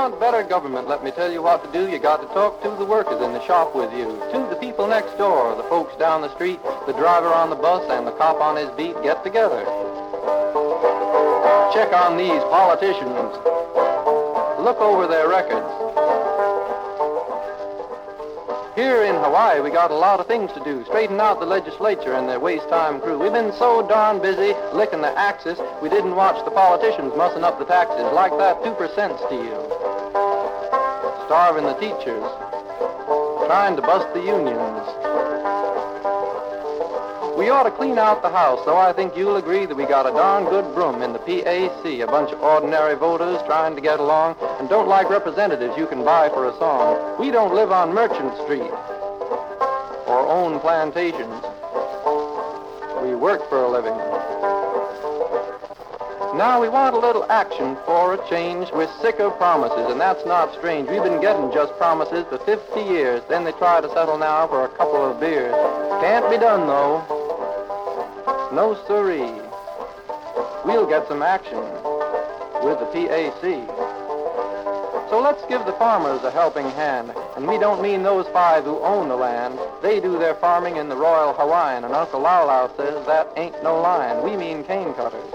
want 0.00 0.18
better 0.18 0.42
government, 0.42 0.88
let 0.88 1.04
me 1.04 1.10
tell 1.10 1.30
you 1.30 1.42
what 1.42 1.62
to 1.62 1.70
do. 1.76 1.90
You 1.92 1.98
got 1.98 2.22
to 2.22 2.28
talk 2.28 2.62
to 2.62 2.70
the 2.70 2.86
workers 2.86 3.20
in 3.20 3.34
the 3.34 3.44
shop 3.44 3.76
with 3.76 3.92
you, 3.92 4.08
to 4.32 4.48
the 4.48 4.56
people 4.56 4.86
next 4.86 5.12
door, 5.18 5.54
the 5.56 5.62
folks 5.64 5.94
down 5.96 6.22
the 6.22 6.34
street, 6.34 6.58
the 6.86 6.94
driver 6.94 7.28
on 7.28 7.50
the 7.50 7.56
bus, 7.56 7.84
and 7.90 8.06
the 8.06 8.12
cop 8.12 8.40
on 8.40 8.56
his 8.56 8.70
beat. 8.80 8.96
Get 9.02 9.22
together. 9.22 9.60
Check 11.76 11.92
on 11.92 12.16
these 12.16 12.40
politicians. 12.48 13.28
Look 14.64 14.80
over 14.80 15.06
their 15.06 15.28
records. 15.28 15.68
Here 18.74 19.04
in 19.04 19.16
Hawaii, 19.20 19.60
we 19.60 19.68
got 19.68 19.90
a 19.90 20.00
lot 20.00 20.18
of 20.18 20.26
things 20.26 20.50
to 20.52 20.64
do. 20.64 20.82
Straighten 20.86 21.20
out 21.20 21.40
the 21.40 21.46
legislature 21.46 22.14
and 22.14 22.26
their 22.26 22.40
waste 22.40 22.70
time 22.70 23.02
crew. 23.02 23.18
We've 23.18 23.36
been 23.36 23.52
so 23.52 23.86
darn 23.86 24.22
busy 24.22 24.56
licking 24.72 25.02
the 25.02 25.12
axis, 25.18 25.60
we 25.82 25.90
didn't 25.90 26.16
watch 26.16 26.42
the 26.46 26.52
politicians 26.52 27.12
mussing 27.18 27.44
up 27.44 27.58
the 27.58 27.66
taxes 27.66 28.08
like 28.14 28.32
that 28.38 28.62
2% 28.62 28.80
steal. 29.26 29.69
Starving 31.30 31.62
the 31.62 31.74
teachers. 31.74 32.26
Trying 33.46 33.76
to 33.76 33.82
bust 33.82 34.12
the 34.14 34.18
unions. 34.18 34.82
We 37.38 37.50
ought 37.50 37.62
to 37.62 37.70
clean 37.70 37.98
out 37.98 38.20
the 38.22 38.30
house, 38.30 38.58
though 38.66 38.76
I 38.76 38.92
think 38.92 39.16
you'll 39.16 39.36
agree 39.36 39.64
that 39.64 39.76
we 39.76 39.84
got 39.84 40.06
a 40.06 40.10
darn 40.10 40.46
good 40.46 40.74
broom 40.74 41.02
in 41.02 41.12
the 41.12 41.20
PAC, 41.20 41.86
a 41.86 42.06
bunch 42.06 42.32
of 42.32 42.42
ordinary 42.42 42.96
voters 42.96 43.40
trying 43.46 43.76
to 43.76 43.80
get 43.80 44.00
along 44.00 44.38
and 44.58 44.68
don't 44.68 44.88
like 44.88 45.08
representatives 45.08 45.78
you 45.78 45.86
can 45.86 46.04
buy 46.04 46.30
for 46.30 46.48
a 46.48 46.58
song. 46.58 46.98
We 47.20 47.30
don't 47.30 47.54
live 47.54 47.70
on 47.70 47.94
Merchant 47.94 48.34
Street 48.42 48.72
or 50.10 50.26
own 50.26 50.58
plantations. 50.58 51.44
We 53.04 53.14
work 53.14 53.48
for 53.48 53.62
a 53.62 53.68
living. 53.68 54.19
Now 56.40 56.58
we 56.58 56.70
want 56.70 56.96
a 56.96 56.98
little 56.98 57.26
action 57.28 57.76
for 57.84 58.14
a 58.14 58.28
change. 58.30 58.72
We're 58.72 58.88
sick 59.02 59.20
of 59.20 59.36
promises, 59.36 59.92
and 59.92 60.00
that's 60.00 60.24
not 60.24 60.54
strange. 60.56 60.88
We've 60.88 61.02
been 61.02 61.20
getting 61.20 61.52
just 61.52 61.76
promises 61.76 62.24
for 62.30 62.38
50 62.38 62.80
years. 62.80 63.20
Then 63.28 63.44
they 63.44 63.52
try 63.52 63.82
to 63.82 63.88
settle 63.90 64.16
now 64.16 64.48
for 64.48 64.64
a 64.64 64.68
couple 64.70 65.04
of 65.04 65.20
beers. 65.20 65.52
Can't 66.00 66.30
be 66.30 66.38
done, 66.38 66.66
though. 66.66 67.04
No 68.54 68.72
siree. 68.86 69.36
We'll 70.64 70.88
get 70.88 71.06
some 71.08 71.20
action 71.20 71.60
with 72.64 72.80
the 72.80 72.88
PAC. 72.88 73.68
So 75.10 75.20
let's 75.20 75.44
give 75.44 75.66
the 75.66 75.74
farmers 75.74 76.22
a 76.22 76.30
helping 76.30 76.70
hand. 76.70 77.12
And 77.36 77.46
we 77.46 77.58
don't 77.58 77.82
mean 77.82 78.02
those 78.02 78.26
five 78.28 78.64
who 78.64 78.78
own 78.78 79.10
the 79.10 79.16
land. 79.16 79.58
They 79.82 80.00
do 80.00 80.18
their 80.18 80.36
farming 80.36 80.76
in 80.76 80.88
the 80.88 80.96
Royal 80.96 81.34
Hawaiian, 81.34 81.84
and 81.84 81.92
Uncle 81.92 82.20
Lau 82.20 82.46
Lau 82.46 82.74
says 82.78 83.04
that 83.04 83.28
ain't 83.36 83.62
no 83.62 83.78
line. 83.78 84.24
We 84.24 84.38
mean 84.38 84.64
cane 84.64 84.94
cutters, 84.94 85.34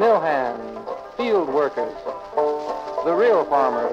mill 0.00 0.18
hands, 0.18 0.88
field 1.18 1.46
workers, 1.52 1.92
the 3.04 3.12
real 3.12 3.44
farmers. 3.44 3.92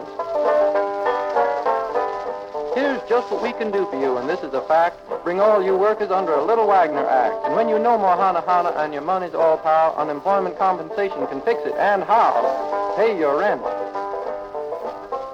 Here's 2.73 3.03
just 3.09 3.29
what 3.29 3.43
we 3.43 3.51
can 3.51 3.71
do 3.71 3.85
for 3.91 3.99
you, 3.99 4.15
and 4.15 4.29
this 4.29 4.39
is 4.39 4.53
a 4.53 4.61
fact. 4.61 5.01
Bring 5.25 5.41
all 5.41 5.61
you 5.61 5.75
workers 5.75 6.09
under 6.09 6.31
a 6.31 6.45
little 6.45 6.65
Wagner 6.65 7.05
Act. 7.05 7.43
And 7.43 7.57
when 7.57 7.67
you 7.67 7.77
know 7.77 7.97
more 7.97 8.15
Hana 8.15 8.39
Hana 8.39 8.69
and 8.77 8.93
your 8.93 9.01
money's 9.01 9.33
all 9.33 9.57
power, 9.57 9.93
unemployment 9.97 10.57
compensation 10.57 11.27
can 11.27 11.41
fix 11.41 11.59
it. 11.65 11.75
And 11.75 12.01
how? 12.03 12.95
Pay 12.95 13.19
your 13.19 13.39
rent. 13.39 13.61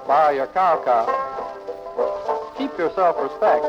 Buy 0.08 0.32
your 0.34 0.48
cow 0.48 0.82
cow. 0.84 1.06
Keep 2.58 2.76
your 2.78 2.92
self-respect. 2.94 3.62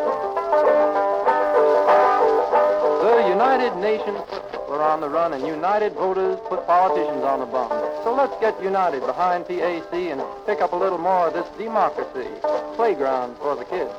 The 3.05 3.29
United 3.29 3.75
Nations 3.77 4.54
are 4.69 4.81
on 4.81 5.01
the 5.01 5.09
run, 5.09 5.33
and 5.33 5.45
united 5.45 5.93
voters 5.93 6.39
put 6.49 6.65
politicians 6.65 7.23
on 7.23 7.39
the 7.39 7.45
bum. 7.45 7.69
So 8.03 8.13
let's 8.13 8.35
get 8.39 8.61
united 8.61 9.01
behind 9.01 9.47
PAC 9.47 9.93
and 9.93 10.21
pick 10.45 10.61
up 10.61 10.73
a 10.73 10.75
little 10.75 10.97
more 10.97 11.27
of 11.27 11.33
this 11.33 11.47
democracy. 11.57 12.27
Playground 12.75 13.37
for 13.37 13.55
the 13.55 13.65
kids. 13.65 13.91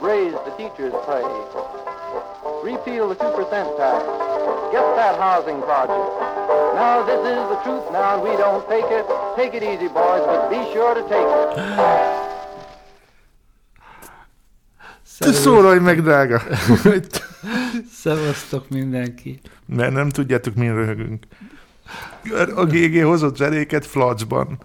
Raise 0.00 0.32
the 0.32 0.52
teachers' 0.56 0.94
pay. 1.06 1.24
Repeal 2.62 3.08
the 3.08 3.16
2% 3.16 3.76
tax. 3.76 4.04
Get 4.72 4.86
that 4.96 5.18
housing 5.18 5.62
project. 5.62 6.06
Now 6.74 7.02
this 7.06 7.20
is 7.20 7.42
the 7.48 7.58
truth 7.64 7.90
now, 7.92 8.14
and 8.14 8.22
we 8.22 8.36
don't 8.36 8.66
take 8.68 8.90
it. 8.90 9.06
Take 9.36 9.54
it 9.54 9.62
easy, 9.62 9.88
boys, 9.88 10.22
but 10.26 10.50
be 10.50 10.60
sure 10.72 10.94
to 10.94 11.02
take 11.08 11.26
it. 11.26 12.16
Te 15.18 15.32
szólalj 15.32 15.78
meg, 15.80 16.02
drága! 16.02 16.40
Szevasztok 17.92 18.68
mindenki! 18.68 19.40
Mert 19.66 19.92
nem 19.92 20.08
tudjátok, 20.08 20.54
mi 20.54 20.66
röhögünk. 20.66 21.24
A 22.54 22.64
GG 22.64 23.02
hozott 23.02 23.36
zenéket 23.36 23.86
flacban. 23.86 24.58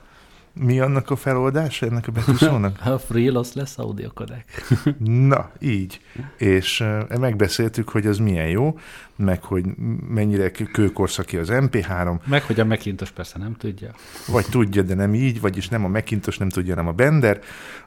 Mi 0.54 0.80
annak 0.80 1.10
a 1.10 1.16
feloldása 1.16 1.86
ennek 1.86 2.08
a 2.08 2.12
betűszónak? 2.12 2.80
A 2.86 2.98
free 2.98 3.32
loss 3.32 3.54
lesz 3.54 3.78
audiokodek. 3.78 4.64
Na, 5.04 5.52
így. 5.60 6.02
És 6.38 6.80
uh, 6.80 7.18
megbeszéltük, 7.18 7.90
hogy 7.90 8.08
az 8.08 8.18
milyen 8.18 8.48
jó, 8.48 8.80
meg 9.16 9.44
hogy 9.44 9.66
mennyire 10.08 10.52
kőkorszaki 10.52 11.38
az 11.38 11.48
MP3. 11.52 12.20
Meg, 12.26 12.44
hogy 12.44 12.60
a 12.60 12.66
Macintosh 12.66 13.12
persze 13.12 13.38
nem 13.38 13.56
tudja. 13.56 13.92
Vagy 14.28 14.46
tudja, 14.50 14.82
de 14.82 14.96
nem 14.96 15.14
így, 15.14 15.42
vagyis 15.42 15.68
nem 15.68 15.86
a 15.86 15.88
Macintosh 15.88 16.40
nem 16.40 16.50
tudja, 16.50 16.76
nem 16.76 16.88
a 16.88 16.92
Bender. 16.92 17.40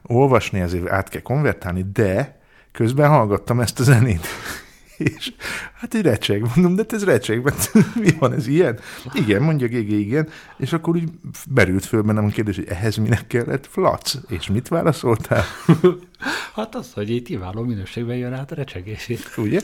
Olvasni 0.02 0.60
azért 0.60 0.88
át 0.88 1.08
kell 1.08 1.22
konvertálni, 1.22 1.84
de 1.92 2.40
közben 2.72 3.08
hallgattam 3.08 3.60
ezt 3.60 3.80
a 3.80 3.82
zenét. 3.82 4.26
És 4.96 5.32
hát 5.74 5.94
egy 5.94 6.02
recseg, 6.02 6.46
mondom, 6.54 6.74
de 6.74 6.84
ez 6.88 7.04
recseg, 7.04 7.42
mert 7.42 7.72
mi 8.02 8.10
van 8.18 8.32
ez 8.32 8.46
ilyen? 8.46 8.78
Igen, 9.12 9.42
mondja 9.42 9.66
GG, 9.66 9.90
igen. 9.90 10.28
És 10.56 10.72
akkor 10.72 10.94
úgy 10.96 11.08
berült 11.48 11.84
föl 11.84 12.02
bennem 12.02 12.24
a 12.24 12.28
kérdés, 12.28 12.56
hogy 12.56 12.68
ehhez 12.68 12.96
minek 12.96 13.26
kellett 13.26 13.66
flac? 13.66 14.14
És 14.28 14.48
mit 14.48 14.68
válaszoltál? 14.68 15.44
Hát 16.54 16.74
az, 16.74 16.92
hogy 16.92 17.10
itt 17.10 17.26
kiváló 17.26 17.62
minőségben 17.62 18.16
jön 18.16 18.32
át 18.32 18.52
a 18.52 18.54
recsegését. 18.54 19.30
Ugye? 19.36 19.60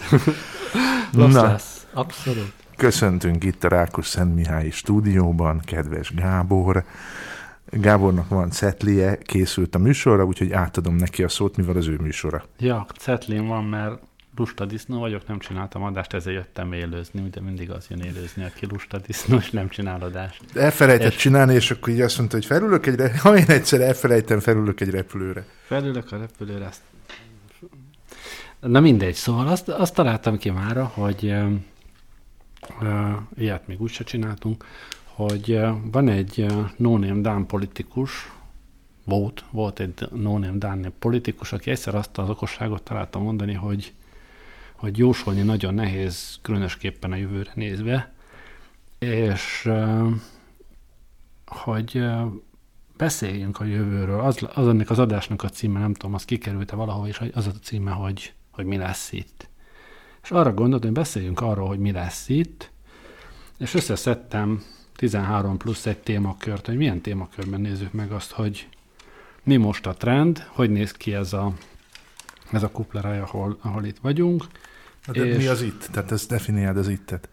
Na, 1.12 1.56
abszolút. 1.92 2.52
Köszöntünk 2.76 3.44
itt 3.44 3.64
a 3.64 3.68
Rákos 3.68 4.06
Szent 4.06 4.34
Mihály 4.34 4.70
stúdióban, 4.70 5.60
kedves 5.64 6.14
Gábor. 6.14 6.84
Gábornak 7.70 8.28
van 8.28 8.50
cetlie, 8.50 9.18
készült 9.18 9.74
a 9.74 9.78
műsorra, 9.78 10.24
úgyhogy 10.24 10.52
átadom 10.52 10.94
neki 10.94 11.22
a 11.22 11.28
szót, 11.28 11.56
mivel 11.56 11.76
az 11.76 11.86
ő 11.86 11.96
műsora. 12.00 12.44
Ja, 12.58 12.86
cetlén 12.98 13.46
van, 13.46 13.64
mert 13.64 14.02
lusta 14.36 14.64
disznó 14.64 14.98
vagyok, 14.98 15.26
nem 15.26 15.38
csináltam 15.38 15.82
adást, 15.82 16.12
ezért 16.12 16.36
jöttem 16.36 16.72
élőzni, 16.72 17.20
ugye 17.20 17.40
mindig 17.40 17.70
az 17.70 17.86
jön 17.88 18.00
élőzni, 18.00 18.44
aki 18.44 18.66
lusta 18.66 18.98
disznó, 18.98 19.36
és 19.36 19.50
nem 19.50 19.68
csinál 19.68 20.00
adást. 20.00 20.42
Elfelejtett 20.54 21.12
és... 21.12 21.16
csinálni, 21.16 21.54
és 21.54 21.70
akkor 21.70 21.92
így 21.92 22.00
azt 22.00 22.18
mondta, 22.18 22.36
hogy 22.36 22.44
felülök 22.44 22.86
egy 22.86 23.10
ha 23.22 23.36
én 23.36 23.48
egyszer 23.48 23.80
elfelejtem, 23.80 24.40
felülök 24.40 24.80
egy 24.80 24.90
repülőre. 24.90 25.46
Felülök 25.66 26.12
a 26.12 26.18
repülőre, 26.18 26.66
azt... 26.66 26.80
Na 28.60 28.80
mindegy, 28.80 29.14
szóval 29.14 29.48
azt, 29.48 29.68
azt 29.68 29.94
találtam 29.94 30.38
ki 30.38 30.50
mára, 30.50 30.84
hogy 30.84 31.24
uh, 31.24 31.52
uh, 32.80 33.12
ilyet 33.36 33.66
még 33.66 33.80
úgyse 33.80 34.04
csináltunk, 34.04 34.64
hogy 35.04 35.50
uh, 35.52 35.70
van 35.90 36.08
egy 36.08 36.38
uh, 36.38 36.70
no-name 36.76 37.20
Dán 37.20 37.46
politikus, 37.46 38.30
volt, 39.04 39.44
volt 39.50 39.80
egy 39.80 40.08
no-name 40.12 40.58
Dán 40.58 40.92
politikus, 40.98 41.52
aki 41.52 41.70
egyszer 41.70 41.94
azt 41.94 42.18
az 42.18 42.28
okosságot 42.28 42.82
találta 42.82 43.18
mondani, 43.18 43.52
hogy 43.52 43.92
hogy 44.80 44.98
jósolni 44.98 45.42
nagyon 45.42 45.74
nehéz, 45.74 46.38
különösképpen 46.42 47.12
a 47.12 47.16
jövőre 47.16 47.50
nézve, 47.54 48.12
és 48.98 49.70
hogy 51.46 52.04
beszéljünk 52.96 53.60
a 53.60 53.64
jövőről. 53.64 54.20
Az, 54.20 54.48
az 54.54 54.68
ennek 54.68 54.90
az 54.90 54.98
adásnak 54.98 55.42
a 55.42 55.48
címe, 55.48 55.78
nem 55.78 55.94
tudom, 55.94 56.14
az 56.14 56.24
kikerült-e 56.24 56.76
valahol, 56.76 57.06
és 57.06 57.22
az 57.32 57.46
a 57.46 57.50
címe, 57.62 57.90
hogy, 57.90 58.32
hogy 58.50 58.64
mi 58.64 58.76
lesz 58.76 59.12
itt. 59.12 59.48
És 60.22 60.30
arra 60.30 60.54
gondoltam, 60.54 60.90
hogy 60.90 60.98
beszéljünk 60.98 61.40
arról, 61.40 61.68
hogy 61.68 61.78
mi 61.78 61.92
lesz 61.92 62.28
itt, 62.28 62.70
és 63.58 63.74
összeszedtem 63.74 64.62
13 64.96 65.56
plusz 65.56 65.86
egy 65.86 65.98
témakört, 65.98 66.66
hogy 66.66 66.76
milyen 66.76 67.00
témakörben 67.00 67.60
nézzük 67.60 67.92
meg 67.92 68.12
azt, 68.12 68.30
hogy 68.30 68.68
mi 69.42 69.56
most 69.56 69.86
a 69.86 69.94
trend, 69.94 70.46
hogy 70.48 70.70
néz 70.70 70.92
ki 70.92 71.14
ez 71.14 71.32
a, 71.32 71.52
ez 72.52 72.62
a 72.62 72.70
kupleraj, 72.70 73.18
ahol, 73.18 73.58
ahol 73.60 73.84
itt 73.84 73.98
vagyunk, 73.98 74.46
de 75.06 75.24
és... 75.24 75.36
mi 75.36 75.46
az 75.46 75.62
itt? 75.62 75.88
Tehát 75.92 76.12
ezt 76.12 76.28
definiáld 76.28 76.76
az 76.76 76.88
ittet. 76.88 77.28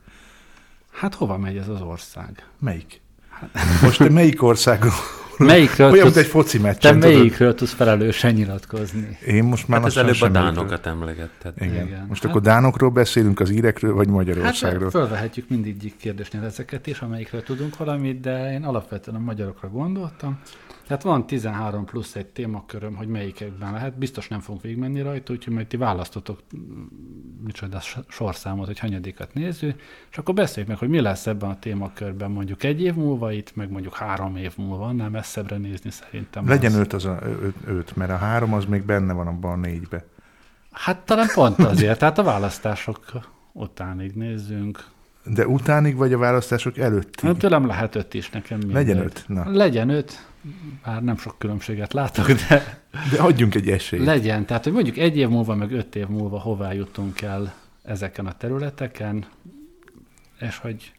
Hát 0.92 1.14
hova 1.14 1.38
megy 1.38 1.58
ez 1.58 1.68
az 1.68 1.82
ország? 1.82 2.46
Melyik? 2.60 3.02
Hát... 3.30 3.50
Most 3.82 3.98
te 3.98 4.10
melyik 4.10 4.44
országról? 4.44 4.94
Melyikről 5.38 5.92
Olyan, 5.92 6.06
tudsz, 6.06 6.18
egy 6.18 6.26
foci 6.26 6.58
meccsen, 6.58 7.00
Te 7.00 7.08
melyikről 7.08 7.56
tudsz 7.56 7.74
felelősen 7.74 8.34
nyilatkozni? 8.34 9.18
Én 9.26 9.44
most 9.44 9.68
már 9.68 9.80
hát 9.80 9.88
az 9.88 9.98
előbb 9.98 10.22
a 10.22 10.28
dánokat 10.28 10.86
emlegetted. 10.86 11.54
Igen. 11.58 11.86
Igen. 11.86 12.06
Most 12.08 12.22
hát... 12.22 12.32
akkor 12.32 12.42
dánokról 12.42 12.90
beszélünk, 12.90 13.40
az 13.40 13.50
írekről, 13.50 13.94
vagy 13.94 14.08
Magyarországról? 14.08 14.82
Hát 14.82 14.92
fölvehetjük 14.92 15.50
mindig 15.50 15.96
kérdésnél 15.98 16.44
ezeket 16.44 16.88
is, 16.88 17.00
amelyikről 17.00 17.44
tudunk 17.44 17.78
valamit, 17.78 18.20
de 18.20 18.52
én 18.54 18.64
alapvetően 18.64 19.18
a 19.18 19.20
magyarokra 19.20 19.70
gondoltam. 19.70 20.40
Tehát 20.88 21.04
van 21.04 21.28
13 21.28 21.86
plusz 21.86 22.16
egy 22.16 22.26
témaköröm, 22.26 22.96
hogy 22.96 23.08
melyikekben 23.08 23.72
lehet. 23.72 23.98
Biztos 23.98 24.28
nem 24.28 24.40
fogunk 24.40 24.64
végigmenni 24.64 25.02
rajta, 25.02 25.34
úgyhogy 25.34 25.54
majd 25.54 25.68
ti 25.68 25.78
választotok 25.78 26.40
mm, 26.58 26.84
micsoda 27.44 27.80
sorszámot, 28.08 28.66
hogy 28.66 28.80
hanyadikat 28.80 29.34
nézzük, 29.34 29.82
és 30.12 30.18
akkor 30.18 30.34
beszéljük 30.34 30.72
meg, 30.72 30.80
hogy 30.80 30.90
mi 30.90 31.00
lesz 31.00 31.28
ebben 31.28 31.50
a 31.50 31.60
témakörben 31.60 32.32
mondjuk 32.32 32.64
egy 32.64 32.82
év 32.82 32.94
múlva 32.94 33.32
itt, 33.32 33.56
meg 33.56 33.72
mondjuk 33.72 33.96
három 33.96 34.36
év 34.36 34.54
múlva, 34.58 34.92
nem 34.92 35.16
ez 35.16 35.28
messzebbre 35.28 35.58
nézni 35.58 35.90
szerintem. 35.90 36.48
Legyen 36.48 36.72
az. 36.72 36.78
öt, 36.78 36.94
az 36.94 37.06
a, 37.06 37.20
öt, 37.42 37.56
öt, 37.66 37.96
mert 37.96 38.12
a 38.12 38.18
három 38.18 38.54
az 38.54 38.66
még 38.66 38.84
benne 38.84 39.14
van 39.14 39.28
abban 39.28 39.52
a 39.52 39.56
négybe. 39.56 40.06
Hát 40.72 40.98
talán 40.98 41.28
pont 41.34 41.60
azért, 41.60 42.00
tehát 42.00 42.18
a 42.18 42.24
választások 42.24 43.00
utánig 43.52 44.14
nézzünk. 44.14 44.86
De 45.30 45.48
utánig 45.48 45.96
vagy 45.96 46.14
a 46.14 46.18
választások 46.18 46.78
előtt? 46.78 47.22
Hát 47.22 47.38
tőlem 47.38 47.66
lehet 47.68 47.96
öt 47.96 48.14
is, 48.14 48.30
nekem 48.30 48.58
mindegy. 48.58 48.76
Legyen 48.76 48.98
öt, 49.04 49.24
na. 49.28 49.50
Legyen 49.52 49.90
öt, 49.90 50.28
bár 50.86 51.04
nem 51.04 51.18
sok 51.18 51.36
különbséget 51.38 51.94
látok, 51.94 52.32
de 52.32 52.82
De 53.12 53.22
adjunk 53.22 53.56
egy 53.56 53.70
esélyt. 53.70 54.06
legyen. 54.06 54.46
Tehát, 54.46 54.64
hogy 54.64 54.74
mondjuk 54.74 54.98
egy 54.98 55.18
év 55.18 55.28
múlva, 55.30 55.56
meg 55.56 55.72
öt 55.72 55.96
év 55.96 56.08
múlva 56.08 56.40
hová 56.40 56.74
jutunk 56.74 57.22
el 57.22 57.54
ezeken 57.84 58.26
a 58.26 58.32
területeken, 58.38 59.26
és 60.40 60.58
hogy 60.58 60.92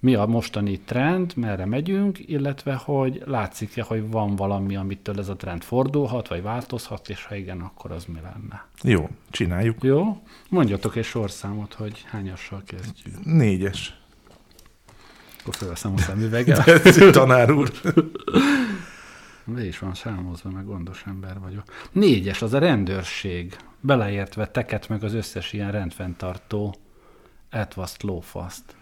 mi 0.00 0.14
a 0.14 0.26
mostani 0.26 0.80
trend, 0.80 1.32
merre 1.36 1.64
megyünk, 1.64 2.28
illetve 2.28 2.74
hogy 2.74 3.22
látszik-e, 3.24 3.82
hogy 3.82 4.10
van 4.10 4.36
valami, 4.36 4.76
amitől 4.76 5.18
ez 5.18 5.28
a 5.28 5.36
trend 5.36 5.62
fordulhat, 5.62 6.28
vagy 6.28 6.42
változhat, 6.42 7.08
és 7.08 7.24
ha 7.24 7.34
igen, 7.34 7.60
akkor 7.60 7.90
az 7.90 8.04
mi 8.04 8.20
lenne. 8.22 8.66
Jó, 8.82 9.08
csináljuk. 9.30 9.82
Jó? 9.82 10.22
Mondjatok 10.48 10.96
egy 10.96 11.04
sorszámot, 11.04 11.74
hogy 11.74 12.04
hányassal 12.06 12.62
kezdjük. 12.66 13.24
Négyes. 13.24 14.00
Akkor 15.40 15.54
felveszem 15.54 15.92
a 15.92 15.98
szemüveget. 15.98 16.82
Tanár 17.12 17.50
úr. 17.50 17.70
Le 19.54 19.66
is 19.66 19.78
van 19.78 19.94
számozva, 19.94 20.50
meg 20.50 20.64
gondos 20.64 21.02
ember 21.06 21.40
vagyok. 21.40 21.64
Négyes, 21.92 22.42
az 22.42 22.52
a 22.52 22.58
rendőrség. 22.58 23.56
Beleértve 23.80 24.46
teket 24.46 24.88
meg 24.88 25.04
az 25.04 25.14
összes 25.14 25.52
ilyen 25.52 25.70
rendfenntartó 25.70 26.74
etvaszt, 27.50 28.02
lófaszt. 28.02 28.75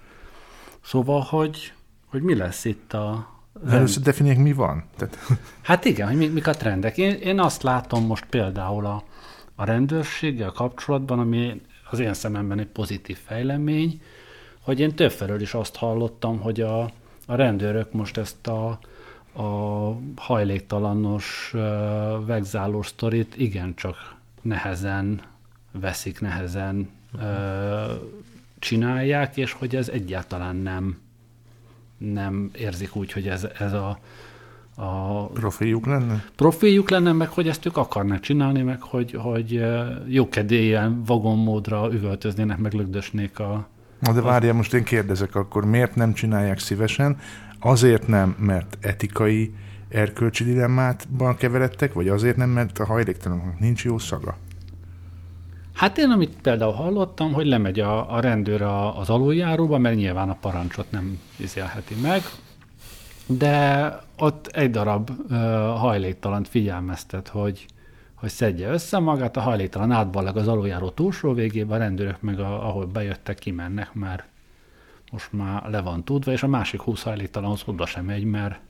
Szóval, 0.84 1.20
hogy, 1.20 1.72
hogy 2.06 2.22
mi 2.22 2.34
lesz 2.34 2.64
itt 2.64 2.92
a... 2.92 3.32
Először 3.68 4.02
definiáljuk, 4.02 4.42
mi 4.42 4.52
van. 4.52 4.84
Tehát, 4.96 5.18
Hát 5.62 5.84
igen, 5.84 6.08
hogy 6.08 6.16
mi, 6.16 6.26
mik 6.26 6.46
a 6.46 6.52
trendek. 6.52 6.98
Én, 6.98 7.14
én 7.14 7.40
azt 7.40 7.62
látom 7.62 8.06
most 8.06 8.24
például 8.24 8.86
a, 8.86 9.02
a 9.54 9.64
rendőrséggel 9.64 10.50
kapcsolatban, 10.50 11.18
ami 11.18 11.60
az 11.90 11.98
én 11.98 12.14
szememben 12.14 12.58
egy 12.58 12.66
pozitív 12.66 13.18
fejlemény, 13.26 14.00
hogy 14.60 14.80
én 14.80 14.94
többfelől 14.94 15.40
is 15.40 15.54
azt 15.54 15.76
hallottam, 15.76 16.40
hogy 16.40 16.60
a, 16.60 16.82
a 17.26 17.34
rendőrök 17.34 17.92
most 17.92 18.16
ezt 18.16 18.46
a, 18.46 18.78
a 19.42 19.98
hajléktalanos 20.16 21.50
uh, 21.54 21.60
vegzálós 22.26 22.86
sztorit 22.86 23.36
igencsak 23.36 24.14
nehezen 24.42 25.20
veszik, 25.72 26.20
nehezen 26.20 26.90
uh, 27.14 27.22
csinálják, 28.64 29.36
és 29.36 29.52
hogy 29.52 29.76
ez 29.76 29.88
egyáltalán 29.88 30.56
nem, 30.56 30.96
nem 31.98 32.50
érzik 32.58 32.96
úgy, 32.96 33.12
hogy 33.12 33.28
ez, 33.28 33.46
ez 33.58 33.72
a, 33.72 33.98
a 34.76 35.24
profijuk 35.26 35.86
lenne? 35.86 36.24
profiljuk 36.36 36.90
lenne, 36.90 37.12
meg 37.12 37.28
hogy 37.28 37.48
ezt 37.48 37.66
ők 37.66 37.76
akarnak 37.76 38.20
csinálni, 38.20 38.62
meg 38.62 38.82
hogy, 38.82 39.12
hogy 39.18 39.64
jókedélyen 40.06 41.02
vagonmódra 41.04 41.88
üvöltöznének, 41.92 42.58
meg 42.58 42.72
lögdösnék 42.72 43.38
a... 43.38 43.68
Na 43.98 44.12
de 44.12 44.20
várjál, 44.20 44.54
most 44.54 44.74
én 44.74 44.84
kérdezek 44.84 45.34
akkor, 45.34 45.64
miért 45.64 45.94
nem 45.94 46.12
csinálják 46.12 46.58
szívesen? 46.58 47.16
Azért 47.60 48.06
nem, 48.06 48.36
mert 48.38 48.78
etikai 48.80 49.54
erkölcsi 49.88 50.44
dilemmátban 50.44 51.36
keveredtek, 51.36 51.92
vagy 51.92 52.08
azért 52.08 52.36
nem, 52.36 52.50
mert 52.50 52.78
a 52.78 52.84
hajléktalanoknak 52.84 53.58
nincs 53.58 53.84
jó 53.84 53.98
szaga? 53.98 54.36
Hát 55.74 55.98
én, 55.98 56.10
amit 56.10 56.36
például 56.42 56.72
hallottam, 56.72 57.32
hogy 57.32 57.46
lemegy 57.46 57.80
a, 57.80 58.14
a 58.14 58.20
rendőr 58.20 58.62
a, 58.62 58.98
az 58.98 59.10
aluljáróba, 59.10 59.78
mert 59.78 59.96
nyilván 59.96 60.28
a 60.28 60.36
parancsot 60.40 60.90
nem 60.90 61.20
izélheti 61.36 61.94
meg, 61.94 62.22
de 63.26 63.98
ott 64.18 64.46
egy 64.46 64.70
darab 64.70 65.10
ö, 65.30 65.34
hajléktalant 65.76 66.48
figyelmeztet, 66.48 67.28
hogy, 67.28 67.66
hogy 68.14 68.28
szedje 68.28 68.68
össze 68.68 68.98
magát, 68.98 69.36
a 69.36 69.40
hajléktalan 69.40 69.90
átballag 69.90 70.36
az 70.36 70.48
aluljáró 70.48 70.90
túlsó 70.90 71.32
végébe, 71.32 71.74
a 71.74 71.78
rendőrök 71.78 72.20
meg 72.20 72.40
a, 72.40 72.68
ahol 72.68 72.86
bejöttek, 72.86 73.38
kimennek, 73.38 73.92
mert 73.92 74.24
most 75.12 75.32
már 75.32 75.70
le 75.70 75.80
van 75.80 76.04
tudva, 76.04 76.32
és 76.32 76.42
a 76.42 76.46
másik 76.46 76.80
20 76.80 77.02
hajléktalanhoz 77.02 77.62
oda 77.66 77.86
sem 77.86 78.04
megy, 78.04 78.24
mert, 78.24 78.60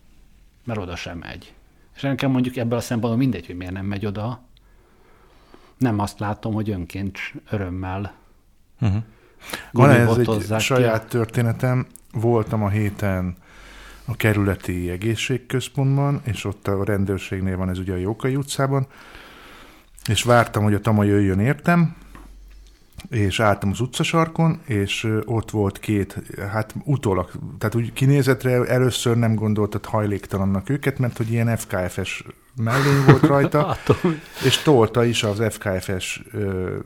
mert 0.65 0.81
oda 0.81 0.97
sem 0.97 1.19
megy. 1.19 1.55
És 1.95 2.03
nekem 2.03 2.31
mondjuk 2.31 2.56
ebből 2.56 2.79
a 2.79 2.81
szempontból 2.81 3.23
mindegy, 3.23 3.47
hogy 3.47 3.56
miért 3.56 3.73
nem 3.73 3.87
megy 3.87 4.06
oda. 4.06 4.41
Nem 5.79 5.99
azt 5.99 6.19
látom, 6.19 6.55
hogy 6.55 6.71
önként 6.71 7.19
örömmel 7.50 8.23
Uh-huh. 8.81 9.03
Van 9.73 9.91
ez 9.91 10.17
egy 10.17 10.47
ki. 10.49 10.59
saját 10.59 11.09
történetem. 11.09 11.87
Voltam 12.12 12.62
a 12.62 12.69
héten 12.69 13.37
a 14.05 14.17
kerületi 14.17 14.91
egészségközpontban, 14.91 16.21
és 16.25 16.44
ott 16.44 16.69
a 16.69 16.85
rendőrségnél 16.85 17.56
van 17.56 17.69
ez 17.69 17.79
ugye 17.79 17.93
a 17.93 17.97
Jókai 17.97 18.37
utcában, 18.37 18.87
és 20.09 20.23
vártam, 20.23 20.62
hogy 20.62 20.75
a 20.75 20.81
Tama 20.81 21.05
jöjjön 21.05 21.38
értem, 21.38 21.97
és 23.11 23.41
álltam 23.41 23.70
az 23.70 23.81
utcasarkon, 23.81 24.61
és 24.65 25.09
ott 25.25 25.50
volt 25.50 25.79
két, 25.79 26.23
hát 26.50 26.75
utólag, 26.85 27.31
tehát 27.59 27.75
úgy 27.75 27.93
kinézetre 27.93 28.65
először 28.65 29.17
nem 29.17 29.35
gondoltad 29.35 29.85
hajléktalannak 29.85 30.69
őket, 30.69 30.99
mert 30.99 31.17
hogy 31.17 31.31
ilyen 31.31 31.56
FKF-es 31.56 32.25
mellény 32.56 33.05
volt 33.06 33.23
rajta, 33.23 33.77
és 34.47 34.59
tolta 34.59 35.05
is 35.05 35.23
az 35.23 35.43
FKF-es 35.51 36.23
ö, 36.33 36.77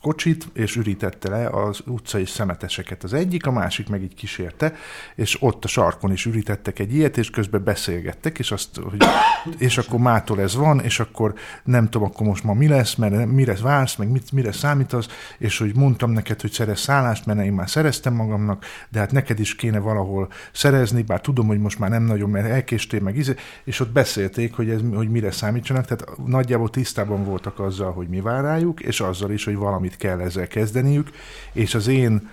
kocsit, 0.00 0.48
és 0.52 0.76
ürítette 0.76 1.28
le 1.28 1.48
az 1.48 1.80
utcai 1.86 2.24
szemeteseket. 2.24 3.04
Az 3.04 3.12
egyik, 3.12 3.46
a 3.46 3.50
másik 3.50 3.88
meg 3.88 4.02
így 4.02 4.14
kísérte, 4.14 4.74
és 5.14 5.36
ott 5.40 5.64
a 5.64 5.68
sarkon 5.68 6.12
is 6.12 6.24
ürítettek 6.26 6.78
egy 6.78 6.94
ilyet, 6.94 7.16
és 7.16 7.30
közben 7.30 7.64
beszélgettek, 7.64 8.38
és 8.38 8.50
azt, 8.50 8.68
hogy 8.76 9.02
és 9.58 9.78
akkor 9.78 10.00
mától 10.00 10.40
ez 10.40 10.54
van, 10.54 10.80
és 10.80 11.00
akkor 11.00 11.34
nem 11.64 11.88
tudom, 11.88 12.08
akkor 12.08 12.26
most 12.26 12.44
ma 12.44 12.54
mi 12.54 12.68
lesz, 12.68 12.94
mert 12.94 13.26
mire 13.26 13.54
vársz, 13.62 13.96
meg 13.96 14.10
mit, 14.10 14.32
mire 14.32 14.52
számítasz, 14.52 15.06
és 15.38 15.58
hogy 15.58 15.74
mondtam 15.74 16.10
neked, 16.10 16.40
hogy 16.40 16.50
szerez 16.50 16.80
szállást, 16.80 17.26
mert 17.26 17.40
én 17.40 17.52
már 17.52 17.70
szereztem 17.70 18.14
magamnak, 18.14 18.64
de 18.88 18.98
hát 18.98 19.12
neked 19.12 19.40
is 19.40 19.54
kéne 19.54 19.78
valahol 19.78 20.28
szerezni, 20.52 21.02
bár 21.02 21.20
tudom, 21.20 21.46
hogy 21.46 21.58
most 21.58 21.78
már 21.78 21.90
nem 21.90 22.02
nagyon, 22.02 22.30
mert 22.30 22.48
elkéstél 22.48 23.00
meg, 23.00 23.16
izé, 23.16 23.34
és 23.64 23.80
ott 23.80 23.90
beszélték, 23.90 24.54
hogy, 24.54 24.70
ez, 24.70 24.80
hogy 24.94 25.08
mire 25.16 25.30
számítsanak, 25.30 25.84
tehát 25.84 26.06
nagyjából 26.26 26.70
tisztában 26.70 27.24
voltak 27.24 27.58
azzal, 27.58 27.92
hogy 27.92 28.08
mi 28.08 28.20
vár 28.20 28.42
rájuk, 28.42 28.80
és 28.80 29.00
azzal 29.00 29.30
is, 29.30 29.44
hogy 29.44 29.56
valamit 29.56 29.96
kell 29.96 30.20
ezzel 30.20 30.46
kezdeniük, 30.46 31.10
és 31.52 31.74
az 31.74 31.86
én 31.86 32.28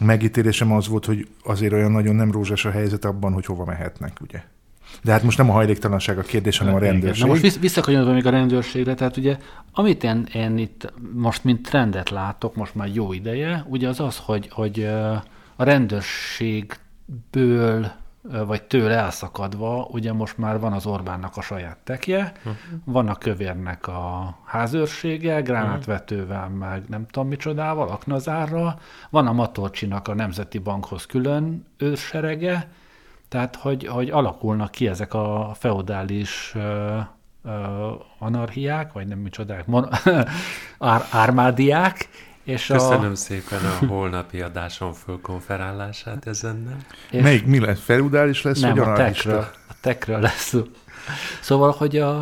megítélésem 0.00 0.72
az 0.72 0.88
volt, 0.88 1.04
hogy 1.04 1.28
azért 1.44 1.72
olyan 1.72 1.90
nagyon 1.90 2.14
nem 2.14 2.32
rózsás 2.32 2.64
a 2.64 2.70
helyzet 2.70 3.04
abban, 3.04 3.32
hogy 3.32 3.46
hova 3.46 3.64
mehetnek, 3.64 4.16
ugye. 4.20 4.42
De 5.02 5.12
hát 5.12 5.22
most 5.22 5.38
nem 5.38 5.50
a 5.50 5.52
hajléktalanság 5.52 6.18
a 6.18 6.22
kérdés, 6.22 6.58
hanem 6.58 6.74
a 6.74 6.78
rendőrség. 6.78 7.22
Na 7.22 7.28
most 7.28 7.42
vissz- 7.42 7.60
visszakanyarodva 7.60 8.12
még 8.12 8.26
a 8.26 8.30
rendőrségre, 8.30 8.94
tehát 8.94 9.16
ugye, 9.16 9.36
amit 9.72 10.04
én, 10.04 10.26
én 10.32 10.58
itt 10.58 10.92
most 11.12 11.44
mint 11.44 11.68
trendet 11.68 12.10
látok, 12.10 12.54
most 12.54 12.74
már 12.74 12.88
jó 12.92 13.12
ideje, 13.12 13.64
ugye 13.68 13.88
az 13.88 14.00
az, 14.00 14.16
hogy, 14.16 14.48
hogy 14.50 14.84
a 15.56 15.64
rendőrségből 15.64 17.92
vagy 18.46 18.62
tőle 18.62 18.94
elszakadva, 18.94 19.88
ugye 19.90 20.12
most 20.12 20.38
már 20.38 20.60
van 20.60 20.72
az 20.72 20.86
Orbánnak 20.86 21.36
a 21.36 21.40
saját 21.40 21.76
tekje, 21.84 22.32
van 22.84 23.08
a 23.08 23.14
kövérnek 23.14 23.86
a 23.86 24.36
házőrsége, 24.44 25.40
gránátvetővel, 25.40 26.48
meg 26.48 26.84
nem 26.88 27.06
tudom 27.06 27.28
micsodával, 27.28 27.88
aknazárral, 27.88 28.80
van 29.10 29.26
a 29.26 29.32
Matorcsinak 29.32 30.08
a 30.08 30.14
Nemzeti 30.14 30.58
Bankhoz 30.58 31.06
külön 31.06 31.66
őrserege, 31.76 32.68
tehát, 33.28 33.56
hogy, 33.56 33.86
hogy 33.86 34.10
alakulnak 34.10 34.70
ki 34.70 34.88
ezek 34.88 35.14
a 35.14 35.52
feudális 35.54 36.52
ö, 36.54 36.98
ö, 37.44 37.90
anarchiák, 38.18 38.92
vagy 38.92 39.06
nem 39.06 39.18
micsodák, 39.18 39.66
mon- 39.66 40.02
ár, 40.78 41.02
ármádiák, 41.10 42.08
és 42.44 42.66
Köszönöm 42.66 43.12
a, 43.12 43.14
szépen 43.14 43.58
a 43.64 43.86
holnapi 43.86 44.40
adáson 44.40 44.92
fölkonferálását 44.92 46.26
ezennel. 46.26 46.76
és 47.10 47.22
Melyik 47.22 47.46
mi 47.46 47.58
lesz? 47.58 47.80
Feudális 47.80 48.42
lesz, 48.42 48.60
nem, 48.60 48.74
vagy 48.74 48.88
a 48.88 48.92
tekről, 48.92 49.46
a 49.68 49.74
tekről 49.80 50.20
lesz 50.20 50.48
szó. 50.48 50.62
Szóval, 51.40 51.74
hogy 51.78 51.96
a, 51.96 52.18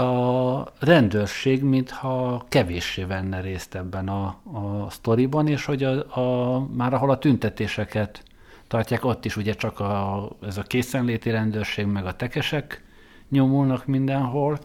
a 0.00 0.72
rendőrség 0.78 1.62
mintha 1.62 2.44
kevéssé 2.48 3.04
venne 3.04 3.40
részt 3.40 3.74
ebben 3.74 4.08
a, 4.08 4.24
a 4.52 4.90
sztoriban, 4.90 5.48
és 5.48 5.64
hogy 5.64 5.82
a, 5.82 6.18
a, 6.20 6.58
már 6.72 6.94
ahol 6.94 7.10
a 7.10 7.18
tüntetéseket 7.18 8.22
tartják, 8.68 9.04
ott 9.04 9.24
is 9.24 9.36
ugye 9.36 9.54
csak 9.54 9.80
a, 9.80 10.28
ez 10.42 10.56
a 10.56 10.62
készenléti 10.62 11.30
rendőrség, 11.30 11.86
meg 11.86 12.06
a 12.06 12.16
tekesek 12.16 12.84
nyomulnak 13.28 13.86
mindenhol. 13.86 14.58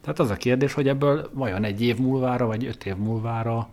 Tehát 0.00 0.18
az 0.18 0.30
a 0.30 0.36
kérdés, 0.36 0.72
hogy 0.72 0.88
ebből 0.88 1.30
vajon 1.32 1.64
egy 1.64 1.82
év 1.82 1.98
múlvára, 1.98 2.46
vagy 2.46 2.66
öt 2.66 2.86
év 2.86 2.96
múlvára 2.96 3.68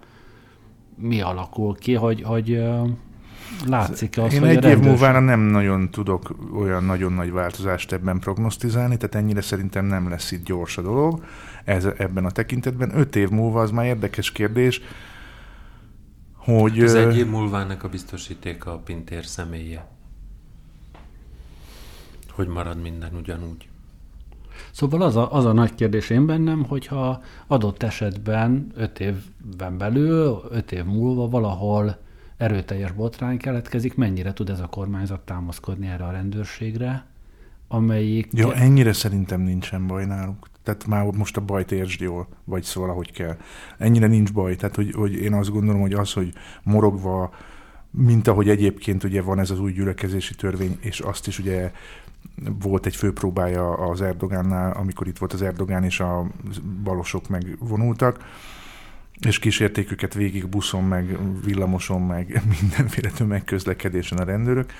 mi 0.95 1.21
alakul 1.21 1.75
ki, 1.75 1.93
hogy, 1.93 2.21
hogy 2.21 2.63
látszik 3.67 4.17
az, 4.17 4.33
Én 4.33 4.39
hogy 4.39 4.49
egy 4.49 4.55
a 4.55 4.57
év 4.57 4.63
rendőrség... 4.63 4.89
múlvára 4.89 5.19
nem 5.19 5.39
nagyon 5.39 5.91
tudok 5.91 6.35
olyan 6.55 6.83
nagyon 6.83 7.13
nagy 7.13 7.31
változást 7.31 7.91
ebben 7.91 8.19
prognosztizálni, 8.19 8.97
tehát 8.97 9.15
ennyire 9.15 9.41
szerintem 9.41 9.85
nem 9.85 10.09
lesz 10.09 10.31
itt 10.31 10.45
gyors 10.45 10.77
a 10.77 10.81
dolog 10.81 11.23
ez, 11.63 11.85
ebben 11.97 12.25
a 12.25 12.31
tekintetben. 12.31 12.97
Öt 12.97 13.15
év 13.15 13.29
múlva 13.29 13.61
az 13.61 13.71
már 13.71 13.85
érdekes 13.85 14.31
kérdés, 14.31 14.81
hogy... 16.35 16.79
Az 16.79 16.93
egy 16.93 17.17
év 17.17 17.29
múlva 17.29 17.59
ennek 17.59 17.83
a 17.83 17.89
biztosítéka 17.89 18.73
a 18.73 18.77
Pintér 18.77 19.25
személye. 19.25 19.87
Hogy 22.31 22.47
marad 22.47 22.81
minden 22.81 23.15
ugyanúgy? 23.15 23.67
Szóval 24.75 25.01
az 25.01 25.15
a, 25.15 25.33
az 25.33 25.45
a 25.45 25.53
nagy 25.53 25.75
kérdés 25.75 26.09
én 26.09 26.25
bennem, 26.25 26.63
hogyha 26.63 27.21
adott 27.47 27.83
esetben 27.83 28.71
öt 28.75 28.99
évben 28.99 29.77
belül, 29.77 30.41
öt 30.49 30.71
év 30.71 30.83
múlva 30.83 31.27
valahol 31.27 31.97
erőteljes 32.37 32.91
botrány 32.91 33.37
keletkezik, 33.37 33.95
mennyire 33.95 34.33
tud 34.33 34.49
ez 34.49 34.59
a 34.59 34.67
kormányzat 34.67 35.19
támaszkodni 35.19 35.87
erre 35.87 36.05
a 36.05 36.11
rendőrségre, 36.11 37.05
amelyik... 37.67 38.27
Ja, 38.31 38.53
ennyire 38.53 38.93
szerintem 38.93 39.41
nincsen 39.41 39.87
baj 39.87 40.05
náluk. 40.05 40.47
Tehát 40.63 40.85
már 40.85 41.05
most 41.05 41.37
a 41.37 41.41
bajt 41.41 41.71
értsd 41.71 42.01
jól, 42.01 42.27
vagy 42.43 42.63
szóval, 42.63 42.89
ahogy 42.89 43.11
kell. 43.11 43.37
Ennyire 43.77 44.07
nincs 44.07 44.33
baj. 44.33 44.55
Tehát, 44.55 44.75
hogy, 44.75 44.91
hogy 44.91 45.13
én 45.13 45.33
azt 45.33 45.51
gondolom, 45.51 45.81
hogy 45.81 45.93
az, 45.93 46.13
hogy 46.13 46.33
morogva, 46.63 47.33
mint 47.91 48.27
ahogy 48.27 48.49
egyébként 48.49 49.03
ugye 49.03 49.21
van 49.21 49.39
ez 49.39 49.49
az 49.49 49.59
új 49.59 49.71
gyülekezési 49.71 50.35
törvény, 50.35 50.77
és 50.79 50.99
azt 50.99 51.27
is 51.27 51.39
ugye 51.39 51.71
volt 52.59 52.85
egy 52.85 52.95
főpróbája 52.95 53.73
az 53.73 54.01
Erdogánnál, 54.01 54.71
amikor 54.71 55.07
itt 55.07 55.17
volt 55.17 55.33
az 55.33 55.41
Erdogán, 55.41 55.83
és 55.83 55.99
a 55.99 56.27
balosok 56.83 57.29
megvonultak, 57.29 58.25
és 59.19 59.39
kísérték 59.39 59.91
őket 59.91 60.13
végig 60.13 60.47
buszon, 60.47 60.83
meg 60.83 61.17
villamoson, 61.43 62.01
meg 62.01 62.41
mindenféle 62.61 63.09
tömegközlekedésen 63.09 64.17
a 64.17 64.23
rendőrök. 64.23 64.71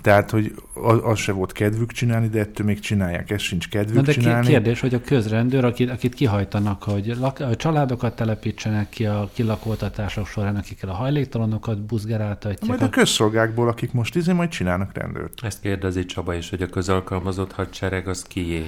Tehát, 0.00 0.30
hogy 0.30 0.54
az, 1.02 1.18
se 1.18 1.32
volt 1.32 1.52
kedvük 1.52 1.92
csinálni, 1.92 2.28
de 2.28 2.38
ettől 2.38 2.66
még 2.66 2.78
csinálják, 2.78 3.30
ez 3.30 3.40
sincs 3.40 3.68
kedvük 3.68 3.94
Na 3.94 4.02
de 4.02 4.12
csinálni. 4.12 4.46
kérdés, 4.46 4.80
hogy 4.80 4.94
a 4.94 5.00
közrendőr, 5.00 5.64
akit, 5.64 5.90
akit 5.90 6.14
kihajtanak, 6.14 6.82
hogy 6.82 7.16
lak, 7.18 7.40
a 7.40 7.56
családokat 7.56 8.16
telepítsenek 8.16 8.88
ki 8.88 9.06
a 9.06 9.30
kilakoltatások 9.32 10.26
során, 10.26 10.56
akikkel 10.56 10.88
a 10.88 10.94
hajléktalanokat 10.94 11.80
buzgeráltatják. 11.82 12.68
Majd 12.68 12.82
a 12.82 12.88
közszolgákból, 12.88 13.68
akik 13.68 13.92
most 13.92 14.14
izé, 14.14 14.32
majd 14.32 14.48
csinálnak 14.48 14.94
rendőrt. 14.94 15.44
Ezt 15.44 15.60
kérdezi 15.60 16.04
Csaba 16.04 16.34
is, 16.34 16.50
hogy 16.50 16.62
a 16.62 16.66
közalkalmazott 16.66 17.52
hadsereg 17.52 18.08
az 18.08 18.22
kié. 18.22 18.64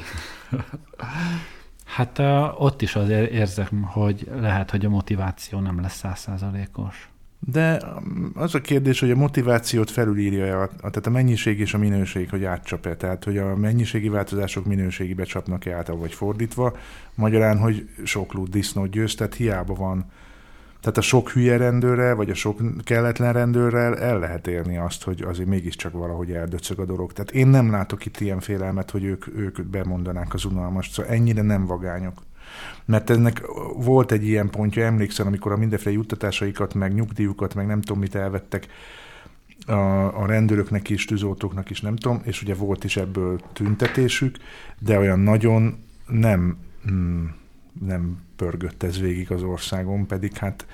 Hát 1.85 2.19
ott 2.59 2.83
is 2.83 2.97
azért 2.97 3.31
érzem, 3.31 3.83
hogy 3.83 4.31
lehet, 4.41 4.71
hogy 4.71 4.85
a 4.85 4.89
motiváció 4.89 5.61
nem 5.61 5.81
lesz 5.81 5.97
százszázalékos. 5.97 7.09
De 7.41 7.83
um, 7.97 8.33
az 8.35 8.55
a 8.55 8.61
kérdés, 8.61 9.01
hogy 9.01 9.11
a 9.11 9.17
motivációt 9.17 9.91
felülírja, 9.91 10.63
a, 10.63 10.69
tehát 10.77 11.07
a 11.07 11.11
mennyiség 11.11 11.61
és 11.61 11.75
a 11.75 11.79
minőség, 11.79 12.31
hogy 12.31 12.45
átcsap-e. 12.45 12.97
Tehát, 12.97 13.25
hogy 13.25 13.39
a 13.39 13.57
mennyiségi 13.57 14.09
változások 14.09 14.65
minőségibe 14.65 15.25
csapnak-e 15.25 15.75
át, 15.75 15.87
vagy 15.87 16.15
fordítva. 16.15 16.77
Magyarán, 17.15 17.59
hogy 17.59 17.89
sok 18.05 18.33
lúd 18.33 18.49
disznót 18.49 18.91
győz, 18.91 19.15
tehát 19.15 19.35
hiába 19.35 19.75
van. 19.75 20.05
Tehát 20.81 20.97
a 20.97 21.01
sok 21.01 21.31
hülye 21.31 21.57
rendőrrel, 21.57 22.15
vagy 22.15 22.31
a 22.31 22.35
sok 22.35 22.61
kelletlen 22.85 23.33
rendőrrel 23.33 23.97
el 23.97 24.19
lehet 24.19 24.47
érni 24.47 24.79
azt, 24.79 25.05
hogy 25.05 25.23
azért 25.23 25.49
mégiscsak 25.49 25.93
valahogy 25.93 26.33
eldöcög 26.33 26.79
a 26.79 26.85
dolog. 26.85 27.13
Tehát 27.13 27.31
én 27.31 27.47
nem 27.47 27.71
látok 27.71 28.07
itt 28.07 28.21
ilyen 28.21 28.41
félelmet, 28.41 28.91
hogy 28.91 29.05
ők, 29.05 29.27
ők 29.37 29.63
bemondanák 29.63 30.35
az 30.35 30.45
unalmast. 30.45 30.93
Szóval 30.93 31.13
ennyire 31.13 31.43
nem 31.43 31.67
vagányok. 31.67 32.23
Mert 32.85 33.11
ennek 33.11 33.43
volt 33.77 34.13
egy 34.13 34.27
ilyen 34.27 34.51
pontja, 34.51 34.85
emlékszem, 34.85 35.27
amikor 35.27 35.53
a 35.53 35.57
mindenféle 35.57 35.95
juttatásaikat, 35.95 36.75
meg 36.75 36.95
nyugdíjukat, 36.95 37.55
meg 37.55 37.67
nem 37.67 37.81
tudom 37.81 37.99
mit 37.99 38.15
elvettek 38.15 38.67
a, 39.67 40.21
a 40.23 40.27
rendőröknek 40.27 40.89
is, 40.89 41.05
tűzoltóknak 41.05 41.71
is, 41.71 41.81
nem 41.81 41.97
tudom, 41.97 42.21
és 42.25 42.43
ugye 42.43 42.55
volt 42.55 42.85
is 42.85 42.97
ebből 42.97 43.41
tüntetésük, 43.53 44.37
de 44.79 44.99
olyan 44.99 45.19
nagyon 45.19 45.85
nem, 46.07 46.59
mm, 46.91 47.25
nem 47.87 48.19
pörgött 48.37 48.83
ez 48.83 49.01
végig 49.01 49.31
az 49.31 49.43
országon, 49.43 50.07
pedig 50.07 50.37
hát 50.37 50.67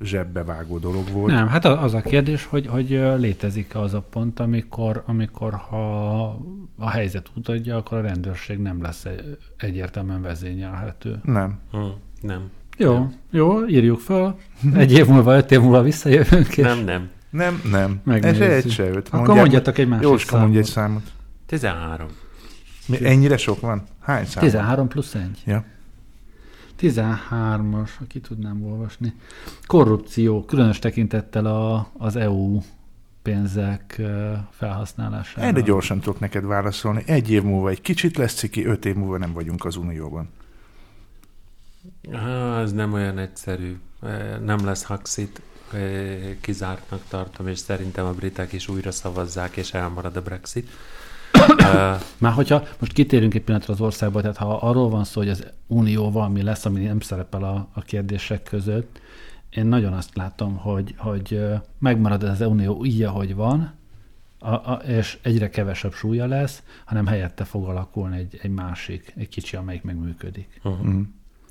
zsebbevágó 0.00 0.78
dolog 0.78 1.10
volt. 1.12 1.32
Nem, 1.32 1.48
hát 1.48 1.64
az 1.64 1.94
a 1.94 2.00
kérdés, 2.00 2.44
hogy, 2.44 2.66
hogy 2.66 2.88
létezik 3.18 3.74
az 3.74 3.94
a 3.94 4.00
pont, 4.00 4.40
amikor, 4.40 5.02
amikor 5.06 5.54
ha 5.54 6.22
a 6.78 6.90
helyzet 6.90 7.30
utódja, 7.36 7.76
akkor 7.76 7.98
a 7.98 8.00
rendőrség 8.00 8.58
nem 8.58 8.82
lesz 8.82 9.06
egyértelműen 9.56 10.22
vezényelhető. 10.22 11.20
Nem. 11.22 11.58
Hm, 11.70 11.78
nem. 12.20 12.50
Jó, 12.76 12.92
nem. 12.92 13.14
jó, 13.30 13.66
írjuk 13.66 13.98
fel. 13.98 14.36
Egy 14.74 14.92
év 14.92 15.06
múlva, 15.06 15.36
öt 15.36 15.50
év 15.50 15.60
múlva 15.60 15.82
visszajövünk. 15.82 16.56
És 16.56 16.64
Nem, 16.64 16.84
nem. 16.84 17.08
Nem, 17.30 17.60
nem. 17.70 18.00
Megnézzük. 18.04 18.42
Ez 18.42 18.64
egy 18.64 18.70
se 18.70 18.88
öt. 18.88 19.08
Akkor 19.08 19.34
mondjatok 19.34 19.78
egy 19.78 19.88
másik 19.88 20.04
Jóska, 20.04 20.38
mondj 20.38 20.58
egy 20.58 20.64
számot. 20.64 21.02
számot. 21.02 21.12
13. 21.46 22.06
Mi, 22.86 23.06
ennyire 23.06 23.36
sok 23.36 23.60
van? 23.60 23.82
Hány 24.00 24.24
szám? 24.24 24.42
13 24.44 24.88
plusz 24.88 25.14
1. 25.14 25.42
Ja. 25.44 25.64
13-as, 26.80 27.90
aki 28.00 28.20
tudnám 28.20 28.64
olvasni. 28.64 29.14
Korrupció, 29.66 30.44
különös 30.44 30.78
tekintettel 30.78 31.46
a, 31.46 31.90
az 31.98 32.16
EU 32.16 32.60
pénzek 33.22 34.02
felhasználására. 34.50 35.46
Erre 35.46 35.60
gyorsan 35.60 36.00
tudok 36.00 36.20
neked 36.20 36.44
válaszolni. 36.44 37.02
Egy 37.06 37.30
év 37.30 37.42
múlva 37.42 37.68
egy 37.68 37.80
kicsit 37.80 38.16
lesz 38.16 38.34
ciki, 38.34 38.64
öt 38.64 38.84
év 38.84 38.94
múlva 38.94 39.18
nem 39.18 39.32
vagyunk 39.32 39.64
az 39.64 39.76
Unióban. 39.76 40.28
Há, 42.12 42.60
ez 42.60 42.72
nem 42.72 42.92
olyan 42.92 43.18
egyszerű. 43.18 43.76
Nem 44.44 44.64
lesz 44.64 44.84
Haxit, 44.84 45.42
kizártnak 46.40 47.02
tartom, 47.08 47.48
és 47.48 47.58
szerintem 47.58 48.06
a 48.06 48.12
britek 48.12 48.52
is 48.52 48.68
újra 48.68 48.92
szavazzák, 48.92 49.56
és 49.56 49.74
elmarad 49.74 50.16
a 50.16 50.22
Brexit. 50.22 50.70
Már 52.18 52.32
hogyha 52.32 52.62
most 52.78 52.92
kitérünk 52.92 53.34
egy 53.34 53.42
pillanatra 53.42 53.74
az 53.74 53.80
országba, 53.80 54.20
tehát 54.20 54.36
ha 54.36 54.56
arról 54.56 54.88
van 54.88 55.04
szó, 55.04 55.20
hogy 55.20 55.30
az 55.30 55.46
Unió 55.66 56.10
valami 56.10 56.42
lesz, 56.42 56.64
ami 56.64 56.80
nem 56.80 57.00
szerepel 57.00 57.42
a, 57.42 57.68
a 57.72 57.80
kérdések 57.80 58.42
között, 58.42 59.00
én 59.50 59.66
nagyon 59.66 59.92
azt 59.92 60.16
látom, 60.16 60.56
hogy, 60.56 60.94
hogy 60.96 61.40
megmarad 61.78 62.22
az 62.22 62.40
Unió 62.40 62.84
így, 62.84 63.02
ahogy 63.02 63.34
van, 63.34 63.74
a, 64.38 64.54
a, 64.54 64.82
és 64.86 65.18
egyre 65.22 65.50
kevesebb 65.50 65.92
súlya 65.92 66.26
lesz, 66.26 66.62
hanem 66.84 67.06
helyette 67.06 67.44
fog 67.44 67.68
alakulni 67.68 68.16
egy, 68.16 68.38
egy 68.42 68.50
másik, 68.50 69.12
egy 69.16 69.28
kicsi, 69.28 69.56
amelyik 69.56 69.82
megműködik. 69.82 70.60
uh-huh. 70.64 70.86
Mm. 70.86 71.02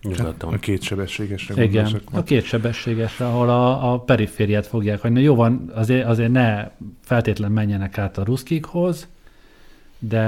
A 0.02 0.08
Nyugaton. 0.08 0.60
kétsebességesre 0.60 1.64
Igen, 1.64 2.02
a 2.12 2.24
kétsebességesre, 2.24 3.26
ahol 3.26 3.50
a, 3.50 3.94
a 3.94 4.00
perifériát 4.00 4.68
fogják 4.68 5.02
hagyni. 5.02 5.22
Jó 5.22 5.36
van, 5.36 5.72
azért, 5.74 6.06
azért 6.06 6.32
ne 6.32 6.70
feltétlen 7.02 7.52
menjenek 7.52 7.98
át 7.98 8.18
a 8.18 8.24
ruszkikhoz, 8.24 9.08
de, 10.08 10.28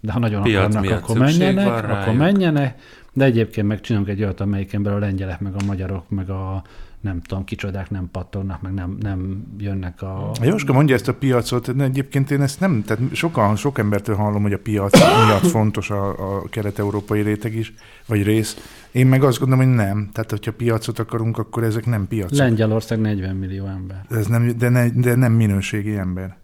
de 0.00 0.12
ha 0.12 0.18
nagyon 0.18 0.42
Piac 0.42 0.74
akarnak, 0.74 1.02
akkor 1.02 1.18
menjenek, 1.18 1.66
akkor 1.66 1.84
rájuk. 1.84 2.16
menjenek, 2.16 2.80
de 3.12 3.24
egyébként 3.24 3.66
megcsinálunk 3.66 4.08
egy 4.10 4.22
olyat, 4.22 4.40
amelyiken 4.40 4.82
belül 4.82 4.98
a 4.98 5.00
lengyelek, 5.00 5.40
meg 5.40 5.54
a 5.54 5.64
magyarok, 5.66 6.08
meg 6.08 6.30
a 6.30 6.62
nem 7.00 7.20
tudom, 7.20 7.44
kicsodák 7.44 7.90
nem 7.90 8.08
pattognak, 8.12 8.62
meg 8.62 8.72
nem, 8.72 8.96
nem 9.00 9.46
jönnek 9.58 10.02
a... 10.02 10.30
Jóska 10.42 10.72
mondja 10.72 10.94
ezt 10.94 11.08
a 11.08 11.14
piacot, 11.14 11.76
de 11.76 11.84
egyébként 11.84 12.30
én 12.30 12.42
ezt 12.42 12.60
nem, 12.60 12.82
tehát 12.86 13.02
sokan, 13.12 13.56
sok 13.56 13.78
embertől 13.78 14.16
hallom, 14.16 14.42
hogy 14.42 14.52
a 14.52 14.58
piac 14.58 14.98
miatt 15.26 15.46
fontos 15.46 15.90
a, 15.90 16.08
a 16.08 16.48
kelet-európai 16.48 17.20
réteg 17.20 17.54
is, 17.54 17.74
vagy 18.06 18.22
rész. 18.22 18.56
Én 18.90 19.06
meg 19.06 19.22
azt 19.22 19.38
gondolom, 19.38 19.66
hogy 19.66 19.74
nem. 19.74 20.08
Tehát, 20.12 20.30
hogyha 20.30 20.52
piacot 20.52 20.98
akarunk, 20.98 21.38
akkor 21.38 21.62
ezek 21.62 21.86
nem 21.86 22.08
piacok. 22.08 22.38
Lengyelország 22.38 23.00
40 23.00 23.36
millió 23.36 23.66
ember. 23.66 24.04
Ez 24.10 24.26
nem, 24.26 24.52
de, 24.58 24.68
ne, 24.68 24.88
de 24.88 25.14
nem 25.14 25.32
minőségi 25.32 25.96
ember. 25.96 26.36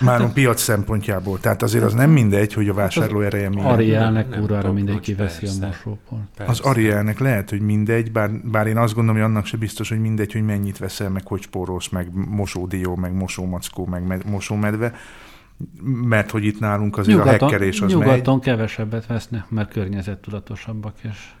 Már 0.00 0.20
a 0.20 0.28
piac 0.28 0.60
szempontjából. 0.60 1.40
Tehát 1.40 1.62
azért 1.62 1.84
az 1.84 1.94
nem 1.94 2.10
mindegy, 2.10 2.52
hogy 2.52 2.68
a 2.68 2.74
vásárló 2.74 3.20
ereje 3.20 3.48
milyen. 3.48 3.66
Arielnek 3.66 4.28
kurvára 4.28 4.72
mindenki 4.72 5.10
notch, 5.10 5.22
veszi 5.22 5.46
a 5.46 5.48
persze. 5.48 5.66
mosóport. 5.66 6.22
Az 6.22 6.46
Persze. 6.46 6.68
Arielnek 6.68 7.18
lehet, 7.18 7.50
hogy 7.50 7.60
mindegy, 7.60 8.12
bár, 8.12 8.30
bár 8.44 8.66
én 8.66 8.76
azt 8.76 8.94
gondolom, 8.94 9.20
hogy 9.20 9.30
annak 9.30 9.46
se 9.46 9.56
biztos, 9.56 9.88
hogy 9.88 10.00
mindegy, 10.00 10.32
hogy 10.32 10.44
mennyit 10.44 10.78
veszel, 10.78 11.10
meg 11.10 11.26
hogy 11.26 11.42
spórolsz, 11.42 11.88
meg 11.88 12.08
mosódió, 12.28 12.96
meg 12.96 13.12
mosómackó, 13.14 13.86
meg 13.86 14.06
med- 14.06 14.24
mosómedve, 14.30 14.92
mert 15.82 16.30
hogy 16.30 16.44
itt 16.44 16.60
nálunk 16.60 16.98
azért 16.98 17.18
a 17.18 17.24
hekkelés 17.24 17.80
az 17.80 17.92
megy, 17.92 18.00
nyugaton 18.00 18.40
kevesebbet 18.40 19.06
vesznek, 19.06 19.50
mert 19.50 19.70
környezettudatosabbak, 19.72 20.94
és 21.02 21.32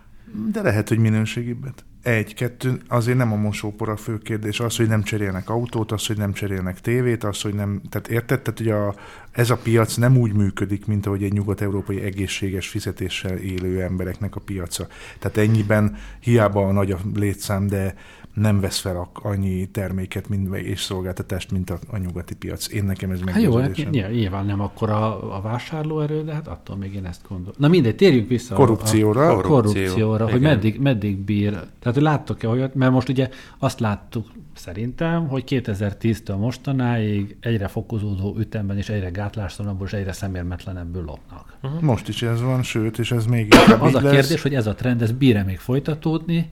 de 0.52 0.62
lehet, 0.62 0.88
hogy 0.88 0.98
minőségibbet. 0.98 1.84
Egy, 2.04 2.34
kettő, 2.34 2.80
azért 2.88 3.18
nem 3.18 3.32
a 3.32 3.36
mosópor 3.36 3.88
a 3.88 3.96
fő 3.96 4.18
kérdés, 4.18 4.60
az, 4.60 4.76
hogy 4.76 4.88
nem 4.88 5.02
cserélnek 5.02 5.48
autót, 5.48 5.92
az, 5.92 6.06
hogy 6.06 6.16
nem 6.16 6.32
cserélnek 6.32 6.80
tévét, 6.80 7.24
az, 7.24 7.40
hogy 7.40 7.54
nem, 7.54 7.80
tehát 7.90 8.08
érted, 8.08 8.40
tehát 8.40 8.58
hogy 8.58 8.68
a, 8.68 8.94
ez 9.30 9.50
a 9.50 9.56
piac 9.56 9.94
nem 9.94 10.16
úgy 10.16 10.32
működik, 10.32 10.86
mint 10.86 11.06
ahogy 11.06 11.22
egy 11.22 11.32
nyugat-európai 11.32 12.02
egészséges 12.02 12.68
fizetéssel 12.68 13.36
élő 13.36 13.82
embereknek 13.82 14.36
a 14.36 14.40
piaca. 14.40 14.86
Tehát 15.18 15.36
ennyiben 15.36 15.96
hiába 16.20 16.66
a 16.66 16.72
nagy 16.72 16.90
a 16.90 16.98
létszám, 17.14 17.66
de 17.66 17.94
nem 18.34 18.60
vesz 18.60 18.78
fel 18.78 18.96
a- 18.96 19.10
annyi 19.28 19.66
terméket 19.66 20.28
mint, 20.28 20.54
és 20.56 20.80
szolgáltatást, 20.82 21.50
mint 21.52 21.70
a, 21.70 21.78
a 21.90 21.96
nyugati 21.98 22.34
piac. 22.36 22.72
Én 22.72 22.84
nekem 22.84 23.10
ez 23.10 23.20
hát 23.26 23.42
jó, 23.42 23.54
hát 23.56 23.60
meggyőződésem. 23.68 24.10
ny- 24.10 24.16
nyilván 24.18 24.46
nem 24.46 24.60
akkor 24.60 24.90
a, 24.90 25.36
a 25.36 25.40
vásárlóerő, 25.40 26.24
de 26.24 26.32
hát 26.32 26.48
attól 26.48 26.76
még 26.76 26.94
én 26.94 27.04
ezt 27.06 27.20
gondolom. 27.28 27.54
Na 27.58 27.68
mindegy, 27.68 27.96
térjünk 27.96 28.28
vissza 28.28 28.54
a- 28.54 28.58
Korrupcióra. 28.58 29.28
a, 29.28 29.40
Korrupció, 29.40 29.52
korrupcióra, 29.82 30.24
hogy 30.24 30.34
igen. 30.40 30.50
meddig, 30.52 30.80
meddig 30.80 31.16
bír. 31.18 31.50
Tehát, 31.50 31.94
hogy 31.94 32.02
láttok-e 32.02 32.48
olyat, 32.48 32.74
mert 32.74 32.92
most 32.92 33.08
ugye 33.08 33.28
azt 33.58 33.80
láttuk 33.80 34.26
szerintem, 34.54 35.28
hogy 35.28 35.44
2010-től 35.46 36.36
mostanáig 36.38 37.36
egyre 37.40 37.68
fokozódó 37.68 38.36
ütemben 38.38 38.76
és 38.76 38.88
egyre 38.88 39.10
gátlástalanabbul 39.10 39.86
és 39.86 39.92
egyre 39.92 40.12
szemérmetlenebbül 40.12 41.04
lopnak. 41.04 41.56
Most 41.80 42.08
is 42.08 42.22
ez 42.22 42.40
van, 42.42 42.62
sőt, 42.62 42.98
és 42.98 43.12
ez 43.12 43.26
még 43.26 43.54
Az 43.80 43.94
a 43.94 44.00
lesz. 44.00 44.12
kérdés, 44.12 44.42
hogy 44.42 44.54
ez 44.54 44.66
a 44.66 44.74
trend, 44.74 45.02
ez 45.02 45.12
bír-e 45.12 45.42
még 45.42 45.58
folytatódni, 45.58 46.50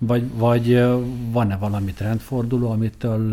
vagy, 0.00 0.34
vagy 0.34 0.74
van-e 1.30 1.56
valami 1.56 1.92
trendforduló, 1.92 2.70
amitől, 2.70 3.28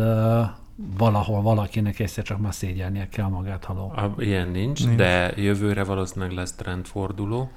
valahol 0.96 1.42
valakinek 1.42 1.98
egyszer 1.98 2.24
csak 2.24 2.38
már 2.38 2.54
szégyelnie 2.54 3.08
kell 3.08 3.28
magát, 3.28 3.64
haló. 3.64 3.94
Ilyen 4.18 4.48
nincs, 4.48 4.84
nincs, 4.84 4.96
de 4.96 5.32
jövőre 5.36 5.84
valószínűleg 5.84 6.32
lesz 6.32 6.52
trendforduló, 6.52 7.50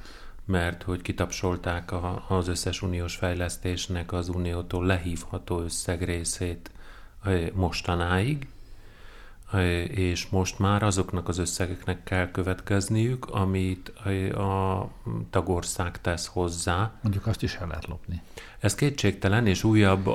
mert 0.46 0.84
hogy 0.84 1.02
kitapsolták 1.02 1.92
a, 1.92 2.26
az 2.28 2.48
összes 2.48 2.82
uniós 2.82 3.16
fejlesztésnek 3.16 4.14
az 4.14 4.30
uniótól 4.30 4.86
lehívható 4.86 5.60
összeg 5.60 6.04
részét 6.04 6.72
mostanáig, 7.54 8.48
és 9.88 10.28
most 10.30 10.60
már 10.60 10.84
azoknak 10.84 11.28
az 11.28 11.38
összegeknek 11.38 12.04
kell 12.04 12.32
következniük, 12.32 13.26
amit 13.26 13.90
a 14.36 14.90
tagország 15.30 16.02
tesz 16.02 16.28
hozzá. 16.28 16.92
Mondjuk 17.02 17.28
azt 17.28 17.44
is 17.44 17.56
el 17.56 17.68
lehet 17.68 17.88
lopni. 17.88 18.22
Ez 18.62 18.76
kétségtelen, 18.76 19.48
és 19.48 19.64
újabb 19.64 20.10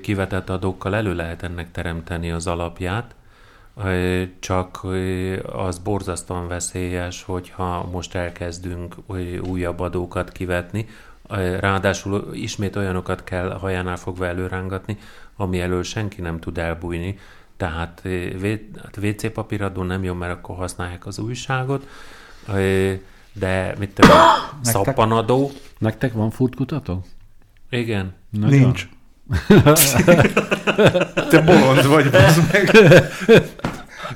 kivetett 0.00 0.50
adókkal 0.50 0.94
elő 0.94 1.14
lehet 1.14 1.42
ennek 1.42 1.70
teremteni 1.70 2.30
az 2.30 2.46
alapját, 2.46 3.14
csak 4.38 4.86
az 5.52 5.78
borzasztóan 5.78 6.48
veszélyes, 6.48 7.22
hogyha 7.22 7.88
most 7.92 8.14
elkezdünk 8.14 8.94
újabb 9.42 9.80
adókat 9.80 10.32
kivetni, 10.32 10.86
ráadásul 11.60 12.28
ismét 12.32 12.76
olyanokat 12.76 13.24
kell 13.24 13.50
hajánál 13.50 13.96
fogva 13.96 14.26
előrángatni, 14.26 14.98
ami 15.36 15.60
elől 15.60 15.82
senki 15.82 16.20
nem 16.20 16.40
tud 16.40 16.58
elbújni, 16.58 17.18
tehát 17.56 18.02
WC 19.02 19.22
hát 19.22 19.32
papíradó 19.32 19.82
nem 19.82 20.04
jó, 20.04 20.14
mert 20.14 20.32
akkor 20.32 20.56
használják 20.56 21.06
az 21.06 21.18
újságot, 21.18 21.86
de 23.32 23.74
mit 23.78 23.94
tudom, 23.94 24.16
szappanadó. 24.60 25.50
Nektek 25.78 26.12
van 26.12 26.30
furtkutató? 26.30 27.04
Igen. 27.72 28.14
Nagyon. 28.30 28.58
Nincs. 28.58 28.88
Te 31.30 31.40
bolond 31.40 31.86
vagy, 31.86 32.10
meg. 32.52 32.70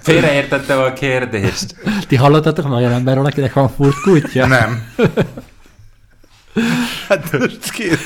Félreértettem 0.00 0.78
a 0.78 0.92
kérdést. 0.92 1.74
Ti 2.08 2.16
hallottatok 2.16 2.70
olyan 2.70 2.92
emberről, 2.92 3.24
akinek 3.24 3.52
van 3.52 3.68
furt 3.68 4.00
kutya? 4.00 4.46
Nem. 4.46 4.82
Hát 7.08 7.38
most 7.38 7.70
két... 7.70 7.98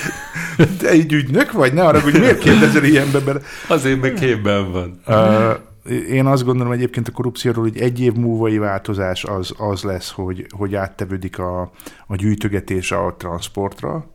Te 0.78 0.88
egy 0.88 1.12
ügynök 1.12 1.52
vagy? 1.52 1.72
Ne 1.72 1.86
arra, 1.86 2.00
hogy 2.00 2.18
miért 2.18 2.38
kérdezel 2.38 2.84
ilyenbe 2.84 3.18
bele? 3.18 3.40
Azért, 3.68 4.00
meg 4.00 4.12
képben 4.14 4.72
van. 4.72 5.00
Uh, 5.06 6.02
én 6.08 6.26
azt 6.26 6.44
gondolom 6.44 6.72
egyébként 6.72 7.08
a 7.08 7.12
korrupcióról, 7.12 7.62
hogy 7.62 7.78
egy 7.78 8.00
év 8.00 8.12
múlvai 8.12 8.58
változás 8.58 9.24
az, 9.24 9.54
az 9.58 9.82
lesz, 9.82 10.10
hogy, 10.10 10.46
hogy 10.56 10.74
áttevődik 10.74 11.38
a, 11.38 11.60
a 12.06 12.16
gyűjtögetés 12.16 12.92
a 12.92 13.14
transportra, 13.18 14.10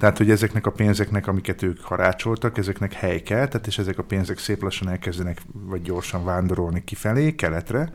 tehát, 0.00 0.18
hogy 0.18 0.30
ezeknek 0.30 0.66
a 0.66 0.70
pénzeknek, 0.70 1.26
amiket 1.26 1.62
ők 1.62 1.80
harácsoltak, 1.80 2.58
ezeknek 2.58 2.92
hely 2.92 3.22
kell, 3.22 3.48
tehát 3.48 3.66
és 3.66 3.78
ezek 3.78 3.98
a 3.98 4.02
pénzek 4.02 4.38
szép 4.38 4.62
lassan 4.62 4.88
elkezdenek, 4.88 5.42
vagy 5.52 5.82
gyorsan 5.82 6.24
vándorolni 6.24 6.84
kifelé, 6.84 7.34
keletre, 7.34 7.92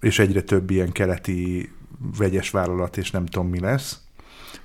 és 0.00 0.18
egyre 0.18 0.42
több 0.42 0.70
ilyen 0.70 0.92
keleti 0.92 1.72
vegyes 2.18 2.50
vállalat, 2.50 2.96
és 2.96 3.10
nem 3.10 3.26
tudom 3.26 3.48
mi 3.48 3.60
lesz. 3.60 4.00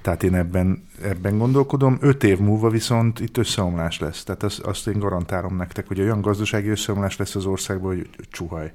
Tehát 0.01 0.23
én 0.23 0.35
ebben, 0.35 0.87
ebben 1.01 1.37
gondolkodom. 1.37 1.97
Öt 2.01 2.23
év 2.23 2.39
múlva 2.39 2.69
viszont 2.69 3.19
itt 3.19 3.37
összeomlás 3.37 3.99
lesz. 3.99 4.23
Tehát 4.23 4.43
azt, 4.43 4.59
azt 4.59 4.87
én 4.87 4.99
garantálom 4.99 5.55
nektek, 5.55 5.87
hogy 5.87 5.99
olyan 5.99 6.21
gazdasági 6.21 6.69
összeomlás 6.69 7.17
lesz 7.17 7.35
az 7.35 7.45
országban, 7.45 7.95
hogy 7.95 8.09
csuhaj. 8.31 8.73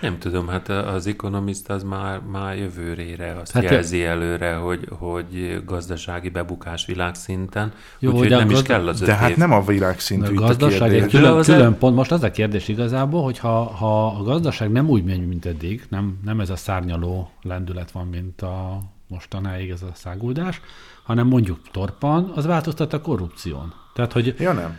Nem 0.00 0.18
tudom, 0.18 0.48
hát 0.48 0.68
az 0.68 1.06
Economist 1.06 1.68
az 1.68 1.82
már, 1.82 2.20
már 2.20 2.56
jövőrére 2.56 3.36
azt 3.40 3.52
hát 3.52 3.62
jelzi 3.62 4.04
előre, 4.04 4.54
hogy, 4.54 4.88
hogy 4.90 5.62
gazdasági 5.64 6.28
bebukás 6.28 6.86
világszinten, 6.86 7.72
Jó, 7.98 8.10
úgyhogy 8.10 8.28
nem 8.28 8.48
gazd... 8.48 8.60
is 8.60 8.62
kell 8.62 8.88
az 8.88 9.00
De 9.00 9.14
hát 9.14 9.30
év. 9.30 9.36
nem 9.36 9.52
a 9.52 9.64
világszintű 9.64 10.34
a 10.34 10.40
gazdaság 10.40 10.94
egy 10.94 11.10
külön, 11.10 11.42
külön 11.42 11.78
pont, 11.78 11.96
most 11.96 12.12
az 12.12 12.22
a 12.22 12.30
kérdés 12.30 12.68
igazából, 12.68 13.22
hogy 13.22 13.38
ha, 13.38 13.62
ha 13.64 14.06
a 14.06 14.22
gazdaság 14.22 14.70
nem 14.70 14.88
úgy 14.88 15.04
megy, 15.04 15.26
mint 15.26 15.46
eddig, 15.46 15.84
nem, 15.88 16.18
nem 16.24 16.40
ez 16.40 16.50
a 16.50 16.56
szárnyaló 16.56 17.30
lendület 17.42 17.90
van, 17.90 18.06
mint 18.06 18.42
a 18.42 18.80
mostanáig 19.08 19.70
ez 19.70 19.82
a 19.82 19.90
száguldás, 19.94 20.60
hanem 21.02 21.26
mondjuk 21.26 21.60
torpan, 21.72 22.32
az 22.34 22.46
változtat 22.46 22.92
a 22.92 23.00
korrupción. 23.00 23.74
Tehát, 23.94 24.12
hogy 24.12 24.34
ja, 24.38 24.52
nem 24.52 24.78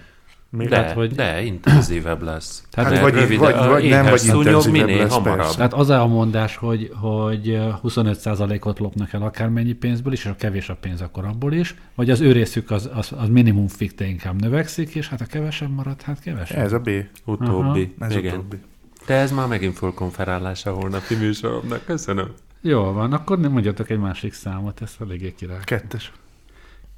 még 0.51 0.69
de, 0.69 0.75
hát, 0.75 0.91
hogy... 0.91 1.11
de 1.11 1.41
intenzívebb 1.43 2.21
lesz. 2.21 2.63
Tehát 2.69 2.91
hát 2.93 3.01
vagy, 3.01 3.13
rövid, 3.13 3.39
vagy, 3.39 3.55
vagy 3.55 3.89
nem, 3.89 4.05
vagy 4.05 4.23
intenzívebb 4.23 4.87
lesz, 4.87 5.13
hamarabb. 5.13 5.37
Persze. 5.37 5.55
Tehát 5.55 5.73
az 5.73 5.89
a 5.89 6.07
mondás, 6.07 6.55
hogy, 6.55 6.91
hogy 6.95 7.59
25%-ot 7.83 8.79
lopnak 8.79 9.13
el 9.13 9.21
akármennyi 9.21 9.73
pénzből 9.73 10.13
is, 10.13 10.19
és 10.19 10.25
a 10.25 10.35
kevés 10.35 10.69
a 10.69 10.75
pénz, 10.75 11.01
akkor 11.01 11.25
abból 11.25 11.53
is, 11.53 11.75
vagy 11.95 12.09
az 12.09 12.19
ő 12.19 12.31
részük 12.31 12.71
az, 12.71 12.89
az, 12.93 13.11
az 13.17 13.29
minimum 13.29 13.67
fikte 13.67 14.05
inkább 14.05 14.41
növekszik, 14.41 14.95
és 14.95 15.09
hát 15.09 15.21
a 15.21 15.25
kevesebb 15.25 15.69
marad, 15.69 16.01
hát 16.01 16.19
kevesebb. 16.19 16.57
Ez 16.57 16.73
a 16.73 16.79
B. 16.79 16.89
Utóbbi. 17.25 17.93
Aha. 17.99 18.09
Ez 18.09 18.15
Igen. 18.15 18.33
utóbbi. 18.33 18.57
De 19.05 19.13
ez 19.13 19.31
már 19.31 19.47
megint 19.47 19.77
full 19.77 19.93
konferálás 19.93 20.65
a 20.65 20.71
holnapi 20.71 21.15
műsoromnak. 21.15 21.85
Köszönöm. 21.85 22.33
Jó 22.61 22.91
van, 22.91 23.13
akkor 23.13 23.39
nem 23.39 23.51
mondjatok 23.51 23.89
egy 23.89 23.99
másik 23.99 24.33
számot, 24.33 24.81
ezt 24.81 25.01
eléggé 25.01 25.33
király. 25.33 25.59
Kettes. 25.63 26.11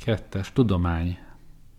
Kettes. 0.06 0.52
Tudomány 0.54 1.18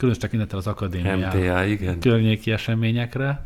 különös 0.04 0.22
tekintettel 0.22 0.58
az 0.58 0.66
akadémia 0.66 1.16
MTA, 1.16 1.64
igen. 1.64 2.00
környéki 2.00 2.52
eseményekre. 2.52 3.42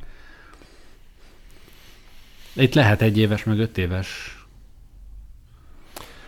Itt 2.53 2.75
lehet 2.75 3.03
egy 3.03 3.19
éves, 3.19 3.45
meg 3.45 3.59
öt 3.59 3.79
éves 3.79 4.39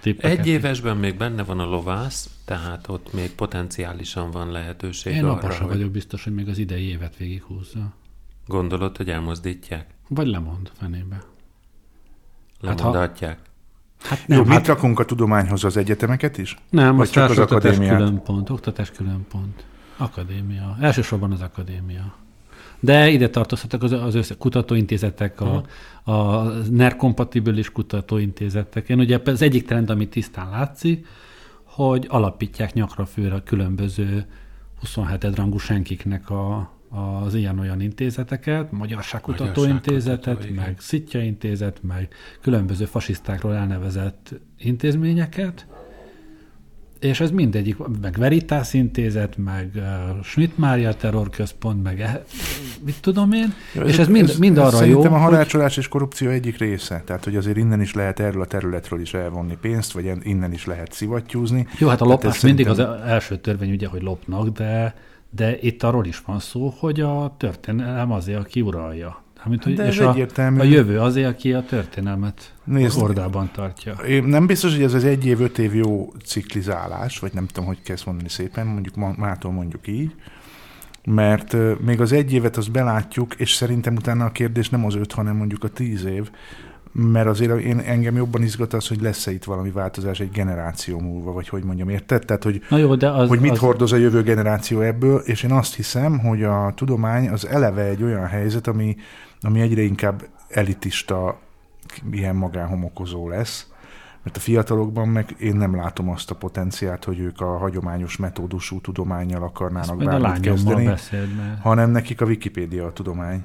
tippeket. 0.00 0.38
Egy 0.38 0.46
évesben 0.46 0.96
még 0.96 1.16
benne 1.16 1.42
van 1.42 1.58
a 1.58 1.64
lovász, 1.64 2.30
tehát 2.44 2.88
ott 2.88 3.12
még 3.12 3.34
potenciálisan 3.34 4.30
van 4.30 4.50
lehetőség 4.50 5.14
Én 5.14 5.24
arra, 5.24 5.54
hogy... 5.54 5.66
vagyok 5.66 5.90
biztos, 5.90 6.24
hogy 6.24 6.34
még 6.34 6.48
az 6.48 6.58
idei 6.58 6.88
évet 6.88 7.16
végighúzza. 7.16 7.92
Gondolod, 8.46 8.96
hogy 8.96 9.10
elmozdítják? 9.10 9.86
Vagy 10.08 10.26
lemond 10.26 10.70
fenébe. 10.78 11.22
Lemondhatják? 12.60 13.38
Hát, 14.00 14.18
hát 14.18 14.28
nem, 14.28 14.38
Jó, 14.38 14.44
hát... 14.44 14.56
mit 14.58 14.66
rakunk 14.66 14.98
a 14.98 15.04
tudományhoz 15.04 15.64
az 15.64 15.76
egyetemeket 15.76 16.38
is? 16.38 16.56
Nem, 16.68 16.96
Vagy 16.96 17.10
csak 17.10 17.30
az 17.30 17.38
akadémiát? 17.38 17.96
külön 17.96 18.22
pont, 18.22 18.50
oktatás 18.50 18.90
külön 18.90 19.26
pont. 19.28 19.68
Akadémia. 20.00 20.76
Elsősorban 20.80 21.32
az 21.32 21.40
akadémia. 21.40 22.14
De 22.80 23.08
ide 23.08 23.28
tartozhatok 23.28 23.82
az, 23.82 23.92
az 23.92 24.14
össze, 24.14 24.34
kutatóintézetek, 24.34 25.40
a, 25.40 25.64
uh-huh. 26.04 26.16
a 26.16 26.42
NER-kompatibilis 26.70 27.72
kutatóintézetek. 27.72 28.88
Én 28.88 28.98
ugye 28.98 29.20
az 29.24 29.42
egyik 29.42 29.66
trend, 29.66 29.90
ami 29.90 30.08
tisztán 30.08 30.50
látszik, 30.50 31.06
hogy 31.64 32.06
alapítják 32.08 32.72
nyakra 32.72 33.06
főre 33.06 33.34
a 33.34 33.42
különböző 33.42 34.26
27 34.80 35.36
rangú 35.36 35.58
senkiknek 35.58 36.30
a, 36.30 36.70
az 37.24 37.34
ilyen-olyan 37.34 37.80
intézeteket, 37.80 38.72
Magyarságkutató 38.72 39.64
Intézetet, 39.64 40.50
meg 40.54 40.76
Szitja 40.78 41.22
Intézet, 41.22 41.82
meg 41.82 42.14
különböző 42.40 42.84
fasisztákról 42.84 43.54
elnevezett 43.54 44.34
intézményeket, 44.58 45.66
és 47.00 47.20
ez 47.20 47.30
mindegyik, 47.30 47.76
meg 48.00 48.16
Veritas 48.18 48.74
intézet, 48.74 49.36
meg 49.36 49.70
uh, 49.74 50.22
Schmidt 50.22 50.58
Mária 50.58 50.94
terrorközpont, 50.94 51.82
meg 51.82 52.00
e, 52.00 52.24
mit 52.84 53.00
tudom 53.00 53.32
én, 53.32 53.54
ja, 53.74 53.82
és 53.82 53.92
ez, 53.92 53.98
ez 53.98 54.08
mind, 54.08 54.34
mind 54.38 54.58
arra 54.58 54.70
szerintem 54.70 54.90
jó, 54.90 55.00
Szerintem 55.02 55.22
a 55.22 55.30
harácsolás 55.30 55.74
hogy... 55.74 55.82
és 55.82 55.88
korrupció 55.88 56.30
egyik 56.30 56.58
része, 56.58 57.02
tehát 57.06 57.24
hogy 57.24 57.36
azért 57.36 57.56
innen 57.56 57.80
is 57.80 57.94
lehet 57.94 58.20
erről 58.20 58.42
a 58.42 58.46
területről 58.46 59.00
is 59.00 59.14
elvonni 59.14 59.56
pénzt, 59.60 59.92
vagy 59.92 60.12
innen 60.22 60.52
is 60.52 60.66
lehet 60.66 60.92
szivattyúzni. 60.92 61.66
Jó, 61.78 61.88
hát 61.88 62.00
a 62.00 62.04
lopás 62.04 62.40
mindig 62.40 62.66
szerintem... 62.66 62.92
az 62.92 63.08
első 63.08 63.36
törvény 63.36 63.72
ugye, 63.72 63.86
hogy 63.86 64.02
lopnak, 64.02 64.48
de, 64.48 64.94
de 65.30 65.58
itt 65.60 65.82
arról 65.82 66.06
is 66.06 66.22
van 66.26 66.38
szó, 66.38 66.74
hogy 66.78 67.00
a 67.00 67.34
történelem 67.38 68.12
azért, 68.12 68.38
aki 68.38 68.60
uralja. 68.60 69.22
Mint, 69.44 69.64
hogy, 69.64 69.74
De 69.74 69.86
és 69.86 69.98
a, 69.98 70.16
a 70.58 70.62
jövő 70.62 71.00
azért, 71.00 71.28
aki 71.28 71.52
a 71.52 71.62
történelmet 71.62 72.54
Nézd, 72.64 72.98
hordában 72.98 73.50
tartja. 73.52 73.92
Én 73.92 74.24
nem 74.24 74.46
biztos, 74.46 74.74
hogy 74.74 74.82
ez 74.82 74.94
az 74.94 75.04
egy 75.04 75.26
év, 75.26 75.40
öt 75.40 75.58
év 75.58 75.74
jó 75.74 76.12
ciklizálás, 76.24 77.18
vagy 77.18 77.32
nem 77.32 77.46
tudom, 77.46 77.64
hogy 77.64 77.82
kezd 77.82 78.06
mondani 78.06 78.28
szépen, 78.28 78.66
mondjuk 78.66 79.16
mától 79.16 79.52
mondjuk 79.52 79.86
így, 79.86 80.14
mert 81.04 81.56
még 81.84 82.00
az 82.00 82.12
egy 82.12 82.32
évet 82.32 82.56
azt 82.56 82.70
belátjuk, 82.70 83.34
és 83.34 83.52
szerintem 83.52 83.96
utána 83.96 84.24
a 84.24 84.30
kérdés 84.30 84.68
nem 84.68 84.84
az 84.84 84.94
öt, 84.94 85.12
hanem 85.12 85.36
mondjuk 85.36 85.64
a 85.64 85.68
tíz 85.68 86.04
év, 86.04 86.30
mert 86.92 87.26
azért 87.26 87.58
én, 87.58 87.78
engem 87.78 88.16
jobban 88.16 88.42
izgat 88.42 88.72
az, 88.72 88.88
hogy 88.88 89.00
lesz-e 89.00 89.30
itt 89.30 89.44
valami 89.44 89.70
változás 89.70 90.20
egy 90.20 90.30
generáció 90.30 90.98
múlva, 90.98 91.32
vagy 91.32 91.48
hogy 91.48 91.62
mondjam, 91.62 91.88
érted? 91.88 92.24
Tehát, 92.24 92.44
hogy, 92.44 92.62
Na 92.68 92.76
jó, 92.76 92.94
de 92.94 93.10
az, 93.10 93.28
hogy 93.28 93.40
mit 93.40 93.50
az... 93.50 93.58
hordoz 93.58 93.92
a 93.92 93.96
jövő 93.96 94.22
generáció 94.22 94.80
ebből, 94.80 95.18
és 95.18 95.42
én 95.42 95.52
azt 95.52 95.74
hiszem, 95.74 96.18
hogy 96.18 96.42
a 96.42 96.72
tudomány 96.76 97.28
az 97.28 97.46
eleve 97.46 97.82
egy 97.82 98.02
olyan 98.02 98.26
helyzet, 98.26 98.66
ami, 98.66 98.96
ami 99.42 99.60
egyre 99.60 99.82
inkább 99.82 100.22
elitista, 100.48 101.38
ilyen 102.10 102.36
magánhomokozó 102.36 103.28
lesz, 103.28 103.70
mert 104.22 104.36
a 104.36 104.40
fiatalokban 104.40 105.08
meg 105.08 105.34
én 105.38 105.56
nem 105.56 105.76
látom 105.76 106.08
azt 106.08 106.30
a 106.30 106.34
potenciát, 106.34 107.04
hogy 107.04 107.18
ők 107.18 107.40
a 107.40 107.58
hagyományos 107.58 108.16
metódusú 108.16 108.80
tudományjal 108.80 109.42
akarnának 109.42 110.04
bármit 110.04 110.40
kezdeni, 110.40 110.84
beszéld, 110.84 111.28
hanem 111.60 111.90
nekik 111.90 112.20
a 112.20 112.24
Wikipédia 112.24 112.86
a 112.86 112.92
tudomány. 112.92 113.42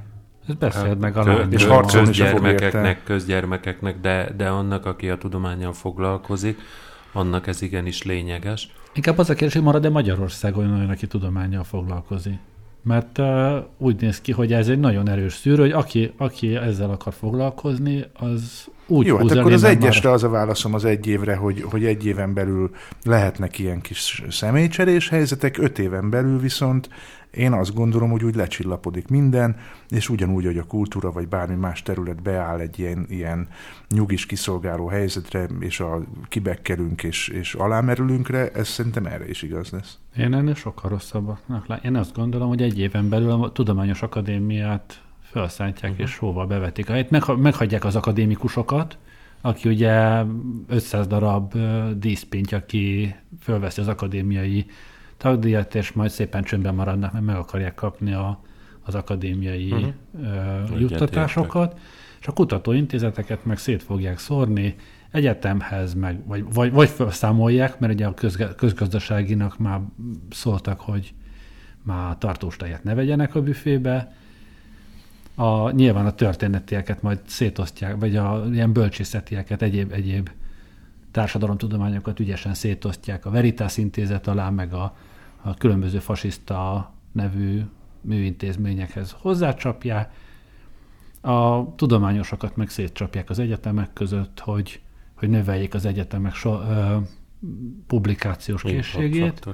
Ez 0.48 0.56
beszéld 0.56 1.00
meg 1.00 1.18
a 1.18 1.24
lányom. 1.24 1.52
És 1.52 1.66
harcolni 1.66 2.08
közgyermekeknek, 2.08 3.04
közgyermekeknek, 3.04 4.00
de, 4.00 4.32
de 4.38 4.50
annak, 4.50 4.86
aki 4.86 5.10
a 5.10 5.18
tudományjal 5.18 5.74
foglalkozik, 5.74 6.58
annak 7.14 7.48
ez 7.48 7.62
igenis 7.62 8.04
lényeges. 8.04 8.74
Inkább 8.94 9.18
az 9.18 9.30
a 9.30 9.34
kérdés, 9.34 9.54
hogy 9.54 9.64
marad-e 9.64 9.90
Magyarországon 9.90 10.74
olyan, 10.74 10.90
aki 10.90 11.08
tudományjal 11.08 11.64
foglalkozik? 11.64 12.40
Mert 12.86 13.18
uh, 13.18 13.56
úgy 13.78 14.02
néz 14.02 14.22
ki, 14.22 14.32
hogy 14.32 14.54
ez 14.54 14.68
egy 14.68 14.80
nagyon 14.80 15.10
erős 15.10 15.34
szűrő, 15.34 15.62
hogy 15.62 15.72
aki, 15.72 16.14
aki 16.18 16.56
ezzel 16.56 16.90
akar 16.90 17.14
foglalkozni, 17.14 18.06
az 18.14 18.68
úgy 18.88 19.06
Jó, 19.06 19.18
hát 19.18 19.32
akkor 19.32 19.52
az 19.52 19.64
egyesre 19.64 20.12
az 20.12 20.24
a 20.24 20.30
válaszom 20.30 20.74
az 20.74 20.86
egy 20.86 21.08
évre, 21.08 21.36
hogy, 21.36 21.62
hogy 21.62 21.86
egy 21.86 22.06
éven 22.06 22.34
belül 22.34 22.70
lehetnek 23.04 23.60
ilyen 23.60 23.82
kis 23.82 24.24
személycserés 24.30 25.10
helyzetek, 25.10 25.58
öt 25.58 25.80
éven 25.80 26.10
belül 26.10 26.40
viszont 26.40 26.90
én 27.36 27.54
azt 27.54 27.74
gondolom, 27.74 28.10
hogy 28.10 28.24
úgy 28.24 28.36
lecsillapodik 28.36 29.08
minden, 29.08 29.56
és 29.90 30.10
ugyanúgy, 30.10 30.46
hogy 30.46 30.58
a 30.58 30.64
kultúra 30.64 31.12
vagy 31.12 31.28
bármi 31.28 31.56
más 31.56 31.84
terület 31.84 32.22
beáll 32.22 32.60
egy 32.60 32.80
ilyen, 32.80 33.06
ilyen 33.10 33.48
nyugis 33.90 34.26
kiszolgáló 34.26 34.88
helyzetre, 34.88 35.48
és 35.60 35.80
a 35.80 36.02
kibekkelünk 36.28 37.04
és, 37.04 37.28
és 37.28 37.54
alámerülünkre, 37.54 38.52
ez 38.52 38.68
szerintem 38.68 39.06
erre 39.06 39.30
is 39.30 39.42
igaz 39.42 39.70
lesz. 39.70 39.98
Én 40.18 40.34
ennél 40.34 40.56
sokkal 40.56 40.90
rosszabbaknak 40.90 41.68
lá- 41.68 41.84
Én 41.84 41.96
azt 41.96 42.16
gondolom, 42.16 42.48
hogy 42.48 42.62
egy 42.62 42.80
éven 42.80 43.10
belül 43.10 43.32
a 43.32 43.52
Tudományos 43.52 44.02
Akadémiát 44.02 45.02
felszállítják 45.22 45.92
uh-huh. 45.92 46.08
és 46.08 46.18
hóval 46.18 46.48
bevetik. 46.48 46.88
Hát 46.88 47.10
megha- 47.10 47.38
meghagyják 47.38 47.86
az 47.86 47.96
akadémikusokat, 47.96 48.98
aki 49.42 49.70
ugye 49.70 50.24
500 50.68 51.08
darab 51.08 51.56
ö, 51.56 51.90
díszpint, 51.98 52.52
aki 52.52 53.16
fölveszi 53.42 53.82
az 53.82 53.88
akadémiai 53.88 54.66
tagdíjat, 55.26 55.76
és 55.76 55.92
majd 55.92 56.10
szépen 56.10 56.44
csöndben 56.44 56.76
maradnak, 56.76 57.12
mert 57.12 57.26
meg 57.26 57.36
akarják 57.36 57.76
kapni 57.76 58.14
a, 58.14 58.40
az 58.84 58.96
akadémiai 58.96 59.72
uh-huh. 59.72 60.80
Juttatásokat, 60.80 61.80
és 62.20 62.28
a 62.28 62.32
kutatóintézeteket 62.32 63.46
meg 63.46 63.58
szét 63.58 63.84
fogják 63.84 64.20
szórni, 64.20 64.76
egyetemhez, 65.12 65.94
meg, 65.94 66.28
vagy, 66.28 66.54
vagy, 66.54 66.72
vagy 66.72 66.90
felszámolják, 66.90 67.80
mert 67.80 67.94
ugye 67.94 68.06
a 68.06 68.14
közge, 68.14 68.56
közgazdaságinak 68.56 69.58
már 69.58 69.82
szóltak, 70.30 70.80
hogy 70.80 71.14
már 71.84 72.18
tartós 72.18 72.58
tejet 72.58 72.84
ne 72.84 72.94
vegyenek 72.94 73.36
a 73.36 73.42
büfébe. 73.42 74.14
A, 75.36 75.70
nyilván 75.70 76.06
a 76.06 76.12
történetieket 76.12 77.02
majd 77.02 77.20
szétosztják, 77.26 77.96
vagy 78.00 78.16
a 78.16 78.46
ilyen 78.52 78.74
bölcsészetieket, 78.74 79.62
egyéb, 79.62 79.92
egyéb 79.92 80.30
társadalomtudományokat 81.12 82.20
ügyesen 82.20 82.54
szétosztják 82.54 83.26
a 83.26 83.30
Veritas 83.30 83.78
intézet 83.78 84.28
alá, 84.28 84.50
meg 84.50 84.74
a, 84.74 84.96
a 85.46 85.54
különböző 85.54 86.00
fasiszta 86.00 86.94
nevű 87.12 87.62
műintézményekhez 88.02 89.16
hozzácsapják. 89.20 90.14
A 91.22 91.76
tudományosokat 91.76 92.56
meg 92.56 92.70
szétcsapják 92.70 93.30
az 93.30 93.40
egyetemek 93.40 93.94
között, 93.94 94.40
hogy, 94.40 94.82
hogy 95.14 95.30
növeljék 95.30 95.74
az 95.74 95.86
egyetemek 95.86 96.34
so, 96.34 96.60
ö, 96.62 96.98
publikációs 97.88 98.62
készségét, 98.62 99.46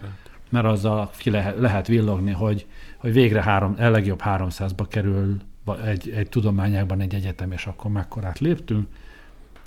mert 0.49 0.65
azzal 0.65 1.11
ki 1.17 1.29
lehet, 1.29 1.59
lehet 1.59 1.87
villogni, 1.87 2.31
hogy, 2.31 2.67
hogy 2.97 3.13
végre 3.13 3.41
három, 3.43 3.75
a 3.77 3.89
legjobb 3.89 4.21
300-ba 4.25 4.85
kerül 4.89 5.37
egy, 5.85 6.09
egy 6.09 6.29
tudományákban 6.29 7.01
egy 7.01 7.15
egyetem, 7.15 7.51
és 7.51 7.65
akkor 7.65 7.91
mekkorát 7.91 8.39
léptünk, 8.39 8.87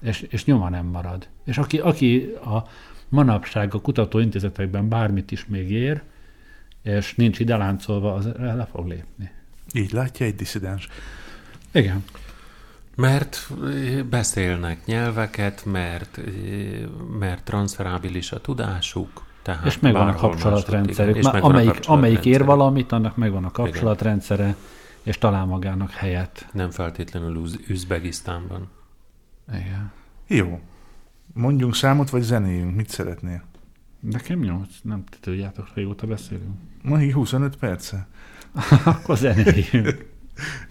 és, 0.02 0.20
és 0.20 0.44
nyoma 0.44 0.68
nem 0.68 0.86
marad. 0.86 1.28
És 1.44 1.58
aki, 1.58 1.78
aki 1.78 2.34
a 2.44 2.64
manapság 3.08 3.74
a 3.74 3.80
kutatóintézetekben 3.80 4.88
bármit 4.88 5.30
is 5.30 5.46
még 5.46 5.70
ér, 5.70 6.02
és 6.84 7.14
nincs 7.14 7.38
ide 7.38 7.56
láncolva, 7.56 8.14
az 8.14 8.28
le 8.38 8.68
fog 8.72 8.86
lépni. 8.86 9.30
Így 9.72 9.92
látja 9.92 10.26
egy 10.26 10.34
diszidens. 10.34 10.88
Igen. 11.72 12.04
Mert 12.96 13.48
ö, 13.60 14.02
beszélnek 14.02 14.84
nyelveket, 14.86 15.64
mert, 15.64 16.18
ö, 16.18 16.22
mert 17.18 17.44
transferábilis 17.44 18.32
a 18.32 18.40
tudásuk, 18.40 19.24
tehát 19.42 19.64
és 19.64 19.78
megvan 19.78 20.08
a 20.08 20.14
kapcsolatrendszerük. 20.14 21.16
igen, 21.16 21.22
Már 21.24 21.34
és 21.34 21.40
megvan 21.42 21.50
a 21.50 21.58
amelyik, 21.58 21.80
amelyik 21.86 22.24
ér 22.24 22.44
valamit, 22.44 22.92
annak 22.92 23.16
megvan 23.16 23.44
a 23.44 23.50
kapcsolatrendszere, 23.50 24.56
és 25.02 25.18
talál 25.18 25.44
magának 25.44 25.90
helyet. 25.90 26.48
Nem 26.52 26.70
feltétlenül 26.70 27.36
Uz- 27.36 27.68
Üzbegisztánban. 27.68 28.68
Igen. 29.48 29.92
Jó. 30.26 30.60
Mondjunk 31.32 31.74
számot, 31.74 32.10
vagy 32.10 32.22
zenéjünk? 32.22 32.76
Mit 32.76 32.88
szeretnél? 32.88 33.42
Nekem 34.00 34.38
nyolc, 34.38 34.70
nem 34.82 35.04
ti 35.10 35.16
tudjátok, 35.20 35.68
régóta 35.74 36.06
beszélünk. 36.06 36.54
Ma 36.84 36.98
25 36.98 37.56
perce. 37.56 38.06
Akkor 38.84 39.16
zenéljünk. 39.16 40.04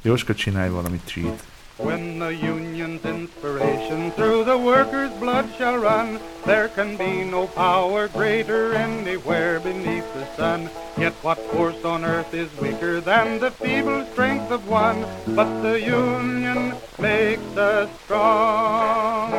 Jóska, 0.02 0.34
csinálj 0.34 0.70
valami 0.70 1.00
cheat. 1.06 1.44
When 1.78 2.20
the 2.20 2.32
union's 2.32 3.04
inspiration 3.04 4.12
through 4.12 4.44
the 4.46 4.58
workers' 4.58 5.12
blood 5.20 5.46
shall 5.58 5.80
run, 5.80 6.20
there 6.46 6.70
can 6.76 6.98
be 6.98 7.24
no 7.24 7.48
power 7.48 8.08
greater 8.08 8.76
anywhere 8.76 9.60
beneath 9.60 10.06
the 10.14 10.26
sun. 10.36 10.70
Yet 10.98 11.14
what 11.24 11.40
force 11.52 11.84
on 11.84 12.06
earth 12.06 12.34
is 12.34 12.50
weaker 12.62 13.02
than 13.02 13.40
the 13.40 13.50
feeble 13.50 14.06
strength 14.12 14.52
of 14.52 14.70
one? 14.70 15.06
But 15.36 15.62
the 15.62 15.82
union 15.82 16.76
makes 17.00 17.58
us 17.58 17.90
strong. 18.04 19.32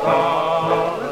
Solidarity 0.00 1.03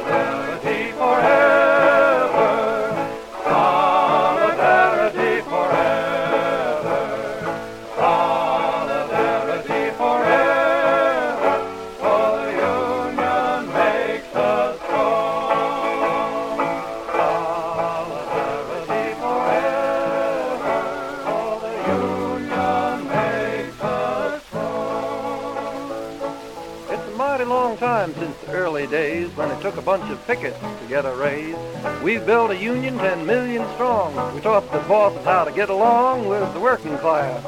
took 29.63 29.77
a 29.77 29.83
bunch 29.83 30.11
of 30.11 30.27
pickets 30.27 30.59
to 30.59 30.87
get 30.89 31.07
a 31.07 31.15
raise. 31.15 31.55
We've 32.03 32.27
built 32.27 32.51
a 32.51 32.57
union 32.57 32.99
10 32.99 33.25
million 33.25 33.65
strong. 33.75 34.35
We 34.35 34.41
taught 34.41 34.69
the 34.73 34.81
bosses 34.89 35.25
how 35.25 35.45
to 35.45 35.53
get 35.53 35.71
along 35.71 36.27
with 36.27 36.53
the 36.53 36.59
working 36.59 36.99
class. 36.99 37.41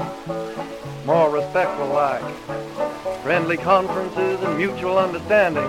More 1.04 1.28
respectful 1.28 1.88
like. 1.88 2.22
Friendly 3.24 3.56
conferences 3.56 4.40
and 4.42 4.56
mutual 4.56 4.96
understanding. 4.96 5.68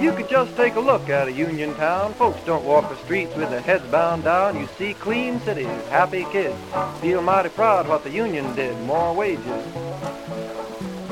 You 0.00 0.12
could 0.12 0.28
just 0.28 0.56
take 0.56 0.76
a 0.76 0.80
look 0.80 1.08
at 1.08 1.26
a 1.26 1.32
union 1.32 1.74
town. 1.74 2.14
Folks 2.14 2.38
don't 2.44 2.64
walk 2.64 2.88
the 2.88 2.96
streets 3.04 3.34
with 3.34 3.50
their 3.50 3.60
heads 3.60 3.84
bound 3.86 4.22
down. 4.22 4.60
You 4.60 4.68
see 4.78 4.94
clean 4.94 5.40
cities, 5.40 5.66
happy 5.88 6.24
kids. 6.30 6.56
Feel 7.00 7.20
mighty 7.20 7.48
proud 7.48 7.88
what 7.88 8.04
the 8.04 8.10
union 8.10 8.54
did. 8.54 8.80
More 8.82 9.12
wages, 9.12 9.42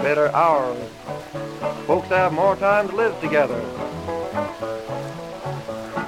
better 0.04 0.28
hours. 0.36 0.76
Folks 1.86 2.08
have 2.08 2.30
more 2.30 2.56
time 2.56 2.86
to 2.90 2.94
live 2.94 3.18
together. 3.22 3.58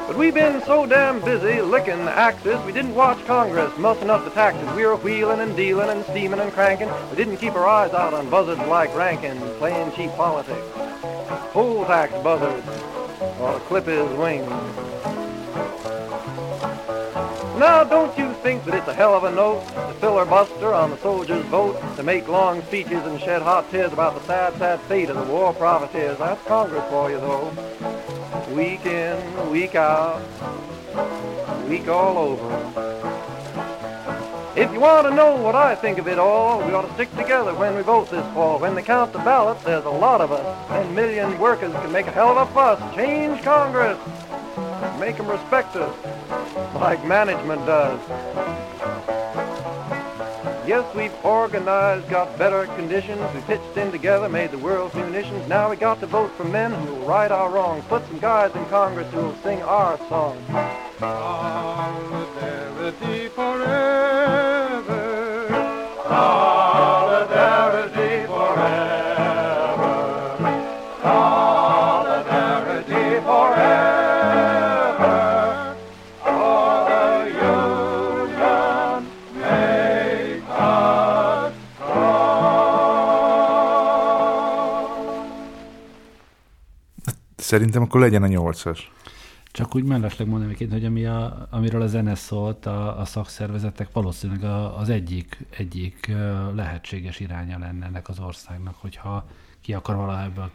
But 0.07 0.19
we've 0.19 0.35
been 0.35 0.63
so 0.65 0.85
damn 0.85 1.19
busy 1.25 1.63
licking 1.63 2.05
the 2.05 2.11
axes, 2.11 2.63
we 2.67 2.73
didn't 2.73 2.95
watch 2.95 3.25
Congress 3.25 3.73
mussing 3.79 4.11
up 4.11 4.23
the 4.25 4.31
taxes. 4.33 4.69
We 4.77 4.85
were 4.85 4.97
wheeling 4.97 5.41
and 5.41 5.57
dealing 5.57 5.89
and 5.89 6.05
steaming 6.05 6.41
and 6.41 6.53
cranking. 6.53 6.91
We 7.09 7.17
didn't 7.17 7.39
keep 7.39 7.55
our 7.55 7.67
eyes 7.67 7.95
out 7.95 8.13
on 8.13 8.29
buzzards 8.29 8.61
like 8.69 8.95
Rankin, 8.95 9.39
playing 9.57 9.93
cheap 9.93 10.11
politics. 10.11 10.61
Poll 11.55 11.87
tax 11.87 12.13
buzzards, 12.23 12.69
or 13.41 13.59
clip 13.61 13.87
his 13.87 14.11
wings. 14.19 14.53
Now, 17.59 17.85
don't 17.85 18.17
you 18.19 18.35
think 18.43 18.67
that 18.67 18.75
it's 18.75 18.87
a 18.87 18.93
hell 18.93 19.15
of 19.15 19.25
a 19.25 19.33
note 19.33 19.67
to 19.69 19.95
filibuster 19.95 20.75
on 20.75 20.91
the 20.91 20.99
soldiers' 20.99 21.43
vote, 21.47 21.81
to 21.97 22.03
make 22.03 22.29
long 22.29 22.61
speeches 22.65 23.03
and 23.07 23.19
shed 23.19 23.41
hot 23.41 23.71
tears 23.71 23.95
about 23.95 24.15
the 24.15 24.21
sad, 24.27 24.59
sad 24.59 24.79
fate 24.83 25.09
of 25.09 25.17
the 25.17 25.33
war 25.33 25.55
profiteers? 25.55 26.19
That's 26.19 26.43
Congress 26.45 26.85
for 26.91 27.11
you, 27.11 27.19
though. 27.19 27.51
Week 28.55 28.85
in, 28.85 29.51
week 29.51 29.75
out, 29.75 30.21
week 31.67 31.89
all 31.89 32.19
over. 32.19 33.07
If 34.55 34.71
you 34.73 34.81
want 34.81 35.07
to 35.07 35.15
know 35.15 35.37
what 35.37 35.55
I 35.55 35.75
think 35.75 35.97
of 35.97 36.09
it 36.09 36.19
all, 36.19 36.59
we 36.59 36.75
ought 36.75 36.87
to 36.87 36.93
stick 36.95 37.11
together 37.17 37.55
when 37.55 37.75
we 37.75 37.81
vote 37.81 38.11
this 38.11 38.25
fall. 38.35 38.59
When 38.59 38.75
they 38.75 38.83
count 38.83 39.15
the 39.15 39.19
ballots, 39.21 39.65
there's 39.65 39.87
a 39.87 39.91
lot 39.91 40.21
of 40.21 40.31
us. 40.31 40.69
Ten 40.69 40.95
million 40.95 41.39
workers 41.39 41.73
can 41.73 41.91
make 41.91 42.07
a 42.07 42.11
hell 42.11 42.37
of 42.37 42.49
a 42.49 42.53
fuss. 42.53 42.95
Change 42.95 43.43
Congress. 43.43 43.99
Make 44.99 45.17
them 45.17 45.29
respect 45.29 45.77
us 45.77 45.95
like 46.75 47.05
management 47.05 47.65
does. 47.67 48.01
Yes, 50.67 50.85
we've 50.97 51.15
organized, 51.25 52.09
got 52.09 52.37
better 52.39 52.67
conditions. 52.75 53.21
We 53.33 53.41
pitched 53.43 53.77
in 53.77 53.93
together, 53.93 54.29
made 54.29 54.51
the 54.51 54.59
world's 54.59 54.97
munitions. 54.97 55.49
Now 55.49 55.71
we 55.71 55.77
got 55.77 56.01
to 56.01 56.07
vote 56.07 56.33
for 56.37 56.43
men 56.43 56.73
who 56.73 56.95
will 56.95 57.07
right 57.07 57.31
our 57.31 57.49
wrongs. 57.49 57.85
Put 57.85 58.05
some 58.09 58.19
guys 58.19 58.53
in 58.57 58.67
Congress 58.67 59.09
who 59.13 59.19
will 59.19 59.37
sing 59.45 59.63
our 59.63 59.97
song. 60.09 60.45
Solidarity 60.99 63.29
forever. 63.29 64.83
Solidarity 66.09 68.27
forever. 68.27 68.96
Szerintem 87.47 87.83
akkor 87.83 88.01
legyen 88.01 88.23
a 88.23 88.27
nyolcas. 88.27 88.93
Csak 89.45 89.75
úgy 89.75 89.85
mellesleg 89.85 90.29
mondom 90.29 90.47
egyébként, 90.49 90.73
hogy 90.73 90.85
ami 90.85 91.05
a, 91.05 91.47
amiről 91.51 91.83
a 91.83 91.87
zene 91.87 92.15
szólt, 92.15 92.67
a, 92.67 93.01
a 93.01 93.05
szakszervezetek 93.05 93.89
valószínűleg 93.93 94.45
a, 94.45 94.79
az 94.79 94.89
egyik, 94.89 95.39
egyik 95.51 96.13
lehetséges 96.55 97.21
iránya 97.21 97.59
lenne 97.59 97.87
ennek 97.87 98.09
az 98.09 98.19
országnak, 98.19 98.75
hogyha 98.79 99.27
ki 99.63 99.75
akar 99.75 99.97
valaha 99.97 100.23
ebből 100.23 100.51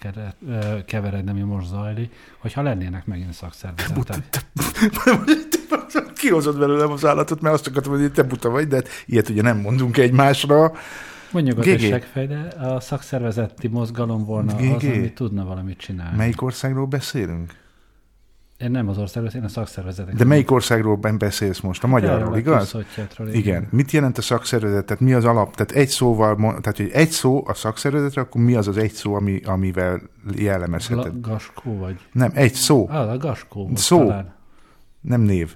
keveredni, 0.86 1.30
ami 1.30 1.42
most 1.42 1.68
zajlik, 1.68 2.14
hogyha 2.38 2.62
lennének 2.62 3.06
megint 3.06 3.34
szakszervezetek. 3.34 4.24
Kihozod 6.20 6.60
belőlem 6.60 6.92
az 6.92 7.06
állatot, 7.06 7.42
mert 7.42 7.56
azt 7.56 7.68
akartam, 7.68 7.92
hogy 7.92 8.12
te 8.12 8.24
buta 8.24 8.50
vagy, 8.50 8.68
de 8.68 8.76
hát 8.76 8.88
ilyet 9.06 9.30
ugye 9.30 9.42
nem 9.42 9.58
mondunk 9.58 9.98
egymásra. 9.98 10.72
Mondjuk 11.32 11.58
a 11.60 11.64
segfej, 11.78 12.28
de 12.28 12.48
a 12.60 12.80
szakszervezeti 12.80 13.68
mozgalom 13.68 14.26
volna 14.26 14.56
az, 14.56 14.62
GG. 14.62 14.90
ami 14.90 15.14
tudna 15.14 15.46
valamit 15.46 15.78
csinálni. 15.78 16.18
Melyik 16.18 16.42
országról 16.42 16.86
beszélünk? 16.86 17.60
Én 18.58 18.72
nem 18.72 18.88
az 18.88 18.98
országról, 18.98 19.32
én 19.36 19.44
a 19.44 19.48
szakszervezetek. 19.48 20.16
De 20.16 20.24
melyik 20.26 20.52
országról 20.52 20.96
beszélsz 20.96 21.60
most? 21.60 21.84
A 21.84 21.88
magyarról, 21.88 22.38
igaz? 22.38 22.76
Igen. 23.32 23.68
Mit 23.72 23.92
jelent 23.92 24.18
a 24.18 24.22
szakszervezet? 24.22 24.86
Tehát 24.86 25.02
mi 25.02 25.14
az 25.14 25.26
alap? 25.26 25.56
Tehát 25.56 25.72
egy 25.72 25.88
szóval, 25.90 26.36
tehát 26.36 26.78
hogy 26.78 26.90
egy 26.94 27.10
szó 27.10 27.44
a 27.48 27.54
szakszervezetre, 27.54 28.22
akkor 28.22 28.42
mi 28.42 28.56
az 28.56 28.68
az 28.68 28.78
egy 28.78 28.92
szó, 28.92 29.14
ami, 29.14 29.42
amivel 29.46 30.02
jellemezheted? 30.36 31.14
La, 31.14 31.20
gaskó 31.30 31.78
vagy? 31.78 31.96
Nem, 32.12 32.32
egy 32.34 32.54
szó, 32.54 32.88
Ah, 32.90 33.10
a 33.10 33.18
gaskó 33.18 33.70
Szó. 33.76 33.98
talán. 33.98 34.36
nem 35.02 35.22
név. 35.22 35.56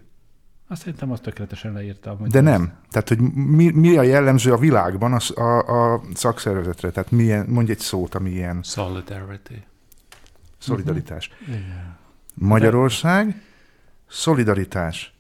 Azt 0.68 0.82
szerintem 0.82 1.12
azt 1.12 1.22
tökéletesen 1.22 1.74
leírta. 1.74 2.16
hogy 2.20 2.30
De 2.30 2.38
az- 2.38 2.44
nem. 2.44 2.74
Tehát, 2.90 3.08
hogy 3.08 3.20
mi, 3.34 3.70
mi 3.72 3.98
a 3.98 4.02
jellemző 4.02 4.52
a 4.54 4.58
világban 4.58 5.14
a, 5.14 5.42
a, 5.42 5.94
a 5.94 6.02
szakszervezetre? 6.14 6.90
Tehát 6.90 7.12
milyen, 7.12 7.46
mondj 7.50 7.72
egy 7.72 7.80
szót, 7.80 8.16
ami 8.16 8.30
ilyen 8.30 8.60
Solidarity. 8.64 9.64
szolidaritás. 10.58 11.30
Igen. 11.48 11.96
Magyarország, 12.34 13.42
szolidaritás. 14.10 15.14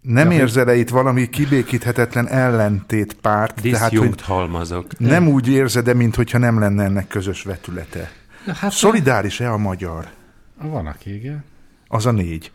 Nem 0.00 0.30
Ja, 0.30 0.38
érzel-e 0.38 0.74
itt 0.74 0.88
valami 0.88 1.28
kibékíthetetlen 1.28 2.28
ellentét 2.28 3.14
párt? 3.14 3.62
Tehát, 3.62 3.94
hogy 3.96 4.22
halmazok. 4.22 4.98
nem 4.98 5.28
úgy 5.28 5.48
érzed-e, 5.48 5.94
mintha 5.94 6.38
nem 6.38 6.58
lenne 6.58 6.84
ennek 6.84 7.08
közös 7.08 7.42
vetülete? 7.42 8.10
Hát 8.46 8.72
Szolidáris-e 8.72 9.52
a 9.52 9.56
magyar? 9.56 10.08
Van, 10.62 10.86
aki 10.86 11.14
igen. 11.14 11.44
Az 11.90 12.06
a 12.06 12.10
négy. 12.10 12.52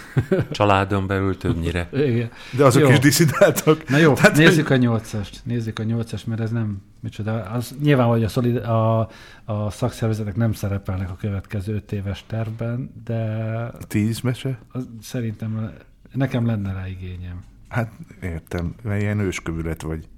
Családon 0.50 1.06
belül 1.06 1.36
többnyire. 1.36 1.88
igen. 1.92 2.30
De 2.56 2.64
azok 2.64 2.82
Jó. 2.82 2.88
is 2.90 2.98
diszidáltak. 2.98 3.88
Na 3.88 3.96
jó, 3.96 4.12
Tehát, 4.12 4.36
nézzük 4.36 4.70
a 4.70 4.76
nyolcast. 4.76 5.40
Nézzük 5.44 5.78
a 5.78 5.82
nyolcast, 5.82 6.26
mert 6.26 6.40
ez 6.40 6.50
nem, 6.50 6.82
micsoda, 7.00 7.42
az 7.42 7.74
nyilván, 7.82 8.06
hogy 8.06 8.24
a, 8.24 8.28
szolid, 8.28 8.56
a, 8.56 9.00
a 9.44 9.70
szakszervezetek 9.70 10.36
nem 10.36 10.52
szerepelnek 10.52 11.10
a 11.10 11.16
következő 11.16 11.74
öt 11.74 11.92
éves 11.92 12.24
tervben, 12.26 12.90
de 13.04 13.70
Tíz 13.86 14.20
mese? 14.20 14.58
az, 14.72 14.88
szerintem 15.00 15.72
nekem 16.12 16.46
lenne 16.46 16.72
rá 16.72 16.88
igényem. 16.88 17.42
Hát 17.68 17.92
értem, 18.22 18.74
mert 18.82 19.00
ilyen 19.00 19.18
őskövület 19.20 19.82
vagy. 19.82 20.08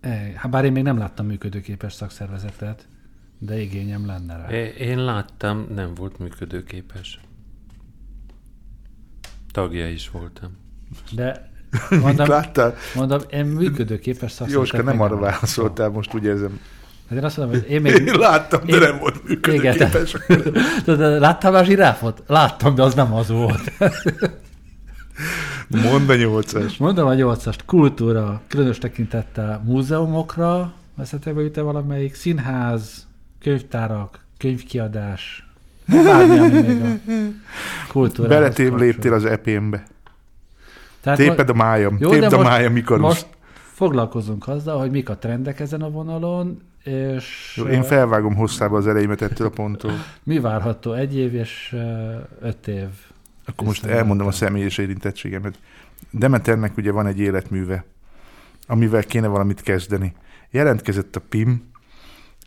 E, 0.00 0.32
Hát 0.36 0.50
bár 0.50 0.64
én 0.64 0.72
még 0.72 0.82
nem 0.82 0.98
láttam 0.98 1.26
működőképes 1.26 1.92
szakszervezetet, 1.92 2.86
de 3.38 3.60
igényem 3.60 4.06
lenne 4.06 4.36
rá. 4.36 4.48
É- 4.50 4.74
Én 4.78 5.04
láttam, 5.04 5.66
nem 5.74 5.94
volt 5.94 6.18
működőképes. 6.18 7.20
Tagja 9.52 9.88
is 9.88 10.10
voltam. 10.10 10.50
De 11.10 11.50
mondom, 12.02 12.28
láttál? 12.28 12.74
mondom 12.94 13.20
én 13.30 13.44
működőképes 13.44 14.32
szakszervezetet 14.32 14.72
Jóska, 14.74 14.90
nem 14.90 15.00
arra 15.00 15.14
láttam. 15.14 15.30
válaszoltál, 15.30 15.88
most 15.88 16.14
úgy 16.14 16.24
érzem. 16.24 16.60
Hát 17.08 17.18
én 17.18 17.24
azt 17.24 17.36
mondom, 17.36 17.60
hogy 17.60 17.70
én 17.70 17.80
még... 17.80 17.92
Én 17.92 18.14
láttam, 18.18 18.60
de 18.66 18.72
én- 18.72 18.80
nem 18.80 18.98
volt 18.98 19.28
működőképes. 19.28 20.16
Tudod, 20.84 21.20
Láttál 21.20 21.50
már 21.52 21.64
zsiráfot? 21.64 22.22
Láttam, 22.26 22.74
de 22.74 22.82
az 22.82 22.94
nem 22.94 23.14
az 23.14 23.28
volt. 23.28 23.72
Mondd 25.68 26.10
a 26.10 26.14
nyolcas. 26.16 26.76
Mondom 26.76 27.06
a 27.06 27.14
nyolcast, 27.14 27.64
kultúra, 27.64 28.40
különös 28.48 28.78
tekintettel 28.78 29.62
múzeumokra, 29.64 30.72
veszetek 30.96 31.34
be 31.50 31.60
valamelyik 31.62 32.14
színház, 32.14 33.06
könyvtárak, 33.40 34.24
könyvkiadás, 34.38 35.48
bármi, 35.86 36.38
ami 36.38 36.60
még 36.60 36.80
a 36.82 37.12
kultúrához 37.88 38.36
Beletév 38.36 38.68
kapcsolódik. 38.68 38.94
léptél 38.94 39.12
az 39.12 39.24
epémbe. 39.24 39.82
Tehát 41.00 41.18
Téped 41.18 41.48
a 41.48 41.54
májam. 41.54 41.96
Jó, 42.00 42.10
Tépd 42.10 42.26
de 42.26 42.36
a 42.36 42.42
májam, 42.42 42.72
mikor 42.72 42.98
most 42.98 43.26
foglalkozunk 43.72 44.48
azzal, 44.48 44.78
hogy 44.78 44.90
mik 44.90 45.08
a 45.08 45.16
trendek 45.18 45.60
ezen 45.60 45.82
a 45.82 45.90
vonalon, 45.90 46.62
és 46.84 47.52
Jó, 47.56 47.64
Én 47.66 47.82
felvágom 47.82 48.34
hosszába 48.34 48.76
az 48.76 48.86
elejémet 48.86 49.22
ettől 49.22 49.46
a 49.46 49.50
ponttól. 49.50 49.92
mi 50.22 50.38
várható 50.40 50.92
egy 50.92 51.16
év 51.16 51.34
és 51.34 51.76
öt 52.40 52.66
év. 52.68 52.88
Akkor 53.46 53.66
most 53.66 53.84
elmondom 53.84 54.26
a 54.26 54.32
személyes 54.32 54.78
érintettségemet. 54.78 55.58
Demeternek 56.10 56.76
ugye 56.76 56.92
van 56.92 57.06
egy 57.06 57.18
életműve, 57.18 57.84
amivel 58.66 59.02
kéne 59.04 59.26
valamit 59.26 59.60
kezdeni. 59.60 60.14
Jelentkezett 60.50 61.16
a 61.16 61.20
PIM, 61.28 61.70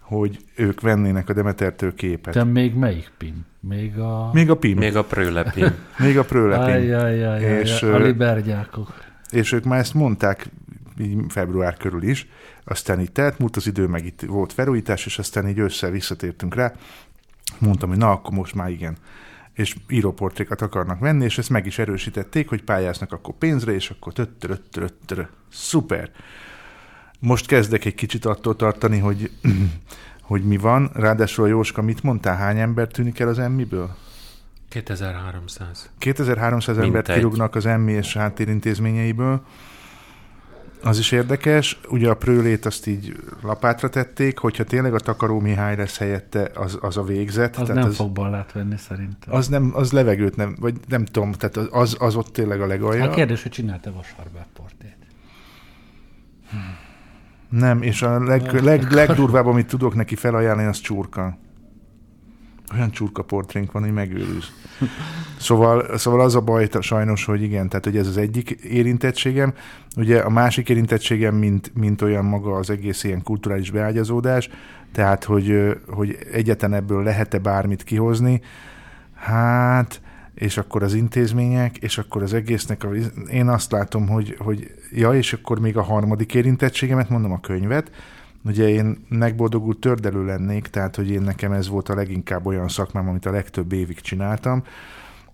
hogy 0.05 0.37
ők 0.55 0.81
vennének 0.81 1.29
a 1.29 1.33
Demetertől 1.33 1.93
képet. 1.93 2.33
Te 2.33 2.43
még 2.43 2.73
melyik 2.73 3.11
pin? 3.17 3.45
Még 3.59 3.97
a... 3.97 4.29
Még 4.33 4.49
a 4.49 4.55
PIM, 4.55 4.77
még, 4.77 4.95
a 4.95 5.03
prőlepin. 5.03 5.71
még 5.99 6.17
a 6.17 6.23
Prőlepin. 6.23 6.75
És, 7.41 7.81
a 7.81 7.97
libergyákok. 7.97 8.93
És 9.29 9.51
ők 9.51 9.63
már 9.63 9.79
ezt 9.79 9.93
mondták 9.93 10.49
így 10.99 11.17
február 11.27 11.77
körül 11.77 12.03
is, 12.03 12.27
aztán 12.63 12.99
így 12.99 13.11
telt 13.11 13.39
múlt 13.39 13.55
az 13.55 13.67
idő, 13.67 13.87
meg 13.87 14.05
itt 14.05 14.21
volt 14.21 14.53
felújítás, 14.53 15.05
és 15.05 15.17
aztán 15.19 15.47
így 15.47 15.59
össze 15.59 15.89
visszatértünk 15.89 16.55
rá. 16.55 16.73
Mondtam, 17.59 17.89
hogy 17.89 17.97
na, 17.97 18.11
akkor 18.11 18.33
most 18.33 18.55
már 18.55 18.69
igen. 18.69 18.97
És 19.53 19.75
íróportrékat 19.89 20.61
akarnak 20.61 20.99
venni, 20.99 21.23
és 21.23 21.37
ezt 21.37 21.49
meg 21.49 21.65
is 21.65 21.79
erősítették, 21.79 22.49
hogy 22.49 22.63
pályáznak 22.63 23.11
akkor 23.11 23.35
pénzre, 23.37 23.73
és 23.73 23.89
akkor 23.89 24.13
töttör, 24.13 24.49
öttör, 24.49 24.83
öttör. 24.83 25.27
Szuper. 25.51 26.11
Most 27.25 27.45
kezdek 27.45 27.85
egy 27.85 27.95
kicsit 27.95 28.25
attól 28.25 28.55
tartani, 28.55 28.99
hogy, 28.99 29.31
hogy 30.21 30.43
mi 30.43 30.57
van. 30.57 30.89
Ráadásul 30.93 31.43
a 31.45 31.47
Jóska, 31.47 31.81
mit 31.81 32.03
mondtál, 32.03 32.35
hány 32.35 32.59
ember 32.59 32.87
tűnik 32.87 33.19
el 33.19 33.27
az 33.27 33.39
emmiből? 33.39 33.95
2300. 34.69 35.89
2300 35.97 36.77
embert 36.77 36.93
Mintegy. 36.93 37.15
kirúgnak 37.15 37.55
az 37.55 37.65
emmi 37.65 37.91
és 37.91 38.13
háttérintézményeiből. 38.13 39.41
Az 40.83 40.99
is 40.99 41.11
érdekes, 41.11 41.79
ugye 41.89 42.09
a 42.09 42.13
prőlét 42.13 42.65
azt 42.65 42.87
így 42.87 43.15
lapátra 43.41 43.89
tették, 43.89 44.37
hogyha 44.37 44.63
tényleg 44.63 44.93
a 44.93 44.99
Takaró 44.99 45.39
Mihály 45.39 45.75
lesz 45.75 45.97
helyette, 45.97 46.51
az, 46.53 46.77
az 46.81 46.97
a 46.97 47.03
végzet. 47.03 47.57
Az 47.57 47.67
tehát 47.67 47.81
nem 47.81 47.89
az, 47.89 47.95
fog 47.95 48.11
ballát 48.11 48.51
venni 48.51 48.77
szerintem. 48.77 49.33
az, 49.33 49.47
nem, 49.47 49.71
az 49.73 49.91
levegőt 49.91 50.35
nem, 50.35 50.55
vagy 50.59 50.75
nem 50.87 51.05
tudom, 51.05 51.31
tehát 51.31 51.57
az- 51.57 51.95
az, 51.99 52.15
ott 52.15 52.33
tényleg 52.33 52.61
a 52.61 52.65
legalja. 52.65 53.03
A 53.03 53.09
kérdés, 53.09 53.41
hogy 53.41 53.51
csinálta 53.51 53.93
Vasarbert 53.93 54.47
portét. 54.53 54.95
Nem, 57.59 57.81
és 57.81 58.01
a 58.01 58.23
leg, 58.23 58.63
leg, 58.63 58.91
legdurvább, 58.91 59.45
amit 59.45 59.67
tudok 59.67 59.95
neki 59.95 60.15
felajánlani, 60.15 60.67
az 60.67 60.79
csurka. 60.79 61.37
Olyan 62.73 62.91
csurka 62.91 63.23
portrénk 63.23 63.71
van, 63.71 63.83
hogy 63.83 63.93
megőrülsz. 63.93 64.51
Szóval, 65.39 65.97
szóval 65.97 66.21
az 66.21 66.35
a 66.35 66.41
baj 66.41 66.69
sajnos, 66.79 67.25
hogy 67.25 67.41
igen, 67.41 67.69
tehát 67.69 67.85
hogy 67.85 67.97
ez 67.97 68.07
az 68.07 68.17
egyik 68.17 68.49
érintettségem. 68.49 69.53
Ugye 69.97 70.19
a 70.19 70.29
másik 70.29 70.69
érintettségem, 70.69 71.35
mint, 71.35 71.71
mint 71.75 72.01
olyan 72.01 72.25
maga 72.25 72.55
az 72.55 72.69
egész 72.69 73.03
ilyen 73.03 73.23
kulturális 73.23 73.71
beágyazódás, 73.71 74.49
tehát 74.91 75.23
hogy, 75.23 75.77
hogy 75.87 76.17
egyetlen 76.31 76.73
ebből 76.73 77.03
lehet-e 77.03 77.37
bármit 77.37 77.83
kihozni, 77.83 78.41
hát 79.15 80.01
és 80.35 80.57
akkor 80.57 80.83
az 80.83 80.93
intézmények, 80.93 81.77
és 81.77 81.97
akkor 81.97 82.23
az 82.23 82.33
egésznek, 82.33 82.83
a, 82.83 82.89
én 83.29 83.47
azt 83.47 83.71
látom, 83.71 84.07
hogy, 84.07 84.35
hogy 84.39 84.71
ja, 84.91 85.13
és 85.13 85.33
akkor 85.33 85.59
még 85.59 85.77
a 85.77 85.81
harmadik 85.81 86.33
érintettségemet, 86.33 87.09
mondom 87.09 87.31
a 87.31 87.39
könyvet, 87.39 87.91
ugye 88.43 88.69
én 88.69 89.05
megboldogult 89.09 89.79
tördelő 89.79 90.25
lennék, 90.25 90.67
tehát 90.67 90.95
hogy 90.95 91.09
én 91.09 91.21
nekem 91.21 91.51
ez 91.51 91.67
volt 91.67 91.89
a 91.89 91.95
leginkább 91.95 92.45
olyan 92.45 92.67
szakmám, 92.67 93.07
amit 93.07 93.25
a 93.25 93.31
legtöbb 93.31 93.73
évig 93.73 94.01
csináltam, 94.01 94.63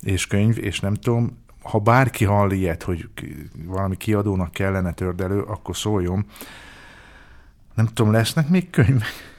és 0.02 0.28
könyv, 0.28 0.58
és 0.58 0.80
nem 0.80 0.94
tudom, 0.94 1.38
ha 1.62 1.80
bárki 1.80 2.26
hall 2.26 2.52
ilyet, 2.52 2.84
hogy 2.84 3.10
valami 3.66 3.98
kiadónak 3.98 4.52
kellene 4.52 4.94
tördelő, 4.94 5.42
akkor 5.42 5.78
szóljon. 5.78 6.26
Nem 7.74 7.86
tudom, 7.86 8.12
lesznek 8.12 8.50
még 8.50 8.70
könyvek? 8.70 9.31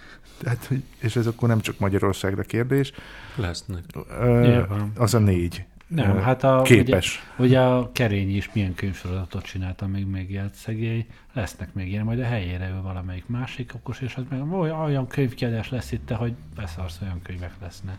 Tehát, 0.43 0.71
és 0.99 1.17
ez 1.17 1.27
akkor 1.27 1.49
nem 1.49 1.61
csak 1.61 1.79
Magyarországra 1.79 2.43
kérdés. 2.43 2.93
Lesznek. 3.37 3.83
Ö, 4.21 4.61
az 4.97 5.15
a 5.15 5.19
négy. 5.19 5.65
Nem, 5.87 6.21
hát 6.21 6.45
a, 6.45 6.63
Képes. 6.63 7.23
Ugye, 7.39 7.49
ugye 7.49 7.61
a 7.61 7.91
Kerényi 7.93 8.33
is 8.33 8.51
milyen 8.53 8.75
könyvsorozatot 8.75 9.43
csinálta, 9.43 9.87
még 9.87 10.07
még 10.07 10.31
élt 10.31 10.55
szegély. 10.55 11.07
Lesznek 11.33 11.75
még 11.75 11.89
ilyen, 11.89 12.05
majd 12.05 12.21
a 12.21 12.25
helyére 12.25 12.69
ő 12.69 12.83
valamelyik 12.83 13.25
másik 13.27 13.73
okos, 13.75 14.01
és 14.01 14.15
az 14.17 14.23
meg 14.29 14.53
olyan, 14.53 15.07
könyvkiadás 15.07 15.71
lesz 15.71 15.93
itt, 15.93 16.11
hogy 16.11 16.33
beszarsz, 16.57 16.99
olyan 17.03 17.21
könyvek 17.23 17.53
lesznek. 17.61 17.97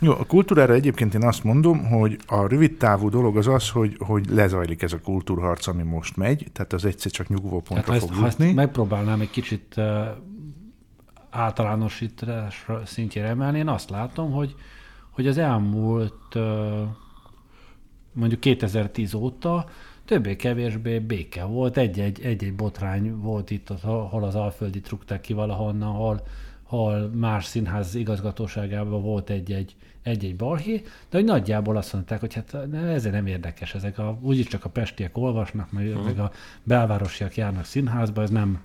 Jó, 0.00 0.12
a 0.12 0.24
kultúrára 0.24 0.72
egyébként 0.72 1.14
én 1.14 1.22
azt 1.22 1.44
mondom, 1.44 1.84
hogy 1.84 2.18
a 2.26 2.46
rövid 2.46 2.76
távú 2.76 3.08
dolog 3.08 3.36
az 3.36 3.46
az, 3.46 3.70
hogy, 3.70 3.96
hogy 3.98 4.26
lezajlik 4.30 4.82
ez 4.82 4.92
a 4.92 5.00
kultúrharc, 5.00 5.66
ami 5.66 5.82
most 5.82 6.16
megy, 6.16 6.46
tehát 6.52 6.72
az 6.72 6.84
egyszer 6.84 7.10
csak 7.10 7.28
nyugvó 7.28 7.60
Tehát 7.60 7.64
pontra 7.64 7.90
ha 7.90 7.96
ezt, 7.96 8.06
fog 8.06 8.16
ha 8.16 8.26
ezt 8.26 8.38
jutni. 8.38 8.54
megpróbálnám 8.54 9.20
egy 9.20 9.30
kicsit 9.30 9.74
uh, 9.76 9.84
általánosítás 11.32 12.66
szintjére 12.84 13.28
emelni, 13.28 13.58
én 13.58 13.68
azt 13.68 13.90
látom, 13.90 14.32
hogy, 14.32 14.54
hogy 15.10 15.26
az 15.26 15.38
elmúlt 15.38 16.34
mondjuk 18.12 18.40
2010 18.40 19.14
óta 19.14 19.68
többé-kevésbé 20.04 20.98
béke 20.98 21.44
volt, 21.44 21.76
egy-egy, 21.76 22.20
egy-egy 22.20 22.54
botrány 22.54 23.16
volt 23.16 23.50
itt, 23.50 23.70
ahol 23.70 24.24
az 24.24 24.34
Alföldi 24.34 24.80
trukták 24.80 25.20
ki 25.20 25.32
valahonnan, 25.32 25.92
hol, 25.92 26.26
hol 26.62 27.10
más 27.14 27.44
színház 27.44 27.94
igazgatóságában 27.94 29.02
volt 29.02 29.30
egy-egy, 29.30 29.76
egy-egy 30.02 30.36
balhé, 30.36 30.82
de 31.10 31.16
hogy 31.16 31.24
nagyjából 31.24 31.76
azt 31.76 31.92
mondták, 31.92 32.20
hogy 32.20 32.34
hát 32.34 32.54
ezért 32.74 33.14
nem 33.14 33.26
érdekes, 33.26 33.74
ezek 33.74 33.98
a, 33.98 34.18
úgyis 34.20 34.46
csak 34.46 34.64
a 34.64 34.68
pestiek 34.68 35.16
olvasnak, 35.16 35.72
meg, 35.72 35.92
hmm. 35.92 36.02
meg 36.02 36.18
a 36.18 36.30
belvárosiak 36.62 37.36
járnak 37.36 37.64
színházba, 37.64 38.22
ez 38.22 38.30
nem, 38.30 38.60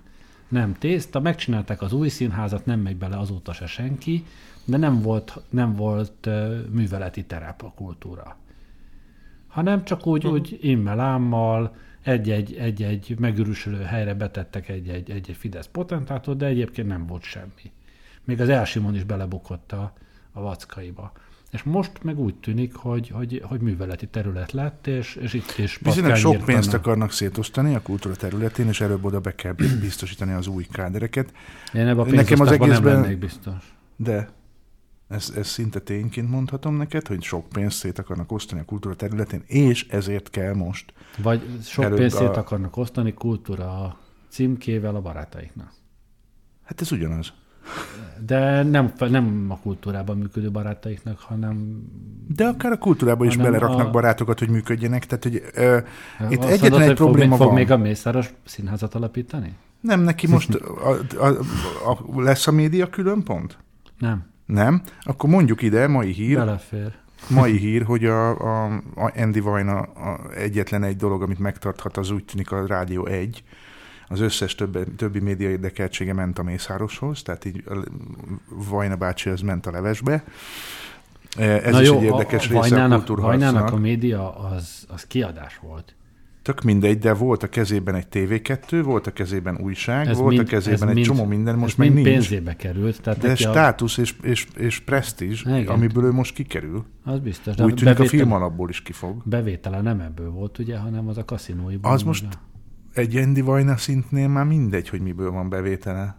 nem 0.47 0.73
tészta, 0.73 1.19
megcsinálták 1.19 1.81
az 1.81 1.93
új 1.93 2.07
színházat, 2.07 2.65
nem 2.65 2.79
megy 2.79 2.95
bele 2.95 3.17
azóta 3.17 3.53
se 3.53 3.65
senki, 3.65 4.25
de 4.65 4.77
nem 4.77 5.01
volt, 5.01 5.41
nem 5.49 5.75
volt 5.75 6.29
műveleti 6.71 7.25
terep 7.25 7.63
a 7.63 7.73
kultúra. 7.75 8.37
Hanem 9.47 9.83
csak 9.83 10.07
úgy, 10.07 10.25
uh-huh. 10.25 10.39
úgy 10.39 10.57
immel 10.61 11.73
egy-egy, 12.01 12.53
egy-egy 12.53 13.15
megürüsülő 13.19 13.81
helyre 13.81 14.13
betettek 14.13 14.69
egy-egy, 14.69 15.09
egy-egy 15.09 15.35
Fidesz 15.35 15.67
potentátot, 15.67 16.37
de 16.37 16.45
egyébként 16.45 16.87
nem 16.87 17.05
volt 17.05 17.23
semmi. 17.23 17.71
Még 18.23 18.41
az 18.41 18.49
Elsimon 18.49 18.95
is 18.95 19.03
belebukott 19.03 19.71
a, 19.71 19.93
a 20.31 20.41
vackaiba. 20.41 21.11
És 21.51 21.63
most 21.63 22.03
meg 22.03 22.19
úgy 22.19 22.35
tűnik, 22.35 22.75
hogy, 22.75 23.09
hogy, 23.09 23.41
hogy 23.45 23.61
műveleti 23.61 24.07
terület 24.07 24.51
lett, 24.51 24.87
és, 24.87 25.15
és 25.15 25.33
itt 25.33 25.57
is... 25.57 25.77
Bizonyos 25.77 26.19
sok 26.19 26.45
pénzt 26.45 26.73
akarnak 26.73 27.11
szétosztani 27.11 27.75
a 27.75 27.81
kultúra 27.81 28.15
területén, 28.15 28.67
és 28.67 28.81
előbb 28.81 29.05
oda 29.05 29.19
be 29.19 29.35
kell 29.35 29.53
biztosítani 29.81 30.31
az 30.31 30.47
új 30.47 30.65
kádereket. 30.71 31.33
Én 31.73 31.87
ebben 31.87 32.07
a 32.07 32.11
Nekem 32.11 32.39
az 32.39 32.51
egészben... 32.51 32.93
nem 32.93 33.01
lennék 33.01 33.19
biztos. 33.19 33.75
De 33.95 34.29
ez, 35.07 35.33
ez 35.35 35.47
szinte 35.47 35.79
tényként 35.79 36.29
mondhatom 36.29 36.75
neked, 36.75 37.07
hogy 37.07 37.23
sok 37.23 37.49
pénzt 37.49 37.77
szét 37.77 37.99
akarnak 37.99 38.31
osztani 38.31 38.61
a 38.61 38.65
kultúra 38.65 38.95
területén, 38.95 39.43
és 39.45 39.87
ezért 39.87 40.29
kell 40.29 40.53
most... 40.53 40.93
Vagy 41.17 41.41
sok 41.63 41.95
pénzt 41.95 42.15
a... 42.15 42.19
szét 42.19 42.37
akarnak 42.37 42.77
osztani 42.77 43.13
kultúra 43.13 43.97
címkével 44.29 44.95
a 44.95 45.01
barátaiknak. 45.01 45.71
Hát 46.63 46.81
ez 46.81 46.91
ugyanaz. 46.91 47.33
De 48.25 48.63
nem, 48.63 48.93
nem 48.97 49.45
a 49.49 49.59
kultúrában 49.59 50.17
működő 50.17 50.51
barátaiknak, 50.51 51.19
hanem... 51.19 51.83
De 52.35 52.45
akár 52.45 52.71
a 52.71 52.77
kultúrában 52.77 53.27
is 53.27 53.37
beleraknak 53.37 53.87
a... 53.87 53.89
barátokat, 53.89 54.39
hogy 54.39 54.49
működjenek. 54.49 55.05
Tehát, 55.05 55.23
hogy 55.23 55.43
ö, 55.53 55.77
itt 56.29 56.39
Azt 56.39 56.49
egyetlen 56.49 56.71
mondod, 56.71 56.89
egy 56.89 56.95
probléma 56.95 57.29
fog, 57.29 57.39
van. 57.39 57.47
Fog 57.47 57.57
még 57.57 57.71
a 57.71 57.77
Mészáros 57.77 58.33
színházat 58.45 58.95
alapítani? 58.95 59.55
Nem, 59.81 60.01
neki 60.01 60.27
most 60.27 60.53
a, 60.53 60.89
a, 61.19 61.27
a, 61.27 61.91
a, 61.91 62.21
lesz 62.21 62.47
a 62.47 62.51
média 62.51 62.89
külön 62.89 63.23
pont? 63.23 63.57
Nem. 63.99 64.25
Nem? 64.45 64.81
Akkor 65.01 65.29
mondjuk 65.29 65.61
ide, 65.61 65.87
mai 65.87 66.11
hír. 66.11 66.37
Belefér. 66.37 66.93
Mai 67.29 67.57
hír, 67.57 67.83
hogy 67.83 68.05
a, 68.05 68.29
a, 68.29 68.65
a 68.95 69.11
Andy 69.15 69.39
Vajna 69.39 69.79
a 69.79 70.19
egyetlen 70.35 70.83
egy 70.83 70.95
dolog, 70.95 71.21
amit 71.21 71.39
megtarthat, 71.39 71.97
az 71.97 72.11
úgy 72.11 72.25
tűnik 72.25 72.51
a 72.51 72.67
Rádió 72.67 73.05
1, 73.05 73.43
az 74.07 74.19
összes 74.19 74.55
többi, 74.55 74.79
többi 74.95 75.19
média 75.19 75.49
érdekeltsége 75.49 76.13
ment 76.13 76.39
a 76.39 76.43
Mészároshoz, 76.43 77.21
tehát 77.21 77.45
így 77.45 77.63
Vajna 78.69 78.95
bácsi 78.95 79.29
az 79.29 79.41
ment 79.41 79.65
a 79.65 79.71
levesbe. 79.71 80.23
Ez 81.37 81.71
Na 81.71 81.81
is 81.81 81.87
jó, 81.87 81.97
egy 81.97 82.03
érdekes 82.03 82.49
a, 82.49 82.57
a 82.57 82.61
része 82.61 82.83
a 82.83 82.87
kultúrharcnak. 82.87 83.51
Vajnának 83.51 83.73
a 83.73 83.77
média 83.77 84.35
az, 84.35 84.85
az 84.89 85.07
kiadás 85.07 85.59
volt. 85.61 85.95
Tök 86.41 86.61
mindegy, 86.61 86.99
de 86.99 87.13
volt 87.13 87.43
a 87.43 87.47
kezében 87.47 87.95
egy 87.95 88.05
TV2, 88.11 88.81
volt 88.83 89.07
a 89.07 89.13
kezében 89.13 89.57
újság, 89.61 90.07
ez 90.07 90.17
volt 90.17 90.35
mind, 90.35 90.47
a 90.47 90.49
kezében 90.49 90.87
egy 90.87 90.93
mind, 90.93 91.05
csomó 91.05 91.25
minden, 91.25 91.55
most 91.55 91.77
meg 91.77 91.93
nincs. 91.93 92.07
pénzébe 92.07 92.55
került. 92.55 93.01
Tehát 93.01 93.19
de 93.19 93.35
státusz 93.35 93.97
a... 93.97 94.01
és, 94.01 94.15
és, 94.21 94.47
és 94.57 94.79
presztízs, 94.79 95.43
amiből 95.65 96.03
ő 96.03 96.11
most 96.11 96.33
kikerül. 96.33 96.85
Az 97.03 97.19
biztos. 97.19 97.53
Úgy 97.53 97.73
tűnik 97.73 97.83
bevétel, 97.83 98.05
a 98.05 98.07
film 98.07 98.31
alapból 98.31 98.69
is 98.69 98.81
kifog. 98.81 99.21
Bevétele 99.25 99.81
nem 99.81 99.99
ebből 99.99 100.29
volt, 100.29 100.59
ugye, 100.59 100.77
hanem 100.77 101.07
az 101.07 101.17
a 101.17 101.25
kaszinóiból. 101.25 101.91
Az 101.91 102.03
most 102.03 102.25
egy 102.97 103.15
Andy 103.15 103.41
Vajna 103.41 103.77
szintnél 103.77 104.27
már 104.27 104.45
mindegy, 104.45 104.89
hogy 104.89 105.01
miből 105.01 105.31
van 105.31 105.49
bevétele. 105.49 106.17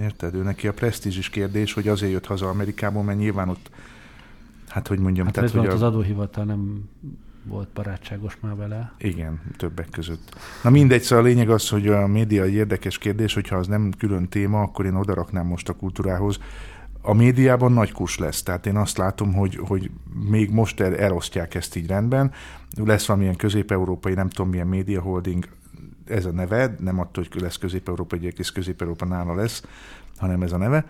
Érted? 0.00 0.34
Ő 0.34 0.42
neki 0.42 0.68
a 0.68 0.72
presztízis 0.72 1.28
kérdés, 1.28 1.72
hogy 1.72 1.88
azért 1.88 2.12
jött 2.12 2.26
haza 2.26 2.48
Amerikából, 2.48 3.02
mert 3.02 3.18
nyilván 3.18 3.48
ott, 3.48 3.70
hát 4.68 4.88
hogy 4.88 4.98
mondjam... 4.98 5.24
Hát 5.24 5.34
tehát, 5.34 5.50
hogy 5.50 5.66
a... 5.66 5.72
az 5.72 5.82
adóhivatal 5.82 6.44
nem 6.44 6.88
volt 7.44 7.68
barátságos 7.74 8.36
már 8.40 8.56
vele. 8.56 8.92
Igen, 8.98 9.40
többek 9.56 9.88
között. 9.90 10.36
Na 10.62 10.70
mindegy, 10.70 11.02
szóval 11.02 11.24
a 11.24 11.28
lényeg 11.28 11.50
az, 11.50 11.68
hogy 11.68 11.88
a 11.88 12.06
média 12.06 12.42
egy 12.42 12.52
érdekes 12.52 12.98
kérdés, 12.98 13.34
hogyha 13.34 13.56
az 13.56 13.66
nem 13.66 13.92
külön 13.98 14.28
téma, 14.28 14.60
akkor 14.60 14.84
én 14.84 14.94
odaraknám 14.94 15.46
most 15.46 15.68
a 15.68 15.72
kultúrához. 15.72 16.38
A 17.02 17.12
médiában 17.12 17.72
nagy 17.72 17.92
kus 17.92 18.18
lesz, 18.18 18.42
tehát 18.42 18.66
én 18.66 18.76
azt 18.76 18.98
látom, 18.98 19.34
hogy, 19.34 19.56
hogy 19.56 19.90
még 20.28 20.50
most 20.50 20.80
el, 20.80 20.96
elosztják 20.96 21.54
ezt 21.54 21.76
így 21.76 21.86
rendben. 21.86 22.32
Lesz 22.84 23.06
valamilyen 23.06 23.36
közép-európai, 23.36 24.14
nem 24.14 24.28
tudom 24.28 24.50
milyen 24.50 24.66
média 24.66 25.00
holding, 25.00 25.48
ez 26.10 26.24
a 26.24 26.30
neve, 26.30 26.74
nem 26.78 27.00
attól, 27.00 27.24
hogy 27.30 27.42
lesz 27.42 27.56
Közép-Európa, 27.56 28.16
egy 28.16 28.26
egész 28.26 28.50
Közép-Európa 28.50 29.04
nála 29.04 29.34
lesz, 29.34 29.62
hanem 30.16 30.42
ez 30.42 30.52
a 30.52 30.56
neve, 30.56 30.84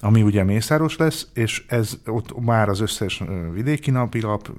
ami 0.00 0.22
ugye 0.22 0.44
Mészáros 0.44 0.96
lesz, 0.96 1.28
és 1.34 1.64
ez 1.68 1.98
ott 2.06 2.40
már 2.40 2.68
az 2.68 2.80
összes 2.80 3.22
vidéki 3.52 3.90
napilap 3.90 4.50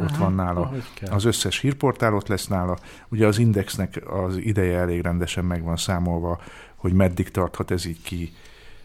ott 0.00 0.16
van 0.16 0.34
nála, 0.34 0.72
az 1.10 1.24
összes 1.24 1.60
hírportál 1.60 2.14
ott 2.14 2.28
lesz 2.28 2.46
nála, 2.46 2.78
ugye 3.08 3.26
az 3.26 3.38
Indexnek 3.38 4.02
az 4.06 4.36
ideje 4.36 4.78
elég 4.78 5.00
rendesen 5.00 5.44
meg 5.44 5.62
van 5.62 5.76
számolva, 5.76 6.40
hogy 6.76 6.92
meddig 6.92 7.30
tarthat 7.30 7.70
ez 7.70 7.84
így 7.84 8.02
ki. 8.02 8.32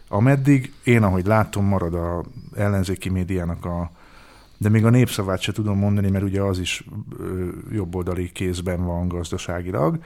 Ameddig 0.07 0.73
én, 0.83 1.03
ahogy 1.03 1.25
látom, 1.25 1.65
marad 1.65 1.93
a 1.93 2.23
ellenzéki 2.55 3.09
médiának 3.09 3.65
a 3.65 3.91
de 4.57 4.69
még 4.69 4.85
a 4.85 4.89
népszavát 4.89 5.41
se 5.41 5.51
tudom 5.51 5.77
mondani, 5.77 6.09
mert 6.09 6.23
ugye 6.23 6.41
az 6.41 6.59
is 6.59 6.83
jobboldali 7.71 8.31
kézben 8.31 8.85
van 8.85 9.07
gazdaságilag, 9.07 9.99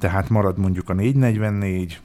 tehát 0.00 0.28
marad 0.28 0.58
mondjuk 0.58 0.88
a 0.88 0.92
444, 0.92 2.00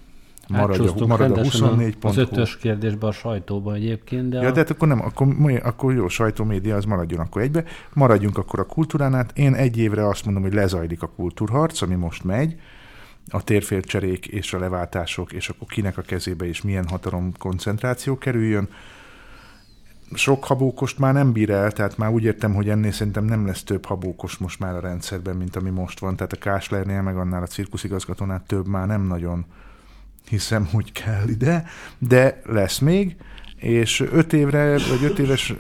marad, 0.48 0.94
a, 1.00 1.06
marad 1.06 1.38
a 1.38 1.42
24 1.42 1.98
pont. 1.98 2.18
Az 2.18 2.22
ötös 2.22 2.58
kérdésben 2.58 3.10
a 3.10 3.14
sajtóban 3.14 3.76
egyébként. 3.76 4.30
De 4.30 4.42
ja, 4.42 4.48
a... 4.48 4.52
de 4.52 4.60
hát 4.60 4.70
akkor 4.70 4.88
nem, 4.88 5.02
akkor, 5.02 5.28
akkor 5.64 5.94
jó, 5.94 6.08
sajtómédia 6.08 6.76
az 6.76 6.86
maradjon 6.86 7.20
akkor 7.20 7.42
egybe. 7.42 7.64
Maradjunk 7.94 8.38
akkor 8.38 8.60
a 8.60 8.66
kultúránál. 8.66 9.26
Én 9.34 9.54
egy 9.54 9.78
évre 9.78 10.08
azt 10.08 10.26
mondom, 10.26 10.44
hogy 10.44 10.54
lezajlik 10.54 11.02
a 11.02 11.12
kultúrharc, 11.16 11.82
ami 11.82 11.96
most 11.96 12.24
megy, 12.24 12.56
a 13.30 13.44
térfélcserék 13.44 14.28
és 14.28 14.54
a 14.54 14.60
leváltások, 14.60 15.34
és 15.34 15.50
akkor 15.50 15.68
kinek 15.68 15.98
a 15.98 16.02
kezébe 16.02 16.46
és 16.46 16.62
milyen 16.62 16.88
hatalom 16.88 17.32
koncentráció 17.38 18.18
kerüljön 18.18 18.70
sok 20.14 20.44
habókost 20.44 21.00
már 21.00 21.14
nem 21.14 21.32
bír 21.32 21.50
el, 21.50 21.72
tehát 21.72 21.98
már 21.98 22.10
úgy 22.12 22.24
értem, 22.24 22.54
hogy 22.54 22.70
ennél 22.70 22.92
szerintem 22.92 23.26
nem 23.26 23.46
lesz 23.46 23.64
több 23.64 23.86
habókos 23.86 24.38
most 24.38 24.60
már 24.60 24.76
a 24.76 24.80
rendszerben, 24.80 25.36
mint 25.36 25.56
ami 25.56 25.70
most 25.70 26.00
van. 26.00 26.16
Tehát 26.16 26.34
a 26.34 26.38
Káslernél, 26.38 27.02
meg 27.02 27.18
annál 27.18 27.42
a 27.42 27.48
cirkuszigazgatónál 27.48 28.44
több 28.48 28.68
már 28.68 28.88
nem 28.88 29.02
nagyon 29.02 29.46
hiszem, 30.30 30.68
hogy 30.72 30.92
kell 30.92 31.28
ide, 31.28 31.64
de 31.98 32.42
lesz 32.46 32.80
még, 32.80 33.16
és 33.56 34.00
öt 34.12 34.34
évre, 34.34 34.72
vagy 34.72 35.04
öt 35.04 35.20
éves, 35.20 35.54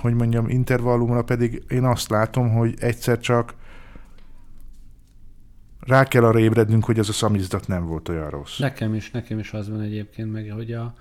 hogy 0.00 0.14
mondjam, 0.14 0.48
intervallumra 0.48 1.22
pedig 1.22 1.62
én 1.68 1.84
azt 1.84 2.10
látom, 2.10 2.50
hogy 2.50 2.74
egyszer 2.78 3.18
csak 3.18 3.54
rá 5.80 6.04
kell 6.04 6.24
arra 6.24 6.38
ébrednünk, 6.38 6.84
hogy 6.84 6.98
ez 6.98 7.08
a 7.08 7.12
szamizdat 7.12 7.66
nem 7.66 7.86
volt 7.86 8.08
olyan 8.08 8.30
rossz. 8.30 8.58
Nekem 8.58 8.94
is, 8.94 9.10
nekem 9.10 9.38
is 9.38 9.52
az 9.52 9.68
van 9.68 9.80
egyébként 9.80 10.32
meg, 10.32 10.50
hogy 10.50 10.72
a, 10.72 10.94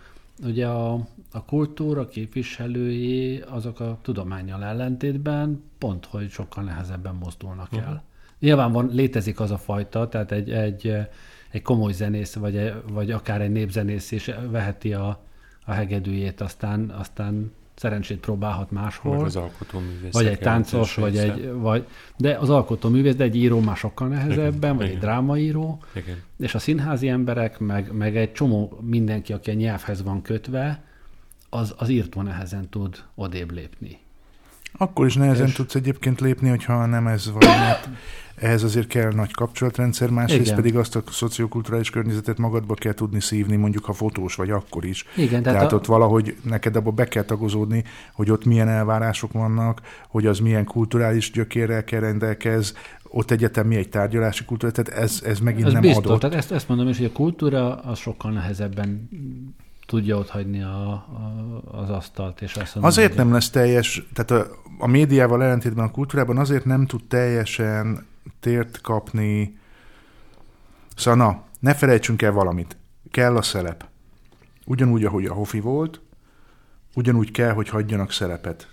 ugye 0.43 0.67
a, 0.67 0.93
a 1.31 1.45
kultúra 1.45 2.07
képviselői 2.07 3.39
azok 3.39 3.79
a 3.79 3.99
tudományal 4.01 4.63
ellentétben 4.63 5.63
pont, 5.77 6.05
hogy 6.05 6.29
sokkal 6.29 6.63
nehezebben 6.63 7.15
mozdulnak 7.15 7.71
uh-huh. 7.71 7.88
el. 7.88 8.03
Nyilván 8.39 8.71
van, 8.71 8.89
létezik 8.91 9.39
az 9.39 9.51
a 9.51 9.57
fajta, 9.57 10.07
tehát 10.07 10.31
egy, 10.31 10.51
egy, 10.51 10.93
egy 11.51 11.61
komoly 11.61 11.91
zenész, 11.91 12.34
vagy, 12.34 12.73
vagy 12.91 13.11
akár 13.11 13.41
egy 13.41 13.51
népzenész 13.51 14.11
is 14.11 14.31
veheti 14.49 14.93
a, 14.93 15.23
a 15.65 15.71
hegedűjét, 15.71 16.41
aztán, 16.41 16.89
aztán 16.89 17.51
szerencsét 17.76 18.19
próbálhat 18.19 18.71
máshol. 18.71 19.15
Vagy 19.15 19.26
az 19.26 19.36
alkotóművész. 19.36 20.13
Vagy 20.13 20.26
egy 20.26 20.39
táncos, 20.39 20.95
vagy 20.95 21.17
egy, 21.17 21.51
vagy, 21.53 21.88
de 22.17 22.38
az 22.38 22.49
alkotóművész, 22.49 23.15
de 23.15 23.24
egy 23.24 23.36
író 23.36 23.59
már 23.59 23.78
sokkal 23.78 24.07
nehezebben, 24.07 24.51
Igen. 24.51 24.76
vagy 24.76 24.86
Igen. 24.86 24.95
egy 24.95 25.01
drámaíró. 25.01 25.80
Igen. 25.93 26.21
És 26.39 26.55
a 26.55 26.59
színházi 26.59 27.07
emberek, 27.07 27.59
meg, 27.59 27.91
meg 27.91 28.17
egy 28.17 28.32
csomó 28.32 28.80
mindenki, 28.82 29.34
aki 29.34 29.49
a 29.49 29.53
nyelvhez 29.53 30.03
van 30.03 30.21
kötve, 30.21 30.84
az, 31.49 31.74
az 31.78 31.89
írtó 31.89 32.21
nehezen 32.21 32.69
tud 32.69 33.03
odébb 33.15 33.51
lépni. 33.51 33.99
Akkor 34.78 35.05
is 35.05 35.15
nehezen 35.15 35.47
és... 35.47 35.53
tudsz 35.53 35.76
egyébként 35.76 36.21
lépni, 36.21 36.49
hogyha 36.49 36.86
nem 36.86 37.07
ez 37.07 37.32
van, 37.32 37.59
mert 37.59 37.89
ehhez 38.44 38.64
azért 38.64 38.88
kell 38.88 39.12
nagy 39.14 39.32
kapcsolatrendszer, 39.32 40.10
másrészt 40.10 40.41
Igen. 40.41 40.56
pedig 40.56 40.76
azt 40.76 40.96
a 40.96 41.04
szociokulturális 41.12 41.89
környezetet 41.89 42.38
magadba 42.38 42.74
kell 42.74 42.94
tudni 42.94 43.22
szívni, 43.22 43.56
mondjuk 43.56 43.86
ha 43.86 43.94
fotós 43.94 44.36
vagy 44.36 44.50
akkor 44.50 44.86
is. 44.86 45.06
Igen, 45.16 45.44
tehát, 45.44 45.72
a... 45.72 45.76
ott 45.76 45.86
valahogy 45.86 46.36
neked 46.44 46.76
abba 46.76 46.91
be 46.91 47.08
kell 47.08 47.24
tagozódni, 47.24 47.84
hogy 48.14 48.32
ott 48.32 48.46
milyen 48.46 48.68
elvárások 48.68 49.32
vannak, 49.32 49.82
hogy 50.08 50.26
az 50.26 50.39
milyen 50.39 50.66
kulturális 50.66 51.32
gyökérrel 51.32 51.84
kell 51.84 52.00
rendelkez, 52.00 52.74
ott 53.04 53.32
egyetem 53.32 53.68
mi 53.68 53.76
egy 53.76 53.89
tárgyalási 53.89 54.46
kultúra, 54.46 54.72
tehát 54.72 55.02
ez, 55.04 55.22
ez 55.26 55.39
megint 55.39 55.68
ez 55.68 55.74
nem 55.74 55.82
biztos, 55.82 56.06
adott. 56.06 56.20
Tehát 56.20 56.36
ezt, 56.36 56.52
ezt 56.52 56.68
mondom 56.68 56.88
is, 56.88 56.98
hogy 56.98 57.06
a 57.06 57.12
kultúra 57.12 57.76
az 57.76 58.00
sokkal 58.00 58.32
nehezebben 58.32 59.10
tudja 59.86 60.18
ott 60.18 60.30
hagyni 60.30 60.62
a, 60.62 60.88
a, 60.91 61.64
az 61.72 61.89
asztalt, 61.89 62.41
és 62.41 62.56
azt 62.56 62.76
mondja, 62.76 62.91
Azért 62.91 63.16
nem 63.16 63.32
lesz 63.32 63.50
teljes, 63.50 64.08
tehát 64.14 64.46
a, 64.46 64.52
a 64.78 64.88
médiával 64.88 65.44
ellentétben 65.44 65.86
a 65.86 65.91
kultúrában 65.91 66.38
azért 66.38 66.66
nem 66.66 66.86
tud 66.86 67.04
teljesen 67.08 68.12
tért 68.39 68.82
kapni. 68.82 69.57
Szóval 70.95 71.28
na, 71.28 71.43
ne 71.59 71.74
felejtsünk 71.74 72.21
el 72.21 72.32
valamit. 72.32 72.78
Kell 73.11 73.36
a 73.36 73.41
szerep. 73.41 73.86
Ugyanúgy, 74.65 75.05
ahogy 75.05 75.26
a 75.26 75.34
Hofi 75.34 75.59
volt, 75.59 76.01
ugyanúgy 76.95 77.32
kell, 77.32 77.51
hogy 77.51 77.69
hagyjanak 77.69 78.11
szerepet. 78.11 78.67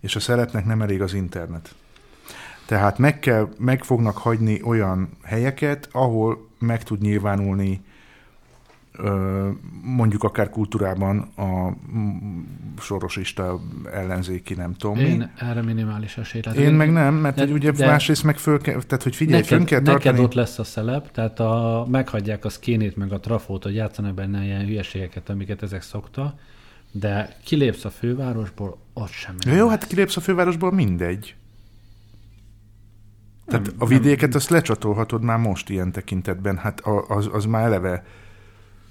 És 0.00 0.16
a 0.16 0.20
szerepnek 0.20 0.64
nem 0.64 0.82
elég 0.82 1.02
az 1.02 1.14
internet. 1.14 1.74
Tehát 2.66 2.98
meg, 2.98 3.18
kell, 3.18 3.48
meg 3.58 3.84
fognak 3.84 4.16
hagyni 4.16 4.62
olyan 4.62 5.10
helyeket, 5.22 5.88
ahol 5.92 6.48
meg 6.58 6.82
tud 6.82 7.00
nyilvánulni 7.00 7.84
mondjuk 9.82 10.22
akár 10.22 10.50
kultúrában 10.50 11.18
a 11.18 11.72
sorosista 12.80 13.60
ellenzéki, 13.92 14.54
nem 14.54 14.74
tudom 14.74 14.96
mi. 14.96 15.02
Én 15.02 15.30
erre 15.38 15.62
minimális 15.62 16.16
esélyt 16.16 16.44
látok. 16.44 16.62
Én 16.62 16.72
meg 16.72 16.92
nem, 16.92 17.14
mert 17.14 17.36
de- 17.36 17.42
hogy 17.42 17.52
ugye 17.52 17.70
de- 17.70 17.86
másrészt 17.86 18.24
meg 18.24 18.36
föl 18.38 18.60
kell, 18.60 18.82
tehát 18.82 19.02
hogy 19.02 19.16
figyelj, 19.16 19.40
neked, 19.40 19.56
fönn 19.56 19.66
kell 19.66 19.80
neked 19.80 20.02
tartani. 20.02 20.24
ott 20.24 20.34
lesz 20.34 20.58
a 20.58 20.64
szelep, 20.64 21.10
tehát 21.10 21.40
a, 21.40 21.86
meghagyják 21.90 22.44
a 22.44 22.48
skinét, 22.48 22.96
meg 22.96 23.12
a 23.12 23.20
trafót, 23.20 23.62
hogy 23.62 23.74
játszanak 23.74 24.14
benne 24.14 24.44
ilyen 24.44 24.64
hülyeségeket, 24.66 25.28
amiket 25.28 25.62
ezek 25.62 25.82
szokta, 25.82 26.38
de 26.90 27.36
kilépsz 27.44 27.84
a 27.84 27.90
fővárosból, 27.90 28.78
ott 28.92 29.10
sem. 29.10 29.34
Ja, 29.46 29.54
jó, 29.54 29.68
hát 29.68 29.86
kilépsz 29.86 30.16
a 30.16 30.20
fővárosból, 30.20 30.72
mindegy. 30.72 31.34
Tehát 33.46 33.74
a 33.78 33.86
vidéket 33.86 34.34
azt 34.34 34.48
lecsatolhatod 34.48 35.22
már 35.22 35.38
most 35.38 35.68
ilyen 35.68 35.92
tekintetben, 35.92 36.56
hát 36.56 36.80
az, 37.08 37.28
az 37.32 37.44
már 37.44 37.64
eleve 37.64 38.04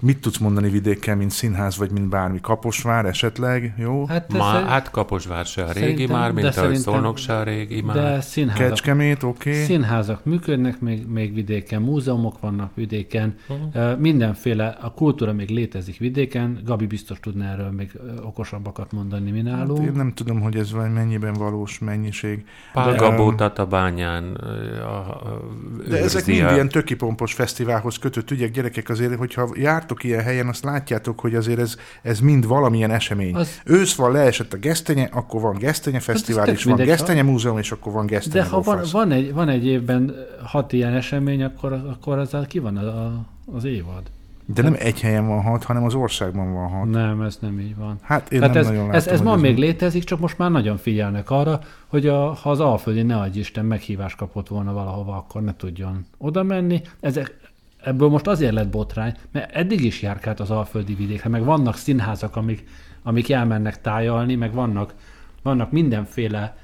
mit 0.00 0.20
tudsz 0.20 0.38
mondani 0.38 0.68
vidékkel, 0.70 1.16
mint 1.16 1.30
színház, 1.30 1.76
vagy 1.76 1.90
mint 1.90 2.08
bármi, 2.08 2.38
Kaposvár 2.40 3.04
esetleg, 3.06 3.74
jó? 3.78 4.06
Hát, 4.06 4.32
Ma, 4.32 4.50
szerint- 4.52 4.68
hát 4.68 4.90
Kaposvár 4.90 5.46
se 5.46 5.62
a 5.64 5.72
régi 5.72 6.06
már, 6.06 6.32
mint 6.32 6.46
ahogy 6.46 6.52
szerintem- 6.54 6.82
Szolnok 6.92 7.16
se 7.16 7.36
a 7.36 7.42
régi 7.42 7.80
már. 7.80 7.96
de 7.96 8.20
színházak, 8.20 8.68
Kecskemét, 8.68 9.22
oké. 9.22 9.50
Okay. 9.50 9.62
színházak 9.62 10.24
működnek 10.24 10.80
még, 10.80 11.06
még 11.06 11.34
vidéken, 11.34 11.82
múzeumok 11.82 12.40
vannak 12.40 12.70
vidéken, 12.74 13.34
Mhm. 13.48 13.78
uh 13.82 13.98
mindenféle, 13.98 14.66
a 14.80 14.90
kultúra 14.92 15.32
még 15.32 15.48
létezik 15.50 15.98
vidéken, 15.98 16.60
Gabi 16.64 16.86
biztos 16.86 17.20
tudna 17.20 17.44
erről 17.44 17.70
még 17.70 17.90
okosabbakat 18.22 18.92
mondani, 18.92 19.30
mi 19.30 19.40
nálunk. 19.42 19.78
Hát 19.78 19.86
Én 19.86 19.92
nem 19.92 20.12
tudom, 20.14 20.40
hogy 20.40 20.56
ez 20.56 20.72
vagy 20.72 20.92
mennyiben 20.92 21.32
valós 21.32 21.78
mennyiség. 21.78 22.44
Pál 22.72 22.90
De- 22.90 22.96
Gabó 22.96 23.32
Tatabányán 23.32 24.34
a, 24.82 24.98
a, 25.10 25.40
De 25.88 25.98
ezek 26.02 26.26
mind 26.26 26.42
a- 26.44 26.52
ilyen 26.52 26.68
tökipompos 26.68 27.32
fesztiválhoz 27.34 27.98
kötött 27.98 28.30
ügyek, 28.30 28.50
gyerekek, 28.50 28.88
azért, 28.88 29.14
hogyha 29.14 29.48
jártok 29.88 30.04
ilyen 30.04 30.22
helyen, 30.22 30.48
azt 30.48 30.64
látjátok, 30.64 31.20
hogy 31.20 31.34
azért 31.34 31.58
ez, 31.58 31.76
ez 32.02 32.20
mind 32.20 32.46
valamilyen 32.46 32.90
esemény. 32.90 33.34
Az... 33.34 33.40
Az- 33.40 33.60
Ősz 33.64 33.94
van, 33.94 34.12
leesett 34.12 34.52
a 34.52 34.56
Gesztenye, 34.56 35.08
akkor 35.12 35.40
van 35.40 35.56
Gesztenye 35.58 36.00
fesztivál, 36.00 36.44
tök 36.44 36.54
és 36.54 36.64
van 36.64 36.74
mindegy, 36.74 36.90
ha- 36.94 36.98
Gesztenye 37.00 37.22
múzeum, 37.22 37.58
és 37.58 37.72
akkor 37.72 37.92
van 37.92 38.06
Gesztenye 38.06 38.42
De 38.44 38.48
ha 38.50 38.60
van, 38.60 38.80
van, 38.92 39.10
egy, 39.12 39.32
van 39.32 39.48
egy 39.48 39.66
évben 39.66 40.14
hat 40.44 40.72
ilyen 40.72 40.92
esemény, 40.94 41.42
akkor, 41.42 41.72
akkor 41.72 42.18
azzal 42.18 42.46
ki 42.46 42.58
van 42.58 42.76
a, 42.76 42.86
a, 42.86 43.24
az 43.56 43.64
évad. 43.64 44.02
De 44.54 44.62
nem 44.62 44.76
egy 44.78 45.00
helyen 45.00 45.26
van 45.26 45.42
hat, 45.42 45.64
hanem 45.64 45.84
az 45.84 45.94
országban 45.94 46.52
van 46.52 46.68
hat. 46.68 46.90
Nem, 46.90 47.22
ez 47.22 47.38
nem 47.40 47.58
így 47.60 47.76
van. 47.76 47.98
Hát 48.02 48.32
én 48.32 48.40
Hát 48.40 48.48
nem 48.52 48.58
ez, 48.58 48.66
nagyon 48.66 48.82
látom, 48.82 48.96
ez, 48.96 49.06
ez 49.06 49.20
ma 49.20 49.36
még 49.36 49.54
mi. 49.54 49.60
létezik, 49.60 50.04
csak 50.04 50.18
most 50.20 50.38
már 50.38 50.50
nagyon 50.50 50.76
figyelnek 50.76 51.30
arra, 51.30 51.60
hogy 51.86 52.06
a, 52.06 52.32
ha 52.32 52.50
az 52.50 52.60
Alföldi 52.60 53.02
ne 53.02 53.16
adj 53.16 53.38
Isten 53.38 53.64
meghívást 53.64 54.16
kapott 54.16 54.48
volna 54.48 54.72
valahova, 54.72 55.16
akkor 55.16 55.42
ne 55.42 55.56
tudjon 55.56 56.06
oda 56.18 56.42
menni. 56.42 56.80
Ezek, 57.00 57.36
ebből 57.82 58.08
most 58.08 58.26
azért 58.26 58.52
lett 58.52 58.68
botrány, 58.68 59.14
mert 59.32 59.52
eddig 59.52 59.84
is 59.84 60.02
járkált 60.02 60.40
az 60.40 60.50
Alföldi 60.50 60.94
vidékre, 60.94 61.28
meg 61.28 61.44
vannak 61.44 61.76
színházak, 61.76 62.36
amik, 62.36 62.64
amik 63.02 63.30
elmennek 63.30 63.80
tájalni, 63.80 64.34
meg 64.34 64.52
vannak, 64.52 64.94
vannak 65.42 65.70
mindenféle 65.70 66.56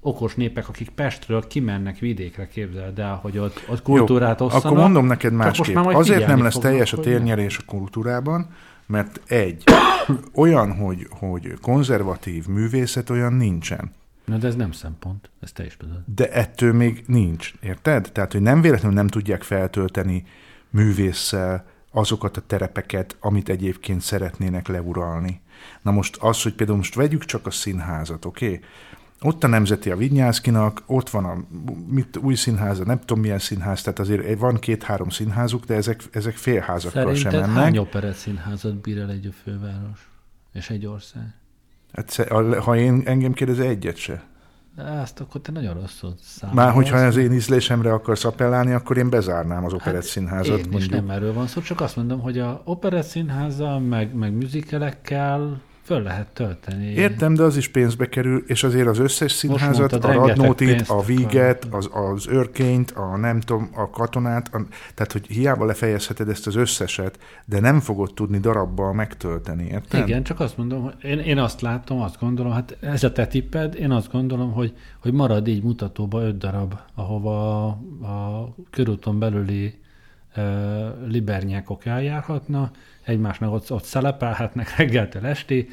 okos 0.00 0.34
népek, 0.34 0.68
akik 0.68 0.90
Pestről 0.90 1.46
kimennek 1.46 1.98
vidékre, 1.98 2.48
képzeld 2.48 2.98
el, 2.98 3.14
hogy 3.22 3.38
ott, 3.38 3.64
ott 3.68 3.82
kultúrát 3.82 4.40
Jó, 4.40 4.46
osszanak. 4.46 4.64
Akkor 4.64 4.78
mondom 4.78 5.06
neked 5.06 5.32
másképp. 5.32 5.76
Azért 5.76 6.26
nem 6.26 6.42
lesz 6.42 6.52
fognak, 6.52 6.70
teljes 6.70 6.92
a 6.92 7.00
térnyerés 7.00 7.58
a 7.58 7.62
kultúrában, 7.66 8.48
mert 8.86 9.20
egy, 9.26 9.64
olyan, 10.34 10.76
hogy, 10.76 11.06
hogy 11.10 11.52
konzervatív 11.60 12.46
művészet 12.46 13.10
olyan 13.10 13.32
nincsen. 13.32 13.90
Na, 14.24 14.36
de 14.36 14.46
ez 14.46 14.56
nem 14.56 14.72
szempont, 14.72 15.30
ezt 15.40 15.54
te 15.54 15.64
is 15.64 15.76
tudod. 15.76 16.02
De 16.14 16.30
ettől 16.32 16.72
még 16.72 17.04
nincs, 17.06 17.52
érted? 17.60 18.10
Tehát, 18.12 18.32
hogy 18.32 18.42
nem 18.42 18.60
véletlenül 18.60 18.96
nem 18.96 19.06
tudják 19.06 19.42
feltölteni 19.42 20.24
művésszel 20.72 21.66
azokat 21.90 22.36
a 22.36 22.40
terepeket, 22.46 23.16
amit 23.20 23.48
egyébként 23.48 24.00
szeretnének 24.00 24.68
leuralni. 24.68 25.40
Na 25.82 25.90
most 25.90 26.16
az, 26.16 26.42
hogy 26.42 26.54
például 26.54 26.78
most 26.78 26.94
vegyük 26.94 27.24
csak 27.24 27.46
a 27.46 27.50
színházat, 27.50 28.24
oké? 28.24 28.46
Okay? 28.46 28.60
Ott 29.24 29.44
a 29.44 29.46
Nemzeti 29.46 29.90
a 29.90 29.96
Vinyászkinak, 29.96 30.82
ott 30.86 31.10
van 31.10 31.24
a 31.24 31.44
mit, 31.86 32.16
új 32.16 32.34
színháza, 32.34 32.84
nem 32.84 33.00
tudom 33.00 33.22
milyen 33.22 33.38
színház, 33.38 33.82
tehát 33.82 33.98
azért 33.98 34.38
van 34.38 34.58
két-három 34.58 35.08
színházuk, 35.08 35.64
de 35.64 35.74
ezek, 35.74 36.02
ezek 36.10 36.36
félházakkal 36.36 37.14
sem 37.14 37.32
mennek. 37.32 37.54
hány 37.56 37.78
operett 37.78 38.14
színházat 38.14 38.74
bír 38.80 38.98
el 38.98 39.10
egy 39.10 39.34
főváros? 39.42 40.10
És 40.52 40.70
egy 40.70 40.86
ország? 40.86 41.34
Hát, 41.92 42.14
ha 42.58 42.76
én 42.76 43.02
engem 43.04 43.32
kérdezi, 43.32 43.62
egyet 43.62 43.96
se. 43.96 44.24
De 44.76 44.82
ezt 44.82 45.20
akkor 45.20 45.40
te 45.40 45.52
nagyon 45.52 45.74
rosszul 45.74 46.14
számolsz. 46.20 46.56
Már 46.56 46.72
hogyha 46.72 46.96
az 46.96 47.16
én 47.16 47.32
ízlésemre 47.32 47.92
akarsz 47.92 48.24
appellálni, 48.24 48.72
akkor 48.72 48.96
én 48.96 49.10
bezárnám 49.10 49.64
az 49.64 49.72
operett 49.72 50.02
színházat. 50.02 50.56
Hát 50.56 50.66
Én 50.66 50.78
is 50.78 50.88
nem 50.88 51.10
erről 51.10 51.32
van 51.32 51.46
szó, 51.46 51.60
csak 51.60 51.80
azt 51.80 51.96
mondom, 51.96 52.20
hogy 52.20 52.38
a 52.38 52.62
operett 52.64 53.06
színházzal, 53.06 53.80
meg, 53.80 54.14
meg 54.14 54.32
műzikelekkel 54.32 55.60
föl 55.82 56.02
lehet 56.02 56.26
tölteni. 56.26 56.86
Értem, 56.86 57.34
de 57.34 57.42
az 57.42 57.56
is 57.56 57.68
pénzbe 57.68 58.08
kerül, 58.08 58.44
és 58.46 58.62
azért 58.62 58.86
az 58.86 58.98
összes 58.98 59.32
színházat, 59.32 59.90
mondtad, 59.90 60.04
a 60.04 60.26
Radnótit, 60.26 60.88
a. 60.88 61.02
Víget, 61.02 61.66
az, 61.70 61.90
az 61.92 62.26
Örkényt, 62.26 62.90
a 62.90 63.16
nem 63.16 63.40
tudom, 63.40 63.70
a 63.74 63.90
Katonát, 63.90 64.54
a, 64.54 64.66
tehát 64.94 65.12
hogy 65.12 65.26
hiába 65.26 65.64
lefejezheted 65.64 66.28
ezt 66.28 66.46
az 66.46 66.54
összeset, 66.54 67.18
de 67.44 67.60
nem 67.60 67.80
fogod 67.80 68.14
tudni 68.14 68.38
darabbal 68.38 68.92
megtölteni, 68.92 69.64
érted? 69.64 70.08
Igen, 70.08 70.22
csak 70.22 70.40
azt 70.40 70.56
mondom, 70.56 70.82
hogy 70.82 70.94
én, 71.02 71.18
én 71.18 71.38
azt 71.38 71.60
látom, 71.60 72.00
azt 72.00 72.18
gondolom, 72.20 72.52
hát 72.52 72.76
ez 72.80 73.04
a 73.04 73.12
te 73.12 73.26
tipped, 73.26 73.74
én 73.74 73.90
azt 73.90 74.12
gondolom, 74.12 74.52
hogy, 74.52 74.76
hogy 75.00 75.12
marad 75.12 75.48
így 75.48 75.62
mutatóba 75.62 76.22
öt 76.22 76.38
darab, 76.38 76.74
ahova 76.94 77.66
a, 77.66 78.06
a 78.06 78.54
körúton 78.70 79.18
belüli 79.18 79.78
e, 80.34 80.42
libernyákok 81.06 81.86
eljárhatna, 81.86 82.70
egymásnak 83.04 83.52
ott, 83.52 83.72
ott 83.72 83.84
szelepelhetnek 83.84 84.74
reggeltől 84.76 85.26
esti, 85.26 85.68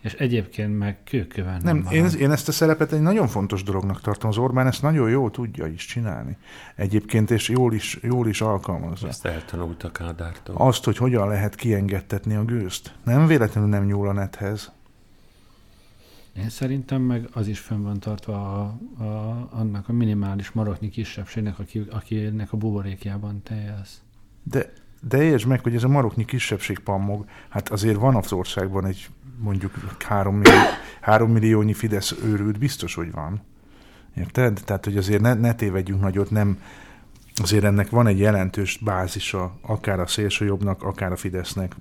és 0.00 0.12
egyébként 0.12 0.78
meg 0.78 0.98
kőköven 1.04 1.60
Nem, 1.62 1.76
marad. 1.76 1.92
én, 1.92 2.20
én 2.20 2.30
ezt 2.30 2.48
a 2.48 2.52
szerepet 2.52 2.92
egy 2.92 3.00
nagyon 3.00 3.28
fontos 3.28 3.62
dolognak 3.62 4.00
tartom. 4.00 4.30
Az 4.30 4.36
Orbán 4.36 4.66
ezt 4.66 4.82
nagyon 4.82 5.10
jól 5.10 5.30
tudja 5.30 5.66
is 5.66 5.84
csinálni. 5.86 6.36
Egyébként, 6.74 7.30
és 7.30 7.48
jól 7.48 7.74
is, 7.74 7.98
jól 8.02 8.28
is 8.28 8.40
alkalmazza. 8.40 9.08
Ezt 9.08 9.26
eltanulta 9.26 9.92
Kádártól. 9.92 10.54
Azt, 10.58 10.84
hogy 10.84 10.96
hogyan 10.96 11.28
lehet 11.28 11.54
kiengedtetni 11.54 12.34
a 12.34 12.44
gőzt. 12.44 12.94
Nem 13.04 13.26
véletlenül 13.26 13.70
nem 13.70 13.84
nyúl 13.84 14.08
a 14.08 14.12
nethez. 14.12 14.72
Én 16.36 16.48
szerintem 16.48 17.02
meg 17.02 17.28
az 17.32 17.48
is 17.48 17.58
fönn 17.58 17.82
van 17.82 18.00
tartva 18.00 18.34
a, 18.34 18.78
a, 19.02 19.48
annak 19.50 19.88
a 19.88 19.92
minimális 19.92 20.50
maroknyi 20.50 20.88
kisebbségnek, 20.88 21.58
aki, 21.58 21.86
akinek 21.90 22.52
a 22.52 22.56
buborékjában 22.56 23.42
teljes. 23.42 23.90
De, 24.42 24.72
de 25.00 25.22
értsd 25.22 25.46
meg, 25.46 25.62
hogy 25.62 25.74
ez 25.74 25.84
a 25.84 25.88
maroknyi 25.88 26.24
kisebbség 26.24 26.78
pammog, 26.78 27.24
hát 27.48 27.68
azért 27.68 27.96
van 27.96 28.16
az 28.16 28.32
országban 28.32 28.86
egy 28.86 29.08
mondjuk 29.38 29.74
három, 29.98 30.36
millió, 30.36 30.58
három 31.00 31.30
milliónyi 31.30 31.72
Fidesz 31.72 32.14
őrült, 32.24 32.58
biztos, 32.58 32.94
hogy 32.94 33.12
van. 33.12 33.42
Érted? 34.16 34.60
Tehát, 34.64 34.84
hogy 34.84 34.96
azért 34.96 35.20
ne, 35.20 35.34
ne 35.34 35.54
tévedjünk 35.54 36.00
nagyot, 36.00 36.30
nem, 36.30 36.58
azért 37.34 37.64
ennek 37.64 37.90
van 37.90 38.06
egy 38.06 38.18
jelentős 38.18 38.78
bázisa, 38.84 39.58
akár 39.60 40.00
a 40.00 40.06
szélsőjobbnak, 40.06 40.82
akár 40.82 41.12
a 41.12 41.16
Fidesznek, 41.16 41.76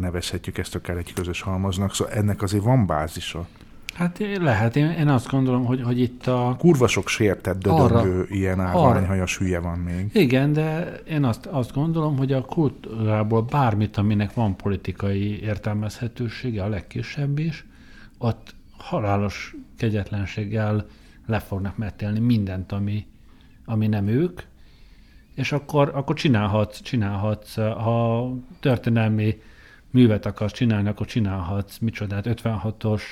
nevezhetjük 0.00 0.58
ezt 0.58 0.74
akár 0.74 0.96
egy 0.96 1.12
közös 1.12 1.40
halmaznak, 1.40 1.94
szóval 1.94 2.14
ennek 2.14 2.42
azért 2.42 2.62
van 2.62 2.86
bázisa. 2.86 3.46
Hát 3.92 4.18
lehet, 4.40 4.76
én, 4.76 4.90
én 4.90 5.08
azt 5.08 5.28
gondolom, 5.28 5.64
hogy, 5.64 5.82
hogy 5.82 6.00
itt 6.00 6.26
a... 6.26 6.56
Kurva 6.58 6.86
sok 6.86 7.08
sértett, 7.08 7.66
Arra- 7.66 8.02
dödöngő, 8.02 8.26
ilyen 8.28 8.60
árványhajas 8.60 9.38
hülye 9.38 9.58
van 9.58 9.78
még. 9.78 10.10
Igen, 10.12 10.52
de 10.52 10.96
én 11.08 11.24
azt, 11.24 11.46
azt 11.46 11.72
gondolom, 11.72 12.16
hogy 12.16 12.32
a 12.32 12.40
kultúrából 12.40 13.42
bármit, 13.42 13.96
aminek 13.96 14.34
van 14.34 14.56
politikai 14.56 15.40
értelmezhetősége, 15.40 16.62
a 16.62 16.68
legkisebb 16.68 17.38
is, 17.38 17.66
ott 18.18 18.54
halálos 18.76 19.56
kegyetlenséggel 19.78 20.86
le 21.26 21.38
fognak 21.38 21.76
metélni 21.76 22.18
mindent, 22.18 22.72
ami, 22.72 23.06
ami 23.64 23.86
nem 23.86 24.06
ők, 24.06 24.40
és 25.34 25.52
akkor, 25.52 25.90
akkor 25.94 26.16
csinálhatsz, 26.16 26.80
csinálhatsz, 26.80 27.54
ha 27.54 28.30
történelmi 28.60 29.40
művet 29.90 30.26
akarsz 30.26 30.52
csinálni, 30.52 30.88
akkor 30.88 31.06
csinálhatsz, 31.06 31.78
micsodát, 31.78 32.24
56-os 32.28 33.02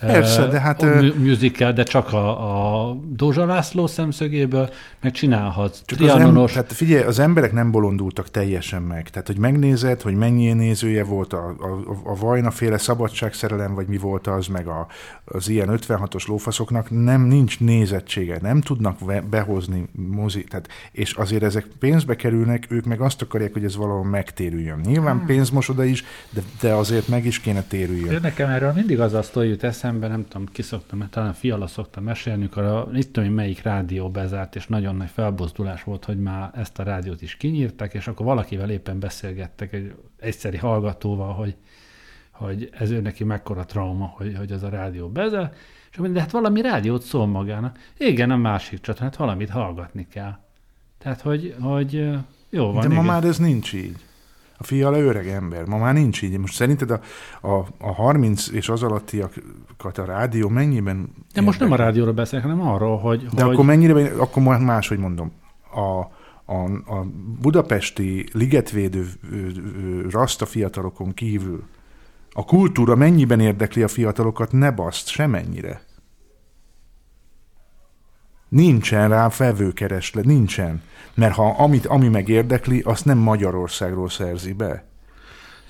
Persze, 0.00 0.46
de 0.46 0.60
hát, 0.60 0.84
musical, 1.16 1.72
de 1.72 1.82
csak 1.82 2.12
a, 2.12 2.88
a 2.88 2.96
Dózsa 3.08 3.44
László 3.44 3.86
szemszögéből, 3.86 4.70
meg 5.00 5.12
csinálhatsz 5.12 5.82
Csak 5.86 6.00
az, 6.00 6.08
em, 6.08 6.34
tehát 6.34 6.72
figyelj, 6.72 7.02
az 7.02 7.18
emberek 7.18 7.52
nem 7.52 7.70
bolondultak 7.70 8.30
teljesen 8.30 8.82
meg. 8.82 9.08
Tehát, 9.08 9.26
hogy 9.26 9.38
megnézed, 9.38 10.00
hogy 10.00 10.14
mennyi 10.14 10.52
nézője 10.52 11.04
volt 11.04 11.32
a, 11.32 11.48
a, 11.48 12.10
a 12.10 12.16
Vajna 12.16 12.50
féle 12.50 12.78
szabadságszerelem, 12.78 13.74
vagy 13.74 13.86
mi 13.86 13.98
volt 13.98 14.26
az, 14.26 14.46
meg 14.46 14.66
a, 14.66 14.86
az 15.24 15.48
ilyen 15.48 15.68
56-os 15.72 16.26
lófaszoknak, 16.26 16.90
nem 16.90 17.22
nincs 17.22 17.60
nézettsége, 17.60 18.38
nem 18.42 18.60
tudnak 18.60 18.98
behozni 19.30 19.88
mozi, 19.92 20.44
tehát, 20.44 20.68
és 20.92 21.12
azért 21.12 21.42
ezek 21.42 21.66
pénzbe 21.78 22.16
kerülnek, 22.16 22.66
ők 22.68 22.84
meg 22.84 23.00
azt 23.00 23.22
akarják, 23.22 23.52
hogy 23.52 23.64
ez 23.64 23.76
valahol 23.76 24.04
megtérüljön. 24.04 24.80
Nyilván 24.84 25.16
Hmm. 25.18 25.26
pénzmosoda 25.26 25.84
is, 25.84 26.04
de, 26.30 26.40
de 26.60 26.72
azért 26.72 27.08
meg 27.08 27.26
is 27.26 27.40
kéne 27.40 27.62
térüljön. 27.62 28.12
Én 28.12 28.18
nekem 28.22 28.48
erről 28.48 28.72
mindig 28.72 29.00
az 29.00 29.14
a 29.14 29.22
sztori 29.22 29.48
jut 29.48 29.64
eszembe, 29.64 29.87
nem 29.96 30.24
tudom, 30.28 30.46
ki 30.46 30.62
szoktam, 30.62 31.08
talán 31.10 31.32
Fiala 31.32 31.66
szoktam 31.66 32.04
mesélni, 32.04 32.40
amikor 32.40 32.62
a, 32.62 32.88
itt 32.92 33.12
tudom, 33.12 33.32
melyik 33.32 33.62
rádió 33.62 34.10
bezárt, 34.10 34.56
és 34.56 34.66
nagyon 34.66 34.96
nagy 34.96 35.10
felbozdulás 35.10 35.82
volt, 35.84 36.04
hogy 36.04 36.18
már 36.18 36.50
ezt 36.54 36.78
a 36.78 36.82
rádiót 36.82 37.22
is 37.22 37.36
kinyírták, 37.36 37.94
és 37.94 38.06
akkor 38.08 38.26
valakivel 38.26 38.70
éppen 38.70 38.98
beszélgettek 38.98 39.72
egy 39.72 39.94
egyszeri 40.16 40.56
hallgatóval, 40.56 41.32
hogy, 41.32 41.56
hogy 42.30 42.70
ez 42.72 42.90
ő 42.90 43.00
neki 43.00 43.24
mekkora 43.24 43.64
trauma, 43.64 44.14
hogy, 44.16 44.36
hogy 44.36 44.52
ez 44.52 44.62
a 44.62 44.68
rádió 44.68 45.08
bezárt, 45.08 45.56
és 45.90 45.96
mondja, 45.96 46.16
de 46.16 46.20
hát 46.20 46.30
valami 46.30 46.60
rádiót 46.60 47.02
szól 47.02 47.26
magának. 47.26 47.78
Igen, 47.96 48.30
a 48.30 48.36
másik 48.36 48.80
csatornát 48.80 49.16
valamit 49.16 49.50
hallgatni 49.50 50.06
kell. 50.10 50.38
Tehát, 50.98 51.20
hogy, 51.20 51.54
hogy 51.60 52.10
jó 52.50 52.72
van. 52.72 52.80
De 52.80 52.88
ma 52.88 52.94
igen. 52.94 53.04
már 53.04 53.24
ez 53.24 53.38
nincs 53.38 53.72
így. 53.72 53.96
A 54.60 54.64
fiala 54.64 54.98
öreg 54.98 55.28
ember, 55.28 55.64
ma 55.64 55.78
már 55.78 55.94
nincs 55.94 56.22
így. 56.22 56.38
Most 56.38 56.54
szerinted 56.54 56.90
a, 56.90 57.00
a, 57.40 57.66
a 57.78 57.92
30 57.92 58.48
és 58.48 58.68
az 58.68 58.82
alattiakat 58.82 59.98
a 59.98 60.04
rádió 60.04 60.48
mennyiben... 60.48 61.08
De 61.34 61.40
most 61.40 61.60
nem 61.60 61.72
a 61.72 61.76
rádióról 61.76 62.12
beszélek, 62.12 62.44
hanem 62.44 62.60
arról, 62.60 62.98
hogy... 62.98 63.26
De 63.26 63.42
hogy... 63.42 63.52
akkor 63.52 63.64
mennyire, 63.64 64.10
akkor 64.16 64.42
máshogy 64.42 64.98
mondom. 64.98 65.32
A, 65.74 65.98
a, 66.52 66.64
a 66.94 67.06
budapesti 67.40 68.28
ligetvédő 68.32 69.06
rasta 70.10 70.46
fiatalokon 70.46 71.14
kívül 71.14 71.62
a 72.38 72.44
kultúra 72.44 72.94
mennyiben 72.94 73.40
érdekli 73.40 73.82
a 73.82 73.88
fiatalokat, 73.88 74.52
ne 74.52 74.70
baszt, 74.70 75.08
semennyire. 75.08 75.80
Nincsen 78.48 79.08
rá 79.08 79.28
felvőkereslet, 79.28 80.24
nincsen. 80.24 80.82
Mert 81.14 81.34
ha 81.34 81.54
amit, 81.58 81.86
ami 81.86 82.08
meg 82.08 82.28
érdekli, 82.28 82.80
azt 82.80 83.04
nem 83.04 83.18
Magyarországról 83.18 84.08
szerzi 84.08 84.52
be. 84.52 84.86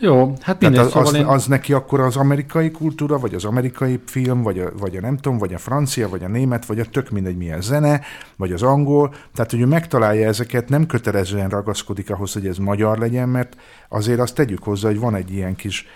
Jó, 0.01 0.33
hát 0.41 0.61
mindegy, 0.61 0.81
az, 0.81 0.87
szóval 0.87 1.09
az, 1.09 1.15
én... 1.15 1.25
az 1.25 1.47
neki 1.47 1.73
akkor 1.73 2.01
az 2.01 2.17
amerikai 2.17 2.71
kultúra, 2.71 3.19
vagy 3.19 3.35
az 3.35 3.45
amerikai 3.45 4.01
film, 4.07 4.43
vagy 4.43 4.59
a, 4.59 4.71
vagy 4.79 4.97
a 4.97 5.01
nem 5.01 5.17
tudom, 5.17 5.39
vagy 5.39 5.55
a 5.55 5.59
francia, 5.59 6.09
vagy 6.09 6.23
a 6.23 6.29
német, 6.29 6.67
vagy 6.67 6.81
a 6.81 6.85
tök 6.85 7.11
mindegy 7.11 7.37
milyen 7.37 7.61
zene, 7.61 8.01
vagy 8.37 8.53
az 8.53 8.63
angol. 8.63 9.15
Tehát, 9.35 9.51
hogy 9.51 9.61
ő 9.61 9.67
megtalálja 9.67 10.27
ezeket, 10.27 10.69
nem 10.69 10.87
kötelezően 10.87 11.49
ragaszkodik 11.49 12.11
ahhoz, 12.11 12.33
hogy 12.33 12.47
ez 12.47 12.57
magyar 12.57 12.99
legyen, 12.99 13.29
mert 13.29 13.57
azért 13.89 14.21
azt 14.21 14.35
tegyük 14.35 14.63
hozzá, 14.63 14.89
hogy 14.89 14.99
van 14.99 15.15
egy 15.15 15.33
ilyen 15.33 15.57
kis 15.57 15.87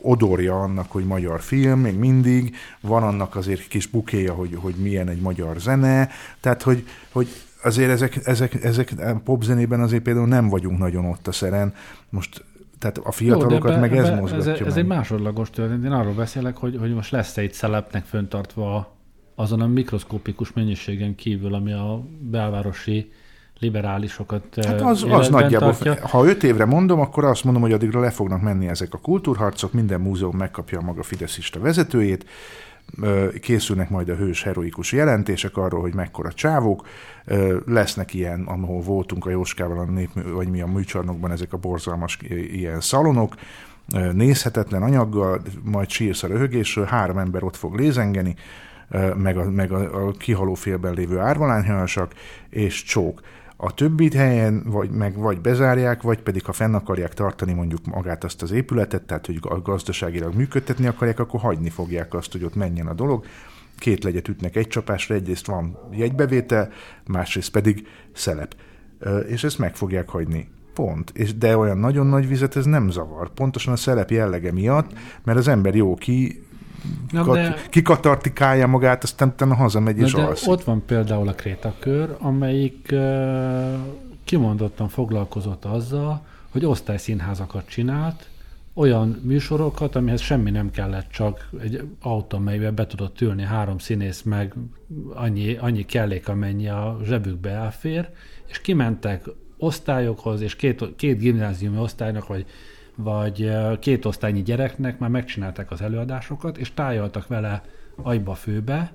odorja 0.00 0.60
annak, 0.60 0.90
hogy 0.90 1.04
magyar 1.04 1.40
film, 1.40 1.80
még 1.80 1.98
mindig, 1.98 2.56
van 2.80 3.02
annak 3.02 3.36
azért 3.36 3.68
kis 3.68 3.86
bukéja, 3.86 4.32
hogy, 4.32 4.54
hogy 4.54 4.74
milyen 4.74 5.08
egy 5.08 5.20
magyar 5.20 5.58
zene, 5.60 6.08
tehát, 6.40 6.62
hogy, 6.62 6.86
hogy 7.12 7.28
azért 7.62 7.90
ezek, 7.90 8.26
ezek, 8.26 8.64
ezek 8.64 8.94
popzenében 9.24 9.80
azért 9.80 10.02
például 10.02 10.26
nem 10.26 10.48
vagyunk 10.48 10.78
nagyon 10.78 11.04
ott 11.04 11.26
a 11.26 11.32
szeren, 11.32 11.74
most 12.10 12.44
tehát 12.78 12.98
a 12.98 13.12
fiatalokat 13.12 13.70
Jó, 13.70 13.74
de 13.74 13.80
meg 13.80 13.96
ez 13.96 14.08
mozgatja 14.08 14.52
ez, 14.52 14.60
ez 14.60 14.66
meg. 14.66 14.76
egy 14.76 14.86
másodlagos 14.86 15.50
történet. 15.50 15.84
Én 15.84 15.92
arról 15.92 16.14
beszélek, 16.14 16.56
hogy, 16.56 16.76
hogy 16.78 16.94
most 16.94 17.10
lesz 17.10 17.36
egy 17.36 17.52
szelepnek 17.52 18.04
föntartva 18.04 18.96
azon 19.34 19.60
a 19.60 19.66
mikroszkópikus 19.66 20.52
mennyiségen 20.52 21.14
kívül, 21.14 21.54
ami 21.54 21.72
a 21.72 22.02
belvárosi 22.20 23.12
liberálisokat 23.58 24.42
Hát 24.66 24.80
az, 24.80 25.04
az 25.08 25.28
nagyjából, 25.28 25.76
tartja. 25.76 26.08
ha 26.08 26.26
öt 26.26 26.42
évre 26.42 26.64
mondom, 26.64 27.00
akkor 27.00 27.24
azt 27.24 27.44
mondom, 27.44 27.62
hogy 27.62 27.72
addigra 27.72 28.00
le 28.00 28.10
fognak 28.10 28.42
menni 28.42 28.68
ezek 28.68 28.94
a 28.94 28.98
kultúrharcok, 28.98 29.72
minden 29.72 30.00
múzeum 30.00 30.36
megkapja 30.36 30.78
a 30.78 30.82
maga 30.82 31.02
fideszista 31.02 31.60
vezetőjét, 31.60 32.24
készülnek 33.40 33.90
majd 33.90 34.08
a 34.08 34.14
hős 34.14 34.42
heroikus 34.42 34.92
jelentések 34.92 35.56
arról, 35.56 35.80
hogy 35.80 35.94
mekkora 35.94 36.32
csávók, 36.32 36.86
lesznek 37.66 38.14
ilyen, 38.14 38.44
ahol 38.46 38.80
voltunk 38.80 39.26
a 39.26 39.30
Jóskával, 39.30 39.78
a 39.78 39.84
nép, 39.84 40.10
vagy 40.32 40.48
mi 40.48 40.60
a 40.60 40.66
műcsarnokban, 40.66 41.30
ezek 41.30 41.52
a 41.52 41.56
borzalmas 41.56 42.18
ilyen 42.52 42.80
szalonok, 42.80 43.34
nézhetetlen 44.12 44.82
anyaggal, 44.82 45.40
majd 45.62 45.90
sírsz 45.90 46.22
a 46.22 46.26
röhögésről, 46.26 46.84
három 46.84 47.18
ember 47.18 47.42
ott 47.42 47.56
fog 47.56 47.78
lézengeni, 47.78 48.34
meg 49.16 49.36
a, 49.36 49.50
meg 49.50 49.72
a, 49.72 50.06
a 50.06 50.10
kihaló 50.10 50.54
félben 50.54 50.94
lévő 50.94 51.18
árvalányhalasak, 51.18 52.12
és 52.50 52.82
csók. 52.82 53.20
A 53.60 53.74
többi 53.74 54.16
helyen 54.16 54.62
vagy, 54.66 54.90
meg 54.90 55.16
vagy 55.16 55.40
bezárják, 55.40 56.02
vagy 56.02 56.22
pedig 56.22 56.44
ha 56.44 56.52
fenn 56.52 56.74
akarják 56.74 57.14
tartani 57.14 57.52
mondjuk 57.52 57.86
magát 57.86 58.24
azt 58.24 58.42
az 58.42 58.50
épületet, 58.50 59.02
tehát 59.02 59.26
hogy 59.26 59.38
a- 59.42 59.60
gazdaságilag 59.60 60.34
működtetni 60.34 60.86
akarják, 60.86 61.18
akkor 61.18 61.40
hagyni 61.40 61.68
fogják 61.70 62.14
azt, 62.14 62.32
hogy 62.32 62.44
ott 62.44 62.54
menjen 62.54 62.86
a 62.86 62.94
dolog. 62.94 63.24
Két 63.78 64.04
legyet 64.04 64.28
ütnek 64.28 64.56
egy 64.56 64.66
csapásra, 64.66 65.14
egyrészt 65.14 65.46
van 65.46 65.78
jegybevétel, 65.92 66.70
másrészt 67.06 67.50
pedig 67.50 67.86
szelep. 68.12 68.56
És 69.28 69.44
ezt 69.44 69.58
meg 69.58 69.76
fogják 69.76 70.08
hagyni. 70.08 70.48
Pont. 70.74 71.10
És 71.14 71.34
de 71.34 71.56
olyan 71.56 71.78
nagyon 71.78 72.06
nagy 72.06 72.28
vizet 72.28 72.56
ez 72.56 72.64
nem 72.64 72.90
zavar. 72.90 73.30
Pontosan 73.30 73.72
a 73.72 73.76
szelep 73.76 74.10
jellege 74.10 74.52
miatt, 74.52 74.92
mert 75.24 75.38
az 75.38 75.48
ember 75.48 75.74
jó 75.74 75.94
ki, 75.94 76.42
Na, 77.10 77.24
kat, 77.24 77.34
de- 77.34 77.56
kikatartikálja 77.70 78.66
magát, 78.66 79.02
aztán 79.02 79.28
utána 79.28 79.54
hazamegy 79.54 79.98
és 79.98 80.12
de 80.12 80.22
alszik. 80.22 80.48
ott 80.48 80.64
van 80.64 80.82
például 80.86 81.28
a 81.28 81.32
Krétakör, 81.32 82.16
amelyik 82.18 82.88
uh, 82.90 83.74
kimondottan 84.24 84.88
foglalkozott 84.88 85.64
azzal, 85.64 86.26
hogy 86.50 86.64
osztályszínházakat 86.64 87.68
csinált, 87.68 88.28
olyan 88.74 89.20
műsorokat, 89.22 89.96
amihez 89.96 90.20
semmi 90.20 90.50
nem 90.50 90.70
kellett, 90.70 91.10
csak 91.10 91.48
egy 91.60 91.82
autó, 92.00 92.36
amelybe 92.36 92.70
be 92.70 92.86
tudott 92.86 93.20
ülni 93.20 93.42
három 93.42 93.78
színész, 93.78 94.22
meg 94.22 94.54
annyi, 95.14 95.56
annyi 95.56 95.84
kellék, 95.84 96.28
amennyi 96.28 96.68
a 96.68 96.98
zsebükbe 97.04 97.50
elfér, 97.50 98.08
és 98.46 98.60
kimentek 98.60 99.24
osztályokhoz, 99.56 100.40
és 100.40 100.56
két, 100.56 100.84
két 100.96 101.18
gimnáziumi 101.18 101.78
osztálynak, 101.78 102.26
vagy, 102.26 102.46
vagy 103.00 103.50
két 103.78 104.04
osztálynyi 104.04 104.42
gyereknek 104.42 104.98
már 104.98 105.10
megcsinálták 105.10 105.70
az 105.70 105.80
előadásokat, 105.80 106.58
és 106.58 106.74
tájoltak 106.74 107.26
vele 107.26 107.62
agyba 108.02 108.34
főbe, 108.34 108.92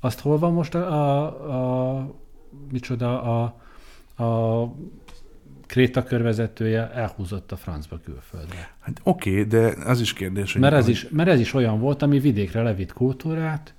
azt 0.00 0.20
hol 0.20 0.38
van 0.38 0.52
most 0.52 0.74
a, 0.74 0.88
a, 0.88 1.96
a 1.96 2.14
micsoda, 2.70 3.22
a, 3.22 3.54
a 4.24 4.72
Kréta 5.66 6.02
körvezetője 6.02 6.90
elhúzott 6.90 7.52
a 7.52 7.56
francba 7.56 7.98
külföldre. 8.04 8.74
Hát 8.80 9.00
oké, 9.02 9.30
okay, 9.30 9.44
de 9.44 9.74
az 9.84 10.00
is 10.00 10.12
kérdés, 10.12 10.52
hogy... 10.52 10.60
Mert 10.60 10.74
ez, 10.74 10.88
is, 10.88 11.08
mert 11.08 11.28
ez 11.28 11.40
is 11.40 11.54
olyan 11.54 11.80
volt, 11.80 12.02
ami 12.02 12.18
vidékre 12.18 12.62
levitt 12.62 12.92
kultúrát, 12.92 13.74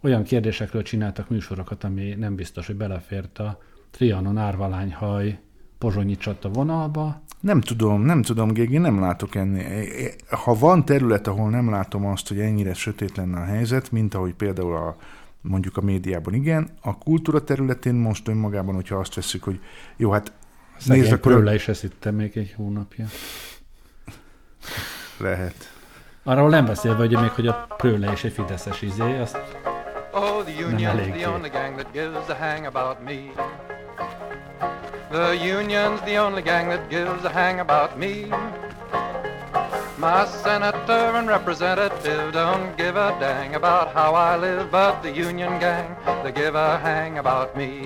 olyan 0.00 0.22
kérdésekről 0.22 0.82
csináltak 0.82 1.28
műsorokat, 1.28 1.84
ami 1.84 2.14
nem 2.14 2.34
biztos, 2.34 2.66
hogy 2.66 2.76
belefért 2.76 3.38
a 3.38 3.58
Trianon 3.90 4.38
árvalányhaj 4.38 5.40
pozsonyi 5.82 6.16
csata 6.16 6.48
vonalba. 6.48 7.20
Nem 7.40 7.60
tudom, 7.60 8.02
nem 8.02 8.22
tudom, 8.22 8.52
Gégi, 8.52 8.78
nem 8.78 9.00
látok 9.00 9.34
ennél. 9.34 9.84
Ha 10.30 10.54
van 10.54 10.84
terület, 10.84 11.26
ahol 11.26 11.50
nem 11.50 11.70
látom 11.70 12.06
azt, 12.06 12.28
hogy 12.28 12.40
ennyire 12.40 12.74
sötét 12.74 13.16
lenne 13.16 13.40
a 13.40 13.44
helyzet, 13.44 13.90
mint 13.90 14.14
ahogy 14.14 14.34
például 14.34 14.76
a, 14.76 14.96
mondjuk 15.40 15.76
a 15.76 15.80
médiában, 15.80 16.34
igen, 16.34 16.68
a 16.82 16.98
kultúra 16.98 17.44
területén 17.44 17.94
most 17.94 18.28
önmagában, 18.28 18.74
hogyha 18.74 18.96
azt 18.96 19.14
veszük, 19.14 19.42
hogy 19.42 19.60
jó, 19.96 20.10
hát 20.10 20.32
Szegény 20.76 21.00
nézd, 21.02 21.12
akkor 21.12 21.32
Prőle 21.32 21.54
is 21.54 21.68
ezt 21.68 21.80
hittem 21.80 22.14
még 22.14 22.36
egy 22.36 22.52
hónapja. 22.56 23.06
lehet. 25.18 25.54
Arról 26.22 26.48
nem 26.48 26.64
beszélve, 26.64 26.98
hogy 26.98 27.20
még, 27.20 27.30
hogy 27.30 27.46
a 27.46 27.66
Prőle 27.76 28.12
is 28.12 28.24
egy 28.24 28.32
fideszes 28.32 28.82
izé, 28.82 29.18
azt 29.18 29.38
Oh, 30.14 30.44
the 30.44 30.60
Nem 30.60 30.74
union's 30.76 30.84
eléggé. 30.84 31.18
the 31.18 31.28
only 31.30 31.48
gang 31.48 31.74
that 31.74 31.92
gives 31.92 32.28
a 32.28 32.34
hang 32.34 32.64
about 32.64 32.96
me. 33.04 33.50
The 35.12 35.36
union's 35.36 36.00
the 36.00 36.16
only 36.16 36.40
gang 36.40 36.70
that 36.70 36.88
gives 36.88 37.22
a 37.22 37.28
hang 37.28 37.60
about 37.60 37.98
me. 37.98 38.30
My 39.98 40.24
senator 40.24 41.12
and 41.18 41.28
representative 41.28 42.32
don't 42.32 42.74
give 42.78 42.96
a 42.96 43.14
dang 43.20 43.54
about 43.54 43.92
how 43.92 44.14
I 44.14 44.38
live, 44.38 44.70
but 44.70 45.02
the 45.02 45.10
union 45.10 45.60
gang, 45.60 45.94
they 46.24 46.32
give 46.32 46.54
a 46.54 46.78
hang 46.78 47.18
about 47.18 47.54
me. 47.54 47.84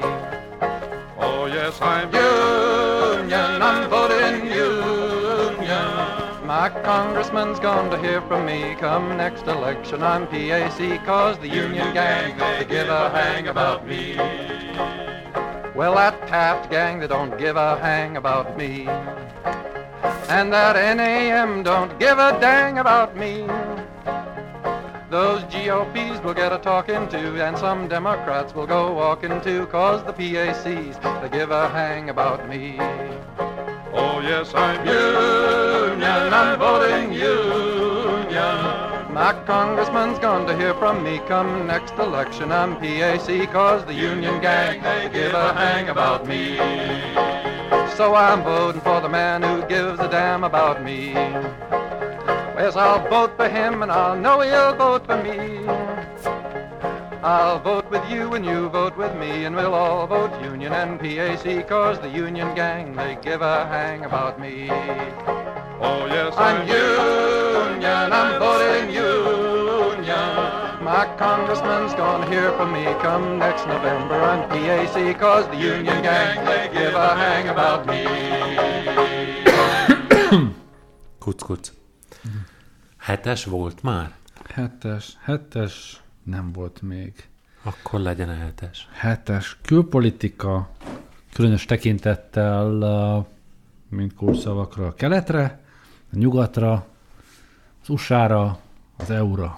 Oh, 1.18 1.47
yes, 1.47 1.83
I'm 1.83 2.14
Union, 2.14 3.61
I'm 3.61 3.91
voting 3.91 4.47
union. 4.47 5.66
My 6.47 6.70
congressman's 6.85 7.59
going 7.59 7.91
to 7.91 7.99
hear 7.99 8.22
from 8.22 8.47
me 8.47 8.77
come 8.77 9.16
next 9.16 9.49
election. 9.49 10.01
I'm 10.01 10.29
PAC 10.29 11.05
cause 11.05 11.37
the 11.39 11.49
union 11.49 11.93
gang, 11.93 12.39
they 12.39 12.64
give 12.64 12.89
a 12.89 13.11
hang 13.11 13.49
about 13.49 13.85
me. 13.85 14.16
Well, 15.77 15.95
that 15.97 16.27
Taft 16.27 16.70
gang, 16.70 17.01
they 17.01 17.07
don't 17.07 17.37
give 17.37 17.57
a 17.57 17.77
hang 17.79 18.16
about 18.16 18.57
me. 18.57 18.89
And 20.27 20.51
that 20.51 20.74
NAM 20.97 21.64
don't 21.64 21.99
give 21.99 22.18
a 22.18 22.41
dang 22.41 22.79
about 22.79 23.14
me. 23.14 23.47
Those 25.11 25.43
GOPs 25.53 26.24
will 26.24 26.33
get 26.33 26.51
a 26.55 26.59
talking 26.59 27.07
to, 27.09 27.45
and 27.45 27.59
some 27.59 27.89
Democrats 27.89 28.55
will 28.55 28.66
go 28.66 28.95
walking 28.95 29.39
too, 29.43 29.66
cause 29.66 30.03
the 30.05 30.14
PACs, 30.14 31.20
they 31.20 31.29
give 31.29 31.51
a 31.51 31.68
hang 31.68 32.09
about 32.09 32.49
me. 32.49 32.77
Oh, 33.93 34.20
yes, 34.22 34.55
I'm 34.55 34.79
Union, 34.87 36.33
I'm 36.33 36.59
voting 36.59 37.12
Union. 37.12 38.86
My 39.16 39.32
congressman's 39.46 40.18
going 40.18 40.46
to 40.46 40.54
hear 40.54 40.74
from 40.74 41.02
me 41.02 41.20
come 41.26 41.66
next 41.66 41.94
election. 41.94 42.52
I'm 42.52 42.76
PAC, 42.76 43.50
cause 43.50 43.82
the 43.86 43.94
Union 43.94 44.42
gang, 44.42 44.82
they 44.82 45.08
give 45.10 45.32
a 45.32 45.54
hang 45.54 45.88
about 45.88 46.26
me. 46.26 46.56
So 47.96 48.14
I'm 48.14 48.42
voting 48.42 48.82
for 48.82 49.00
the 49.00 49.08
man 49.08 49.42
who 49.42 49.66
gives 49.68 49.98
a 50.00 50.08
damn 50.10 50.44
about 50.44 50.84
me. 50.84 51.14
Yes, 51.14 52.76
I'll 52.76 53.08
vote 53.08 53.34
for 53.38 53.48
him 53.48 53.82
and 53.82 53.90
I'll 53.90 54.16
know 54.16 54.42
he'll 54.42 54.76
vote 54.76 55.06
for 55.06 55.16
me. 55.22 55.66
I'll 57.22 57.58
vote 57.58 57.90
with 57.90 58.06
you 58.10 58.34
and 58.34 58.44
you 58.44 58.68
vote 58.68 58.98
with 58.98 59.16
me 59.16 59.46
and 59.46 59.56
we'll 59.56 59.72
all 59.72 60.06
vote 60.06 60.38
Union 60.42 60.74
and 60.74 61.00
PAC 61.00 61.66
cause 61.66 61.98
the 62.00 62.10
Union 62.10 62.54
gang, 62.54 62.94
they 62.94 63.16
give 63.22 63.40
a 63.40 63.64
hang 63.64 64.04
about 64.04 64.38
me. 64.38 64.68
Oh, 65.79 66.07
yes, 66.07 66.35
I'm 66.39 66.66
Union, 66.66 68.12
I'm 68.12 68.39
voting 68.39 68.95
Union. 68.95 70.57
My 70.83 71.05
congressman's 71.18 71.95
gonna 71.95 72.27
hear 72.31 72.51
from 72.53 72.72
me 72.72 72.85
come 73.03 73.39
next 73.39 73.66
November. 73.66 74.14
I'm 74.14 74.49
PAC 74.49 75.18
cause 75.18 75.47
the 75.49 75.57
Union 75.57 76.03
gang, 76.03 76.45
they 76.47 76.70
give 76.72 76.95
a 76.95 77.14
hang 77.14 77.49
about 77.49 77.87
me. 77.87 78.07
Kuc, 81.18 81.43
kuc. 81.43 81.72
Hetes 82.97 83.45
volt 83.45 83.83
már? 83.83 84.14
Hetes, 84.55 85.16
hetes 85.22 86.01
nem 86.22 86.53
volt 86.53 86.83
még. 86.83 87.12
Akkor 87.62 88.01
legyen 88.01 88.29
a 88.29 88.35
hetes. 88.35 88.89
Hetes 88.93 89.57
külpolitika, 89.62 90.70
különös 91.33 91.64
tekintettel, 91.64 92.72
uh, 92.72 93.27
mint 93.89 94.14
kurszavakra 94.14 94.87
a 94.87 94.95
keletre, 94.95 95.64
a 96.12 96.18
nyugatra, 96.18 96.86
az 97.82 97.88
USA-ra, 97.88 98.59
az 98.96 99.11
EU-ra. 99.11 99.57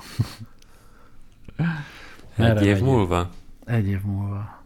Egy 2.36 2.46
év 2.46 2.54
megyünk? 2.54 2.80
múlva? 2.80 3.30
Egy 3.64 3.86
év 3.86 4.02
múlva. 4.02 4.56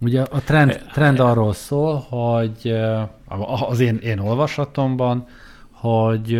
Ugye 0.00 0.22
a 0.22 0.40
trend, 0.40 0.84
trend 0.92 1.20
arról 1.20 1.52
szól, 1.52 1.98
hogy 1.98 2.76
az 3.68 3.80
én, 3.80 3.96
én 3.96 4.18
olvasatomban, 4.18 5.26
hogy 5.70 6.34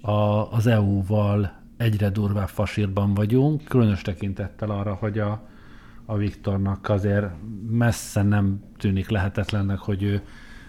a, 0.00 0.52
az 0.52 0.66
EU-val 0.66 1.52
egyre 1.76 2.10
durvább 2.10 2.48
fasírban 2.48 3.14
vagyunk, 3.14 3.64
különös 3.64 4.02
tekintettel 4.02 4.70
arra, 4.70 4.94
hogy 4.94 5.18
a, 5.18 5.40
a 6.04 6.16
Viktornak 6.16 6.88
azért 6.88 7.26
messze 7.70 8.22
nem 8.22 8.60
tűnik 8.76 9.08
lehetetlennek, 9.08 9.78
hogy 9.78 10.02
ő 10.02 10.22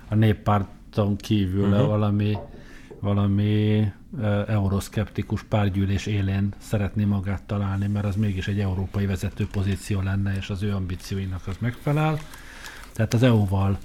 a 0.10 0.16
néppárton 0.16 1.16
kívül 1.16 1.70
uh-huh. 1.70 1.88
valami, 1.88 2.38
valami 3.00 3.86
euroszkeptikus 4.48 5.44
párgyűlés 5.44 6.06
élén 6.06 6.54
szeretné 6.58 7.04
magát 7.04 7.44
találni, 7.44 7.88
mert 7.88 8.06
az 8.06 8.16
mégis 8.16 8.48
egy 8.48 8.60
európai 8.60 9.06
vezető 9.06 9.48
pozíció 9.52 10.02
lenne, 10.02 10.36
és 10.36 10.50
az 10.50 10.64
ő 10.64 10.74
ambícióinak 10.74 11.48
az 11.48 11.56
megfelel. 11.60 12.18
Tehát 12.94 13.14
az 13.14 13.24
EU-val 13.24 13.78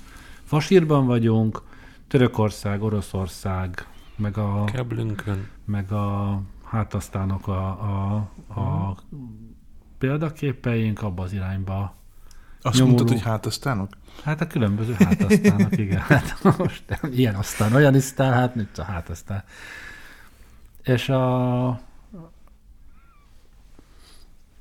fasírban 0.42 1.07
vagyunk, 1.07 1.62
Törökország, 2.09 2.82
Oroszország, 2.82 3.86
meg 4.16 4.38
a, 4.38 4.64
Keblünkön. 4.64 5.49
meg 5.64 5.92
a 5.92 6.40
hát 6.64 6.94
aztánok 6.94 7.49
a, 7.49 7.66
a, 7.68 8.14
a 8.61 8.96
példaképeink 9.99 11.03
abba 11.03 11.22
az 11.22 11.32
irányba. 11.32 11.94
Azt 12.62 12.78
Nyomuló. 12.78 12.96
mondtad, 12.96 13.16
hogy 13.16 13.26
hát 13.26 13.46
aztánok? 13.46 13.88
Hát 14.24 14.40
a 14.40 14.46
különböző 14.46 14.92
hátasztánok, 14.99 15.78
igen. 15.78 16.01
Hát 16.09 16.59
most 16.59 16.82
ilyen 17.11 17.34
aztán, 17.34 17.72
olyan 17.74 17.94
isztál, 17.94 18.32
hát 18.32 18.55
nincs 18.55 18.78
a 18.78 18.82
hátasztán. 18.82 19.44
És 20.82 21.09
a, 21.09 21.66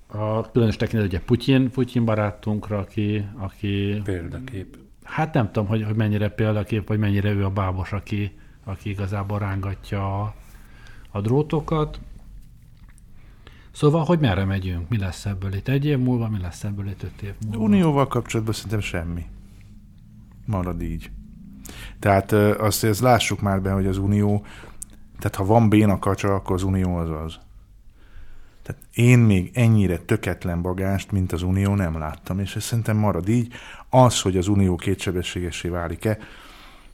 a 0.07 0.51
különös 0.51 0.75
tekintet 0.75 1.07
ugye 1.07 1.21
Putyin, 1.21 1.71
Putyin 1.71 2.05
barátunkra, 2.05 2.77
aki, 2.77 3.27
aki 3.35 4.01
Példakép. 4.03 4.77
hát 5.03 5.33
nem 5.33 5.45
tudom, 5.45 5.67
hogy, 5.67 5.83
hogy 5.83 5.95
mennyire 5.95 6.29
példakép, 6.29 6.87
vagy 6.87 6.99
mennyire 6.99 7.31
ő 7.31 7.45
a 7.45 7.49
bábos, 7.49 7.91
aki, 7.91 8.37
aki 8.63 8.89
igazából 8.89 9.39
rángatja 9.39 10.21
a, 10.21 10.35
a 11.11 11.21
drótokat. 11.21 11.99
Szóval, 13.77 14.03
hogy 14.03 14.19
merre 14.19 14.45
megyünk? 14.45 14.89
Mi 14.89 14.97
lesz 14.97 15.25
ebből 15.25 15.53
itt 15.53 15.67
egy 15.67 15.85
év 15.85 15.97
múlva, 15.99 16.29
mi 16.29 16.39
lesz 16.39 16.63
ebből 16.63 16.87
itt 16.87 17.03
öt 17.03 17.21
év 17.21 17.33
múlva? 17.45 17.63
Unióval 17.63 18.07
kapcsolatban 18.07 18.53
szerintem 18.53 18.79
semmi. 18.79 19.25
Marad 20.45 20.81
így. 20.81 21.11
Tehát 21.99 22.31
azt, 22.31 22.83
ezt 22.83 22.99
lássuk 22.99 23.41
már 23.41 23.61
be, 23.61 23.71
hogy 23.71 23.85
az 23.85 23.97
Unió, 23.97 24.45
tehát 25.19 25.35
ha 25.35 25.45
van 25.45 25.69
béna 25.69 25.99
kacsa, 25.99 26.35
akkor 26.35 26.55
az 26.55 26.63
Unió 26.63 26.95
az 26.95 27.09
az. 27.09 27.39
Tehát 28.63 28.81
én 28.93 29.19
még 29.19 29.51
ennyire 29.53 29.97
töketlen 29.97 30.61
bagást, 30.61 31.11
mint 31.11 31.31
az 31.31 31.41
Unió 31.41 31.75
nem 31.75 31.97
láttam, 31.97 32.39
és 32.39 32.55
ez 32.55 32.63
szerintem 32.63 32.97
marad 32.97 33.29
így. 33.29 33.53
Az, 33.89 34.21
hogy 34.21 34.37
az 34.37 34.47
Unió 34.47 34.75
kétsebességessé 34.75 35.69
válik-e, 35.69 36.17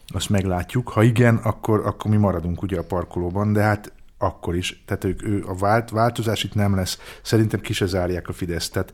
azt 0.07 0.29
meglátjuk. 0.29 0.89
Ha 0.89 1.03
igen, 1.03 1.35
akkor, 1.35 1.85
akkor 1.85 2.11
mi 2.11 2.17
maradunk 2.17 2.61
ugye 2.61 2.79
a 2.79 2.83
parkolóban, 2.83 3.53
de 3.53 3.61
hát 3.61 3.91
akkor 4.23 4.55
is. 4.55 4.83
Tehát 4.85 5.03
ők, 5.03 5.23
ő, 5.23 5.43
a 5.47 5.55
vált, 5.55 5.89
változás 5.89 6.43
itt 6.43 6.55
nem 6.55 6.75
lesz. 6.75 6.99
Szerintem 7.21 7.59
ki 7.59 7.73
se 7.73 7.85
zárják 7.85 8.27
a 8.27 8.33
Fidesz. 8.33 8.69
Tehát 8.69 8.93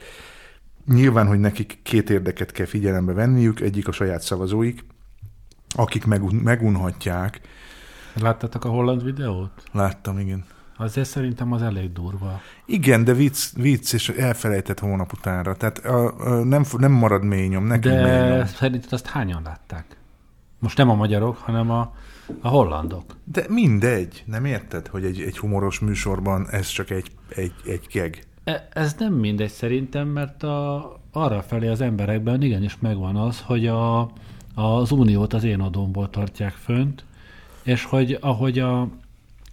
nyilván, 0.86 1.28
hogy 1.28 1.40
nekik 1.40 1.80
két 1.84 2.10
érdeket 2.10 2.52
kell 2.52 2.66
figyelembe 2.66 3.14
venniük. 3.14 3.60
Egyik 3.60 3.88
a 3.88 3.92
saját 3.92 4.22
szavazóik, 4.22 4.86
akik 5.76 6.06
megun, 6.06 6.36
megunhatják. 6.36 7.42
Láttátok 8.14 8.66
a 8.66 8.70
holland 8.70 9.04
videót? 9.04 9.52
Láttam, 9.72 10.20
igen. 10.20 10.46
Azért 10.78 11.08
szerintem 11.08 11.52
az 11.52 11.62
elég 11.62 11.94
durva. 11.94 12.42
Igen, 12.66 13.04
de 13.04 13.14
vicc, 13.14 13.54
vicc 13.56 13.94
és 13.94 14.10
elfelejtett 14.10 14.80
hónap 14.80 15.14
utánra. 15.14 15.56
Tehát 15.56 15.78
a, 15.78 16.18
a, 16.18 16.44
nem, 16.44 16.64
nem 16.78 16.92
marad 16.92 17.24
mély 17.24 17.48
nyom, 17.48 17.66
nekünk 17.66 17.96
mély 17.96 18.04
De 18.04 18.36
nyom. 18.36 18.46
szerinted 18.46 18.94
azt 18.94 19.08
hányan 19.08 19.42
látták? 19.44 19.86
Most 20.60 20.78
nem 20.78 20.90
a 20.90 20.96
magyarok, 20.96 21.38
hanem 21.38 21.70
a, 21.70 21.94
a 22.42 22.48
hollandok. 22.48 23.04
De 23.24 23.46
mindegy, 23.50 24.24
nem 24.26 24.46
érted, 24.46 24.88
hogy 24.88 25.04
egy, 25.06 25.22
egy 25.22 25.38
humoros 25.38 25.80
műsorban 25.80 26.50
ez 26.50 26.68
csak 26.68 26.90
egy, 26.90 27.12
egy, 27.30 27.54
egy 27.66 27.88
keg. 27.88 28.24
E- 28.44 28.68
Ez 28.74 28.96
nem 29.00 29.14
mindegy 29.14 29.50
szerintem, 29.50 30.08
mert 30.08 30.44
a, 30.44 31.00
arra 31.12 31.42
felé 31.42 31.68
az 31.68 31.82
emberekben 31.82 32.42
igenis 32.42 32.78
megvan 32.80 33.16
az, 33.16 33.42
hogy 33.42 33.68
a, 33.68 34.12
az 34.56 34.92
uniót 34.92 35.34
az 35.34 35.44
én 35.44 35.60
adómból 35.60 36.10
tartják 36.10 36.54
fönt, 36.54 37.04
és 37.64 37.84
hogy 37.84 38.18
ahogy 38.22 38.60
a, 38.60 38.88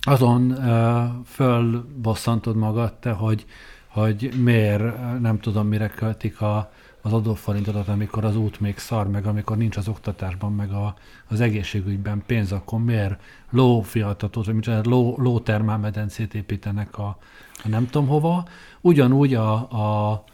azon 0.01 0.51
uh, 0.51 1.05
fölbosszantod 1.25 2.57
magad 2.57 2.95
te, 2.95 3.11
hogy, 3.11 3.45
hogy 3.87 4.33
miért 4.43 5.21
nem 5.21 5.41
tudom 5.41 5.67
mire 5.67 5.89
költik 5.89 6.41
a, 6.41 6.71
az 7.07 7.13
adóforintodat, 7.13 7.89
amikor 7.89 8.25
az 8.25 8.37
út 8.37 8.61
még 8.61 8.79
szar, 8.79 9.09
meg 9.09 9.27
amikor 9.27 9.57
nincs 9.57 9.77
az 9.77 9.89
oktatásban, 9.89 10.53
meg 10.53 10.71
a, 10.73 10.95
az 11.29 11.41
egészségügyben 11.41 12.23
pénz, 12.27 12.53
akkor 12.53 12.85
miért 12.85 13.21
lófiatatót, 13.51 14.47
vagy 14.47 14.55
micsoda, 14.55 14.81
ló, 14.85 15.15
lótermálmedencét 15.19 16.35
építenek 16.35 16.99
a, 16.99 17.19
a 17.65 17.69
nem 17.69 17.89
tudom 17.91 18.09
hova. 18.09 18.45
Ugyanúgy 18.81 19.35
a, 19.35 19.53
a 19.55 20.25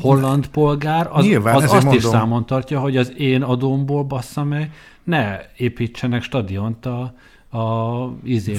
holland 0.00 0.48
polgár 0.48 1.08
az, 1.12 1.24
Nyilván, 1.24 1.54
az 1.54 1.62
azt 1.62 1.74
is 1.74 1.82
mondom. 1.82 2.10
számon 2.10 2.46
tartja, 2.46 2.80
hogy 2.80 2.96
az 2.96 3.12
én 3.18 3.42
adómból 3.42 4.04
bassza 4.04 4.44
meg, 4.44 4.72
ne 5.02 5.38
építsenek 5.56 6.22
stadiont 6.22 6.86
a, 6.86 7.14
a 7.58 7.94
izé 8.24 8.52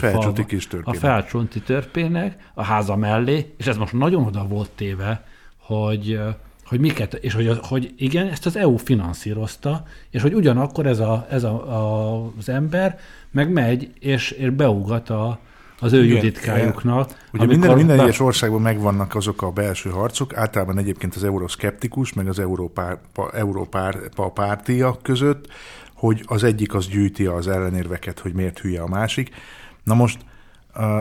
kis 0.47 0.68
a 0.84 0.93
felcsonti 0.93 1.62
törpének 1.62 2.51
a 2.53 2.64
háza 2.64 2.95
mellé, 2.95 3.53
és 3.57 3.68
ez 3.68 3.78
most 3.78 3.93
nagyon 3.93 4.24
oda 4.26 4.47
volt 4.47 4.70
téve, 4.70 5.26
hogy, 5.57 6.20
hogy 6.72 6.80
miket, 6.80 7.13
és 7.13 7.34
hogy, 7.34 7.59
hogy 7.61 7.93
igen, 7.97 8.28
ezt 8.28 8.45
az 8.45 8.55
EU 8.55 8.78
finanszírozta, 8.78 9.84
és 10.09 10.22
hogy 10.22 10.34
ugyanakkor 10.34 10.86
ez, 10.86 10.99
a, 10.99 11.28
ez 11.30 11.43
a, 11.43 11.53
a, 11.53 12.32
az 12.38 12.49
ember 12.49 12.99
meg 13.32 13.51
megy, 13.51 13.91
és, 13.99 14.32
és 14.32 14.49
beugat 14.49 15.09
a, 15.09 15.39
az 15.80 15.93
ő 15.93 16.03
Igen, 16.03 16.15
juditkájuknak. 16.15 17.09
Ugye 17.34 17.45
minden, 17.45 17.69
amikor 17.69 17.76
minden 17.76 17.99
egyes 17.99 18.19
országban 18.19 18.61
megvannak 18.61 19.15
azok 19.15 19.41
a 19.41 19.51
belső 19.51 19.89
harcok, 19.89 20.38
általában 20.38 20.78
egyébként 20.78 21.15
az 21.15 21.24
euroszkeptikus, 21.24 22.13
meg 22.13 22.28
az 22.28 22.39
európár, 22.39 22.97
európár 23.34 23.97
pártiak 24.34 25.01
között, 25.01 25.47
hogy 25.93 26.24
az 26.26 26.43
egyik 26.43 26.74
az 26.74 26.88
gyűjti 26.88 27.26
az 27.26 27.47
ellenérveket, 27.47 28.19
hogy 28.19 28.34
miért 28.34 28.59
hülye 28.59 28.82
a 28.82 28.88
másik. 28.88 29.30
Na 29.84 29.93
most, 29.93 30.19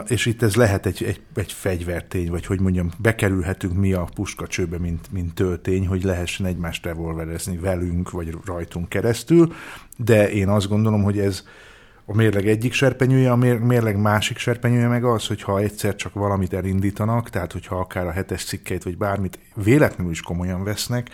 és 0.06 0.26
itt 0.26 0.42
ez 0.42 0.56
lehet 0.56 0.86
egy, 0.86 1.04
egy, 1.04 1.20
egy 1.34 1.52
fegyvertény, 1.52 2.30
vagy 2.30 2.46
hogy 2.46 2.60
mondjam, 2.60 2.90
bekerülhetünk 2.98 3.74
mi 3.74 3.92
a 3.92 4.08
puskacsőbe, 4.14 4.78
mint, 4.78 5.12
mint 5.12 5.34
töltény, 5.34 5.86
hogy 5.86 6.02
lehessen 6.02 6.46
egymást 6.46 6.84
revolverezni 6.84 7.56
velünk, 7.56 8.10
vagy 8.10 8.36
rajtunk 8.44 8.88
keresztül, 8.88 9.52
de 9.96 10.30
én 10.30 10.48
azt 10.48 10.68
gondolom, 10.68 11.02
hogy 11.02 11.18
ez 11.18 11.44
a 12.04 12.14
mérleg 12.14 12.48
egyik 12.48 12.72
serpenyője, 12.72 13.30
a 13.30 13.36
mérleg 13.36 14.00
másik 14.00 14.38
serpenyője 14.38 14.88
meg 14.88 15.04
az, 15.04 15.26
hogyha 15.26 15.58
egyszer 15.58 15.96
csak 15.96 16.14
valamit 16.14 16.52
elindítanak, 16.52 17.30
tehát 17.30 17.52
hogyha 17.52 17.78
akár 17.78 18.06
a 18.06 18.10
hetes 18.10 18.44
cikkeit, 18.44 18.84
vagy 18.84 18.96
bármit 18.96 19.38
véletlenül 19.54 20.12
is 20.12 20.20
komolyan 20.20 20.64
vesznek, 20.64 21.10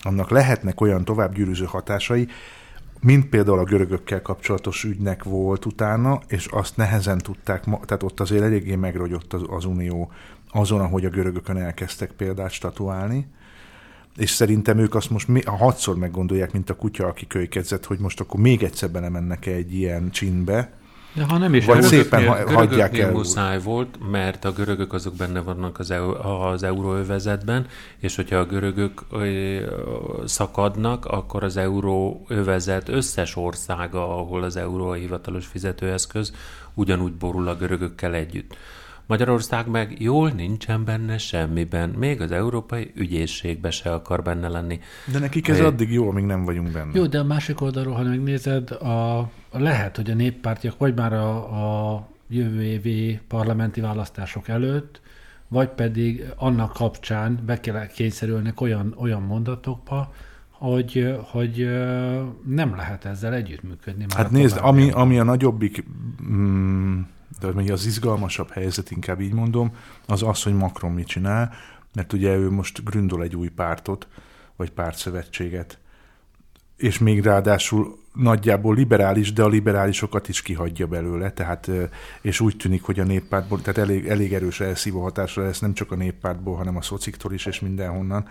annak 0.00 0.30
lehetnek 0.30 0.80
olyan 0.80 1.04
továbbgyűrűző 1.04 1.64
hatásai, 1.64 2.28
mint 3.00 3.28
például 3.28 3.58
a 3.58 3.64
görögökkel 3.64 4.22
kapcsolatos 4.22 4.84
ügynek 4.84 5.24
volt 5.24 5.64
utána, 5.64 6.20
és 6.26 6.46
azt 6.46 6.76
nehezen 6.76 7.18
tudták, 7.18 7.64
tehát 7.64 8.02
ott 8.02 8.20
azért 8.20 8.42
eléggé 8.42 8.74
megrogyott 8.74 9.32
az, 9.32 9.42
az 9.48 9.64
Unió 9.64 10.10
azon, 10.50 10.80
ahogy 10.80 11.04
a 11.04 11.10
görögökön 11.10 11.56
elkezdtek 11.56 12.10
példát 12.10 12.50
statuálni, 12.50 13.26
és 14.16 14.30
szerintem 14.30 14.78
ők 14.78 14.94
azt 14.94 15.10
most 15.10 15.28
a 15.44 15.56
hatszor 15.56 15.96
meggondolják, 15.96 16.52
mint 16.52 16.70
a 16.70 16.76
kutya, 16.76 17.06
aki 17.06 17.26
kölykedzett, 17.26 17.84
hogy 17.84 17.98
most 17.98 18.20
akkor 18.20 18.40
még 18.40 18.62
egyszer 18.62 18.90
belemennek 18.90 19.46
egy 19.46 19.74
ilyen 19.74 20.10
csinbe, 20.10 20.72
de 21.16 21.24
ha 21.24 21.38
nem 21.38 21.54
is 21.54 21.64
Vagy 21.64 21.82
szépen 21.82 22.26
ha, 22.26 22.52
hagyják 22.54 22.98
el. 22.98 23.12
muszáj 23.12 23.60
volt, 23.60 23.98
mert 24.10 24.44
a 24.44 24.52
görögök 24.52 24.92
azok 24.92 25.14
benne 25.14 25.40
vannak 25.40 25.78
az, 25.78 25.90
EU, 25.90 26.10
az 26.24 26.62
euróövezetben, 26.62 27.66
és 27.98 28.16
hogyha 28.16 28.36
a 28.36 28.44
görögök 28.44 29.04
szakadnak, 30.24 31.04
akkor 31.04 31.44
az 31.44 31.56
euróövezet 31.56 32.88
összes 32.88 33.36
országa, 33.36 34.18
ahol 34.18 34.42
az 34.42 34.56
euró 34.56 34.88
a 34.88 34.94
hivatalos 34.94 35.46
fizetőeszköz, 35.46 36.32
ugyanúgy 36.74 37.12
borul 37.12 37.48
a 37.48 37.56
görögökkel 37.56 38.14
együtt. 38.14 38.56
Magyarország 39.06 39.68
meg 39.68 40.00
jól 40.00 40.30
nincsen 40.30 40.84
benne 40.84 41.18
semmiben, 41.18 41.88
még 41.88 42.20
az 42.20 42.30
európai 42.30 42.92
ügyészségbe 42.94 43.70
se 43.70 43.92
akar 43.92 44.22
benne 44.22 44.48
lenni. 44.48 44.80
De 45.12 45.18
nekik 45.18 45.48
ez 45.48 45.58
é... 45.58 45.62
addig 45.62 45.92
jó, 45.92 46.08
amíg 46.08 46.24
nem 46.24 46.44
vagyunk 46.44 46.70
benne. 46.70 46.90
Jó, 46.94 47.06
de 47.06 47.18
a 47.18 47.24
másik 47.24 47.60
oldalról, 47.60 47.94
ha 47.94 48.02
megnézed, 48.02 48.70
a 48.70 49.30
lehet, 49.60 49.96
hogy 49.96 50.10
a 50.10 50.14
néppártiak 50.14 50.78
vagy 50.78 50.94
már 50.94 51.12
a, 51.12 51.94
a 51.94 52.08
jövő 52.28 52.62
évi 52.62 53.20
parlamenti 53.28 53.80
választások 53.80 54.48
előtt, 54.48 55.00
vagy 55.48 55.68
pedig 55.68 56.32
annak 56.36 56.72
kapcsán 56.72 57.38
be 57.46 57.60
kell 57.60 57.86
kényszerülnek 57.86 58.60
olyan, 58.60 58.94
olyan 58.98 59.22
mondatokba, 59.22 60.12
hogy, 60.50 61.16
hogy 61.22 61.68
nem 62.46 62.76
lehet 62.76 63.04
ezzel 63.04 63.34
együttműködni. 63.34 64.06
Már 64.08 64.22
hát 64.24 64.30
nézd, 64.30 64.58
ami, 64.60 64.90
ami 64.90 65.18
a 65.18 65.22
nagyobbik 65.22 65.84
mm, 66.22 67.00
de 67.40 67.52
hogy 67.52 67.70
az 67.70 67.86
izgalmasabb 67.86 68.50
helyzet, 68.50 68.90
inkább 68.90 69.20
így 69.20 69.32
mondom, 69.32 69.72
az 70.06 70.22
az, 70.22 70.42
hogy 70.42 70.54
Macron 70.54 70.92
mit 70.92 71.06
csinál, 71.06 71.52
mert 71.94 72.12
ugye 72.12 72.36
ő 72.36 72.50
most 72.50 72.84
gründol 72.84 73.22
egy 73.22 73.36
új 73.36 73.48
pártot, 73.48 74.08
vagy 74.56 74.70
pártszövetséget, 74.70 75.78
és 76.76 76.98
még 76.98 77.22
ráadásul 77.22 77.98
nagyjából 78.12 78.74
liberális, 78.74 79.32
de 79.32 79.42
a 79.42 79.48
liberálisokat 79.48 80.28
is 80.28 80.42
kihagyja 80.42 80.86
belőle, 80.86 81.32
tehát, 81.32 81.70
és 82.20 82.40
úgy 82.40 82.56
tűnik, 82.56 82.82
hogy 82.82 83.00
a 83.00 83.04
néppártból, 83.04 83.60
tehát 83.60 83.78
elég, 83.78 84.06
elég 84.06 84.34
erős 84.34 84.60
elszívó 84.60 85.02
hatásra 85.02 85.42
lesz 85.42 85.58
nem 85.58 85.74
csak 85.74 85.92
a 85.92 85.96
néppártból, 85.96 86.56
hanem 86.56 86.76
a 86.76 86.82
szociktól 86.82 87.32
is, 87.32 87.46
és 87.46 87.60
mindenhonnan. 87.60 88.28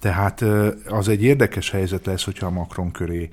Tehát 0.00 0.40
az 0.88 1.08
egy 1.08 1.22
érdekes 1.22 1.70
helyzet 1.70 2.06
lesz, 2.06 2.24
hogyha 2.24 2.46
a 2.46 2.50
Macron 2.50 2.90
köré 2.90 3.28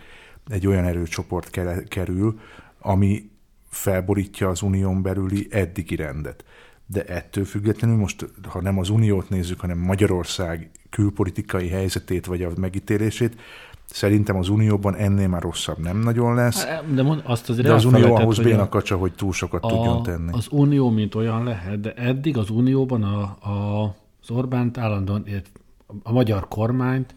egy 0.49 0.67
olyan 0.67 0.85
erőcsoport 0.85 1.49
kerül, 1.87 2.39
ami 2.79 3.29
felborítja 3.69 4.49
az 4.49 4.61
unión 4.61 5.01
belüli 5.01 5.47
eddigi 5.51 5.95
rendet. 5.95 6.43
De 6.85 7.03
ettől 7.03 7.45
függetlenül 7.45 7.97
most, 7.97 8.27
ha 8.47 8.61
nem 8.61 8.77
az 8.77 8.89
uniót 8.89 9.29
nézzük, 9.29 9.59
hanem 9.59 9.77
Magyarország 9.77 10.69
külpolitikai 10.89 11.69
helyzetét 11.69 12.25
vagy 12.25 12.43
a 12.43 12.51
megítélését, 12.57 13.41
Szerintem 13.91 14.35
az 14.35 14.49
Unióban 14.49 14.95
ennél 14.95 15.27
már 15.27 15.41
rosszabb 15.41 15.77
nem 15.77 15.99
nagyon 15.99 16.35
lesz. 16.35 16.65
Hát, 16.65 16.93
de, 16.93 17.03
mond, 17.03 17.21
azt 17.25 17.49
azért 17.49 17.67
de 17.67 17.73
az 17.73 17.85
Unió 17.85 18.15
ahhoz 18.15 18.39
béna 18.39 18.69
kacsa, 18.69 18.97
hogy 18.97 19.13
túl 19.13 19.33
sokat 19.33 19.63
a, 19.63 19.67
tudjon 19.67 20.03
tenni. 20.03 20.31
Az 20.31 20.47
Unió, 20.49 20.89
mint 20.89 21.15
olyan 21.15 21.43
lehet, 21.43 21.79
de 21.79 21.93
eddig 21.93 22.37
az 22.37 22.49
Unióban 22.49 23.03
a, 23.03 23.21
a, 23.49 23.83
az 24.21 24.29
Orbánt 24.29 24.77
állandóan, 24.77 25.25
a 26.03 26.11
magyar 26.11 26.47
kormányt 26.47 27.15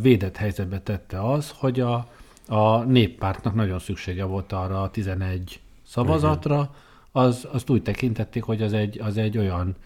védett 0.00 0.36
helyzetbe 0.36 0.80
tette 0.80 1.30
az, 1.30 1.52
hogy 1.58 1.80
a, 1.80 2.06
a 2.46 2.82
néppártnak 2.82 3.54
nagyon 3.54 3.78
szüksége 3.78 4.24
volt 4.24 4.52
arra 4.52 4.82
a 4.82 4.90
11 4.90 5.60
szavazatra, 5.86 6.70
az, 7.12 7.48
azt 7.52 7.70
úgy 7.70 7.82
tekintették, 7.82 8.42
hogy 8.42 8.62
az 8.62 8.72
egy, 8.72 9.00
az 9.00 9.16
egy 9.16 9.38
olyan, 9.38 9.76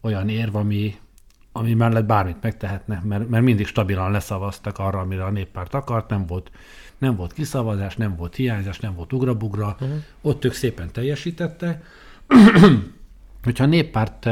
olyan 0.00 0.28
érv, 0.28 0.56
ami, 0.56 0.94
ami 1.56 1.74
mellett 1.74 2.04
bármit 2.04 2.42
megtehetne, 2.42 3.02
mert, 3.04 3.28
mert 3.28 3.44
mindig 3.44 3.66
stabilan 3.66 4.10
leszavaztak 4.10 4.78
arra, 4.78 4.98
amire 4.98 5.24
a 5.24 5.30
néppárt 5.30 5.74
akart, 5.74 6.08
nem 6.08 6.26
volt, 6.26 6.50
nem 6.98 7.16
volt 7.16 7.32
kiszavazás, 7.32 7.96
nem 7.96 8.16
volt 8.16 8.34
hiányzás, 8.34 8.80
nem 8.80 8.94
volt 8.94 9.12
ugrabugra, 9.12 9.76
uh-huh. 9.80 10.02
ott 10.20 10.44
ők 10.44 10.52
szépen 10.52 10.92
teljesítette. 10.92 11.82
Hogyha 13.44 13.64
a 13.64 13.66
néppárt 13.66 14.28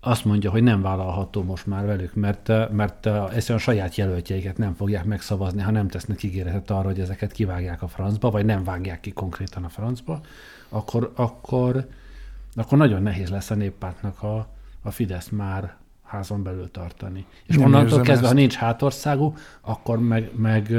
azt 0.00 0.24
mondja, 0.24 0.50
hogy 0.50 0.62
nem 0.62 0.82
vállalható 0.82 1.42
most 1.42 1.66
már 1.66 1.86
velük, 1.86 2.14
mert, 2.14 2.72
mert 2.72 3.06
egyszerűen 3.06 3.58
a 3.58 3.58
saját 3.58 3.94
jelöltjeiket 3.94 4.58
nem 4.58 4.74
fogják 4.74 5.04
megszavazni, 5.04 5.62
ha 5.62 5.70
nem 5.70 5.88
tesznek 5.88 6.22
ígéretet 6.22 6.70
arra, 6.70 6.88
hogy 6.88 7.00
ezeket 7.00 7.32
kivágják 7.32 7.82
a 7.82 7.88
francba, 7.88 8.30
vagy 8.30 8.44
nem 8.44 8.64
vágják 8.64 9.00
ki 9.00 9.12
konkrétan 9.12 9.64
a 9.64 9.68
francba, 9.68 10.20
akkor, 10.68 11.12
akkor, 11.14 11.88
akkor 12.54 12.78
nagyon 12.78 13.02
nehéz 13.02 13.28
lesz 13.28 13.50
a 13.50 13.54
néppártnak 13.54 14.22
a, 14.22 14.48
a 14.82 14.90
Fidesz 14.90 15.28
már 15.28 15.76
házon 16.06 16.42
belül 16.42 16.70
tartani. 16.70 17.26
És 17.46 17.56
nem 17.56 17.64
onnantól 17.64 18.00
kezdve, 18.00 18.12
ezt. 18.12 18.26
ha 18.26 18.32
nincs 18.32 18.54
hátországú, 18.54 19.34
akkor 19.60 19.98
meg, 19.98 20.30
meg... 20.36 20.70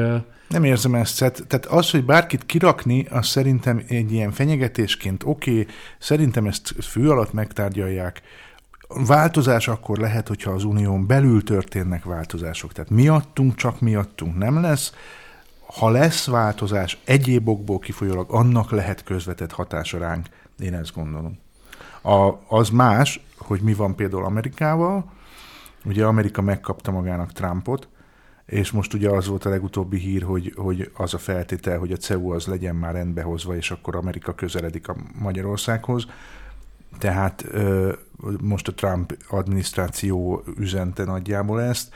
Nem 0.48 0.64
érzem 0.64 0.96
ezt. 0.96 1.18
Tehát 1.20 1.66
az, 1.66 1.92
hogy 1.92 2.06
bárkit 2.06 2.46
kirakni, 2.46 3.06
az 3.10 3.28
szerintem 3.28 3.84
egy 3.88 4.12
ilyen 4.12 4.32
fenyegetésként 4.32 5.24
oké, 5.26 5.52
okay, 5.52 5.68
szerintem 6.00 6.46
ezt 6.46 6.74
fő 6.82 7.10
alatt 7.10 7.34
megtárgyalják. 7.34 8.22
Változás 8.88 9.68
akkor 9.68 9.98
lehet, 9.98 10.28
hogyha 10.28 10.52
az 10.52 10.64
unión 10.64 11.08
belül 11.08 11.44
történnek 11.44 12.04
változások. 12.04 12.74
Tehát 12.74 12.90
miattunk, 12.90 13.56
csak 13.56 13.82
miattunk 13.82 14.38
nem 14.38 14.62
lesz 14.62 14.94
ha 15.68 15.90
lesz 15.90 16.26
változás 16.26 16.98
egyéb 17.04 17.50
okból 17.50 17.80
kifolyólag, 17.80 18.32
annak 18.32 18.72
lehet 18.72 19.04
közvetett 19.04 19.52
hatása 19.52 19.98
ránk, 19.98 20.28
én 20.60 20.74
ezt 20.74 20.94
gondolom. 20.94 21.38
A, 22.02 22.32
az 22.48 22.70
más, 22.70 23.22
hogy 23.38 23.62
mi 23.62 23.74
van 23.74 23.96
például 23.96 24.26
Amerikával, 24.26 25.12
ugye 25.88 26.06
Amerika 26.06 26.42
megkapta 26.42 26.92
magának 26.92 27.32
Trumpot, 27.32 27.88
és 28.46 28.72
most 28.72 28.94
ugye 28.94 29.10
az 29.10 29.28
volt 29.28 29.46
a 29.46 29.50
legutóbbi 29.50 29.98
hír, 29.98 30.24
hogy, 30.24 30.54
hogy 30.56 30.92
az 30.98 31.14
a 31.14 31.18
feltétel, 31.18 31.80
hogy 31.80 31.92
a 31.92 31.98
CEU 31.98 32.32
az 32.32 32.46
legyen 32.46 32.76
már 32.76 32.94
rendbehozva, 32.94 33.56
és 33.56 33.72
akkor 33.72 33.96
Amerika 33.96 34.36
közeledik 34.36 34.88
a 34.88 34.96
Magyarországhoz. 35.20 36.06
Tehát 36.98 37.46
most 38.42 38.68
a 38.68 38.74
Trump 38.74 39.18
adminisztráció 39.30 40.44
üzente 40.58 41.04
nagyjából 41.04 41.62
ezt. 41.62 41.94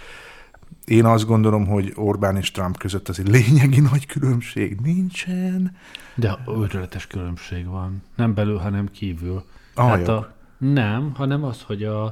Én 0.86 1.06
azt 1.06 1.26
gondolom, 1.26 1.68
hogy 1.68 1.94
Orbán 1.96 2.38
és 2.38 2.52
Trump 2.52 2.78
között 2.78 3.10
az 3.10 3.20
egy 3.20 3.28
lényegi 3.28 3.80
nagy 3.80 4.06
különbség 4.06 4.80
nincsen. 4.84 5.76
De 6.16 6.40
őrületes 6.48 7.08
különbség 7.08 7.66
van. 7.66 8.04
Nem 8.16 8.34
belül, 8.34 8.58
hanem 8.58 8.92
kívül. 8.92 9.44
Hát 9.76 10.08
a, 10.08 10.34
nem, 10.58 11.12
hanem 11.16 11.44
az, 11.44 11.62
hogy 11.62 11.84
a, 11.84 12.04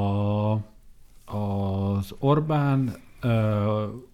a, 0.00 0.52
az 1.26 2.14
Orbán 2.18 2.96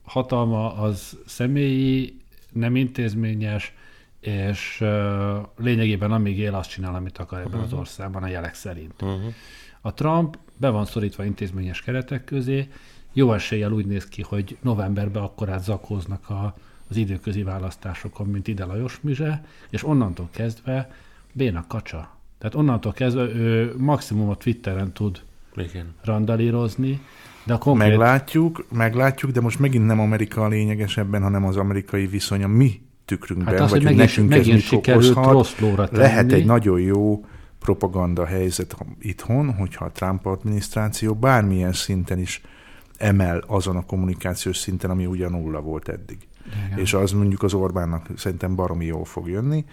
hatalma 0.05 0.75
az 0.75 1.19
személyi, 1.27 2.17
nem 2.53 2.77
intézményes, 2.77 3.75
és 4.21 4.79
ö, 4.81 5.39
lényegében 5.57 6.13
amíg 6.13 6.39
él, 6.39 6.55
azt 6.55 6.71
csinál, 6.71 6.95
amit 6.95 7.19
akar 7.19 7.39
ebben 7.39 7.51
uh-huh. 7.51 7.65
az 7.65 7.73
országban 7.73 8.23
a 8.23 8.27
jelek 8.27 8.55
szerint. 8.55 9.03
Uh-huh. 9.03 9.35
A 9.81 9.95
Trump 9.95 10.39
be 10.57 10.69
van 10.69 10.85
szorítva 10.85 11.25
intézményes 11.25 11.83
keretek 11.83 12.25
közé, 12.25 12.69
jó 13.13 13.33
eséllyel 13.33 13.73
úgy 13.73 13.87
néz 13.87 14.09
ki, 14.09 14.23
hogy 14.23 14.57
novemberben 14.61 15.23
akkor 15.23 15.59
zakóznak 15.61 16.31
a, 16.31 16.55
az 16.89 16.97
időközi 16.97 17.43
választásokon, 17.43 18.27
mint 18.27 18.49
ide 18.49 18.65
Lajos 18.65 19.01
Mize, 19.01 19.45
és 19.71 19.85
onnantól 19.85 20.29
kezdve 20.31 20.91
béna 21.33 21.65
kacsa. 21.67 22.17
Tehát 22.39 22.55
onnantól 22.55 22.93
kezdve 22.93 23.23
ő 23.23 23.75
maximum 23.77 24.29
a 24.29 24.37
Twitteren 24.37 24.93
tud 24.93 25.23
Igen. 25.57 25.95
randalírozni, 26.03 27.01
de 27.45 27.55
a 27.55 27.59
konkrét... 27.59 27.89
Meglátjuk, 27.89 28.67
meglátjuk, 28.73 29.31
de 29.31 29.41
most 29.41 29.59
megint 29.59 29.87
nem 29.87 30.01
Amerika 30.01 30.45
a 30.45 30.49
lényegesebben, 30.49 31.23
hanem 31.23 31.45
az 31.45 31.57
amerikai 31.57 32.07
viszony 32.07 32.43
a 32.43 32.49
mi 32.49 32.81
tükrünkben, 33.05 33.55
hát 33.55 33.63
az, 33.63 33.71
vagy 33.71 33.85
hogy 33.85 33.97
megint, 33.97 34.09
nekünk 34.09 34.29
megint 34.29 34.63
ez 34.63 34.71
mit 34.71 34.89
okozhat. 34.89 35.91
Lehet 35.91 36.33
egy 36.33 36.45
nagyon 36.45 36.81
jó 36.81 37.25
propaganda 37.59 38.27
helyzet 38.27 38.77
itthon, 39.01 39.55
hogyha 39.55 39.85
a 39.85 39.91
Trump 39.91 40.27
adminisztráció 40.27 41.15
bármilyen 41.15 41.73
szinten 41.73 42.19
is 42.19 42.41
emel 42.99 43.43
azon 43.47 43.77
a 43.77 43.87
kommunikációs 43.87 44.57
szinten, 44.57 44.91
ami 44.91 45.07
ugyan 45.07 45.31
nulla 45.31 45.61
volt 45.61 45.89
eddig. 45.89 46.19
Igen. 46.67 46.79
És 46.79 46.95
az 46.95 47.13
mondjuk 47.13 47.43
az 47.43 47.55
Orbánnak 47.55 48.07
szerintem 48.17 48.55
baromi 48.55 48.85
jól 48.85 49.05
fog 49.05 49.29
jönni. 49.29 49.65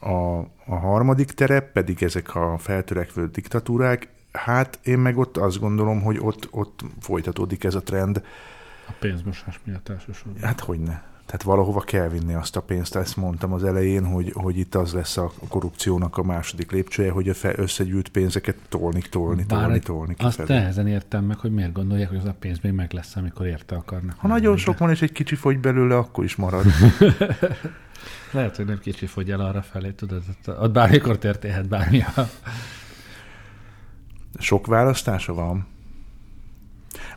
A, 0.00 0.38
a 0.66 0.76
harmadik 0.80 1.30
terep 1.30 1.72
pedig 1.72 2.02
ezek 2.02 2.34
a 2.34 2.58
feltörekvő 2.58 3.26
diktatúrák, 3.26 4.08
hát 4.32 4.78
én 4.82 4.98
meg 4.98 5.18
ott 5.18 5.36
azt 5.36 5.58
gondolom, 5.58 6.02
hogy 6.02 6.18
ott, 6.20 6.48
ott 6.50 6.84
folytatódik 7.00 7.64
ez 7.64 7.74
a 7.74 7.82
trend. 7.82 8.22
A 8.88 8.92
pénzmosás 8.98 9.60
miatt 9.64 9.88
elsősorban. 9.88 10.42
Hát 10.42 10.60
hogyne. 10.60 11.02
Tehát 11.28 11.42
valahova 11.42 11.80
kell 11.80 12.08
vinni 12.08 12.34
azt 12.34 12.56
a 12.56 12.60
pénzt, 12.60 12.96
ezt 12.96 13.16
mondtam 13.16 13.52
az 13.52 13.64
elején, 13.64 14.06
hogy, 14.06 14.32
hogy 14.34 14.58
itt 14.58 14.74
az 14.74 14.92
lesz 14.92 15.16
a 15.16 15.32
korrupciónak 15.48 16.16
a 16.16 16.22
második 16.22 16.70
lépcsője, 16.70 17.10
hogy 17.10 17.28
a 17.28 17.34
fe, 17.34 17.52
összegyűjt 17.56 18.08
pénzeket 18.08 18.56
tolni, 18.68 19.02
tolni, 19.10 19.44
Bár 19.48 19.62
tolni, 19.62 19.78
tolni 19.78 20.14
Azt 20.18 20.36
kifelé. 20.36 20.58
nehezen 20.58 20.86
értem 20.86 21.24
meg, 21.24 21.38
hogy 21.38 21.52
miért 21.52 21.72
gondolják, 21.72 22.08
hogy 22.08 22.18
az 22.18 22.24
a 22.24 22.34
pénz 22.38 22.58
még 22.62 22.72
meg 22.72 22.92
lesz, 22.92 23.16
amikor 23.16 23.46
érte 23.46 23.74
akarnak. 23.74 24.16
Ha 24.18 24.28
nagyon 24.28 24.50
menni. 24.50 24.60
sok 24.60 24.78
van, 24.78 24.90
és 24.90 25.02
egy 25.02 25.12
kicsi 25.12 25.34
fogy 25.34 25.58
belőle, 25.58 25.96
akkor 25.96 26.24
is 26.24 26.36
marad. 26.36 26.64
Lehet, 28.32 28.56
hogy 28.56 28.66
nem 28.66 28.78
kicsi 28.78 29.06
fogy 29.06 29.30
el 29.30 29.40
arra 29.40 29.62
felé, 29.62 29.90
tudod, 29.90 30.22
ott, 30.28 30.60
ott 30.60 30.72
bármikor 30.72 31.18
történhet 31.18 31.68
bármi. 31.68 32.04
Sok 34.38 34.66
választása 34.66 35.34
van. 35.34 35.66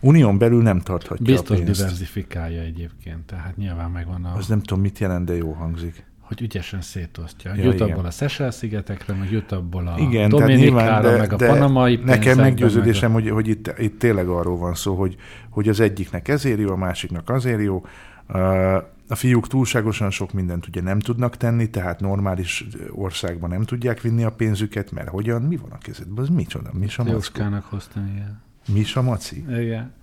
Unión 0.01 0.37
belül 0.37 0.61
nem 0.61 0.79
tarthatja 0.79 1.25
Biztos 1.25 1.59
a 1.59 1.63
pénzt. 1.63 1.79
diversifikálja 1.79 2.61
egyébként, 2.61 3.25
tehát 3.25 3.57
nyilván 3.57 3.91
megvan 3.91 4.25
a, 4.25 4.35
Az 4.35 4.47
nem 4.47 4.61
tudom, 4.61 4.83
mit 4.83 4.99
jelent, 4.99 5.25
de 5.25 5.35
jó 5.35 5.51
hangzik. 5.51 6.05
hogy 6.21 6.41
ügyesen 6.41 6.81
szétosztja. 6.81 7.55
Ja, 7.55 7.63
jut 7.63 7.73
igen. 7.73 7.89
abból 7.89 8.05
a 8.05 8.11
Seychelles-szigetekre, 8.11 9.13
meg 9.13 9.31
jut 9.31 9.51
abból 9.51 9.87
a 9.87 9.95
Igen, 9.99 10.29
Dominikára, 10.29 11.09
de, 11.11 11.17
meg 11.17 11.33
a 11.33 11.35
de 11.35 11.47
panamai 11.47 11.99
nekem 12.05 12.37
meggyőződésem, 12.37 13.11
meg 13.11 13.21
hogy, 13.21 13.31
hogy 13.31 13.47
itt, 13.47 13.73
itt 13.77 13.99
tényleg 13.99 14.27
arról 14.27 14.57
van 14.57 14.73
szó, 14.73 14.95
hogy, 14.95 15.15
hogy 15.49 15.69
az 15.69 15.79
egyiknek 15.79 16.27
ezért 16.27 16.59
jó, 16.59 16.69
a 16.71 16.75
másiknak 16.75 17.29
azért 17.29 17.61
jó. 17.61 17.85
Uh, 18.29 18.83
A 19.11 19.15
fiúk 19.15 19.47
túlságosan 19.47 20.09
sok 20.09 20.33
mindent 20.33 20.67
ugye 20.67 20.81
nem 20.81 20.99
tudnak 20.99 21.37
tenni, 21.37 21.69
tehát 21.69 21.99
normális 21.99 22.65
országban 22.91 23.49
nem 23.49 23.63
tudják 23.63 24.01
vinni 24.01 24.23
a 24.23 24.31
pénzüket, 24.31 24.91
mert 24.91 25.09
hogyan, 25.09 25.41
mi 25.41 25.55
van 25.55 25.71
a 25.71 25.77
kezedben, 25.77 26.23
az 26.23 26.29
micsoda, 26.29 26.69
mi 26.73 26.87
A 26.97 27.01
a? 27.01 27.07
Jóskának 27.07 27.65
hoztam, 27.65 28.07
igen. 28.07 28.41
Mi 28.67 28.83
a 28.93 29.01
maci? 29.01 29.45
Igen. 29.49 29.93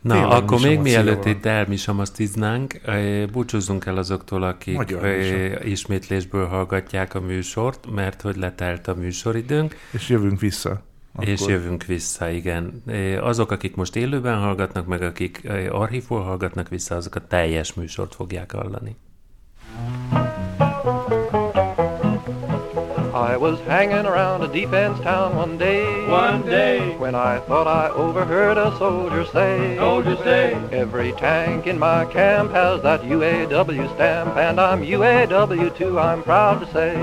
Na, 0.00 0.14
Tényleg 0.14 0.42
akkor 0.42 0.60
még 0.60 0.80
mielőtt 0.80 1.24
itt 1.24 1.46
elmisamasztiznánk, 1.46 2.80
búcsúzzunk 3.32 3.86
el 3.86 3.96
azoktól, 3.96 4.42
akik 4.42 4.76
Magyar 4.76 5.04
ismétlésből 5.64 6.46
hallgatják 6.46 7.14
a 7.14 7.20
műsort, 7.20 7.90
mert 7.94 8.20
hogy 8.20 8.36
letelt 8.36 8.88
a 8.88 8.94
műsoridőnk, 8.94 9.76
És 9.92 10.08
jövünk 10.08 10.40
vissza. 10.40 10.82
Akkor. 11.12 11.28
és 11.28 11.46
jövünk 11.46 11.84
vissza, 11.84 12.28
igen. 12.28 12.82
Azok, 13.20 13.50
akik 13.50 13.76
most 13.76 13.96
élőben 13.96 14.38
hallgatnak, 14.38 14.86
meg 14.86 15.02
akik 15.02 15.48
archívból 15.70 16.22
hallgatnak 16.22 16.68
vissza, 16.68 16.96
azok 16.96 17.14
a 17.14 17.26
teljes 17.26 17.74
műsort 17.74 18.14
fogják 18.14 18.52
hallani. 18.52 18.96
I 23.14 23.36
was 23.36 23.60
hanging 23.60 24.06
around 24.06 24.42
a 24.42 24.48
defense 24.48 24.98
town 25.00 25.36
one 25.36 25.58
day. 25.58 26.08
One 26.08 26.40
day, 26.46 26.96
When 26.96 27.14
I 27.14 27.40
thought 27.40 27.66
I 27.66 27.90
overheard 27.90 28.56
a 28.56 28.74
soldier 28.78 29.26
say, 29.26 29.76
soldiers 29.76 30.18
say, 30.20 30.54
Every 30.72 31.12
tank 31.12 31.66
in 31.66 31.78
my 31.78 32.06
camp 32.06 32.52
has 32.52 32.80
that 32.82 33.02
UAW 33.02 33.94
stamp, 33.96 34.36
and 34.38 34.58
I'm 34.58 34.82
UAW 34.82 35.76
too, 35.76 36.00
I'm 36.00 36.22
proud 36.22 36.60
to 36.60 36.72
say. 36.72 36.94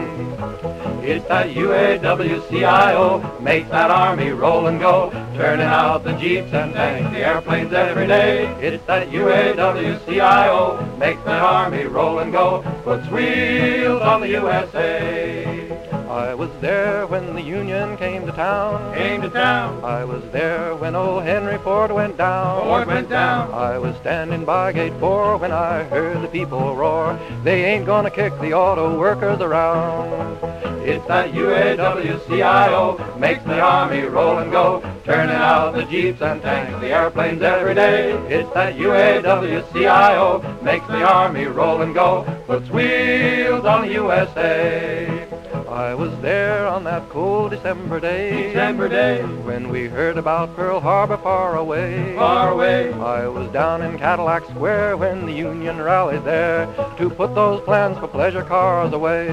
it's 1.03 1.27
that 1.27 1.49
UAW-CIO 1.49 3.39
makes 3.39 3.69
that 3.69 3.91
army 3.91 4.31
roll 4.31 4.65
and 4.65 4.79
go, 4.79 5.11
turning 5.35 5.67
out 5.67 6.03
the 6.03 6.13
jeeps 6.13 6.51
and 6.53 6.73
tanks, 6.73 7.11
the 7.11 7.19
airplanes 7.19 7.71
every 7.71 8.07
day. 8.07 8.47
It's 8.61 8.83
that 8.87 9.09
UAW-CIO 9.09 10.97
makes 10.97 11.23
that 11.25 11.43
army 11.43 11.83
roll 11.83 12.17
and 12.17 12.31
go, 12.31 12.63
puts 12.83 13.07
wheels 13.09 14.01
on 14.01 14.21
the 14.21 14.29
USA. 14.29 15.98
I 16.09 16.33
was 16.33 16.49
there 16.59 17.05
when 17.05 17.35
the 17.35 17.41
Union 17.41 17.95
came 17.97 18.25
to 18.25 18.31
town. 18.31 18.95
Came 18.95 19.21
to 19.21 19.29
town, 19.29 19.83
I 19.83 20.03
was 20.03 20.23
there 20.31 20.75
when 20.75 20.95
old 20.95 21.21
Henry 21.21 21.59
Ford 21.59 21.91
went 21.91 22.17
down. 22.17 22.63
Ford 22.63 22.87
went 22.87 23.09
down. 23.09 23.53
I 23.53 23.77
was 23.77 23.95
standing 23.97 24.43
by 24.43 24.71
gate 24.71 24.93
four 24.99 25.37
when 25.37 25.51
I 25.51 25.83
heard 25.83 26.19
the 26.23 26.27
people 26.27 26.75
roar. 26.75 27.19
They 27.43 27.63
ain't 27.63 27.85
gonna 27.85 28.09
kick 28.09 28.33
the 28.41 28.53
auto 28.53 28.97
workers 28.97 29.39
around. 29.39 30.39
It's 30.83 31.05
that 31.05 31.31
UAW-CIO 31.31 33.19
makes 33.19 33.43
the 33.43 33.59
army 33.59 34.01
roll 34.01 34.39
and 34.39 34.51
go, 34.51 34.81
turning 35.05 35.35
out 35.35 35.75
the 35.75 35.83
jeeps 35.83 36.23
and 36.23 36.41
tanks, 36.41 36.81
the 36.81 36.87
airplanes 36.87 37.43
every 37.43 37.75
day. 37.75 38.13
It's 38.27 38.51
that 38.55 38.77
UAW-CIO 38.77 40.63
makes 40.63 40.87
the 40.87 41.03
army 41.07 41.45
roll 41.45 41.83
and 41.83 41.93
go, 41.93 42.23
puts 42.47 42.67
wheels 42.71 43.63
on 43.63 43.81
the 43.85 43.93
USA. 43.93 45.28
I 45.69 45.93
was 45.93 46.11
there 46.19 46.65
on 46.65 46.83
that 46.85 47.07
cold 47.09 47.51
December 47.51 47.99
day. 47.99 48.47
December 48.47 48.89
day, 48.89 49.21
When 49.21 49.69
we 49.69 49.85
heard 49.87 50.17
about 50.17 50.55
Pearl 50.55 50.79
Harbor 50.79 51.17
far 51.17 51.57
away. 51.57 52.15
far 52.15 52.51
away. 52.51 52.91
I 52.93 53.27
was 53.27 53.51
down 53.51 53.83
in 53.83 53.99
Cadillac 53.99 54.45
Square 54.45 54.97
when 54.97 55.27
the 55.27 55.31
Union 55.31 55.79
rallied 55.79 56.23
there 56.23 56.65
to 56.97 57.09
put 57.11 57.35
those 57.35 57.61
plans 57.61 57.99
for 57.99 58.07
pleasure 58.07 58.43
cars 58.43 58.93
away. 58.93 59.27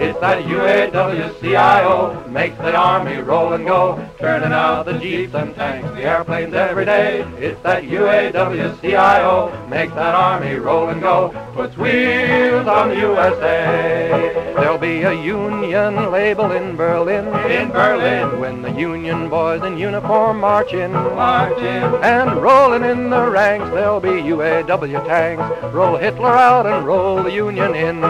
It's 0.00 0.18
that 0.20 0.44
UAW-CIO 0.44 2.26
makes 2.28 2.56
the 2.58 2.74
army 2.74 3.16
roll 3.18 3.52
and 3.52 3.66
go, 3.66 3.98
turning 4.18 4.52
out 4.52 4.84
the 4.84 4.94
jeeps 4.98 5.34
and 5.34 5.54
tanks, 5.54 5.90
the 5.90 6.04
airplanes 6.04 6.54
every 6.54 6.86
day. 6.86 7.20
It's 7.38 7.60
that 7.62 7.82
UAW-CIO 7.82 9.66
makes 9.68 9.92
that 9.94 10.14
army 10.14 10.54
roll 10.54 10.88
and 10.88 11.02
go, 11.02 11.30
puts 11.52 11.76
wheels 11.76 12.66
on 12.66 12.90
the 12.90 12.96
USA. 12.96 14.52
There'll 14.56 14.78
be 14.78 15.02
a 15.02 15.17
Union 15.22 16.10
label 16.10 16.52
in 16.52 16.76
Berlin. 16.76 17.26
In 17.50 17.70
Berlin, 17.70 18.40
When 18.40 18.62
the 18.62 18.70
Union 18.72 19.28
boys 19.28 19.62
in 19.62 19.76
uniform 19.78 20.40
march 20.40 20.72
in. 20.72 20.92
marching. 20.92 21.82
And 22.02 22.40
rolling 22.42 22.84
in 22.84 23.10
the 23.10 23.28
ranks, 23.28 23.68
there'll 23.70 24.00
be 24.00 24.22
UAW 24.22 25.06
tanks. 25.06 25.42
Roll 25.74 25.96
Hitler 25.96 26.30
out 26.30 26.66
and 26.66 26.86
roll 26.86 27.22
the 27.22 27.32
Union 27.32 27.74
in. 27.74 28.02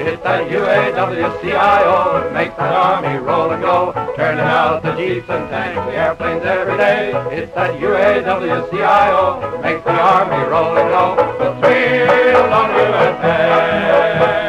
It's 0.00 0.22
that 0.22 0.48
UAW-CIO 0.48 2.30
makes 2.32 2.56
that 2.56 2.72
army 2.72 3.18
roll 3.18 3.50
and 3.50 3.62
go, 3.62 3.92
turning 4.16 4.40
out 4.40 4.82
the 4.82 4.94
jeeps 4.96 5.28
and 5.28 5.48
tanks, 5.50 5.80
the 5.86 5.92
airplanes 5.96 6.44
every 6.44 6.76
day. 6.76 7.12
It's 7.30 7.52
that 7.54 7.78
UAW-CIO 7.78 9.60
makes 9.62 9.84
the 9.84 9.90
army 9.92 10.42
roll 10.48 10.76
and 10.78 10.88
go, 10.88 11.16
puts 11.38 11.60
wheels 11.66 12.50
on 12.50 12.70
USA. 12.70 14.39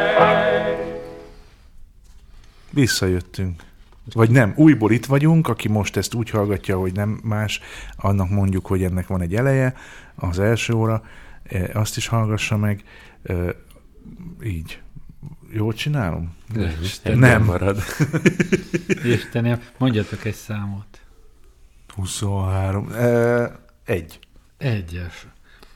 Visszajöttünk. 2.72 3.62
Vagy 4.12 4.30
nem, 4.30 4.52
újból 4.56 4.92
itt 4.92 5.06
vagyunk, 5.06 5.48
aki 5.48 5.68
most 5.68 5.96
ezt 5.96 6.14
úgy 6.14 6.30
hallgatja, 6.30 6.78
hogy 6.78 6.92
nem 6.92 7.20
más, 7.22 7.60
annak 7.96 8.30
mondjuk, 8.30 8.66
hogy 8.66 8.82
ennek 8.82 9.06
van 9.06 9.20
egy 9.20 9.34
eleje, 9.34 9.74
az 10.14 10.38
első 10.38 10.72
óra, 10.72 11.02
eh, 11.42 11.68
azt 11.72 11.96
is 11.96 12.06
hallgassa 12.06 12.56
meg. 12.56 12.82
Eh, 13.22 13.48
Így. 14.44 14.80
Jól 15.52 15.72
csinálom? 15.72 16.34
Isten 16.82 17.18
Nem. 17.18 17.44
marad. 17.44 17.82
Istenem, 19.04 19.60
mondjatok 19.78 20.24
egy 20.24 20.34
számot. 20.34 21.00
23. 21.94 22.88
Eh, 22.92 23.50
Egy. 23.84 24.18
Egyes. 24.58 25.26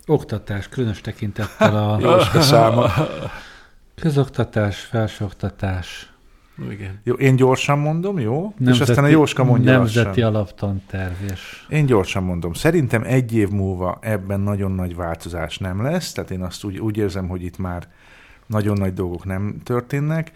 Oktatás, 0.06 0.68
különös 0.68 1.00
tekintettel 1.00 1.76
a 1.76 1.98
Jóska 2.00 2.40
száma. 2.40 2.92
közoktatás, 3.94 4.80
felsőoktatás, 4.80 6.12
Igen. 6.70 7.00
Jó, 7.02 7.14
én 7.14 7.36
gyorsan 7.36 7.78
mondom, 7.78 8.18
jó? 8.18 8.54
és 8.66 8.80
aztán 8.80 9.04
a 9.04 9.08
Jóska 9.08 9.44
mondja 9.44 9.72
Nemzeti 9.72 10.06
lassan. 10.06 10.34
alaptanterv, 10.34 11.14
és 11.32 11.66
Én 11.68 11.86
gyorsan 11.86 12.22
mondom. 12.22 12.52
Szerintem 12.52 13.02
egy 13.04 13.34
év 13.34 13.48
múlva 13.48 13.98
ebben 14.00 14.40
nagyon 14.40 14.72
nagy 14.72 14.96
változás 14.96 15.58
nem 15.58 15.82
lesz, 15.82 16.12
tehát 16.12 16.30
én 16.30 16.42
azt 16.42 16.64
úgy, 16.64 16.78
úgy 16.78 16.96
érzem, 16.96 17.28
hogy 17.28 17.42
itt 17.42 17.58
már 17.58 17.88
nagyon 18.46 18.76
nagy 18.78 18.94
dolgok 18.94 19.24
nem 19.24 19.56
történnek. 19.64 20.32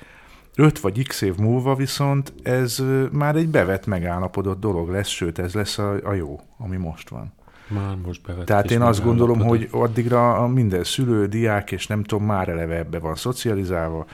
Öt 0.56 0.80
vagy 0.80 1.06
x 1.06 1.20
év 1.20 1.36
múlva 1.36 1.74
viszont 1.74 2.32
ez 2.42 2.82
már 3.12 3.36
egy 3.36 3.48
bevett, 3.48 3.86
megállapodott 3.86 4.60
dolog 4.60 4.88
lesz, 4.88 5.08
sőt 5.08 5.38
ez 5.38 5.54
lesz 5.54 5.78
a, 5.78 5.94
a 6.04 6.12
jó, 6.12 6.40
ami 6.58 6.76
most 6.76 7.08
van. 7.08 7.32
Már 7.68 7.96
most 8.04 8.22
bevett. 8.26 8.46
Tehát 8.46 8.70
én 8.70 8.80
azt 8.80 9.04
gondolom, 9.04 9.40
hogy 9.40 9.68
addigra 9.70 10.34
a 10.34 10.46
minden 10.46 10.84
szülő, 10.84 11.26
diák, 11.26 11.72
és 11.72 11.86
nem 11.86 12.02
tudom, 12.02 12.24
már 12.24 12.48
eleve 12.48 12.76
ebbe 12.76 12.98
van 12.98 13.14
szocializálva. 13.14 14.06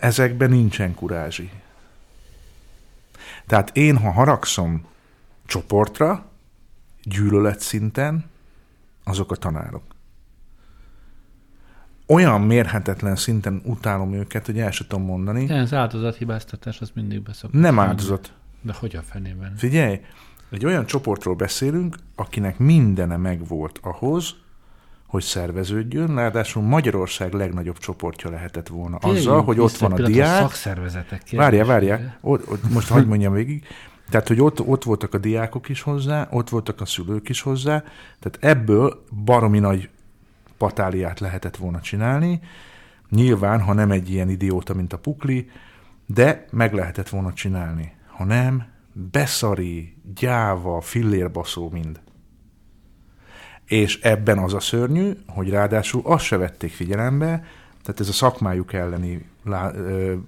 Ezekben 0.00 0.50
nincsen 0.50 0.94
kurázsi. 0.94 1.50
Tehát 3.46 3.76
én, 3.76 3.96
ha 3.96 4.10
haragszom 4.10 4.86
csoportra, 5.46 6.30
gyűlölet 7.02 7.60
szinten, 7.60 8.24
azok 9.04 9.32
a 9.32 9.36
tanárok. 9.36 9.82
Olyan 12.06 12.40
mérhetetlen 12.40 13.16
szinten 13.16 13.60
utálom 13.64 14.12
őket, 14.12 14.46
hogy 14.46 14.58
el 14.58 14.70
sem 14.70 14.86
tudom 14.86 15.04
mondani. 15.04 15.46
de 15.46 15.60
az 15.60 15.72
áldozathibáztatás 15.72 16.80
az 16.80 16.90
mindig 16.94 17.22
beszokott. 17.22 17.60
Nem 17.60 17.78
áldozat. 17.78 18.32
De 18.60 18.72
hogy 18.72 18.96
a 18.96 19.02
fenében? 19.02 19.56
Figyelj, 19.56 20.00
egy 20.50 20.64
olyan 20.64 20.86
csoportról 20.86 21.34
beszélünk, 21.34 21.96
akinek 22.14 22.58
mindene 22.58 23.16
megvolt 23.16 23.78
ahhoz, 23.82 24.34
hogy 25.10 25.22
szerveződjön, 25.22 26.14
ráadásul 26.14 26.62
Magyarország 26.62 27.32
legnagyobb 27.32 27.78
csoportja 27.78 28.30
lehetett 28.30 28.68
volna. 28.68 28.96
Azzal, 28.96 29.14
Térjünk 29.14 29.44
hogy 29.44 29.58
ott 29.58 29.76
van 29.76 29.92
a 29.92 30.06
diák. 30.06 30.40
szakszervezetek 30.40 31.22
Várjál, 31.30 31.66
várjál. 31.66 32.18
Ott, 32.20 32.50
ott, 32.50 32.70
most 32.72 32.88
hagyd 32.88 33.06
mondjam 33.06 33.32
végig. 33.32 33.64
Tehát, 34.10 34.28
hogy 34.28 34.40
ott, 34.40 34.60
ott 34.60 34.84
voltak 34.84 35.14
a 35.14 35.18
diákok 35.18 35.68
is 35.68 35.82
hozzá, 35.82 36.28
ott 36.30 36.48
voltak 36.48 36.80
a 36.80 36.84
szülők 36.84 37.28
is 37.28 37.40
hozzá, 37.40 37.84
tehát 38.20 38.56
ebből 38.56 39.04
baromi 39.24 39.58
nagy 39.58 39.88
patáliát 40.58 41.20
lehetett 41.20 41.56
volna 41.56 41.80
csinálni. 41.80 42.40
Nyilván, 43.08 43.60
ha 43.60 43.72
nem 43.72 43.90
egy 43.90 44.10
ilyen 44.10 44.28
idióta, 44.28 44.74
mint 44.74 44.92
a 44.92 44.98
Pukli, 44.98 45.50
de 46.06 46.46
meg 46.50 46.74
lehetett 46.74 47.08
volna 47.08 47.32
csinálni. 47.32 47.92
Ha 48.06 48.24
nem, 48.24 48.64
beszari, 48.92 49.96
gyáva, 50.14 50.80
fillérbaszó 50.80 51.70
mind. 51.70 52.00
És 53.70 54.00
ebben 54.00 54.38
az 54.38 54.54
a 54.54 54.60
szörnyű, 54.60 55.12
hogy 55.26 55.50
ráadásul 55.50 56.02
azt 56.04 56.24
se 56.24 56.36
vették 56.36 56.72
figyelembe, 56.72 57.44
tehát 57.82 58.00
ez 58.00 58.08
a 58.08 58.12
szakmájuk 58.12 58.72
elleni 58.72 59.24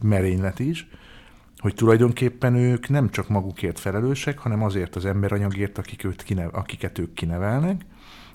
merénylet 0.03 0.59
is, 0.59 0.89
hogy 1.59 1.75
tulajdonképpen 1.75 2.55
ők 2.55 2.89
nem 2.89 3.11
csak 3.11 3.29
magukért 3.29 3.79
felelősek, 3.79 4.39
hanem 4.39 4.63
azért 4.63 4.97
az 4.97 5.05
emberanyagért, 5.05 5.79
akik 5.79 6.05
őt 6.05 6.23
kinev, 6.23 6.49
akiket 6.53 6.99
ők 6.99 7.15
kinevelnek, 7.15 7.85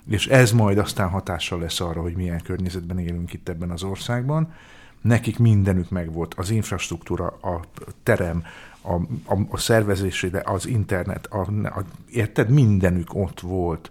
és 0.08 0.26
ez 0.26 0.52
majd 0.52 0.78
aztán 0.78 1.08
hatással 1.08 1.60
lesz 1.60 1.80
arra, 1.80 2.00
hogy 2.00 2.16
milyen 2.16 2.42
környezetben 2.42 2.98
élünk 2.98 3.32
itt 3.32 3.48
ebben 3.48 3.70
az 3.70 3.82
országban. 3.82 4.52
Nekik 5.00 5.38
mindenük 5.38 5.90
megvolt, 5.90 6.34
az 6.34 6.50
infrastruktúra, 6.50 7.26
a 7.26 7.60
terem, 8.02 8.44
a, 8.80 8.94
a, 9.34 9.38
a 9.48 9.56
szervezésére, 9.56 10.42
az 10.44 10.66
internet, 10.66 11.26
a, 11.26 11.40
a, 11.64 11.84
érted, 12.10 12.50
mindenük 12.50 13.14
ott 13.14 13.40
volt. 13.40 13.90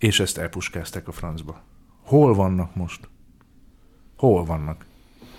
És 0.00 0.20
ezt 0.20 0.38
elpuskázták 0.38 1.08
a 1.08 1.12
francba. 1.12 1.62
Hol 2.02 2.34
vannak 2.34 2.74
most? 2.74 3.08
Hol 4.16 4.44
vannak? 4.44 4.84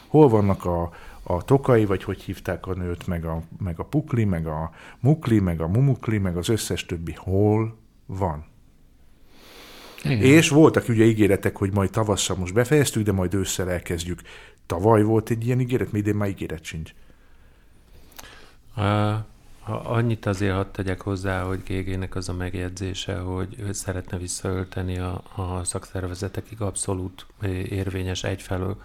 Hol 0.08 0.30
vannak 0.30 0.66
a, 0.66 0.92
a 1.24 1.44
tokai, 1.44 1.86
vagy 1.86 2.04
hogy 2.04 2.22
hívták 2.22 2.68
a 2.68 2.74
nőt, 2.74 3.08
meg 3.08 3.26
a, 3.26 3.42
meg 3.60 3.80
a 3.80 3.84
pukli, 3.84 4.24
meg 4.24 4.48
a 4.48 4.72
mukli, 5.00 5.40
meg 5.40 5.62
a 5.62 5.68
mumukli, 5.68 6.18
meg 6.18 6.38
az 6.38 6.50
összes 6.50 6.86
többi. 6.86 7.14
Hol 7.18 7.78
van? 8.06 8.46
Igen. 10.04 10.22
És 10.22 10.50
voltak 10.50 10.90
ugye 10.90 11.04
ígéretek, 11.04 11.58
hogy 11.58 11.74
majd 11.74 11.90
tavasszal 11.90 12.36
most 12.36 12.54
befejeztük, 12.54 13.04
de 13.04 13.12
majd 13.12 13.34
ősszel 13.34 13.72
elkezdjük. 13.72 14.22
Tavaly 14.66 15.04
volt 15.04 15.30
egy 15.30 15.46
ilyen 15.46 15.60
ígéret, 15.60 15.92
még 15.92 16.02
idén 16.02 16.16
már 16.16 16.30
ígéret 16.30 16.64
sincs. 16.64 16.94
Uh, 18.76 19.14
annyit 19.66 20.26
azért 20.26 20.54
hadd 20.54 20.72
tegyek 20.72 21.02
hozzá, 21.02 21.44
hogy 21.44 21.64
GG-nek 21.64 22.16
az 22.16 22.30
a 22.30 22.34
megjegyzése, 22.34 23.18
hogy 23.18 23.56
ő 23.60 23.72
szeretne 23.72 24.18
visszaölteni 24.18 24.98
a, 24.98 25.22
a 25.36 25.64
szakszervezetekig 25.64 26.62
abszolút 26.62 27.26
érvényes 27.70 28.24
egyfelől. 28.24 28.82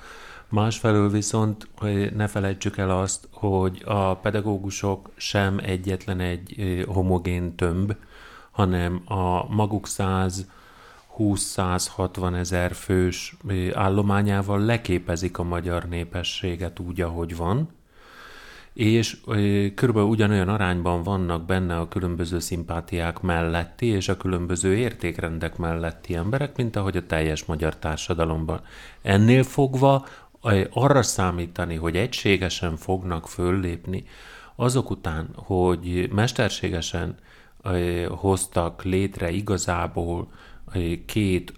Másfelől 0.48 1.10
viszont 1.10 1.68
ne 2.14 2.26
felejtsük 2.26 2.76
el 2.76 2.90
azt, 2.90 3.28
hogy 3.30 3.82
a 3.84 4.16
pedagógusok 4.16 5.10
sem 5.16 5.58
egyetlen 5.62 6.20
egy 6.20 6.84
homogén 6.88 7.54
tömb, 7.54 7.96
hanem 8.50 9.02
a 9.04 9.54
maguk 9.54 9.86
száz 9.86 10.46
20-160 11.18 12.36
ezer 12.36 12.72
fős 12.72 13.36
állományával 13.72 14.60
leképezik 14.60 15.38
a 15.38 15.42
magyar 15.42 15.84
népességet 15.84 16.78
úgy, 16.78 17.00
ahogy 17.00 17.36
van, 17.36 17.68
és 18.76 19.16
körülbelül 19.74 20.08
ugyanolyan 20.08 20.48
arányban 20.48 21.02
vannak 21.02 21.44
benne 21.44 21.76
a 21.76 21.88
különböző 21.88 22.38
szimpátiák 22.38 23.20
melletti 23.20 23.86
és 23.86 24.08
a 24.08 24.16
különböző 24.16 24.76
értékrendek 24.76 25.56
melletti 25.56 26.14
emberek, 26.14 26.56
mint 26.56 26.76
ahogy 26.76 26.96
a 26.96 27.06
teljes 27.06 27.44
magyar 27.44 27.76
társadalomban. 27.76 28.60
Ennél 29.02 29.42
fogva 29.42 30.06
arra 30.70 31.02
számítani, 31.02 31.74
hogy 31.74 31.96
egységesen 31.96 32.76
fognak 32.76 33.28
föllépni, 33.28 34.04
azok 34.56 34.90
után, 34.90 35.28
hogy 35.34 36.10
mesterségesen 36.12 37.14
hoztak 38.08 38.82
létre 38.82 39.30
igazából 39.30 40.28
két 41.06 41.52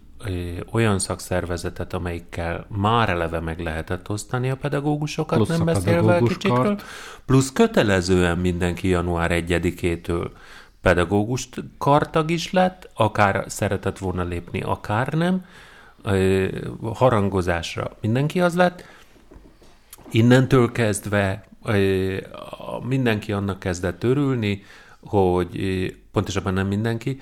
olyan 0.73 0.99
szakszervezetet, 0.99 1.93
amelyikkel 1.93 2.67
már 2.69 3.09
eleve 3.09 3.41
meg 3.41 3.61
lehetett 3.61 4.11
osztani 4.11 4.51
a 4.51 4.57
pedagógusokat, 4.57 5.37
plusz 5.37 5.57
nem 5.57 5.65
beszélve 5.65 6.17
a 6.17 6.23
kicsikről, 6.23 6.81
plusz 7.27 7.53
kötelezően 7.53 8.39
mindenki 8.39 8.89
január 8.89 9.31
1-től 9.35 10.31
pedagógus 10.83 11.49
kartag 11.79 12.31
is 12.31 12.53
lett, 12.53 12.91
akár 12.95 13.45
szeretett 13.49 13.99
volna 13.99 14.23
lépni, 14.23 14.61
akár 14.61 15.13
nem, 15.13 15.45
harangozásra 16.83 17.97
mindenki 18.01 18.41
az 18.41 18.55
lett. 18.55 18.85
Innentől 20.11 20.73
kezdve 20.73 21.49
mindenki 22.83 23.33
annak 23.33 23.59
kezdett 23.59 24.05
örülni, 24.05 24.63
hogy 25.01 25.97
pontosabban 26.13 26.53
nem 26.53 26.67
mindenki, 26.67 27.21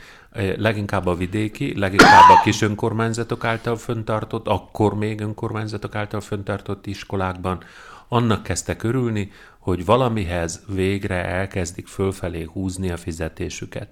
leginkább 0.56 1.06
a 1.06 1.14
vidéki, 1.14 1.78
leginkább 1.78 2.30
a 2.30 2.40
kis 2.42 2.62
önkormányzatok 2.62 3.44
által 3.44 3.76
föntartott, 3.76 4.48
akkor 4.48 4.94
még 4.94 5.20
önkormányzatok 5.20 5.94
által 5.94 6.20
föntartott 6.20 6.86
iskolákban, 6.86 7.62
annak 8.08 8.42
kezdtek 8.42 8.82
örülni, 8.82 9.30
hogy 9.58 9.84
valamihez 9.84 10.62
végre 10.68 11.24
elkezdik 11.24 11.86
fölfelé 11.86 12.48
húzni 12.52 12.90
a 12.90 12.96
fizetésüket. 12.96 13.88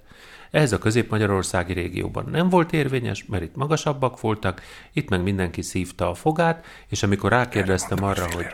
Ez 0.50 0.72
a 0.72 0.78
közép-magyarországi 0.78 1.72
régióban 1.72 2.28
nem 2.30 2.48
volt 2.48 2.72
érvényes, 2.72 3.24
mert 3.24 3.42
itt 3.42 3.56
magasabbak 3.56 4.20
voltak, 4.20 4.62
itt 4.92 5.08
meg 5.08 5.22
mindenki 5.22 5.62
szívta 5.62 6.10
a 6.10 6.14
fogát, 6.14 6.64
és 6.88 7.02
amikor 7.02 7.30
rákérdeztem 7.30 8.04
arra, 8.04 8.26
hogy... 8.34 8.46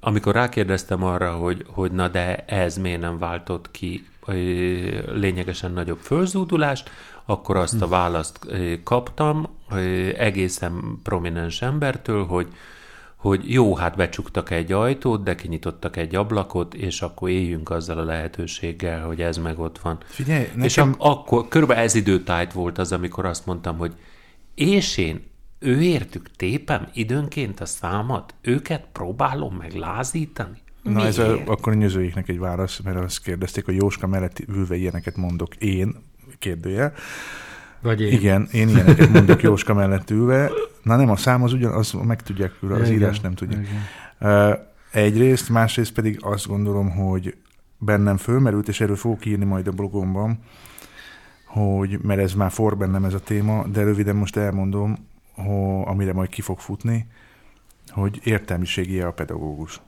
Amikor 0.00 0.34
rákérdeztem 0.34 1.04
arra, 1.04 1.32
hogy, 1.32 1.64
hogy 1.68 1.92
na 1.92 2.08
de 2.08 2.36
ez 2.36 2.76
miért 2.76 3.00
nem 3.00 3.18
váltott 3.18 3.70
ki 3.70 4.06
lényegesen 5.12 5.72
nagyobb 5.72 5.98
fölzúdulást, 5.98 6.90
akkor 7.24 7.56
azt 7.56 7.82
a 7.82 7.84
hm. 7.84 7.90
választ 7.90 8.46
kaptam 8.84 9.48
egészen 10.16 10.98
prominens 11.02 11.62
embertől, 11.62 12.26
hogy 12.26 12.48
hogy 13.20 13.52
jó, 13.52 13.74
hát 13.74 13.96
becsuktak 13.96 14.50
egy 14.50 14.72
ajtót, 14.72 15.22
de 15.22 15.34
kinyitottak 15.34 15.96
egy 15.96 16.14
ablakot, 16.14 16.74
és 16.74 17.02
akkor 17.02 17.28
éljünk 17.28 17.70
azzal 17.70 17.98
a 17.98 18.04
lehetőséggel, 18.04 19.06
hogy 19.06 19.22
ez 19.22 19.36
meg 19.36 19.58
ott 19.58 19.78
van. 19.78 19.98
Figyelj, 20.04 20.44
nekem... 20.44 20.62
És 20.62 20.78
akkor 20.78 21.48
körülbelül 21.48 21.82
ez 21.82 21.94
időtájt 21.94 22.52
volt 22.52 22.78
az, 22.78 22.92
amikor 22.92 23.24
azt 23.24 23.46
mondtam, 23.46 23.78
hogy 23.78 23.92
és 24.54 24.96
én 24.96 25.29
ő 25.60 25.82
értük 25.82 26.30
tépem 26.36 26.88
időnként 26.92 27.60
a 27.60 27.66
számat, 27.66 28.34
őket 28.40 28.84
próbálom 28.92 29.54
meglázítani. 29.54 30.58
Na 30.82 30.90
Miért? 30.90 31.08
ez 31.08 31.18
a, 31.18 31.42
akkor 31.46 31.72
a 31.72 31.76
nyözőiknek 31.76 32.28
egy 32.28 32.38
válasz, 32.38 32.80
mert 32.80 32.96
azt 32.96 33.22
kérdezték, 33.22 33.64
hogy 33.64 33.76
Jóska 33.76 34.06
mellett 34.06 34.38
ülve 34.38 34.76
ilyeneket 34.76 35.16
mondok 35.16 35.56
én, 35.56 35.94
kérdője. 36.38 36.92
Vagy 37.80 38.00
én. 38.00 38.12
Igen, 38.12 38.48
én 38.52 38.68
ilyeneket 38.68 39.08
mondok 39.08 39.42
Jóska 39.42 39.74
mellett 39.74 40.10
ülve. 40.10 40.50
Na 40.82 40.96
nem, 40.96 41.10
a 41.10 41.16
szám 41.16 41.42
az 41.42 41.52
ugyan, 41.52 41.72
az 41.72 41.92
meg 41.92 42.22
tudják, 42.22 42.52
az 42.60 42.88
igen, 42.88 42.92
írás 42.92 43.20
nem 43.20 43.34
tudják. 43.34 43.66
Uh, 44.20 44.58
egyrészt, 44.92 45.48
másrészt 45.48 45.92
pedig 45.92 46.18
azt 46.20 46.46
gondolom, 46.46 46.90
hogy 46.90 47.36
bennem 47.78 48.16
fölmerült, 48.16 48.68
és 48.68 48.80
erről 48.80 48.96
fogok 48.96 49.26
írni 49.26 49.44
majd 49.44 49.66
a 49.66 49.72
blogomban, 49.72 50.38
hogy, 51.46 51.98
mert 52.02 52.20
ez 52.20 52.34
már 52.34 52.50
for 52.50 52.76
bennem 52.76 53.04
ez 53.04 53.14
a 53.14 53.20
téma, 53.20 53.66
de 53.66 53.82
röviden 53.82 54.16
most 54.16 54.36
elmondom, 54.36 55.08
hogy, 55.40 55.86
amire 55.86 56.12
majd 56.12 56.28
ki 56.28 56.40
fog 56.40 56.58
futni, 56.58 57.06
hogy 57.88 58.20
értelmiségi 58.24 59.00
a 59.00 59.12
pedagógus. 59.12 59.80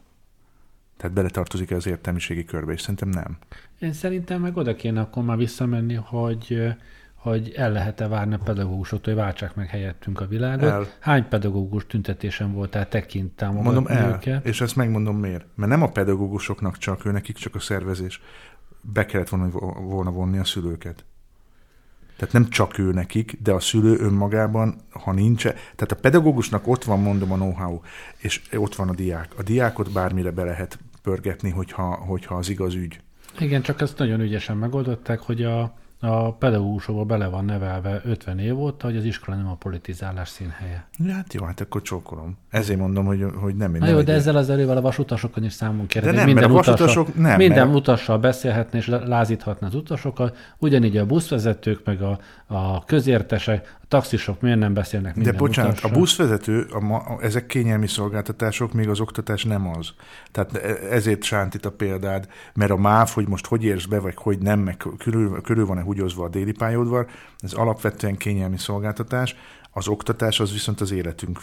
Tehát 0.97 1.17
beletartozik-e 1.17 1.77
az 1.77 1.87
értelmiségi 1.87 2.45
körbe, 2.45 2.73
és 2.73 2.81
szerintem 2.81 3.09
nem. 3.09 3.39
Én 3.79 3.93
szerintem 3.93 4.41
meg 4.41 4.57
oda 4.57 4.75
kéne 4.75 5.01
akkor 5.01 5.23
már 5.23 5.37
visszamenni, 5.37 5.95
hogy 5.95 6.75
hogy 7.23 7.53
el 7.57 7.73
lehet-e 7.73 8.09
várni 8.09 8.35
a 8.35 8.39
pedagógusoktól, 8.39 9.15
hogy 9.15 9.23
váltsák 9.23 9.55
meg 9.55 9.69
helyettünk 9.69 10.21
a 10.21 10.27
világot. 10.27 10.71
El. 10.71 10.87
Hány 11.01 11.29
pedagógus 11.29 11.87
tüntetésen 11.87 12.53
voltál 12.53 12.89
tekint 12.89 13.33
támogatni 13.33 13.73
Mondom 13.73 13.97
el, 13.97 14.13
őket? 14.13 14.47
és 14.47 14.61
ezt 14.61 14.77
megmondom 14.77 15.17
miért. 15.17 15.45
Mert 15.55 15.71
nem 15.71 15.83
a 15.83 15.89
pedagógusoknak 15.89 16.79
csak, 16.79 17.05
ő 17.05 17.11
nekik 17.11 17.37
csak 17.37 17.55
a 17.55 17.59
szervezés. 17.59 18.21
Be 18.81 19.07
kellett 19.07 19.29
volna, 19.29 19.49
volna 19.81 20.11
vonni 20.11 20.39
a 20.39 20.45
szülőket. 20.45 21.05
Tehát 22.23 22.37
nem 22.37 22.51
csak 22.51 22.79
ő 22.79 22.93
nekik, 22.93 23.39
de 23.43 23.53
a 23.53 23.61
szülő 23.61 23.99
önmagában, 23.99 24.81
ha 24.91 25.13
nincs, 25.13 25.43
tehát 25.43 25.93
a 25.93 25.95
pedagógusnak 26.01 26.67
ott 26.67 26.85
van, 26.85 27.01
mondom, 27.01 27.33
a 27.33 27.35
know-how, 27.35 27.81
és 28.19 28.43
ott 28.57 28.75
van 28.75 28.89
a 28.89 28.95
diák. 28.95 29.33
A 29.39 29.43
diákot 29.43 29.93
bármire 29.93 30.31
be 30.31 30.45
lehet 30.45 30.79
pörgetni, 31.03 31.51
hogyha, 31.51 31.83
hogyha 31.83 32.35
az 32.35 32.49
igaz 32.49 32.75
ügy. 32.75 33.01
Igen, 33.39 33.63
csak 33.63 33.81
ezt 33.81 33.99
nagyon 33.99 34.21
ügyesen 34.21 34.57
megoldották, 34.57 35.21
hogy 35.21 35.43
a, 35.43 35.75
a 36.05 36.33
pedagógusokba 36.33 37.05
bele 37.05 37.27
van 37.27 37.45
nevelve 37.45 38.01
50 38.05 38.39
év 38.39 38.59
óta, 38.59 38.87
hogy 38.87 38.97
az 38.97 39.05
iskola 39.05 39.37
nem 39.37 39.49
a 39.49 39.55
politizálás 39.55 40.29
színhelye. 40.29 40.87
Ja, 40.99 41.13
hát 41.13 41.35
jó, 41.35 41.45
hát 41.45 41.61
akkor 41.61 41.83
csókolom. 41.83 42.37
Ezért 42.51 42.79
mondom, 42.79 43.05
hogy, 43.05 43.27
hogy 43.41 43.57
nem. 43.57 43.73
Na 43.73 43.89
jó, 43.89 44.01
de 44.01 44.13
ezzel 44.13 44.37
az 44.37 44.51
erővel 44.51 44.77
a 44.77 44.81
vasutasokon 44.81 45.45
is 45.45 45.53
számunk 45.53 45.89
kérni. 45.89 46.09
De 46.09 46.15
nem, 46.15 46.25
minden 46.25 46.51
mert 46.51 46.55
a 46.55 46.57
vasutasok 46.57 47.09
utassal, 47.09 47.23
nem. 47.23 47.37
Minden 47.37 47.67
mert... 47.67 47.79
utassal 47.79 48.19
beszélhetne 48.19 48.79
és 48.79 48.87
lázíthatna 48.87 49.67
az 49.67 49.75
utasokat, 49.75 50.37
ugyanígy 50.59 50.97
a 50.97 51.07
buszvezetők, 51.07 51.85
meg 51.85 52.03
a, 52.03 52.19
a 52.47 52.85
közértesek, 52.85 53.77
taxisok 53.93 54.41
miért 54.41 54.59
nem 54.59 54.75
beszélnek 54.75 55.13
De 55.15 55.21
minden 55.21 55.37
bocsánat, 55.37 55.71
utassal? 55.71 55.91
a 55.91 55.99
buszvezető, 55.99 56.67
a 56.71 56.81
ma, 56.81 56.97
a, 56.97 57.23
ezek 57.23 57.47
kényelmi 57.47 57.87
szolgáltatások, 57.87 58.73
még 58.73 58.89
az 58.89 59.01
oktatás 59.01 59.45
nem 59.45 59.69
az. 59.69 59.93
Tehát 60.31 60.55
e- 60.55 60.79
ezért 60.91 61.23
sántít 61.23 61.67
a 61.67 61.71
példád, 61.71 62.29
mert 62.55 62.71
a 62.71 62.77
MÁV, 62.77 63.09
hogy 63.09 63.29
most 63.29 63.47
hogy 63.47 63.65
érsz 63.65 63.85
be, 63.85 63.99
vagy 63.99 64.15
hogy 64.17 64.39
nem, 64.39 64.61
meg 64.61 64.77
körül, 64.99 65.41
körül 65.41 65.67
van-e 65.67 65.83
húgyozva 65.83 66.25
a 66.25 66.29
déli 66.29 66.53
pályaudvar, 66.53 67.07
ez 67.39 67.53
alapvetően 67.53 68.17
kényelmi 68.17 68.59
szolgáltatás. 68.59 69.37
Az 69.71 69.89
oktatás 69.89 70.41
az 70.41 70.53
viszont 70.53 70.81
az 70.81 70.91
életünk 70.91 71.41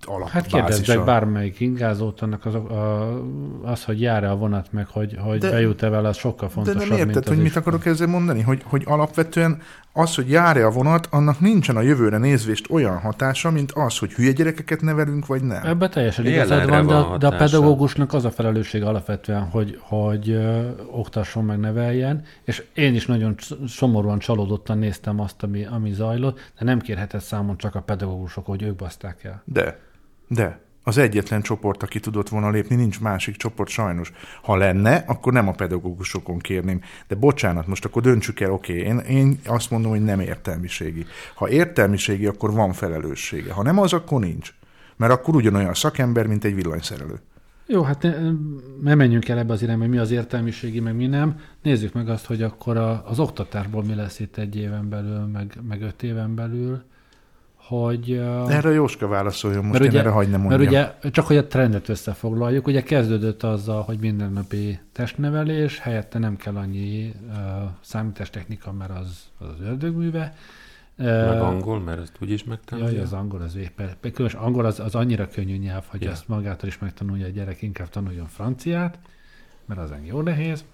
f- 0.00 0.04
f- 0.04 0.14
alap 0.14 0.28
Hát 0.28 0.46
kérdezd 0.46 0.88
meg 0.88 1.04
bármelyik 1.04 1.60
ingázót, 1.60 2.20
annak 2.20 2.44
az, 2.44 2.54
a, 2.54 3.20
az, 3.62 3.84
hogy 3.84 4.00
jár-e 4.00 4.30
a 4.30 4.36
vonat, 4.36 4.72
meg 4.72 4.86
hogy, 4.86 5.16
hogy 5.20 5.38
De- 5.38 5.50
bejut-e 5.50 5.88
vele, 5.88 6.08
az 6.08 6.16
sokkal 6.16 6.48
De 6.48 6.54
fontosabb, 6.54 6.80
nem 6.80 6.98
érted, 6.98 7.06
mint 7.06 7.16
az 7.16 7.34
hogy 7.34 7.42
mit 7.42 7.56
akarok 7.56 7.86
ezzel 7.86 8.06
mondani? 8.06 8.40
Hogy, 8.40 8.62
hogy 8.64 8.82
alapvetően 8.86 9.62
az, 9.92 10.14
hogy 10.14 10.30
jár-e 10.30 10.66
a 10.66 10.70
vonat, 10.70 11.08
annak 11.10 11.40
nincsen 11.40 11.76
a 11.76 11.80
jövőre 11.80 12.18
nézvést 12.18 12.70
olyan 12.70 12.98
hatása, 12.98 13.50
mint 13.50 13.72
az, 13.72 13.98
hogy 13.98 14.12
hülye 14.12 14.32
gyerekeket 14.32 14.80
nevelünk, 14.80 15.26
vagy 15.26 15.42
nem. 15.42 15.66
Ebben 15.66 15.90
teljesen 15.90 16.26
igazad 16.26 16.68
van, 16.68 16.86
de, 16.86 16.94
van 16.94 17.18
de 17.18 17.26
a 17.26 17.36
pedagógusnak 17.36 18.12
az 18.12 18.24
a 18.24 18.30
felelőssége 18.30 18.86
alapvetően, 18.86 19.42
hogy, 19.42 19.78
hogy 19.80 20.30
ö, 20.30 20.68
oktasson 20.90 21.44
meg, 21.44 21.58
neveljen, 21.58 22.22
és 22.44 22.64
én 22.74 22.94
is 22.94 23.06
nagyon 23.06 23.34
szomorúan 23.66 24.18
csalódottan 24.18 24.78
néztem 24.78 25.20
azt, 25.20 25.42
ami, 25.42 25.64
ami 25.64 25.92
zajlott, 25.92 26.52
de 26.58 26.64
nem 26.64 26.80
kérhetett 26.80 27.22
számon 27.22 27.56
csak 27.56 27.74
a 27.74 27.80
pedagógusok, 27.80 28.46
hogy 28.46 28.62
ők 28.62 28.76
baszták 28.76 29.24
el. 29.24 29.42
De, 29.44 29.78
de. 30.28 30.62
Az 30.86 30.98
egyetlen 30.98 31.42
csoport, 31.42 31.82
aki 31.82 32.00
tudott 32.00 32.28
volna 32.28 32.50
lépni, 32.50 32.76
nincs 32.76 33.00
másik 33.00 33.36
csoport 33.36 33.68
sajnos. 33.68 34.12
Ha 34.42 34.56
lenne, 34.56 35.04
akkor 35.06 35.32
nem 35.32 35.48
a 35.48 35.52
pedagógusokon 35.52 36.38
kérném. 36.38 36.80
De 37.08 37.14
bocsánat, 37.14 37.66
most 37.66 37.84
akkor 37.84 38.02
döntsük 38.02 38.40
el, 38.40 38.52
oké, 38.52 38.78
én, 38.78 38.98
én 38.98 39.38
azt 39.46 39.70
mondom, 39.70 39.90
hogy 39.90 40.04
nem 40.04 40.20
értelmiségi. 40.20 41.06
Ha 41.34 41.48
értelmiségi, 41.48 42.26
akkor 42.26 42.52
van 42.52 42.72
felelőssége. 42.72 43.52
Ha 43.52 43.62
nem 43.62 43.78
az, 43.78 43.92
akkor 43.92 44.20
nincs. 44.20 44.54
Mert 44.96 45.12
akkor 45.12 45.34
ugyanolyan 45.34 45.74
szakember, 45.74 46.26
mint 46.26 46.44
egy 46.44 46.54
villanyszerelő. 46.54 47.20
Jó, 47.66 47.82
hát 47.82 48.02
ne, 48.02 48.12
ne 48.82 48.94
menjünk 48.94 49.28
el 49.28 49.38
ebbe 49.38 49.52
az 49.52 49.62
irányba, 49.62 49.82
hogy 49.82 49.92
mi 49.92 49.98
az 49.98 50.10
értelmiségi, 50.10 50.80
meg 50.80 50.96
mi 50.96 51.06
nem. 51.06 51.40
Nézzük 51.62 51.92
meg 51.92 52.08
azt, 52.08 52.26
hogy 52.26 52.42
akkor 52.42 52.76
a, 52.76 53.04
az 53.06 53.18
oktatásból 53.18 53.82
mi 53.82 53.94
lesz 53.94 54.20
itt 54.20 54.36
egy 54.36 54.56
éven 54.56 54.88
belül, 54.88 55.26
meg, 55.26 55.58
meg 55.68 55.82
öt 55.82 56.02
éven 56.02 56.34
belül, 56.34 56.82
hogy... 57.66 58.12
Erre 58.48 58.70
Jóska 58.70 59.06
válaszoljon, 59.08 59.64
most 59.64 59.80
mert 59.80 59.92
én 59.92 60.00
erre 60.00 60.08
hagyd 60.08 60.30
mondjam. 60.30 60.58
mert 60.58 60.70
ugye, 61.02 61.10
csak 61.10 61.26
hogy 61.26 61.36
a 61.36 61.46
trendet 61.46 61.88
összefoglaljuk, 61.88 62.66
ugye 62.66 62.82
kezdődött 62.82 63.42
azzal, 63.42 63.82
hogy 63.82 63.98
mindennapi 63.98 64.78
testnevelés, 64.92 65.78
helyette 65.78 66.18
nem 66.18 66.36
kell 66.36 66.56
annyi 66.56 67.14
uh, 67.28 67.34
számítástechnika, 67.80 68.72
mert 68.72 68.90
az 68.90 69.30
az, 69.38 69.48
az 69.48 69.66
ördögműve. 69.66 70.34
Meg 70.96 71.40
angol, 71.40 71.80
mert 71.80 72.00
ezt 72.00 72.12
úgyis 72.20 72.44
megtanulja. 72.44 72.90
Jaj, 72.90 73.02
az 73.02 73.12
angol 73.12 73.40
az 73.40 73.56
éppen. 73.56 73.90
Különös 74.00 74.34
angol 74.34 74.64
az, 74.64 74.80
az 74.80 74.94
annyira 74.94 75.28
könnyű 75.28 75.56
nyelv, 75.56 75.84
hogy 75.86 76.02
Ja. 76.02 76.10
ezt 76.10 76.28
magától 76.28 76.68
is 76.68 76.78
megtanulja 76.78 77.26
a 77.26 77.30
gyerek, 77.30 77.62
inkább 77.62 77.88
tanuljon 77.88 78.26
franciát, 78.26 78.98
mert 79.66 79.80
az 79.80 79.92
jó 80.02 80.20
nehéz. 80.20 80.64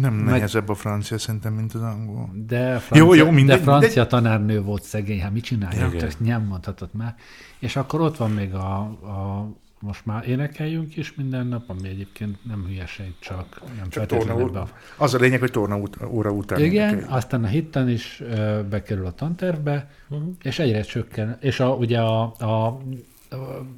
Nem 0.00 0.14
meg- 0.14 0.34
nehezebb 0.34 0.68
a 0.68 0.74
francia 0.74 1.18
szerintem, 1.18 1.52
mint 1.52 1.74
az 1.74 1.82
angol. 1.82 2.30
De 2.46 2.78
francia, 2.78 2.96
Jó, 2.96 3.14
jó, 3.14 3.30
mindegy, 3.30 3.56
de 3.56 3.62
francia 3.62 3.88
mindegy. 3.88 4.08
tanárnő 4.08 4.62
volt 4.62 4.82
szegény, 4.82 5.20
hát 5.20 5.32
mit 5.32 5.44
csinálják, 5.44 5.92
Igen. 5.92 6.06
ezt 6.06 6.20
nem 6.20 6.42
mondhatod 6.42 6.88
már. 6.92 7.14
És 7.58 7.76
akkor 7.76 8.00
ott 8.00 8.16
van 8.16 8.30
még 8.30 8.54
a, 8.54 8.78
a 8.80 9.48
most 9.80 10.06
már 10.06 10.28
énekeljünk 10.28 10.96
is 10.96 11.14
minden 11.14 11.46
nap, 11.46 11.62
ami 11.70 11.88
egyébként 11.88 12.44
nem 12.44 12.64
hülyeség, 12.66 13.14
csak 13.18 13.62
nem 13.78 13.88
Csak 13.88 14.06
torna 14.06 14.60
a 14.60 14.68
Az 14.96 15.14
a 15.14 15.18
lényeg, 15.18 15.40
hogy 15.40 15.50
torna 15.50 15.76
út, 15.78 15.96
óra 16.08 16.30
után 16.30 16.58
Igen, 16.60 16.88
énekelj. 16.88 17.16
aztán 17.16 17.44
a 17.44 17.46
hitten 17.46 17.88
is 17.88 18.20
ö, 18.20 18.60
bekerül 18.70 19.06
a 19.06 19.12
tantervbe, 19.12 19.90
uh-huh. 20.08 20.28
és 20.42 20.58
egyre 20.58 20.80
csökken. 20.80 21.36
És 21.40 21.60
a, 21.60 21.68
ugye 21.74 22.00
a, 22.00 22.34
a, 22.38 22.44
a 22.46 22.78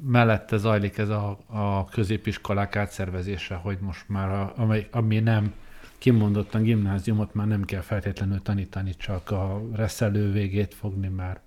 mellette 0.05 0.57
zajlik 0.57 0.97
ez 0.97 1.09
a, 1.09 1.37
a 1.47 1.85
középiskolák 1.85 2.75
átszervezése, 2.75 3.55
hogy 3.55 3.77
most 3.81 4.03
már, 4.07 4.29
a, 4.31 4.53
amely, 4.55 4.87
ami 4.91 5.19
nem 5.19 5.53
kimondottan 5.99 6.63
gimnáziumot 6.63 7.33
már 7.33 7.47
nem 7.47 7.63
kell 7.63 7.81
feltétlenül 7.81 8.41
tanítani, 8.41 8.95
csak 8.95 9.31
a 9.31 9.61
reszelő 9.73 10.31
végét 10.31 10.73
fogni 10.73 11.07
már. 11.07 11.41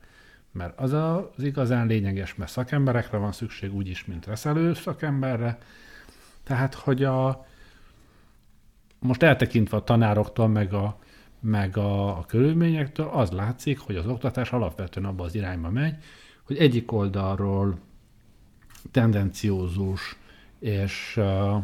Mert 0.50 0.78
az 0.78 0.92
a- 0.92 1.32
az 1.36 1.42
igazán 1.42 1.86
lényeges, 1.86 2.34
mert 2.34 2.50
szakemberekre 2.50 3.18
van 3.18 3.32
szükség 3.32 3.74
úgyis, 3.74 4.04
mint 4.04 4.26
reszelő 4.26 4.74
szakemberre. 4.74 5.58
Tehát, 6.42 6.74
hogy 6.74 7.04
a, 7.04 7.46
most 8.98 9.22
eltekintve 9.22 9.76
a 9.76 9.84
tanároktól, 9.84 10.48
meg 10.48 10.72
a, 10.72 10.98
meg 11.40 11.76
a, 11.76 12.18
a 12.18 12.24
körülményektől, 12.26 13.06
az 13.06 13.30
látszik, 13.30 13.78
hogy 13.78 13.96
az 13.96 14.06
oktatás 14.06 14.52
alapvetően 14.52 15.06
abba 15.06 15.24
az 15.24 15.34
irányba 15.34 15.70
megy, 15.70 15.94
hogy 16.42 16.56
egyik 16.56 16.92
oldalról 16.92 17.78
tendenciózus 18.90 20.16
és 20.58 21.16
uh, 21.16 21.54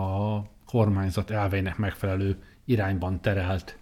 a 0.00 0.42
kormányzat 0.74 1.30
elveinek 1.30 1.76
megfelelő 1.76 2.42
irányban 2.64 3.20
terelt 3.20 3.78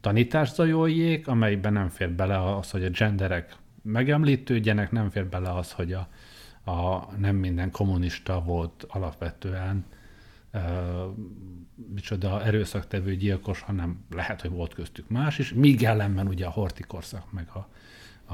tanítást 0.00 0.54
zajoljék, 0.54 1.28
amelyben 1.28 1.72
nem 1.72 1.88
fér 1.88 2.12
bele 2.12 2.56
az, 2.56 2.70
hogy 2.70 2.84
a 2.84 2.90
genderek 2.90 3.56
megemlítődjenek, 3.82 4.90
nem 4.90 5.10
fér 5.10 5.26
bele 5.26 5.54
az, 5.54 5.72
hogy 5.72 5.92
a, 5.92 6.08
a 6.70 7.08
nem 7.18 7.36
minden 7.36 7.70
kommunista 7.70 8.42
volt 8.42 8.86
alapvetően 8.88 9.84
uh, 10.52 10.60
micsoda 11.94 12.44
erőszaktevő 12.44 13.16
gyilkos, 13.16 13.60
hanem 13.60 14.04
lehet, 14.10 14.40
hogy 14.40 14.50
volt 14.50 14.74
köztük 14.74 15.08
más 15.08 15.38
is, 15.38 15.52
míg 15.52 15.82
ellenben 15.82 16.28
ugye 16.28 16.46
a 16.46 16.50
horti 16.50 16.82
korszak, 16.82 17.32
meg 17.32 17.48
a, 17.48 17.68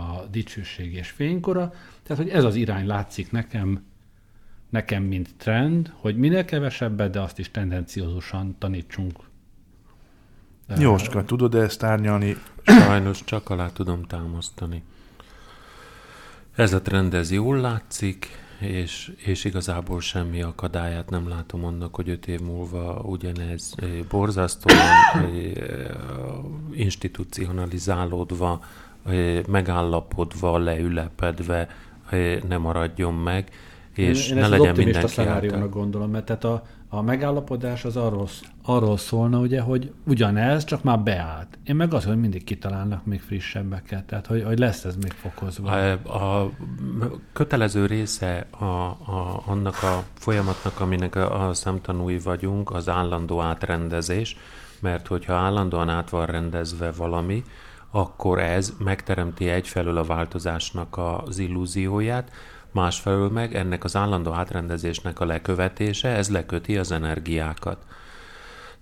a 0.01 0.27
dicsőség 0.31 0.95
és 0.95 1.11
fénykora. 1.11 1.73
Tehát, 2.03 2.23
hogy 2.23 2.33
ez 2.33 2.45
az 2.45 2.55
irány 2.55 2.87
látszik 2.87 3.31
nekem, 3.31 3.85
nekem 4.73 5.03
mint 5.03 5.29
trend, 5.37 5.93
hogy 5.95 6.17
minél 6.17 6.45
kevesebbet, 6.45 7.11
de 7.11 7.21
azt 7.21 7.39
is 7.39 7.51
tendenciózusan 7.51 8.57
tanítsunk. 8.59 9.19
Jóska, 10.79 11.25
tudod 11.25 11.55
ezt 11.55 11.83
árnyalni? 11.83 12.37
Sajnos 12.65 13.25
csak 13.25 13.51
alá 13.51 13.69
tudom 13.69 14.03
támasztani. 14.03 14.83
Ez 16.55 16.73
a 16.73 16.83
trend, 16.83 17.15
ez 17.15 17.31
jól 17.31 17.61
látszik, 17.61 18.29
és, 18.59 19.13
és 19.17 19.45
igazából 19.45 20.01
semmi 20.01 20.43
akadályát 20.43 21.11
nem 21.11 21.29
látom 21.29 21.65
annak, 21.65 21.95
hogy 21.95 22.09
öt 22.09 22.27
év 22.27 22.41
múlva 22.41 23.01
ugyanez 23.01 23.75
borzasztóan 24.09 24.79
institucionalizálódva, 26.71 28.65
megállapodva, 29.49 30.59
leülepedve 30.59 31.69
eh, 32.11 32.41
ne 32.49 32.57
maradjon 32.57 33.15
meg, 33.15 33.51
és 33.95 34.29
én 34.29 34.35
ne 34.35 34.41
ezt 34.41 34.51
legyen 34.51 34.65
az 34.65 34.71
optimista 34.71 34.83
mindenki 34.83 35.15
szenáriónak 35.15 35.71
gondolom, 35.71 36.11
mert 36.11 36.25
tehát 36.25 36.45
a, 36.45 36.63
a 36.89 37.03
megállapodás 37.03 37.85
az 37.85 37.97
arról, 37.97 38.29
arról 38.63 38.97
szólna, 38.97 39.39
ugye, 39.39 39.61
hogy 39.61 39.93
ugyanez, 40.07 40.65
csak 40.65 40.83
már 40.83 41.01
beállt. 41.01 41.59
Én 41.65 41.77
meg 41.77 41.95
az, 41.95 42.05
hogy 42.05 42.21
mindig 42.21 42.45
kitalálnak 42.45 43.05
még 43.07 43.21
frissebbeket, 43.21 44.05
tehát 44.05 44.27
hogy, 44.27 44.43
hogy 44.45 44.59
lesz 44.59 44.85
ez 44.85 44.97
még 44.97 45.13
fokozva. 45.13 45.71
A, 45.71 46.43
a 46.43 46.51
kötelező 47.33 47.87
része 47.87 48.47
a, 48.51 48.65
a, 48.65 49.43
annak 49.47 49.83
a 49.83 50.03
folyamatnak, 50.15 50.81
aminek 50.81 51.15
a, 51.17 51.49
a 51.49 51.55
szemtanúi 51.55 52.19
vagyunk, 52.19 52.71
az 52.71 52.89
állandó 52.89 53.41
átrendezés, 53.41 54.37
mert 54.81 55.07
hogyha 55.07 55.35
állandóan 55.35 55.89
át 55.89 56.11
van 56.11 56.27
rendezve 56.27 56.91
valami, 56.91 57.45
akkor 57.91 58.39
ez 58.39 58.73
megteremti 58.79 59.49
egyfelől 59.49 59.97
a 59.97 60.05
változásnak 60.05 60.99
az 60.99 61.39
illúzióját, 61.39 62.31
másfelől 62.73 63.31
meg 63.31 63.55
ennek 63.55 63.85
az 63.85 63.97
állandó 63.97 64.33
átrendezésnek 64.33 65.21
a 65.21 65.25
lekövetése, 65.25 66.09
ez 66.09 66.29
leköti 66.29 66.77
az 66.77 66.93
energiákat. 66.93 67.85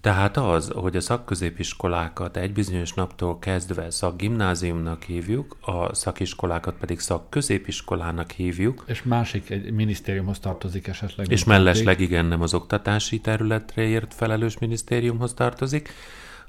Tehát 0.01 0.37
az, 0.37 0.71
hogy 0.75 0.97
a 0.97 1.01
szakközépiskolákat 1.01 2.37
egy 2.37 2.53
bizonyos 2.53 2.93
naptól 2.93 3.39
kezdve 3.39 3.91
szakgimnáziumnak 3.91 5.03
hívjuk, 5.03 5.57
a 5.61 5.95
szakiskolákat 5.95 6.75
pedig 6.81 7.01
szakközépiskolának 7.01 8.31
hívjuk, 8.31 8.85
És 8.87 9.03
másik 9.03 9.51
egy 9.51 9.73
minisztériumhoz 9.73 10.39
tartozik 10.39 10.87
esetleg. 10.87 11.31
és 11.31 11.45
mellesleg 11.45 12.01
igen, 12.01 12.25
nem 12.25 12.43
az 12.43 12.55
oktatási 12.55 13.21
területre 13.21 13.83
ért 13.83 14.15
felelős 14.15 14.59
minisztériumhoz 14.59 15.35
tartozik. 15.35 15.93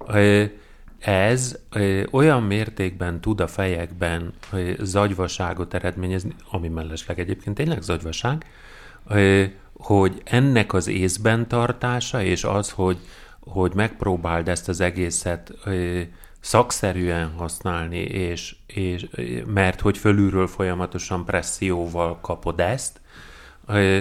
Ö, 0.08 0.44
Ez 1.02 1.60
ö, 1.70 2.04
olyan 2.12 2.44
mértékben 2.44 3.22
tud 3.22 3.42
a 3.42 3.48
fejekben 3.48 4.34
ö, 4.52 4.72
zagyvaságot 4.80 5.74
eredményezni, 5.74 6.36
ami 6.50 6.68
mellesleg 6.68 7.20
egyébként 7.20 7.56
tényleg 7.56 7.82
zagyvaság, 7.82 8.46
ö, 9.08 9.44
hogy 9.74 10.22
ennek 10.24 10.74
az 10.74 10.88
észben 10.88 11.48
tartása, 11.48 12.24
és 12.24 12.44
az, 12.44 12.72
hogy, 12.72 12.98
hogy 13.40 13.74
megpróbáld 13.74 14.48
ezt 14.48 14.70
az 14.70 14.80
egészet 14.80 15.54
ö, 15.64 16.02
szakszerűen 16.40 17.32
használni, 17.38 18.00
és, 18.00 18.56
és 18.66 19.08
mert 19.46 19.82
hogy 19.82 19.98
fölülről 19.98 20.48
folyamatosan 20.48 21.26
presszióval 21.26 22.20
kapod 22.20 22.60
ezt, 22.60 23.02
ö, 23.68 24.00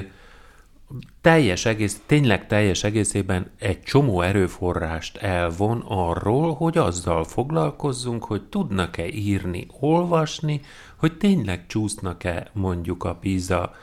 teljes 1.21 1.65
egész, 1.65 2.01
tényleg 2.07 2.47
teljes 2.47 2.85
egészében 2.85 3.51
egy 3.59 3.83
csomó 3.83 4.21
erőforrást 4.21 5.17
elvon 5.17 5.85
arról, 5.89 6.55
hogy 6.55 6.79
azzal 6.79 7.25
foglalkozzunk, 7.25 8.25
hogy 8.25 8.43
tudnak-e 8.43 9.09
írni, 9.09 9.67
olvasni, 9.81 10.61
hogy 10.97 11.17
tényleg 11.17 11.67
csúsznak-e 11.67 12.51
mondjuk 12.53 13.05
a 13.05 13.15
PISA 13.15 13.75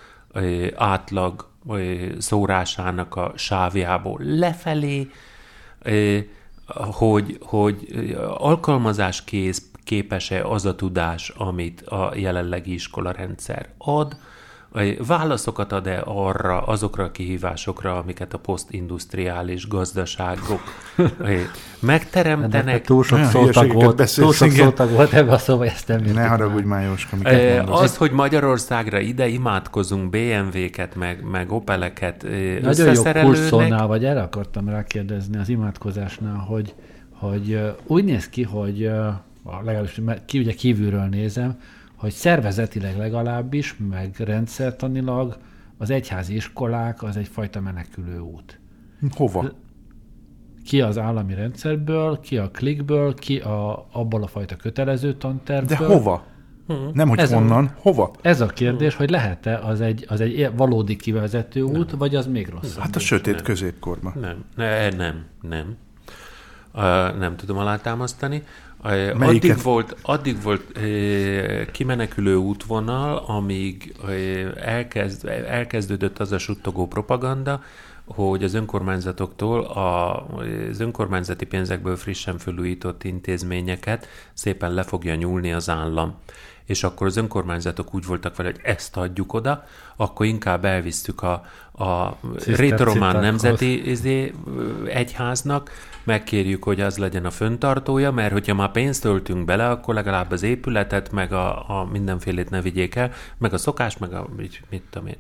átlag 0.76 1.50
szórásának 2.18 3.16
a 3.16 3.32
sávjából 3.36 4.20
lefelé, 4.24 5.10
hogy, 6.76 7.38
hogy 7.42 7.88
alkalmazáskész 8.38 9.70
képes-e 9.84 10.48
az 10.48 10.66
a 10.66 10.76
tudás, 10.76 11.30
amit 11.30 11.82
a 11.82 12.12
jelenlegi 12.16 12.74
iskolarendszer 12.74 13.70
ad, 13.78 14.18
válaszokat 15.08 15.72
ad-e 15.72 16.02
arra, 16.06 16.62
azokra 16.62 17.04
a 17.04 17.12
kihívásokra, 17.12 17.98
amiket 17.98 18.34
a 18.34 18.38
posztindustriális 18.38 19.68
gazdaságok 19.68 20.62
megteremtenek. 21.80 22.86
túl 22.86 23.04
sok 23.04 23.24
szótag 23.24 23.74
volt, 23.74 24.16
túl 24.16 24.34
sok 24.34 24.52
szótag 24.52 24.90
volt 24.90 25.14
ebbe 25.14 25.32
a 25.32 25.38
szóba, 25.38 25.66
ezt 25.66 25.88
nem 25.88 26.02
Ne 26.02 26.28
haragudj 26.28 26.66
már, 26.66 26.84
Jóska, 26.84 27.18
Az, 27.66 27.98
hogy 27.98 28.12
Magyarországra 28.12 29.00
ide 29.00 29.28
imádkozunk 29.28 30.10
BMW-ket, 30.10 30.96
meg, 30.96 31.24
meg 31.32 31.52
Opeleket 31.52 32.26
Nagyon 32.62 32.94
jó 32.94 33.04
kurszónál, 33.04 33.88
vagy 33.88 34.06
erre 34.06 34.22
akartam 34.22 34.70
rákérdezni 34.70 35.38
az 35.38 35.50
imádkozásnál, 35.50 36.38
hogy, 36.38 36.74
hogy 37.12 37.60
úgy 37.86 38.04
néz 38.04 38.30
ki, 38.30 38.44
hogy 38.44 38.90
legalábbis 39.66 40.02
ki, 40.26 40.40
ugye 40.40 40.54
kívülről 40.54 41.08
nézem, 41.12 41.58
hogy 41.98 42.12
szervezetileg 42.12 42.98
legalábbis, 42.98 43.76
meg 43.90 44.16
rendszertanilag 44.18 45.38
az 45.78 45.90
egyházi 45.90 46.36
iskolák 46.36 47.04
az 47.04 47.18
egyfajta 47.18 47.62
menekülő 47.62 48.20
út. 48.20 48.60
Hova? 49.16 49.52
Ki 50.66 50.82
az 50.82 50.98
állami 50.98 51.34
rendszerből, 51.34 52.20
ki 52.20 52.38
a 52.38 52.50
klikből, 52.50 53.14
ki 53.14 53.38
a, 53.38 53.88
abból 53.92 54.24
a 54.24 54.28
fajta 54.28 54.56
kötelező 54.56 55.14
tantervből. 55.14 55.78
De 55.78 55.86
hova? 55.86 56.26
Hmm. 56.68 56.90
Nem, 56.94 57.10
hogy 57.10 57.20
ez 57.20 57.34
honnan, 57.34 57.66
a, 57.66 57.74
hova? 57.80 58.12
Ez 58.22 58.42
a 58.42 58.46
kérdés, 58.46 58.96
hogy 58.96 59.10
lehet-e 59.10 59.60
az 59.60 59.82
egy, 59.82 60.06
az 60.08 60.22
egy 60.22 60.52
valódi 60.56 60.96
kivezető 60.96 61.62
út, 61.62 61.90
nem. 61.90 61.98
vagy 61.98 62.16
az 62.16 62.28
még 62.28 62.50
rosszabb? 62.50 62.82
Hát 62.82 62.96
a 62.96 63.00
sötét 63.00 63.36
nem. 63.36 63.44
középkorban. 63.44 64.14
Nem, 64.22 64.46
ne, 64.56 64.90
nem, 64.90 65.26
nem. 65.42 65.76
Uh, 66.74 66.84
nem 67.18 67.36
tudom 67.36 67.58
alátámasztani. 67.58 68.44
Addig 68.82 69.62
volt, 69.62 69.96
addig 70.02 70.42
volt 70.42 70.80
kimenekülő 71.72 72.36
útvonal, 72.36 73.18
amíg 73.18 73.96
elkezd, 74.56 75.28
elkezdődött 75.28 76.20
az 76.20 76.32
a 76.32 76.38
suttogó 76.38 76.88
propaganda, 76.88 77.62
hogy 78.06 78.44
az 78.44 78.54
önkormányzatoktól 78.54 79.64
az 79.64 80.80
önkormányzati 80.80 81.46
pénzekből 81.46 81.96
frissen 81.96 82.38
felújított 82.38 83.04
intézményeket 83.04 84.08
szépen 84.34 84.74
le 84.74 84.84
fogja 84.84 85.16
nyúlni 85.16 85.54
az 85.54 85.70
állam. 85.70 86.16
És 86.68 86.84
akkor 86.84 87.08
az 87.08 87.18
önkormányzatok 87.18 87.94
úgy 87.94 88.06
voltak 88.06 88.36
vele, 88.36 88.50
hogy 88.50 88.60
ezt 88.64 88.98
adjuk 88.98 89.34
oda, 89.34 89.64
akkor 89.96 90.26
inkább 90.26 90.66
elvisztük 90.66 91.22
a, 91.22 91.46
a 91.84 92.18
Rétoromán 92.46 93.20
Nemzeti 93.20 93.90
izé, 93.90 94.34
Egyháznak, 94.86 95.72
megkérjük, 96.04 96.64
hogy 96.64 96.82
az 96.82 96.98
legyen 96.98 97.26
a 97.26 97.32
föntartója, 97.32 98.12
mert 98.12 98.32
hogyha 98.32 98.54
már 98.54 98.72
pénzt 98.72 99.02
töltünk 99.02 99.46
bele, 99.46 99.70
akkor 99.70 99.94
legalább 99.94 100.32
az 100.32 100.44
épületet, 100.44 101.12
meg 101.12 101.34
a, 101.34 101.80
a 101.80 101.86
mindenfélét 101.92 102.50
ne 102.50 102.62
vigyék 102.62 102.96
el, 102.96 103.12
meg 103.38 103.54
a 103.54 103.58
szokás, 103.58 103.98
meg 103.98 104.14
a 104.14 104.28
mit, 104.38 104.62
mit 104.70 104.84
tudom 104.90 105.08
én. 105.08 105.18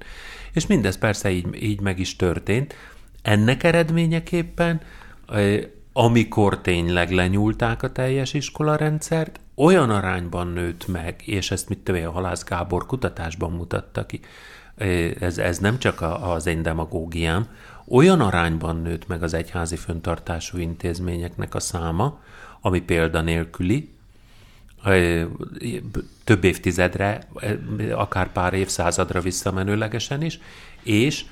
És 0.54 0.68
mindez 0.68 0.98
persze 0.98 1.30
így, 1.30 1.64
így 1.64 1.82
meg 1.82 2.00
is 2.00 2.16
történt. 2.16 2.76
Ennek 3.22 3.64
eredményeképpen, 3.64 4.82
amikor 6.00 6.62
tényleg 6.62 7.12
lenyúlták 7.12 7.84
a 7.84 7.92
teljes 7.92 8.34
iskolarendszert, 8.34 9.40
olyan 9.56 9.90
arányban 9.90 10.48
nőtt 10.48 10.88
meg, 10.88 11.22
és 11.26 11.52
ezt 11.52 11.70
mit 11.70 11.80
tudom 11.80 12.08
a 12.08 12.12
Halász 12.12 12.44
Gábor 12.44 12.86
kutatásban 12.86 13.52
mutatta 13.52 14.06
ki, 14.06 14.20
ez, 15.20 15.38
ez 15.38 15.58
nem 15.58 15.80
csak 15.80 16.02
az 16.22 16.46
én 16.46 16.62
demagógiám, 16.62 17.48
olyan 17.88 18.22
arányban 18.22 18.82
nőtt 18.82 19.08
meg 19.08 19.24
az 19.24 19.34
egyházi 19.34 19.76
föntartású 19.76 20.58
intézményeknek 20.58 21.56
a 21.56 21.60
száma, 21.60 22.20
ami 22.62 22.82
példanélküli, 22.82 23.90
több 26.24 26.44
évtizedre, 26.44 27.28
akár 27.92 28.32
pár 28.32 28.54
évszázadra 28.54 29.22
visszamenőlegesen 29.22 30.24
is, 30.24 30.40
és 30.84 31.26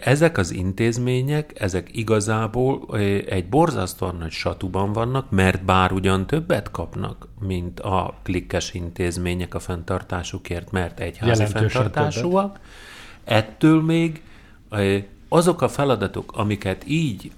ezek 0.00 0.38
az 0.38 0.50
intézmények, 0.50 1.60
ezek 1.60 1.88
igazából 1.92 2.96
egy 3.28 3.48
borzasztóan 3.48 4.16
nagy 4.16 4.30
satuban 4.30 4.92
vannak, 4.92 5.30
mert 5.30 5.64
bár 5.64 5.92
ugyan 5.92 6.26
többet 6.26 6.70
kapnak, 6.70 7.28
mint 7.40 7.80
a 7.80 8.14
klikkes 8.22 8.74
intézmények 8.74 9.54
a 9.54 9.58
fenntartásukért, 9.58 10.70
mert 10.70 11.00
egyházi 11.00 11.46
fenntartásúak, 11.46 12.58
ettől 13.24 13.82
még 13.82 14.22
azok 15.28 15.62
a 15.62 15.68
feladatok, 15.68 16.32
amiket 16.34 16.82
így 16.86 17.32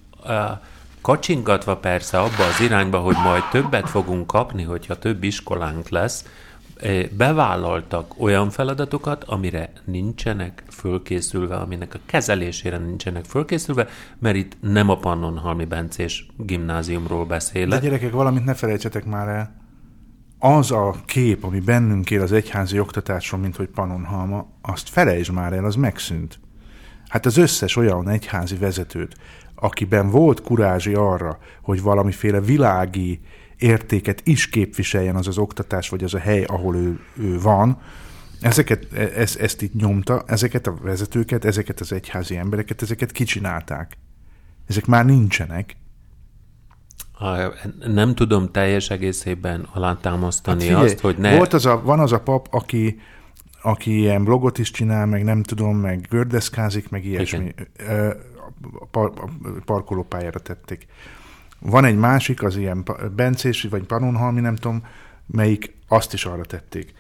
kacsingatva 1.01 1.77
persze 1.77 2.19
abba 2.19 2.44
az 2.44 2.61
irányba, 2.61 2.98
hogy 2.98 3.16
majd 3.24 3.43
többet 3.51 3.89
fogunk 3.89 4.27
kapni, 4.27 4.62
hogyha 4.62 4.98
több 4.98 5.23
iskolánk 5.23 5.89
lesz, 5.89 6.24
bevállaltak 7.16 8.15
olyan 8.19 8.51
feladatokat, 8.51 9.24
amire 9.24 9.73
nincsenek 9.85 10.62
fölkészülve, 10.69 11.57
aminek 11.57 11.94
a 11.94 11.98
kezelésére 12.07 12.78
nincsenek 12.78 13.24
fölkészülve, 13.24 13.89
mert 14.19 14.36
itt 14.36 14.57
nem 14.61 14.89
a 14.89 14.97
Pannonhalmi 14.97 15.65
Bencés 15.65 16.27
gimnáziumról 16.36 17.24
beszélek. 17.24 17.81
De 17.81 17.86
gyerekek, 17.86 18.12
valamit 18.12 18.44
ne 18.44 18.55
felejtsetek 18.55 19.05
már 19.05 19.28
el. 19.28 19.59
Az 20.39 20.70
a 20.70 20.94
kép, 21.05 21.44
ami 21.44 21.61
bennünk 21.61 22.11
él 22.11 22.23
az 22.23 22.32
egyházi 22.32 22.78
oktatásról, 22.78 23.40
mint 23.40 23.57
hogy 23.57 23.69
Pannonhalma, 23.69 24.47
azt 24.62 24.89
felejtsd 24.89 25.32
már 25.32 25.52
el, 25.52 25.65
az 25.65 25.74
megszűnt. 25.74 26.39
Hát 27.09 27.27
az 27.27 27.36
összes 27.36 27.77
olyan 27.77 28.09
egyházi 28.09 28.57
vezetőt, 28.57 29.16
akiben 29.55 30.11
volt 30.11 30.43
kurázsi 30.43 30.94
arra, 30.94 31.39
hogy 31.62 31.82
valamiféle 31.82 32.40
világi 32.40 33.20
értéket 33.61 34.20
is 34.24 34.49
képviseljen 34.49 35.16
az 35.16 35.27
az 35.27 35.39
oktatás, 35.39 35.89
vagy 35.89 36.05
az 36.05 36.15
a 36.15 36.19
hely, 36.19 36.45
ahol 36.45 36.77
ő, 36.77 37.01
ő 37.19 37.41
van, 37.41 37.78
ezeket, 38.41 38.87
e, 38.93 39.01
ezt, 39.01 39.41
ezt 39.41 39.62
itt 39.62 39.74
nyomta, 39.74 40.23
ezeket 40.27 40.66
a 40.66 40.74
vezetőket, 40.82 41.45
ezeket 41.45 41.81
az 41.81 41.93
egyházi 41.93 42.37
embereket, 42.37 42.82
ezeket 42.82 43.12
kicsinálták. 43.12 43.99
Ezek 44.66 44.87
már 44.87 45.05
nincsenek. 45.05 45.77
Nem 47.87 48.15
tudom 48.15 48.51
teljes 48.51 48.91
egészében 48.91 49.69
alátámasztani 49.73 50.69
hát 50.69 50.82
azt, 50.82 51.01
hogy 51.01 51.19
ne... 51.19 51.37
Volt 51.37 51.53
az 51.53 51.66
a, 51.66 51.82
van 51.82 52.01
az 52.01 52.12
a 52.12 52.20
pap, 52.20 52.49
aki, 52.51 53.01
aki 53.62 53.99
ilyen 53.99 54.24
blogot 54.24 54.59
is 54.59 54.70
csinál, 54.70 55.07
meg 55.07 55.24
nem 55.24 55.43
tudom, 55.43 55.77
meg 55.77 56.07
gördeszkázik, 56.11 56.89
meg 56.89 57.05
ilyesmi. 57.05 57.55
Igen. 57.78 58.16
A, 58.78 58.87
par, 58.91 59.12
a 59.16 59.28
parkolópályára 59.65 60.39
tették. 60.39 60.87
Van 61.61 61.85
egy 61.85 61.97
másik, 61.97 62.43
az 62.43 62.57
ilyen 62.57 62.85
Bencés, 63.16 63.62
vagy 63.62 63.82
Panonhalmi, 63.82 64.41
nem 64.41 64.57
tudom, 64.57 64.87
melyik 65.27 65.77
azt 65.89 66.12
is 66.12 66.24
arra 66.24 66.45
tették. 66.45 66.95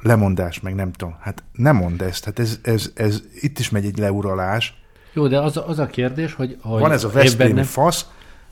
Lemondás, 0.00 0.60
meg 0.60 0.74
nem 0.74 0.92
tudom. 0.92 1.16
Hát 1.20 1.42
nem 1.52 1.76
mond 1.76 2.02
ezt, 2.02 2.24
hát 2.24 2.38
ez, 2.38 2.58
ez, 2.62 2.90
ez 2.94 3.22
itt 3.40 3.58
is 3.58 3.70
megy 3.70 3.84
egy 3.84 3.98
leuralás. 3.98 4.82
Jó, 5.12 5.26
de 5.26 5.40
az, 5.40 5.60
az 5.66 5.78
a 5.78 5.86
kérdés, 5.86 6.34
hogy, 6.34 6.56
hogy 6.60 6.80
Van 6.80 6.92
ez 6.92 7.04
a 7.04 7.08
Veszprémi 7.08 7.62
fasz. 7.62 8.06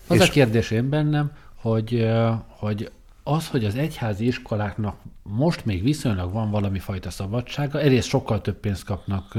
Az 0.06 0.16
és... 0.20 0.28
a 0.28 0.31
kérdés 0.31 0.70
én 0.70 0.89
bennem, 0.89 1.32
hogy, 1.55 2.09
hogy 2.48 2.90
az, 3.22 3.48
hogy 3.48 3.64
az 3.64 3.74
egyházi 3.74 4.27
iskoláknak 4.27 4.97
most 5.22 5.64
még 5.64 5.82
viszonylag 5.82 6.32
van 6.32 6.51
valami 6.51 6.78
fajta 6.78 7.10
szabadsága, 7.10 7.81
egyrészt 7.81 8.09
sokkal 8.09 8.40
több 8.40 8.56
pénzt 8.56 8.85
kapnak 8.85 9.39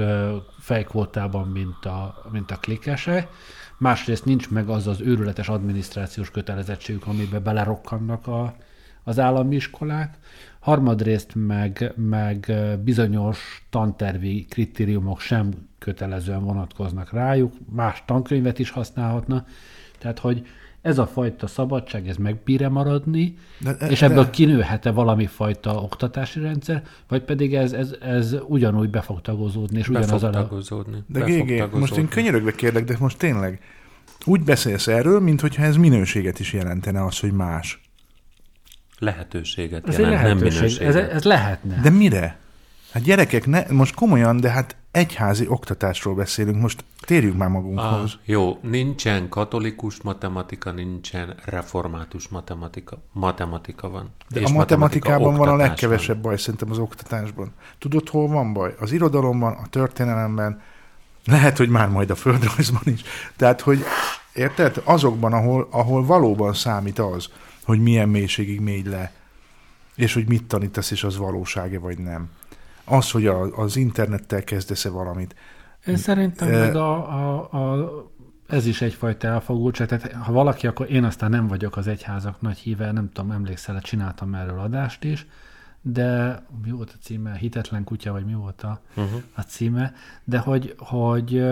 fejkvótában, 0.60 1.48
mint 1.48 1.86
a, 1.86 2.24
mint 2.32 2.52
a 2.52 2.56
klikesek, 2.56 3.28
másrészt 3.82 4.26
nincs 4.26 4.50
meg 4.50 4.70
az 4.70 4.88
az 4.88 5.02
őrületes 5.02 5.50
adminisztrációs 5.50 6.32
kötelezettségük, 6.32 7.08
amiben 7.08 7.44
belerokkannak 7.44 8.28
a, 8.28 8.56
az 9.04 9.20
állami 9.20 9.56
iskolák, 9.56 10.18
harmadrészt 10.60 11.32
meg, 11.36 11.94
meg 11.96 12.54
bizonyos 12.84 13.66
tantervi 13.70 14.46
kritériumok 14.50 15.20
sem 15.20 15.52
kötelezően 15.80 16.44
vonatkoznak 16.44 17.12
rájuk, 17.12 17.54
más 17.70 18.04
tankönyvet 18.06 18.60
is 18.60 18.70
használhatna, 18.70 19.46
tehát 19.98 20.20
hogy 20.20 20.46
ez 20.82 20.98
a 20.98 21.08
fajta 21.08 21.48
szabadság, 21.48 22.08
ez 22.08 22.16
megbír 22.16 22.68
maradni, 22.68 23.38
de, 23.60 23.74
de, 23.74 23.90
és 23.90 24.02
ebből 24.02 24.24
de... 24.24 24.30
kinőhet-e 24.30 24.92
valami 24.92 25.26
fajta 25.26 25.82
oktatási 25.82 26.40
rendszer, 26.40 26.84
vagy 27.08 27.24
pedig 27.24 27.56
ez, 27.56 27.74
ez, 27.74 27.96
ez 28.02 28.36
ugyanúgy 28.48 28.90
be 28.90 29.02
fog 29.02 29.22
tagozódni, 29.22 29.80
és 29.80 29.88
be 29.88 30.02
fog 30.04 30.20
tagozódni. 30.20 31.04
De 31.08 31.20
Gégé, 31.20 31.64
most 31.72 31.98
én 31.98 32.08
könyörögve 32.08 32.52
kérlek, 32.52 32.84
de 32.84 32.96
most 33.00 33.18
tényleg 33.18 33.60
úgy 34.26 34.44
beszélsz 34.44 34.88
erről, 34.88 35.20
mintha 35.20 35.64
ez 35.64 35.76
minőséget 35.76 36.40
is 36.40 36.54
jelentene 36.54 37.06
az, 37.06 37.20
hogy 37.20 37.32
más. 37.32 37.82
Lehetőséget 39.00 39.88
ez 39.88 39.98
jelent, 39.98 40.22
lehetőség. 40.22 40.44
nem 40.44 40.60
minőséget. 40.60 40.96
Ez, 40.96 41.10
ez 41.10 41.24
lehetne. 41.24 41.80
De 41.82 41.90
mire? 41.90 42.40
Hát 42.92 43.04
gyerekek, 43.04 43.46
ne, 43.46 43.64
most 43.70 43.96
komolyan, 43.96 44.40
de 44.40 44.50
hát 44.50 44.76
egyházi 44.92 45.48
oktatásról 45.48 46.16
beszélünk, 46.16 46.62
most 46.62 46.84
térjünk 47.00 47.38
már 47.38 47.50
magunkhoz. 47.50 48.14
Ah, 48.14 48.20
jó, 48.26 48.60
nincsen 48.62 49.30
katolikus 49.30 50.02
matematika, 50.02 50.72
nincsen 50.72 51.36
református 51.46 52.28
matematika. 52.28 52.98
Matematika 53.12 53.90
van. 53.90 54.10
De 54.30 54.40
És 54.40 54.50
a 54.50 54.54
matematikában 54.54 55.36
van 55.36 55.48
a 55.48 55.56
legkevesebb 55.56 56.22
baj 56.22 56.38
szerintem 56.38 56.72
az 56.72 56.78
oktatásban. 56.78 57.52
Tudod, 57.80 58.10
hol 58.10 58.28
van 58.28 58.54
baj? 58.54 58.76
Az 58.80 58.92
irodalomban, 58.92 59.54
a 59.54 59.68
történelemben, 59.68 60.62
lehet, 61.26 61.58
hogy 61.58 61.70
már 61.70 61.90
majd 61.90 62.10
a 62.10 62.16
földrajzban 62.16 62.82
is. 62.84 63.02
Tehát, 63.36 63.62
hogy 63.62 63.84
érted? 64.34 64.82
Azokban, 64.84 65.34
ahol, 65.34 65.68
ahol 65.72 66.06
valóban 66.06 66.54
számít 66.54 67.00
az, 67.00 67.30
hogy 67.64 67.80
milyen 67.80 68.10
mélységig 68.10 68.60
mégy 68.60 68.86
le, 68.86 69.12
és 69.96 70.14
hogy 70.14 70.28
mit 70.28 70.44
tanítasz, 70.44 70.92
és 70.92 71.04
az 71.04 71.18
valósága 71.18 71.80
vagy 71.80 71.98
nem. 71.98 72.30
Az, 72.92 73.12
hogy 73.12 73.28
a, 73.28 73.58
az 73.58 73.76
internettel 73.76 74.44
kezdesz-e 74.44 74.90
valamit. 74.90 75.36
Én 75.86 75.98
szerintem 75.98 76.48
Eh, 76.48 76.60
meg 76.60 76.76
a, 76.76 76.94
a, 76.94 77.50
a, 77.52 77.90
ez 78.48 78.66
is 78.66 78.82
egyfajta 78.82 79.28
elfogultság. 79.28 79.88
Tehát 79.88 80.12
ha 80.12 80.32
valaki, 80.32 80.68
akkor 80.68 80.92
én 80.92 81.04
aztán 81.04 81.30
nem 81.30 81.48
vagyok 81.48 81.78
az 81.78 81.88
egyházak 81.88 82.42
nagy 82.42 82.58
híve, 82.58 82.92
nem 82.92 83.10
tudom, 83.14 83.32
emlékszel, 83.32 83.82
csináltam 83.82 84.34
erről 84.34 84.60
adást 84.60 85.04
is, 85.04 85.28
de 85.82 86.42
mi 86.64 86.72
volt 86.72 86.92
a 86.96 87.04
címe? 87.04 87.36
Hitetlen 87.36 87.84
kutya, 87.84 88.12
vagy 88.12 88.26
mi 88.26 88.34
volt 88.34 88.62
a, 88.62 88.82
Uh-huh. 88.96 89.22
a 89.36 89.42
címe? 89.42 89.94
De 90.24 90.38
hogy, 90.38 90.76
hogy 90.78 91.44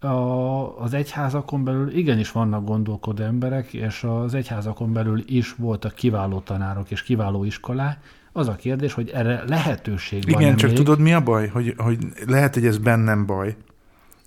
a, 0.00 0.78
az 0.78 0.94
egyházakon 0.94 1.64
belül 1.64 1.96
igenis 1.96 2.32
vannak 2.32 2.64
gondolkodó 2.64 3.22
emberek, 3.24 3.72
és 3.72 4.04
az 4.04 4.34
egyházakon 4.34 4.92
belül 4.92 5.22
is 5.26 5.54
voltak 5.54 5.94
kiváló 5.94 6.40
tanárok 6.40 6.90
és 6.90 7.02
kiváló 7.02 7.44
iskolák. 7.44 8.04
Az 8.36 8.48
a 8.48 8.54
kérdés, 8.54 8.92
hogy 8.92 9.10
erre 9.10 9.42
lehetőség 9.46 10.30
van 10.30 10.40
Igen, 10.40 10.56
csak 10.56 10.68
még. 10.68 10.78
tudod 10.78 10.98
mi 10.98 11.12
a 11.12 11.20
baj? 11.20 11.48
Hogy, 11.48 11.74
hogy 11.76 11.98
lehet, 12.26 12.54
hogy 12.54 12.66
ez 12.66 12.78
bennem 12.78 13.26
baj. 13.26 13.56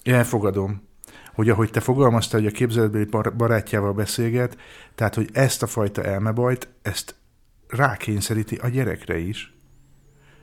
Én 0.03 0.13
elfogadom. 0.13 0.81
Hogy 1.33 1.49
ahogy 1.49 1.69
te 1.69 1.79
fogalmaztál, 1.79 2.41
hogy 2.41 2.49
a 2.49 2.55
képzeletbeli 2.55 3.05
bar- 3.05 3.35
barátjával 3.35 3.93
beszélget, 3.93 4.57
tehát, 4.95 5.15
hogy 5.15 5.29
ezt 5.33 5.63
a 5.63 5.67
fajta 5.67 6.03
elmebajt, 6.03 6.67
ezt 6.81 7.15
rákényszeríti 7.67 8.55
a 8.55 8.67
gyerekre 8.67 9.17
is. 9.17 9.53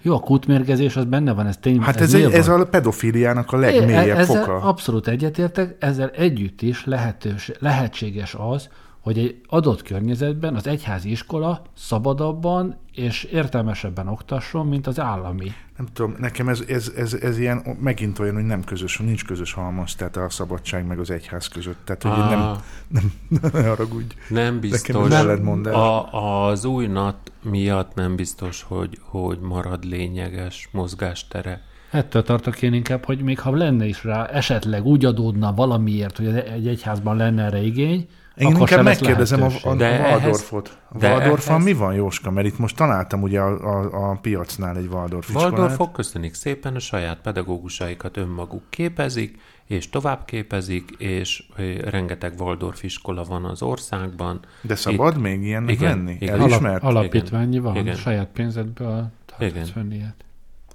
Jó, 0.03 0.15
a 0.15 0.21
kútmérgezés 0.21 0.97
az 0.97 1.05
benne 1.05 1.33
van, 1.33 1.47
ez 1.47 1.57
tény. 1.57 1.81
Hát 1.81 1.97
ez, 1.97 2.15
ez, 2.15 2.21
nyilván. 2.21 2.39
ez 2.39 2.49
a 2.49 2.67
pedofiliának 2.67 3.53
a 3.53 3.57
legmélyebb 3.57 4.19
ezzel 4.19 4.45
foka. 4.45 4.61
abszolút 4.61 5.09
egyetértek, 5.09 5.77
ezzel 5.79 6.09
együtt 6.09 6.63
is 6.63 6.85
lehetős, 6.85 7.51
lehetséges 7.59 8.35
az, 8.39 8.69
hogy 9.05 9.19
egy 9.19 9.41
adott 9.47 9.83
környezetben 9.83 10.55
az 10.55 10.67
egyházi 10.67 11.11
iskola 11.11 11.63
szabadabban 11.77 12.77
és 12.95 13.25
értelmesebben 13.25 14.09
oktasson, 14.09 14.67
mint 14.67 14.87
az 14.87 15.01
állami. 15.01 15.53
Nem 15.77 15.87
tudom, 15.93 16.15
nekem 16.19 16.49
ez, 16.49 16.63
ez, 16.69 16.93
ez, 16.97 17.15
ez 17.15 17.39
ilyen, 17.39 17.77
megint 17.81 18.19
olyan, 18.19 18.35
hogy 18.35 18.45
nem 18.45 18.65
közös, 18.65 18.99
nincs 18.99 19.25
közös 19.25 19.53
halmaz, 19.53 19.95
tehát 19.95 20.17
a 20.17 20.31
szabadság 20.31 20.87
meg 20.87 20.99
az 20.99 21.11
egyház 21.11 21.49
között. 21.49 21.79
Tehát, 21.85 22.03
hogy 22.03 22.13
én 22.19 22.39
nem, 22.39 22.41
Ah, 22.41 22.57
nem, 22.89 23.13
ne 23.53 23.63
haragudj. 23.69 24.15
nem 24.29 24.45
Nekem 24.55 24.61
biztos. 24.61 25.07
ez 25.07 25.13
ellentmondás. 25.13 25.75
A, 25.75 26.47
az 26.47 26.65
új 26.65 26.87
NAT 26.87 27.33
miatt 27.43 27.95
nem 27.95 28.17
biztos, 28.17 28.63
hogy, 28.63 28.99
hogy 29.03 29.39
marad 29.41 29.85
lényeges 29.85 30.69
mozgástere. 30.73 31.63
Ettől 31.91 32.23
tartok 32.23 32.63
én 32.63 32.73
inkább, 32.73 33.05
hogy 33.05 33.21
még 33.21 33.41
ha 33.41 33.51
lenne 33.57 33.87
is 33.87 34.05
rá, 34.05 34.27
esetleg 34.27 34.85
úgy 34.85 35.05
adódna 35.05 35.55
valamiért, 35.55 36.17
hogy 36.17 36.27
egy 36.27 36.67
egyházban 36.69 37.17
lenne 37.17 37.45
erre 37.45 37.63
igény, 37.63 38.09
Én 38.37 38.47
akkor 38.47 38.61
inkább 38.61 38.85
megkérdezem 38.85 39.43
a, 39.43 39.51
a, 39.63 39.75
De 39.75 39.85
ehhez- 39.87 40.23
Waldorfot. 40.23 40.79
A 40.89 40.99
Waldorfan 41.07 41.55
ehhez- 41.55 41.65
mi 41.65 41.73
van, 41.73 41.95
Jóska? 41.95 42.31
Mert 42.31 42.47
itt 42.47 42.59
most 42.59 42.77
találtam 42.77 43.23
ugye 43.23 43.41
a, 43.41 43.79
a, 43.79 44.11
a 44.11 44.19
piacnál 44.23 44.77
egy 44.77 44.87
Waldorf 44.87 45.29
iskolát. 45.29 45.51
Waldorfok 45.51 45.93
köszönik 45.93 46.35
szépen, 46.35 46.75
a 46.75 46.79
saját 46.79 47.19
pedagógusaikat 47.21 48.17
önmaguk 48.17 48.63
képezik, 48.71 49.39
és 49.67 49.89
tovább 49.89 50.25
képezik, 50.25 50.91
és 50.99 51.43
rengeteg 51.85 52.35
Waldorf 52.41 52.83
iskola 52.83 53.25
van 53.25 53.45
az 53.45 53.63
országban. 53.63 54.41
De 54.61 54.75
szabad 54.75 55.19
még 55.19 55.43
ilyennek 55.43 55.75
igen, 55.75 55.97
lenni? 55.97 56.17
igen. 56.21 56.41
Elismert? 56.41 56.83
Alap, 56.83 56.97
alapítványi 56.97 57.59
van, 57.59 57.77
Igen. 57.77 57.95
saját 57.95 58.29
pénzedből 58.33 59.07
Igen. 59.39 59.53
tudsz 59.53 59.73
venni 59.73 59.95
ilyet. 59.95 60.15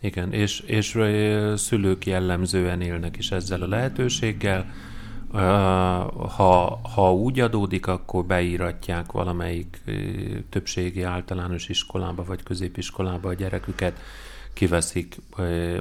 Igen, 0.02 0.34
és, 0.34 0.60
és 0.60 1.00
szülők 1.56 2.06
jellemzően 2.06 2.82
élnek 2.82 3.18
is 3.18 3.32
ezzel 3.32 3.62
a 3.62 3.68
lehetőséggel. 3.68 4.66
Ha, 5.32 6.80
ha 6.94 7.14
úgy 7.14 7.40
adódik, 7.40 7.88
akkor 7.88 8.26
beíratják 8.26 9.12
valamelyik 9.12 9.82
többségi 10.50 11.02
általános 11.02 11.70
iskolába 11.70 12.24
vagy 12.24 12.44
középiskolába 12.44 13.30
a 13.30 13.34
gyereküket, 13.34 14.00
kiveszik 14.54 15.18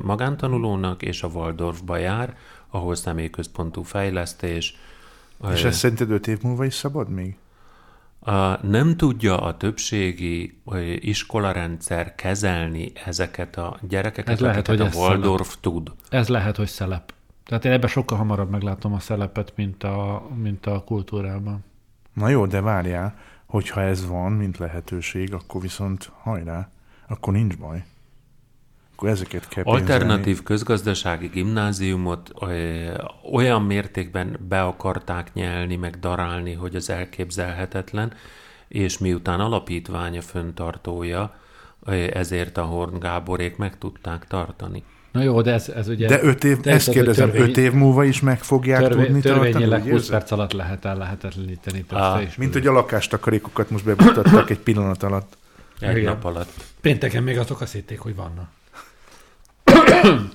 magántanulónak, 0.02 1.02
és 1.02 1.22
a 1.22 1.28
Waldorfba 1.28 1.96
jár, 1.96 2.36
ahol 2.70 2.94
személyközpontú 2.94 3.82
fejlesztés. 3.82 4.76
És 5.52 5.64
Ö, 5.64 5.66
ez 5.66 5.76
szerinted 5.76 6.10
öt 6.10 6.26
év 6.26 6.42
múlva 6.42 6.64
is 6.64 6.74
szabad 6.74 7.08
még? 7.08 7.36
a, 8.20 8.66
nem 8.66 8.96
tudja 8.96 9.40
a 9.40 9.56
többségi 9.56 10.60
iskolarendszer 11.00 12.14
kezelni 12.14 12.92
ezeket 13.04 13.56
a 13.56 13.78
gyerekeket, 13.88 14.34
Ez 14.34 14.40
lehet, 14.40 14.68
akiket 14.68 14.94
hogy 14.94 15.02
a 15.02 15.06
Waldorf 15.06 15.56
tud. 15.60 15.92
Ez 16.08 16.28
lehet, 16.28 16.56
hogy 16.56 16.68
szelep. 16.68 17.12
Tehát 17.48 17.64
én 17.64 17.72
ebben 17.72 17.88
sokkal 17.88 18.18
hamarabb 18.18 18.50
meglátom 18.50 18.92
a 18.92 18.98
szelepet, 18.98 19.52
mint 19.56 19.84
a, 19.84 20.28
mint 20.34 20.66
a 20.66 20.82
kultúrában. 20.84 21.64
Na 22.12 22.28
jó, 22.28 22.46
de 22.46 22.60
várjál, 22.60 23.18
hogyha 23.46 23.80
ez 23.80 24.06
van, 24.06 24.32
mint 24.32 24.58
lehetőség, 24.58 25.34
akkor 25.34 25.60
viszont 25.60 26.10
hajrá, 26.20 26.70
akkor 27.06 27.32
nincs 27.32 27.56
baj. 27.56 27.84
Akkor 28.92 29.08
ezeket 29.08 29.48
kell 29.48 29.62
pénzelni. 29.62 29.90
Alternatív 29.90 30.42
közgazdasági 30.42 31.26
gimnáziumot 31.26 32.30
ö, 32.40 32.90
olyan 33.32 33.62
mértékben 33.62 34.36
be 34.48 34.62
akarták 34.62 35.32
nyelni, 35.32 35.76
meg 35.76 35.98
darálni, 35.98 36.52
hogy 36.52 36.76
az 36.76 36.90
elképzelhetetlen, 36.90 38.12
és 38.68 38.98
miután 38.98 39.40
alapítványa 39.40 40.20
föntartója, 40.20 41.34
ö, 41.82 41.92
ezért 41.92 42.56
a 42.56 42.64
Horn 42.64 42.98
Gáborék 42.98 43.56
meg 43.56 43.78
tudták 43.78 44.26
tartani. 44.26 44.84
Na 45.18 45.24
jó, 45.24 45.42
de 45.42 45.52
ez, 45.52 45.68
ez 45.68 45.88
ugye... 45.88 46.06
De 46.08 46.22
öt 46.22 46.44
év, 46.44 46.60
de 46.60 46.70
ezt 46.70 46.88
ez 46.88 46.94
kérdezem, 46.94 47.30
törvény- 47.30 47.48
öt 47.48 47.56
év 47.56 47.72
múlva 47.72 48.04
is 48.04 48.20
meg 48.20 48.42
fogják 48.42 48.80
törvény, 48.80 49.04
tudni 49.04 49.20
tartani? 49.20 49.44
Törvényileg 49.50 49.82
úgy 49.84 49.90
20 49.90 49.94
érzed? 50.00 50.10
perc 50.10 50.30
alatt 50.30 50.52
lehet 50.52 50.84
el 50.84 50.96
lehetetleníteni. 50.96 51.84
Á, 51.90 52.14
Mint 52.16 52.34
tudod. 52.36 52.52
hogy 52.52 52.66
a 52.66 52.72
lakástakarékokat 52.72 53.70
most 53.70 53.84
bemutattak 53.84 54.50
egy 54.50 54.58
pillanat 54.58 55.02
alatt. 55.02 55.36
Egy 55.80 55.96
Igen. 55.96 56.04
nap 56.12 56.24
alatt. 56.24 56.64
Pénteken 56.80 57.22
még 57.22 57.38
azok 57.38 57.60
azt 57.60 57.72
hitték, 57.72 57.98
hogy 57.98 58.14
vannak. 58.14 58.48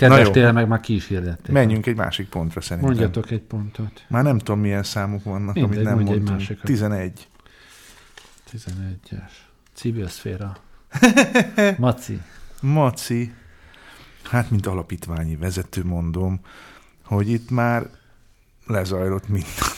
Na 0.00 0.06
Kedves 0.06 0.26
jó. 0.26 0.32
télen 0.32 0.54
meg 0.54 0.68
már 0.68 0.80
ki 0.80 0.94
is 0.94 1.06
hirdették. 1.06 1.52
Menjünk 1.52 1.86
egy 1.86 1.96
másik 1.96 2.28
pontra 2.28 2.60
szerintem. 2.60 2.92
Mondjatok 2.92 3.30
egy 3.30 3.40
pontot. 3.40 4.04
Már 4.08 4.22
nem 4.22 4.38
tudom, 4.38 4.60
milyen 4.60 4.82
számok 4.82 5.24
vannak, 5.24 5.54
Mindegy, 5.54 5.72
amit 5.72 5.84
nem 5.84 5.94
mondj 5.94 6.12
egy 6.12 6.30
másikat. 6.30 6.64
11. 6.64 7.28
11-es. 8.52 9.30
Civil 9.74 10.08
szféra. 10.08 10.56
Maci. 11.78 12.20
Maci, 12.60 13.32
hát 14.22 14.50
mint 14.50 14.66
alapítványi 14.66 15.36
vezető 15.36 15.84
mondom, 15.84 16.40
hogy 17.04 17.30
itt 17.30 17.50
már 17.50 17.90
lezajlott 18.66 19.28
minden. 19.28 19.68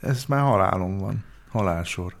Ez 0.00 0.24
már 0.28 0.40
halálom 0.42 0.98
van. 0.98 1.24
Halálsor. 1.50 2.14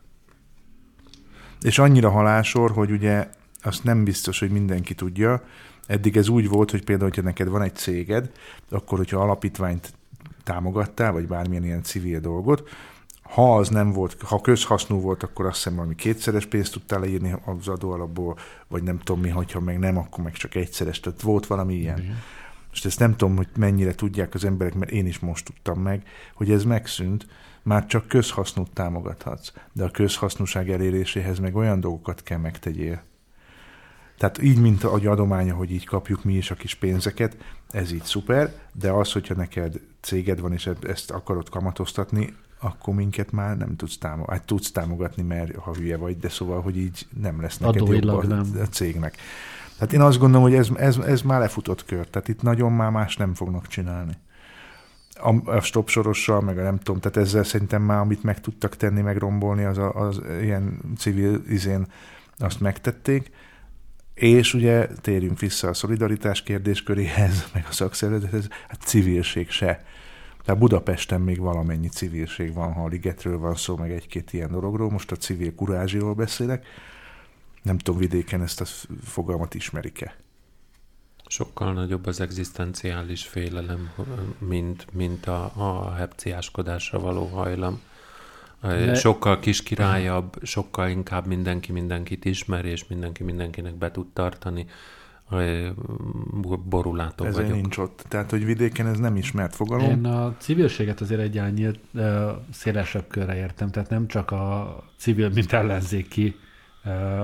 És 1.60 1.78
annyira 1.78 2.10
halálsor, 2.10 2.70
hogy 2.70 2.90
ugye 2.90 3.28
azt 3.62 3.84
nem 3.84 4.04
biztos, 4.04 4.38
hogy 4.38 4.50
mindenki 4.50 4.94
tudja. 4.94 5.42
Eddig 5.86 6.16
ez 6.16 6.28
úgy 6.28 6.48
volt, 6.48 6.70
hogy 6.70 6.84
például, 6.84 7.08
hogyha 7.08 7.24
neked 7.24 7.48
van 7.48 7.62
egy 7.62 7.74
céged, 7.74 8.30
akkor, 8.70 8.98
hogyha 8.98 9.20
alapítványt 9.20 9.92
támogattál, 10.44 11.12
vagy 11.12 11.26
bármilyen 11.26 11.64
ilyen 11.64 11.82
civil 11.82 12.20
dolgot, 12.20 12.68
ha 13.28 13.56
az 13.56 13.68
nem 13.68 13.92
volt, 13.92 14.22
ha 14.22 14.40
közhasznú 14.40 15.00
volt, 15.00 15.22
akkor 15.22 15.46
azt 15.46 15.56
hiszem 15.56 15.74
valami 15.74 15.94
kétszeres 15.94 16.46
pénzt 16.46 16.72
tudtál 16.72 17.00
leírni 17.00 17.34
az 17.44 17.68
adóalapból, 17.68 18.38
vagy 18.68 18.82
nem 18.82 18.98
tudom 18.98 19.20
mi, 19.20 19.28
hogyha 19.28 19.60
meg 19.60 19.78
nem, 19.78 19.96
akkor 19.96 20.24
meg 20.24 20.32
csak 20.32 20.54
egyszeres. 20.54 21.00
Tehát 21.00 21.22
volt 21.22 21.46
valami 21.46 21.74
ilyen. 21.74 21.98
Igen. 21.98 22.22
Most 22.68 22.86
ezt 22.86 22.98
nem 22.98 23.16
tudom, 23.16 23.36
hogy 23.36 23.48
mennyire 23.56 23.94
tudják 23.94 24.34
az 24.34 24.44
emberek, 24.44 24.74
mert 24.74 24.90
én 24.90 25.06
is 25.06 25.18
most 25.18 25.44
tudtam 25.44 25.80
meg, 25.80 26.02
hogy 26.34 26.50
ez 26.50 26.64
megszűnt, 26.64 27.26
már 27.62 27.86
csak 27.86 28.08
közhasznút 28.08 28.70
támogathatsz, 28.70 29.52
de 29.72 29.84
a 29.84 29.90
közhasznúság 29.90 30.70
eléréséhez 30.70 31.38
meg 31.38 31.56
olyan 31.56 31.80
dolgokat 31.80 32.22
kell 32.22 32.38
megtegyél. 32.38 33.02
Tehát 34.18 34.42
így, 34.42 34.60
mint 34.60 34.84
a 34.84 34.92
adománya, 34.92 35.54
hogy 35.54 35.70
így 35.70 35.84
kapjuk 35.84 36.24
mi 36.24 36.34
is 36.34 36.50
a 36.50 36.54
kis 36.54 36.74
pénzeket, 36.74 37.36
ez 37.70 37.92
így 37.92 38.02
szuper, 38.02 38.52
de 38.72 38.90
az, 38.90 39.12
hogyha 39.12 39.34
neked 39.34 39.80
céged 40.00 40.40
van, 40.40 40.52
és 40.52 40.70
ezt 40.82 41.10
akarod 41.10 41.48
kamatoztatni, 41.48 42.34
akkor 42.60 42.94
minket 42.94 43.32
már 43.32 43.56
nem 43.56 43.76
tudsz 43.76 43.98
támogatni. 43.98 44.34
Hát 44.34 44.46
tudsz 44.46 44.70
támogatni, 44.70 45.22
mert 45.22 45.54
ha 45.54 45.74
hülye 45.74 45.96
vagy, 45.96 46.18
de 46.18 46.28
szóval, 46.28 46.60
hogy 46.60 46.76
így 46.76 47.06
nem 47.20 47.40
lesz 47.40 47.58
neked 47.58 47.74
jobb 47.74 47.86
Adóilag 47.86 48.24
a, 48.24 48.26
nem. 48.26 48.50
a 48.62 48.66
cégnek. 48.66 49.16
Tehát 49.78 49.92
én 49.92 50.00
azt 50.00 50.18
gondolom, 50.18 50.42
hogy 50.42 50.54
ez, 50.54 50.68
ez, 50.76 50.96
ez 50.96 51.22
már 51.22 51.40
lefutott 51.40 51.84
kör. 51.84 52.06
Tehát 52.06 52.28
itt 52.28 52.42
nagyon 52.42 52.72
már 52.72 52.90
más 52.90 53.16
nem 53.16 53.34
fognak 53.34 53.66
csinálni. 53.66 54.12
A, 55.14 55.50
a 55.50 55.60
stop 55.60 55.88
sorossal, 55.88 56.40
meg 56.40 56.58
a 56.58 56.62
nem 56.62 56.78
tudom, 56.78 57.00
tehát 57.00 57.16
ezzel 57.16 57.44
szerintem 57.44 57.82
már, 57.82 57.98
amit 57.98 58.22
meg 58.22 58.40
tudtak 58.40 58.76
tenni, 58.76 59.00
megrombolni, 59.00 59.64
az, 59.64 59.78
a, 59.78 59.94
az 59.94 60.20
ilyen 60.40 60.80
civil 60.96 61.42
izén 61.48 61.86
azt 62.38 62.60
megtették, 62.60 63.30
És 64.14 64.54
ugye 64.54 64.86
térjünk 64.86 65.38
vissza 65.38 65.68
a 65.68 65.74
szolidaritás 65.74 66.42
kérdésköréhez, 66.42 67.46
meg 67.54 67.66
a 67.68 67.72
szakszervezethez, 67.72 68.48
hát 68.68 68.80
civilség 68.80 69.50
se. 69.50 69.84
Tehát 70.48 70.62
Budapesten 70.62 71.20
még 71.20 71.38
valamennyi 71.38 71.88
civilség 71.88 72.54
van, 72.54 72.72
ha 72.72 72.84
a 72.84 72.88
ligetről 72.88 73.38
van 73.38 73.54
szó, 73.54 73.76
meg 73.76 73.92
egy-két 73.92 74.32
ilyen 74.32 74.50
dologról. 74.50 74.90
Most 74.90 75.10
a 75.12 75.16
civil 75.16 75.54
kurázsiról 75.54 76.14
beszélek. 76.14 76.66
Nem 77.62 77.78
tudom, 77.78 78.00
vidéken 78.00 78.42
ezt 78.42 78.60
a 78.60 78.64
fogalmat 79.02 79.54
ismerik-e? 79.54 80.16
Sokkal 81.26 81.72
nagyobb 81.72 82.06
az 82.06 82.20
egzisztenciális 82.20 83.26
félelem, 83.26 83.90
mint, 84.38 84.86
mint 84.92 85.26
a, 85.26 85.52
a 85.54 85.92
hepciáskodásra 85.94 86.98
való 86.98 87.26
hajlam. 87.26 87.80
De... 88.60 88.94
Sokkal 88.94 89.38
kiskirályabb, 89.38 90.34
sokkal 90.42 90.88
inkább 90.88 91.26
mindenki 91.26 91.72
mindenkit 91.72 92.24
ismer, 92.24 92.64
és 92.64 92.86
mindenki 92.86 93.22
mindenkinek 93.22 93.74
be 93.74 93.90
tud 93.90 94.06
tartani. 94.12 94.66
Borulátó 96.68 97.24
Ezen 97.24 97.42
vagyok. 97.42 97.60
nincs 97.60 97.78
ott. 97.78 98.04
Tehát, 98.08 98.30
hogy 98.30 98.44
vidéken 98.44 98.86
ez 98.86 98.98
nem 98.98 99.16
ismert 99.16 99.54
fogalom. 99.54 99.90
Én 99.90 100.04
a 100.04 100.36
civilséget 100.38 101.00
azért 101.00 101.20
egy 101.20 101.52
nyílt, 101.54 101.80
szélesebb 102.52 103.06
körre 103.08 103.36
értem, 103.36 103.70
tehát 103.70 103.90
nem 103.90 104.06
csak 104.06 104.30
a 104.30 104.76
civil, 104.96 105.28
mint 105.28 105.52
ellenzéki, 105.52 106.36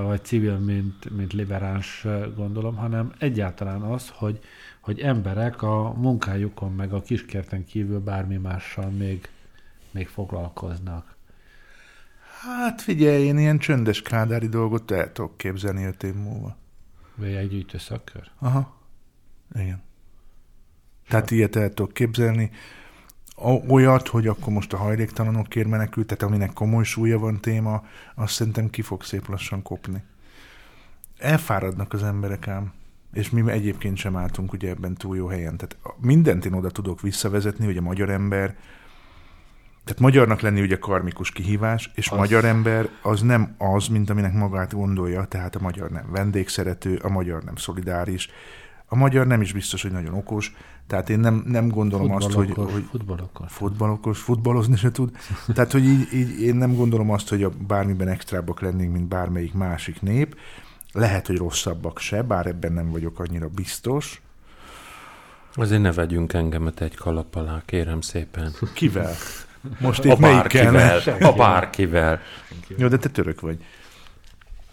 vagy 0.02 0.24
civil, 0.24 0.58
mint, 0.58 1.16
mint 1.16 1.32
liberáns 1.32 2.06
gondolom, 2.36 2.76
hanem 2.76 3.12
egyáltalán 3.18 3.82
az, 3.82 4.08
hogy, 4.14 4.38
hogy 4.80 5.00
emberek 5.00 5.62
a 5.62 5.92
munkájukon, 5.96 6.72
meg 6.72 6.92
a 6.92 7.02
kiskerten 7.02 7.64
kívül 7.64 8.00
bármi 8.00 8.36
mással 8.36 8.90
még, 8.90 9.28
még 9.90 10.08
foglalkoznak. 10.08 11.16
Hát 12.40 12.82
figyelj, 12.82 13.24
én 13.24 13.38
ilyen 13.38 13.58
csöndes 13.58 14.02
kádári 14.02 14.48
dolgot 14.48 14.90
el 14.90 15.12
tudok 15.12 15.36
képzelni 15.36 15.84
öt 15.84 16.02
év 16.02 16.14
múlva. 16.14 16.56
Vagy 17.14 17.32
egy 17.32 17.48
gyűjtő 17.48 17.78
szakkör? 17.78 18.30
Aha. 18.38 18.80
Igen. 19.54 19.82
Tehát 21.08 21.30
ilyet 21.30 21.56
el 21.56 21.68
tudok 21.68 21.92
képzelni. 21.92 22.50
Olyat, 23.68 24.08
hogy 24.08 24.26
akkor 24.26 24.52
most 24.52 24.72
a 24.72 24.76
hajléktalanokért 24.76 25.68
menekült, 25.68 26.06
tehát 26.06 26.22
aminek 26.22 26.52
komoly 26.52 26.84
súlya 26.84 27.18
van 27.18 27.40
téma, 27.40 27.84
azt 28.14 28.32
szerintem 28.32 28.70
ki 28.70 28.82
fog 28.82 29.02
szép 29.02 29.28
lassan 29.28 29.62
kopni. 29.62 30.02
Elfáradnak 31.18 31.92
az 31.92 32.02
emberek 32.02 32.48
ám. 32.48 32.72
És 33.12 33.30
mi 33.30 33.50
egyébként 33.50 33.96
sem 33.96 34.16
álltunk 34.16 34.52
ugye 34.52 34.68
ebben 34.68 34.94
túl 34.94 35.16
jó 35.16 35.26
helyen. 35.26 35.56
Tehát 35.56 35.76
mindent 36.00 36.44
én 36.44 36.52
oda 36.52 36.70
tudok 36.70 37.00
visszavezetni, 37.00 37.64
hogy 37.64 37.76
a 37.76 37.82
magyar 37.82 38.10
ember 38.10 38.56
tehát 39.84 40.00
magyarnak 40.00 40.40
lenni 40.40 40.60
ugye 40.60 40.78
karmikus 40.78 41.30
kihívás, 41.30 41.90
és 41.94 42.08
az... 42.08 42.18
magyar 42.18 42.44
ember 42.44 42.88
az 43.02 43.20
nem 43.20 43.54
az, 43.58 43.86
mint 43.86 44.10
aminek 44.10 44.32
magát 44.32 44.74
gondolja, 44.74 45.24
tehát 45.24 45.56
a 45.56 45.60
magyar 45.60 45.90
nem 45.90 46.06
vendégszerető, 46.10 47.00
a 47.02 47.08
magyar 47.08 47.42
nem 47.42 47.56
szolidáris, 47.56 48.28
a 48.86 48.96
magyar 48.96 49.26
nem 49.26 49.40
is 49.40 49.52
biztos, 49.52 49.82
hogy 49.82 49.90
nagyon 49.90 50.14
okos, 50.14 50.54
tehát 50.86 51.10
én 51.10 51.18
nem, 51.18 51.42
nem 51.46 51.68
gondolom 51.68 52.12
azt, 52.12 52.32
hogy... 52.32 52.50
hogy 52.50 52.84
futballokos. 52.90 53.52
Futballokos, 53.52 54.18
futballozni 54.18 54.76
se 54.76 54.90
tud. 54.90 55.10
Tehát, 55.54 55.72
hogy 55.72 55.84
így, 55.84 56.12
így 56.12 56.40
én 56.40 56.54
nem 56.54 56.74
gondolom 56.74 57.10
azt, 57.10 57.28
hogy 57.28 57.42
a 57.42 57.50
bármiben 57.66 58.08
extrábbak 58.08 58.60
lennénk, 58.60 58.92
mint 58.92 59.08
bármelyik 59.08 59.54
másik 59.54 60.02
nép. 60.02 60.36
Lehet, 60.92 61.26
hogy 61.26 61.36
rosszabbak 61.36 61.98
se, 61.98 62.22
bár 62.22 62.46
ebben 62.46 62.72
nem 62.72 62.90
vagyok 62.90 63.18
annyira 63.18 63.48
biztos. 63.48 64.22
Azért 65.54 65.82
ne 65.82 65.92
vegyünk 65.92 66.32
engemet 66.32 66.80
egy 66.80 66.94
kalap 66.94 67.34
alá, 67.34 67.62
kérem 67.64 68.00
szépen. 68.00 68.52
Kivel? 68.72 69.14
Most 69.78 70.04
a 70.04 70.16
bárkivel. 70.16 71.00
A 71.20 71.32
bárkivel. 71.32 72.20
Jó, 72.76 72.88
de 72.88 72.96
te 72.96 73.08
török 73.08 73.40
vagy. 73.40 73.64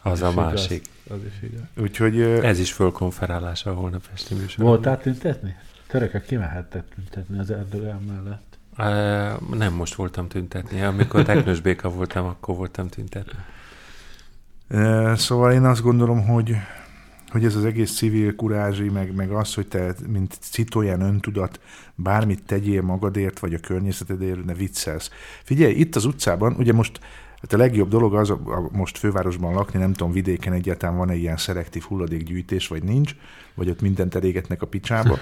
Az 0.02 0.22
a 0.22 0.32
másik. 0.32 0.86
Az 1.10 1.18
is 1.28 1.50
igaz. 1.50 1.62
Úgyhogy... 1.78 2.22
Ez 2.22 2.60
is 2.60 2.72
fölkonferálás 2.72 3.66
a 3.66 3.74
holnap 3.74 4.04
esti 4.14 4.34
műsor. 4.34 4.66
Voltál 4.66 5.00
tüntetni? 5.00 5.56
Törökök 5.88 6.26
kimehettek 6.26 6.84
tüntetni 6.96 7.40
az 7.40 7.52
Erdogan 7.52 8.02
mellett? 8.02 8.50
Uh, 8.78 9.58
nem 9.58 9.74
most 9.74 9.96
voltam 9.96 10.28
tüntetni. 10.28 10.82
Amikor 10.82 11.24
teknős 11.24 11.60
béka 11.60 11.90
voltam, 11.90 12.26
akkor 12.26 12.56
voltam 12.56 12.88
tüntetni. 12.88 13.40
Uh, 14.70 15.14
szóval 15.14 15.52
én 15.52 15.64
azt 15.64 15.82
gondolom, 15.82 16.26
hogy 16.28 16.56
hogy 17.32 17.46
ez 17.46 17.56
az 17.56 17.66
egész 17.66 17.96
civil 17.96 18.36
kurázsi, 18.36 18.90
meg, 18.90 19.16
meg 19.16 19.32
az, 19.32 19.54
hogy 19.54 19.68
te, 19.68 19.96
mint 20.08 20.38
citoyen 20.40 21.02
öntudat, 21.02 21.60
bármit 21.96 22.44
tegyél 22.44 22.82
magadért, 22.82 23.40
vagy 23.40 23.54
a 23.54 23.60
környezetedért, 23.60 24.46
ne 24.46 24.54
viccelsz. 24.54 25.10
Figyelj, 25.44 25.74
itt 25.74 25.96
az 25.96 26.06
utcában, 26.06 26.56
ugye 26.58 26.74
most 26.74 27.00
Hát 27.42 27.54
a 27.54 27.58
legjobb 27.58 27.90
dolog 27.90 28.16
az, 28.16 28.30
a, 28.30 28.70
most 28.72 28.98
fővárosban 28.98 29.54
lakni, 29.54 29.80
nem 29.80 29.94
tudom, 29.94 30.12
vidéken 30.12 30.54
egyáltalán 30.54 30.98
van-e 30.98 31.16
ilyen 31.16 31.38
szelektív 31.38 31.84
hulladékgyűjtés, 31.84 32.68
vagy 32.68 32.84
nincs, 32.84 33.16
vagy 33.54 33.70
ott 33.70 33.82
mindent 33.82 34.16
elégetnek 34.16 34.62
a 34.62 34.66
picsába, 34.66 35.18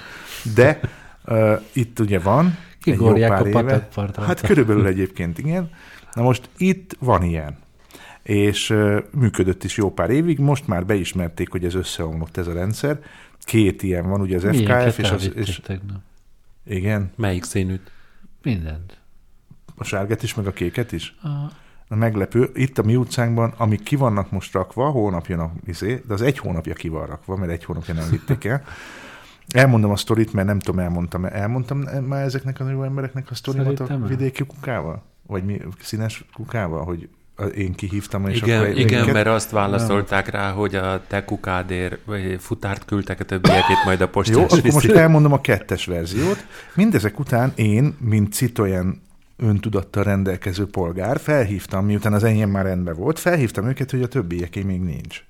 de 0.55 0.79
uh, 1.25 1.61
itt 1.73 1.99
ugye 1.99 2.19
van, 2.19 2.57
Kigorják 2.81 3.39
egy 3.39 3.45
jó 3.45 3.51
pár 3.51 3.65
a 3.65 3.69
éve. 3.69 4.23
Hát 4.25 4.41
körülbelül 4.41 4.85
egyébként 4.85 5.37
igen. 5.37 5.69
Na 6.13 6.21
most 6.21 6.49
itt 6.57 6.95
van 6.99 7.23
ilyen 7.23 7.57
és 8.29 8.75
működött 9.11 9.63
is 9.63 9.77
jó 9.77 9.91
pár 9.91 10.09
évig, 10.09 10.39
most 10.39 10.67
már 10.67 10.85
beismerték, 10.85 11.51
hogy 11.51 11.65
ez 11.65 11.73
összeomlott 11.73 12.37
ez 12.37 12.47
a 12.47 12.53
rendszer. 12.53 12.99
Két 13.39 13.83
ilyen 13.83 14.09
van, 14.09 14.21
ugye 14.21 14.35
az 14.35 14.43
FKF 14.43 14.97
és 14.97 15.11
az... 15.11 15.31
És... 15.35 15.61
Igen. 16.65 17.11
Melyik 17.15 17.43
színűt? 17.43 17.91
Mindent. 18.43 18.97
A 19.75 19.83
sárgát 19.83 20.23
is, 20.23 20.33
meg 20.33 20.47
a 20.47 20.51
kéket 20.51 20.91
is? 20.91 21.15
A... 21.87 21.95
Meglepő, 21.95 22.49
itt 22.53 22.77
a 22.77 22.83
mi 22.83 22.95
utcánkban, 22.95 23.53
amik 23.57 23.83
ki 23.83 23.95
vannak 23.95 24.31
most 24.31 24.53
rakva, 24.53 24.89
hónap 24.89 25.27
jön 25.27 25.39
a 25.39 25.51
izé, 25.65 26.03
de 26.07 26.13
az 26.13 26.21
egy 26.21 26.37
hónapja 26.37 26.73
ki 26.73 26.87
van 26.87 27.05
rakva, 27.05 27.35
mert 27.35 27.51
egy 27.51 27.63
hónapja 27.63 27.93
nem 27.93 28.09
vitték 28.09 28.43
el. 28.43 28.63
Elmondom 29.47 29.91
a 29.91 29.95
sztorit, 29.95 30.33
mert 30.33 30.47
nem 30.47 30.59
tudom, 30.59 30.79
elmondtam. 30.79 31.25
Elmondtam 31.25 31.79
már 32.07 32.23
ezeknek 32.23 32.59
a 32.59 32.69
jó 32.69 32.83
embereknek 32.83 33.31
a 33.31 33.35
sztorimat 33.35 33.79
a 33.79 33.97
vidéki 33.97 34.45
kukával? 34.45 35.03
Vagy 35.27 35.45
mi, 35.45 35.61
színes 35.81 36.25
kukával, 36.33 36.83
hogy 36.83 37.09
én 37.55 37.73
kihívtam, 37.73 38.27
és 38.27 38.41
igen, 38.41 38.59
akkor 38.59 38.77
Igen, 38.77 38.97
minket... 38.97 39.13
mert 39.13 39.27
azt 39.27 39.51
válaszolták 39.51 40.31
nem. 40.31 40.41
rá, 40.41 40.51
hogy 40.51 40.75
a 40.75 41.01
te 41.07 41.25
kukádér 41.25 41.99
futárt 42.39 42.85
küldtek 42.85 43.19
a 43.19 43.23
többiekét 43.23 43.83
majd 43.85 44.01
a 44.01 44.09
postás 44.09 44.35
Jó, 44.35 44.43
akkor 44.43 44.71
most 44.71 44.91
elmondom 44.91 45.33
a 45.33 45.41
kettes 45.41 45.85
verziót. 45.85 46.45
Mindezek 46.73 47.19
után 47.19 47.51
én, 47.55 47.97
mint 47.99 48.33
Citoyen 48.33 49.01
öntudattal 49.37 50.03
rendelkező 50.03 50.67
polgár, 50.67 51.19
felhívtam, 51.19 51.85
miután 51.85 52.13
az 52.13 52.23
enyém 52.23 52.49
már 52.49 52.65
rendben 52.65 52.95
volt, 52.95 53.19
felhívtam 53.19 53.67
őket, 53.67 53.91
hogy 53.91 54.01
a 54.01 54.07
többieké 54.07 54.61
még 54.61 54.81
nincs. 54.81 55.23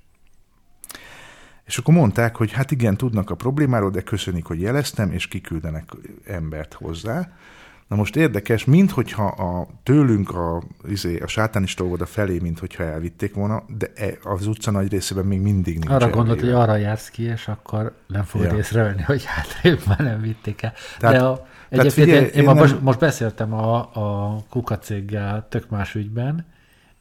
És 1.66 1.78
akkor 1.78 1.94
mondták, 1.94 2.36
hogy 2.36 2.52
hát 2.52 2.70
igen, 2.70 2.96
tudnak 2.96 3.30
a 3.30 3.34
problémáról, 3.34 3.90
de 3.90 4.00
köszönik, 4.00 4.44
hogy 4.44 4.60
jeleztem, 4.60 5.12
és 5.12 5.28
kiküldenek 5.28 5.84
embert 6.26 6.74
hozzá. 6.74 7.32
Na 7.90 7.96
most 7.96 8.16
érdekes, 8.16 8.64
minthogyha 8.64 9.26
a, 9.26 9.66
tőlünk 9.82 10.30
a, 10.30 10.62
izé, 10.88 11.18
a 11.18 11.26
sátánista 11.26 11.84
óvoda 11.84 12.06
felé, 12.06 12.38
minthogyha 12.38 12.82
elvitték 12.82 13.34
volna, 13.34 13.62
de 13.78 13.86
e, 13.94 14.18
az 14.22 14.46
utca 14.46 14.70
nagy 14.70 14.90
részében 14.90 15.24
még 15.24 15.40
mindig 15.40 15.78
nincs 15.78 15.90
Arra 15.90 16.10
gondolt, 16.10 16.40
hogy 16.40 16.50
arra 16.50 16.76
jársz 16.76 17.08
ki, 17.08 17.22
és 17.22 17.48
akkor 17.48 17.92
nem 18.06 18.22
fogod 18.22 18.50
ja. 18.50 18.56
észrevenni, 18.56 19.02
hogy 19.02 19.24
hátrébb 19.34 19.80
már 19.86 19.98
nem 19.98 20.20
vitték 20.20 20.62
el. 20.62 20.72
Tehát, 20.98 21.16
de 21.16 21.22
a, 21.22 21.46
egyébként 21.68 21.92
figyelj, 21.92 22.24
én, 22.24 22.24
én, 22.24 22.32
én 22.32 22.44
nem... 22.44 22.56
most, 22.56 22.80
most 22.80 22.98
beszéltem 22.98 23.54
a, 23.54 23.78
a 23.78 24.38
kukacéggel 24.50 25.46
tök 25.48 25.70
más 25.70 25.94
ügyben, 25.94 26.46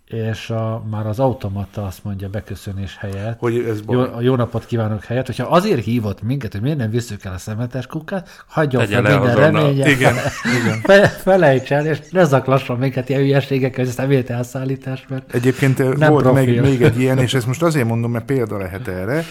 és 0.10 0.49
a, 0.49 0.84
már 0.90 1.07
az 1.07 1.19
automata 1.19 1.86
azt 1.86 2.03
mondja 2.03 2.30
beköszönés 2.30 2.98
helyett, 2.99 3.40
hogy 3.40 3.57
ez 3.69 3.80
jó, 3.90 3.99
a 3.99 4.22
jó 4.22 4.36
napot 4.36 4.65
kívánok 4.65 5.03
helyett, 5.03 5.26
hogyha 5.26 5.45
azért 5.48 5.84
hívott 5.84 6.22
minket, 6.22 6.52
hogy 6.52 6.61
miért 6.61 6.77
nem 6.77 6.90
visszük 6.90 7.23
el 7.23 7.34
a 7.34 7.38
szemetes 7.38 7.88
kukát, 7.88 8.44
hagyjon 8.48 8.88
fel 8.88 9.02
minden 9.02 9.36
reménye, 9.36 9.90
igen, 9.90 10.15
igen. 10.61 10.80
Fe, 10.81 11.07
felejts 11.07 11.72
el, 11.72 11.86
és 11.86 11.99
ne 12.11 12.23
zaklasson 12.23 12.77
minket 12.77 13.10
ilyen 13.10 13.22
hülyeségek, 13.22 13.76
hogy 13.76 13.86
szemét 13.86 14.30
elszállítás, 14.30 15.06
mert 15.10 15.34
Egyébként 15.34 15.98
nem 15.98 16.11
volt 16.11 16.34
még, 16.34 16.61
még 16.61 16.81
egy 16.81 16.99
ilyen, 17.02 17.18
és 17.18 17.34
ezt 17.34 17.48
most 17.48 17.64
azért 17.64 17.88
mondom, 17.88 18.11
mert 18.11 18.26
példa 18.26 18.57
lehet 18.57 18.88
erre, 18.88 19.23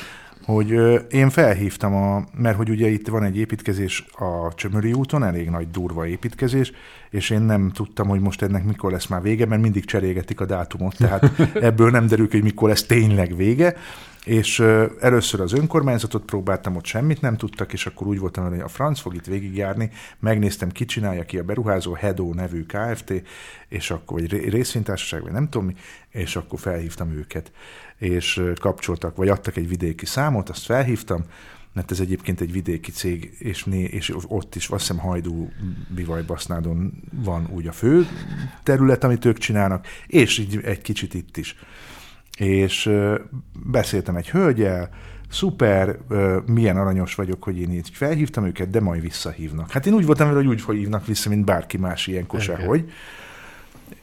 hogy 0.55 0.70
én 1.11 1.31
felhívtam, 1.31 1.95
a, 1.95 2.25
mert 2.37 2.57
hogy 2.57 2.70
ugye 2.70 2.89
itt 2.89 3.09
van 3.09 3.25
egy 3.25 3.37
építkezés 3.37 4.07
a 4.12 4.55
Csömöri 4.55 4.93
úton, 4.93 5.25
elég 5.25 5.51
nagy 5.51 5.70
durva 5.70 6.07
építkezés, 6.07 6.73
és 7.11 7.31
én 7.31 7.41
nem 7.41 7.70
tudtam, 7.70 8.09
hogy 8.09 8.20
most 8.20 8.43
ennek 8.43 8.65
mikor 8.65 8.93
lesz 8.93 9.07
már 9.07 9.23
vége, 9.23 9.47
mert 9.47 9.62
mindig 9.62 9.85
cserégetik 9.85 10.41
a 10.41 10.47
dátumot, 10.47 10.97
tehát 10.97 11.39
ebből 11.69 11.91
nem 11.91 12.07
derül 12.07 12.29
hogy 12.31 12.43
mikor 12.43 12.69
lesz 12.69 12.87
tényleg 12.87 13.37
vége, 13.37 13.77
és 14.25 14.61
először 15.01 15.41
az 15.41 15.53
önkormányzatot 15.53 16.25
próbáltam, 16.25 16.77
ott 16.77 16.85
semmit 16.85 17.20
nem 17.20 17.37
tudtak, 17.37 17.73
és 17.73 17.87
akkor 17.87 18.07
úgy 18.07 18.19
voltam, 18.19 18.49
hogy 18.49 18.61
a 18.61 18.69
franc 18.69 19.01
fog 19.01 19.15
itt 19.15 19.27
végigjárni, 19.27 19.91
megnéztem, 20.19 20.70
ki 20.70 20.85
csinálja 20.85 21.25
ki 21.25 21.39
a 21.39 21.43
beruházó, 21.43 21.93
Hedo 21.93 22.35
nevű 22.35 22.66
Kft., 22.66 23.23
és 23.69 23.91
akkor, 23.91 24.20
vagy 24.20 24.49
részvénytársaság, 24.49 25.23
vagy 25.23 25.33
nem 25.33 25.49
tudom 25.49 25.66
mi, 25.66 25.75
és 26.11 26.37
akkor 26.37 26.59
felhívtam 26.59 27.12
őket 27.12 27.53
és 27.99 28.43
kapcsoltak, 28.61 29.16
vagy 29.16 29.29
adtak 29.29 29.57
egy 29.57 29.69
vidéki 29.69 30.07
számot, 30.07 30.49
azt 30.49 30.65
felhívtam, 30.65 31.25
mert 31.73 31.91
ez 31.91 32.01
egyébként 32.01 32.41
egy 32.41 32.53
vidéki 32.53 32.91
cég, 32.91 33.37
és, 33.39 33.65
né, 33.65 33.83
és 33.83 34.15
ott 34.27 34.55
is, 34.55 34.69
azt 34.69 34.81
hiszem 34.81 34.99
Hajdú 34.99 35.51
Bivajbasznádon 35.95 37.03
van 37.12 37.49
úgy 37.51 37.66
a 37.66 37.73
fő 37.73 38.07
terület, 38.62 39.05
amit 39.05 39.25
ők 39.25 39.39
csinálnak, 39.39 39.87
és 40.07 40.39
így 40.39 40.61
egy 40.65 40.81
kicsit 40.81 41.15
itt 41.15 41.37
is. 41.37 41.57
És 42.39 42.91
beszéltem 43.53 44.16
egy 44.16 44.31
hölgyel, 44.31 44.91
szuper, 45.31 45.99
milyen 46.47 46.77
aranyos 46.77 47.15
vagyok, 47.15 47.43
hogy 47.43 47.59
én 47.59 47.73
így 47.73 47.91
felhívtam 47.93 48.45
őket, 48.45 48.70
de 48.70 48.81
majd 48.81 49.01
visszahívnak. 49.01 49.70
Hát 49.70 49.87
én 49.87 49.93
úgy 49.93 50.07
voltam 50.07 50.27
vele, 50.27 50.47
hogy 50.47 50.66
úgy 50.66 50.77
hívnak 50.77 51.07
vissza, 51.07 51.29
mint 51.29 51.45
bárki 51.45 51.77
más 51.77 52.07
ilyenkor 52.07 52.43
Igen. 52.43 52.57
sehogy. 52.57 52.93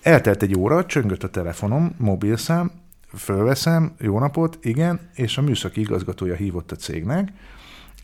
Eltelt 0.02 0.42
egy 0.42 0.58
óra, 0.58 0.86
csöngött 0.86 1.24
a 1.24 1.30
telefonom, 1.30 1.96
mobilszám, 1.98 2.72
fölveszem, 3.16 3.96
jó 4.00 4.20
napot, 4.20 4.58
igen, 4.62 5.00
és 5.16 5.38
a 5.38 5.42
műszaki 5.42 5.80
igazgatója 5.80 6.36
hívott 6.36 6.72
a 6.72 6.76
cégnek, 6.76 7.32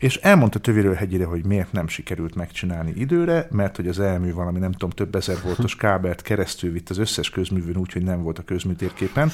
és 0.02 0.16
elmondta 0.16 0.58
Töviről 0.58 0.94
hegyire, 0.94 1.24
hogy 1.24 1.44
miért 1.44 1.72
nem 1.72 1.88
sikerült 1.88 2.34
megcsinálni 2.34 2.92
időre, 2.96 3.48
mert 3.50 3.76
hogy 3.76 3.88
az 3.88 4.00
elmű 4.00 4.32
valami 4.32 4.58
nem 4.58 4.72
tudom, 4.72 4.90
több 4.90 5.14
ezer 5.14 5.36
voltos 5.44 5.76
kábelt 5.76 6.22
keresztül 6.22 6.72
vitt 6.72 6.90
az 6.90 6.98
összes 6.98 7.30
közművön 7.30 7.76
úgy, 7.76 7.92
hogy 7.92 8.02
nem 8.02 8.22
volt 8.22 8.38
a 8.38 8.42
közműtérképen, 8.42 9.30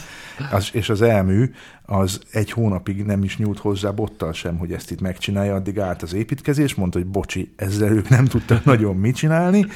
az, 0.50 0.68
és 0.72 0.88
az 0.88 1.02
elmű 1.02 1.50
az 1.82 2.20
egy 2.30 2.50
hónapig 2.50 3.05
nem 3.05 3.22
is 3.22 3.36
nyúlt 3.36 3.59
hozzá 3.59 3.90
bottal 3.90 4.32
sem, 4.32 4.59
hogy 4.59 4.72
ezt 4.72 4.90
itt 4.90 5.00
megcsinálja, 5.00 5.55
addig 5.55 5.78
állt 5.78 6.02
az 6.02 6.12
építkezés, 6.12 6.74
mondta, 6.74 6.98
hogy 6.98 7.09
bocsi, 7.09 7.52
ezzel 7.56 7.92
ők 7.92 8.09
nem 8.09 8.24
tudtak 8.24 8.64
nagyon 8.64 8.96
mit 8.96 9.16
csinálni, 9.16 9.66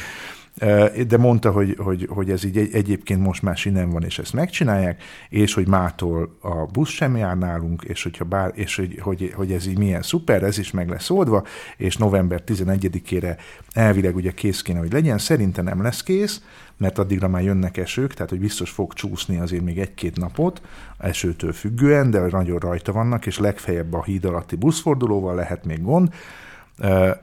de 1.06 1.16
mondta, 1.18 1.50
hogy, 1.50 1.76
hogy, 1.78 2.08
hogy 2.10 2.30
ez 2.30 2.44
így 2.44 2.56
egy, 2.56 2.74
egyébként 2.74 3.20
most 3.20 3.42
már 3.42 3.56
sinem 3.56 3.90
van, 3.90 4.02
és 4.02 4.18
ezt 4.18 4.32
megcsinálják, 4.32 5.02
és 5.28 5.54
hogy 5.54 5.68
mától 5.68 6.36
a 6.40 6.66
busz 6.66 6.90
sem 6.90 7.16
jár 7.16 7.38
nálunk, 7.38 7.82
és, 7.82 8.02
hogyha 8.02 8.24
bár, 8.24 8.52
és 8.54 8.76
hogy, 8.76 8.98
hogy, 9.00 9.32
hogy 9.34 9.52
ez 9.52 9.66
így 9.66 9.78
milyen 9.78 10.02
szuper, 10.02 10.42
ez 10.42 10.58
is 10.58 10.70
meg 10.70 10.88
lesz 10.88 11.10
oldva, 11.10 11.44
és 11.76 11.96
november 11.96 12.42
11-ére 12.46 13.36
elvileg 13.72 14.14
ugye 14.14 14.30
kész 14.30 14.62
kéne, 14.62 14.78
hogy 14.78 14.92
legyen, 14.92 15.18
szerintem 15.18 15.64
nem 15.64 15.82
lesz 15.82 16.02
kész, 16.02 16.42
mert 16.76 16.98
addigra 16.98 17.28
már 17.28 17.42
jönnek 17.42 17.76
esők, 17.76 18.14
tehát 18.14 18.30
hogy 18.30 18.40
biztos 18.40 18.70
fog 18.70 18.92
csúszni 18.92 19.38
azért 19.38 19.64
még 19.64 19.78
egy-két 19.78 20.16
napot, 20.16 20.62
esőtől 20.98 21.52
függően, 21.52 22.10
de 22.10 22.20
nagyon 22.20 22.58
rajta 22.58 22.92
vannak, 22.92 23.26
és 23.26 23.38
legfeljebb 23.38 23.92
a 23.92 24.02
híd 24.02 24.24
alatti 24.24 24.56
buszfordulóval 24.56 25.34
lehet 25.34 25.64
még 25.64 25.82
gond, 25.82 26.14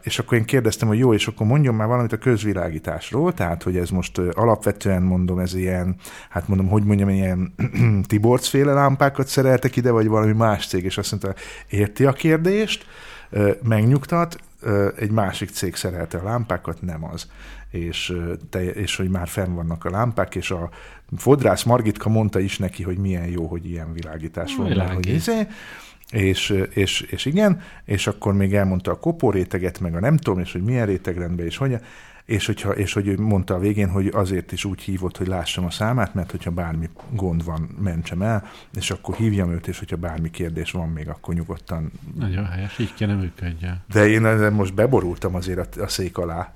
és 0.01 0.19
akkor 0.19 0.37
én 0.37 0.45
kérdeztem, 0.45 0.87
hogy 0.87 0.97
jó, 0.97 1.13
és 1.13 1.27
akkor 1.27 1.47
mondjon 1.47 1.75
már 1.75 1.87
valamit 1.87 2.13
a 2.13 2.17
közvilágításról, 2.17 3.33
tehát, 3.33 3.63
hogy 3.63 3.77
ez 3.77 3.89
most 3.89 4.17
alapvetően 4.17 5.01
mondom, 5.01 5.39
ez 5.39 5.53
ilyen, 5.55 5.95
hát 6.29 6.47
mondom, 6.47 6.67
hogy 6.67 6.83
mondjam, 6.83 7.09
ilyen 7.09 7.53
Tiborcs 8.07 8.47
féle 8.47 8.73
lámpákat 8.73 9.27
szereltek 9.27 9.75
ide, 9.75 9.91
vagy 9.91 10.07
valami 10.07 10.31
más 10.33 10.67
cég, 10.67 10.83
és 10.83 10.97
azt 10.97 11.11
mondta, 11.11 11.41
érti 11.69 12.05
a 12.05 12.13
kérdést, 12.13 12.85
megnyugtat, 13.63 14.37
egy 14.95 15.11
másik 15.11 15.49
cég 15.49 15.75
szerelte 15.75 16.17
a 16.17 16.23
lámpákat, 16.23 16.81
nem 16.81 17.03
az. 17.03 17.27
És, 17.69 18.13
te, 18.49 18.63
és 18.63 18.95
hogy 18.95 19.09
már 19.09 19.27
fenn 19.27 19.53
vannak 19.53 19.85
a 19.85 19.89
lámpák, 19.89 20.35
és 20.35 20.51
a 20.51 20.69
fodrász 21.17 21.63
Margitka 21.63 22.09
mondta 22.09 22.39
is 22.39 22.57
neki, 22.57 22.83
hogy 22.83 22.97
milyen 22.97 23.27
jó, 23.27 23.45
hogy 23.45 23.69
ilyen 23.69 23.93
világítás 23.93 24.55
van. 24.55 24.67
mert 24.67 24.93
Hogy 24.93 25.07
izé, 25.07 25.47
és, 26.11 26.63
és, 26.73 27.01
és 27.01 27.25
igen, 27.25 27.61
és 27.85 28.07
akkor 28.07 28.33
még 28.33 28.53
elmondta 28.53 28.91
a 28.91 28.99
kopó 28.99 29.31
réteget, 29.31 29.79
meg 29.79 29.95
a 29.95 29.99
nem 29.99 30.17
tudom, 30.17 30.39
és 30.39 30.51
hogy 30.51 30.63
milyen 30.63 30.85
rétegrendben, 30.85 31.45
és 31.45 31.57
hogy, 31.57 31.77
és, 32.25 32.45
hogyha, 32.45 32.71
és 32.71 32.93
hogy 32.93 33.07
ő 33.07 33.19
mondta 33.19 33.53
a 33.53 33.59
végén, 33.59 33.89
hogy 33.89 34.07
azért 34.13 34.51
is 34.51 34.65
úgy 34.65 34.81
hívott, 34.81 35.17
hogy 35.17 35.27
lássam 35.27 35.65
a 35.65 35.69
számát, 35.69 36.13
mert 36.13 36.31
hogyha 36.31 36.51
bármi 36.51 36.89
gond 37.11 37.43
van, 37.43 37.69
mentsem 37.81 38.21
el, 38.21 38.49
és 38.75 38.91
akkor 38.91 39.15
hívjam 39.15 39.51
őt, 39.51 39.67
és 39.67 39.79
hogyha 39.79 39.95
bármi 39.95 40.29
kérdés 40.29 40.71
van 40.71 40.89
még, 40.89 41.09
akkor 41.09 41.33
nyugodtan. 41.33 41.91
Nagyon 42.15 42.45
helyes, 42.45 42.79
így 42.79 42.93
kéne 42.93 43.13
működjön. 43.13 43.83
De 43.87 44.07
én 44.07 44.51
most 44.51 44.73
beborultam 44.73 45.35
azért 45.35 45.77
a, 45.77 45.81
a 45.81 45.87
szék 45.87 46.17
alá. 46.17 46.53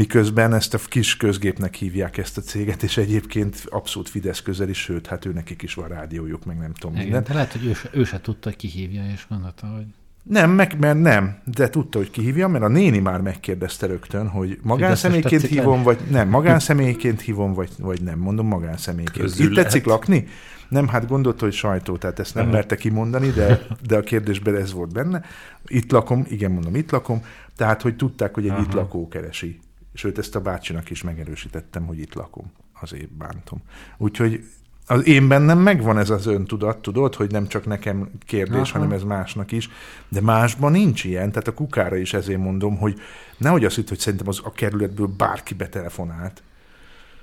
Miközben 0.00 0.54
ezt 0.54 0.74
a 0.74 0.78
kis 0.88 1.16
közgépnek 1.16 1.74
hívják 1.74 2.18
ezt 2.18 2.38
a 2.38 2.40
céget, 2.40 2.82
és 2.82 2.96
egyébként 2.96 3.64
abszolút 3.68 4.08
Fidesz 4.08 4.42
közeli, 4.42 4.72
sőt, 4.72 5.06
hát 5.06 5.24
ő 5.24 5.32
nekik 5.32 5.62
is 5.62 5.74
van 5.74 5.88
rádiójuk, 5.88 6.44
meg 6.44 6.58
nem 6.58 6.72
tudom 6.72 6.94
Igen, 6.94 7.04
minden. 7.04 7.24
de 7.24 7.34
lehet, 7.34 7.52
hogy 7.52 7.66
ő 7.66 7.72
se, 7.74 7.88
ő 7.92 8.04
se 8.04 8.20
tudta, 8.20 8.48
hogy 8.48 8.58
ki 8.58 8.68
hívja, 8.68 9.02
és 9.12 9.26
gondolta, 9.28 9.66
hogy 9.66 9.84
Nem, 10.22 10.50
meg, 10.50 10.78
mert 10.78 11.00
nem, 11.00 11.38
de 11.44 11.70
tudta, 11.70 11.98
hogy 11.98 12.10
ki 12.10 12.20
hívja, 12.20 12.48
mert 12.48 12.64
a 12.64 12.68
néni 12.68 12.98
már 12.98 13.20
megkérdezte 13.20 13.86
rögtön, 13.86 14.28
hogy 14.28 14.58
magánszemélyként 14.62 15.42
hívom, 15.42 15.82
vagy 15.82 15.98
nem, 16.10 16.28
magánszemélyként 16.28 17.20
hívom, 17.20 17.54
vagy, 17.54 17.70
vagy 17.78 18.02
nem, 18.02 18.18
mondom 18.18 18.46
magánszemélyként. 18.46 19.26
Közület. 19.26 19.50
Itt 19.50 19.56
tetszik 19.56 19.84
lakni? 19.84 20.26
Nem, 20.68 20.88
hát 20.88 21.08
gondolta, 21.08 21.44
hogy 21.44 21.54
sajtó, 21.54 21.96
tehát 21.96 22.18
ezt 22.18 22.34
nem 22.34 22.48
merte 22.48 22.76
kimondani, 22.76 23.30
de, 23.30 23.66
de 23.88 23.96
a 23.96 24.00
kérdésben 24.00 24.56
ez 24.56 24.72
volt 24.72 24.92
benne. 24.92 25.22
Itt 25.66 25.90
lakom, 25.90 26.26
igen, 26.28 26.50
mondom, 26.50 26.74
itt 26.74 26.90
lakom, 26.90 27.24
tehát, 27.56 27.82
hogy 27.82 27.96
tudták, 27.96 28.34
hogy 28.34 28.44
egy 28.44 28.50
Aha. 28.50 28.60
itt 28.60 28.72
lakó 28.72 29.08
keresi. 29.08 29.60
Sőt, 29.94 30.18
ezt 30.18 30.36
a 30.36 30.40
bácsinak 30.40 30.90
is 30.90 31.02
megerősítettem, 31.02 31.86
hogy 31.86 31.98
itt 31.98 32.14
lakom. 32.14 32.52
Azért 32.80 33.12
bántom. 33.12 33.62
Úgyhogy 33.98 34.44
az 34.86 35.06
én 35.06 35.28
bennem 35.28 35.58
megvan 35.58 35.98
ez 35.98 36.10
az 36.10 36.26
öntudat, 36.26 36.78
tudod, 36.78 37.14
hogy 37.14 37.30
nem 37.30 37.46
csak 37.46 37.66
nekem 37.66 38.10
kérdés, 38.26 38.70
Aha. 38.70 38.78
hanem 38.78 38.92
ez 38.92 39.02
másnak 39.02 39.52
is, 39.52 39.70
de 40.08 40.20
másban 40.20 40.72
nincs 40.72 41.04
ilyen, 41.04 41.30
tehát 41.30 41.48
a 41.48 41.54
kukára 41.54 41.96
is 41.96 42.14
ezért 42.14 42.38
mondom, 42.38 42.76
hogy 42.76 43.00
nehogy 43.36 43.64
azt 43.64 43.76
hitt, 43.76 43.88
hogy 43.88 43.98
szerintem 43.98 44.28
az 44.28 44.40
a 44.44 44.52
kerületből 44.52 45.06
bárki 45.06 45.54
betelefonált. 45.54 46.42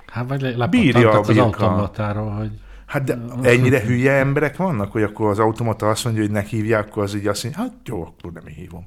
hát 0.05 0.27
vagy 0.27 0.69
Bírja 0.69 1.11
a 1.11 1.19
az 1.19 1.37
automatáról, 1.37 2.29
hogy 2.29 2.51
Hát 2.87 3.03
de 3.03 3.19
ennyire 3.41 3.81
hülye 3.81 4.11
emberek 4.11 4.57
vannak, 4.57 4.91
hogy 4.91 5.03
akkor 5.03 5.29
az 5.29 5.39
automata 5.39 5.89
azt 5.89 6.03
mondja, 6.03 6.21
hogy 6.21 6.31
ne 6.31 6.41
hívják, 6.41 6.87
akkor 6.87 7.03
az 7.03 7.15
így 7.15 7.27
azt 7.27 7.43
mondja, 7.43 7.61
hát 7.61 7.73
jó, 7.85 8.01
akkor 8.01 8.31
nem 8.31 8.45
hívom. 8.45 8.85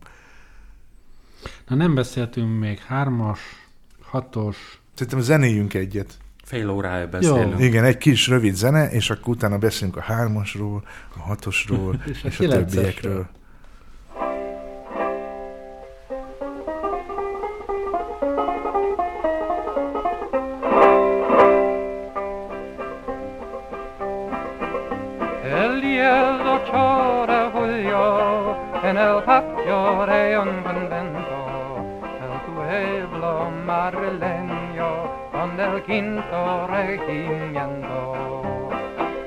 Na 1.68 1.76
nem 1.76 1.94
beszéltünk 1.94 2.58
még 2.58 2.78
hármas, 2.78 3.40
hatos, 4.10 4.80
Szerintem 4.94 5.20
zenéjünk 5.20 5.74
egyet. 5.74 6.18
Fél 6.44 6.70
órája 6.70 7.08
beszélünk. 7.08 7.60
Igen, 7.60 7.84
egy 7.84 7.98
kis 7.98 8.28
rövid 8.28 8.54
zene, 8.54 8.90
és 8.90 9.10
akkor 9.10 9.34
utána 9.34 9.58
beszélünk 9.58 9.96
a 9.96 10.00
hármasról, 10.00 10.82
a 11.16 11.20
hatosról, 11.20 12.02
És 12.06 12.22
és 12.28 12.40
a 12.40 12.44
a, 12.44 12.48
többiekről. 12.48 13.28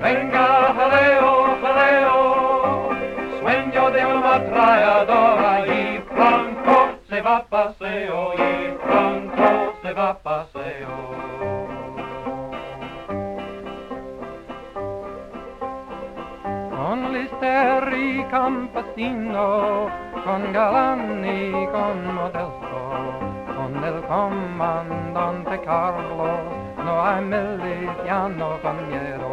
Venga, 0.02 0.74
jaleo, 0.76 1.58
jaleo, 1.62 2.90
sueño 3.40 3.92
de 3.92 4.06
una 4.06 4.36
ametralladora 4.36 5.66
y 5.66 6.04
Franco 6.14 6.90
se 7.08 7.22
va 7.22 7.38
a 7.38 7.44
paseo, 7.44 8.34
y 8.34 8.78
Franco 8.86 9.74
se 9.82 9.94
va 9.94 10.10
a 10.10 10.18
paseo. 10.18 10.96
Con 16.70 17.14
Listeri 17.14 18.26
Campesino, 18.30 19.90
con 20.26 20.52
Galán 20.52 21.26
y 21.26 21.66
con 21.68 22.14
Modesto, 22.14 23.23
con 23.84 23.94
el 23.94 24.02
comandante 24.08 25.60
Carlos, 25.66 26.40
no 26.78 27.04
hay 27.04 27.24
miliciano 27.24 28.60
miedo. 28.90 29.32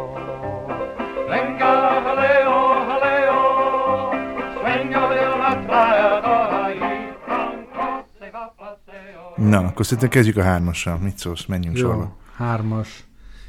Venga, 1.29 2.01
jaleo, 2.05 2.57
jaleo, 2.87 4.11
sueño 4.53 5.09
de 5.09 5.19
una 5.35 5.51
traidora 5.67 6.73
y 6.73 6.79
Franco 7.25 8.05
se 8.19 8.29
va 8.31 8.43
a 8.43 8.53
paseo. 8.57 9.33
Na, 9.37 9.59
akkor 9.59 9.85
szerintem 9.85 10.09
kezdjük 10.09 10.37
a 10.37 10.43
hármassal. 10.43 10.97
Mit 10.97 11.17
szólsz? 11.17 11.45
Menjünk 11.45 11.77
sorba. 11.77 12.03
jó, 12.03 12.17
hármas, 12.35 13.03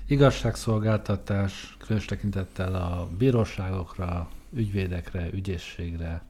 igazságszolgáltatás, 0.07 1.77
különös 1.79 2.05
tekintettel 2.05 2.75
a 2.75 3.09
bíróságokra, 3.19 4.29
ügyvédekre, 4.53 5.29
ügyészségre. 5.33 6.23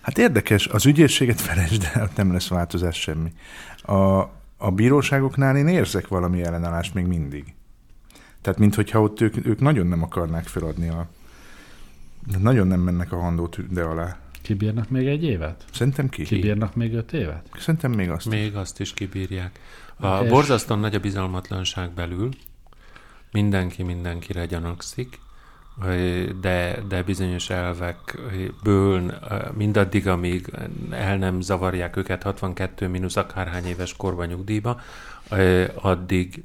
Hát 0.00 0.18
érdekes, 0.18 0.66
az 0.66 0.86
ügyészséget 0.86 1.40
felejtsd 1.40 1.90
el, 1.94 2.10
nem 2.16 2.32
lesz 2.32 2.48
változás 2.48 3.00
semmi. 3.00 3.32
A, 3.82 3.94
a 4.56 4.70
bíróságoknál 4.74 5.56
én 5.56 5.68
érzek 5.68 6.08
valami 6.08 6.42
ellenállást 6.42 6.94
még 6.94 7.06
mindig. 7.06 7.54
Tehát, 8.40 8.58
minthogyha 8.58 9.00
ott 9.00 9.20
ők, 9.20 9.46
ők 9.46 9.60
nagyon 9.60 9.86
nem 9.86 10.02
akarnák 10.02 10.46
feladni 10.46 10.88
a... 10.88 11.08
de 12.32 12.38
Nagyon 12.38 12.66
nem 12.66 12.80
mennek 12.80 13.12
a 13.12 13.20
handó 13.20 13.46
tünde 13.48 13.82
alá. 13.82 14.16
Kibírnak 14.42 14.90
még 14.90 15.06
egy 15.06 15.24
évet? 15.24 15.64
Szerintem 15.72 16.08
ki? 16.08 16.22
Kibírnak 16.22 16.74
még 16.74 16.94
öt 16.94 17.12
évet? 17.12 17.48
Szerintem 17.58 17.92
még 17.92 18.10
azt. 18.10 18.28
Még 18.28 18.56
azt 18.56 18.80
is 18.80 18.94
kibírják. 18.94 19.60
A 19.96 20.18
És- 20.22 20.30
borzasztóan 20.30 20.80
nagy 20.80 20.94
a 20.94 21.00
bizalmatlanság 21.00 21.90
belül. 21.90 22.28
Mindenki 23.32 23.82
mindenkire 23.82 24.46
gyanakszik, 24.46 25.18
de, 26.40 26.82
de 26.88 27.02
bizonyos 27.02 27.50
elvekből 27.50 29.14
mindaddig, 29.56 30.08
amíg 30.08 30.50
el 30.90 31.16
nem 31.16 31.40
zavarják 31.40 31.96
őket 31.96 32.22
62 32.22 32.88
mínusz 32.88 33.16
akárhány 33.16 33.66
éves 33.66 33.96
korban 33.96 34.26
nyugdíjba, 34.26 34.80
addig 35.74 36.44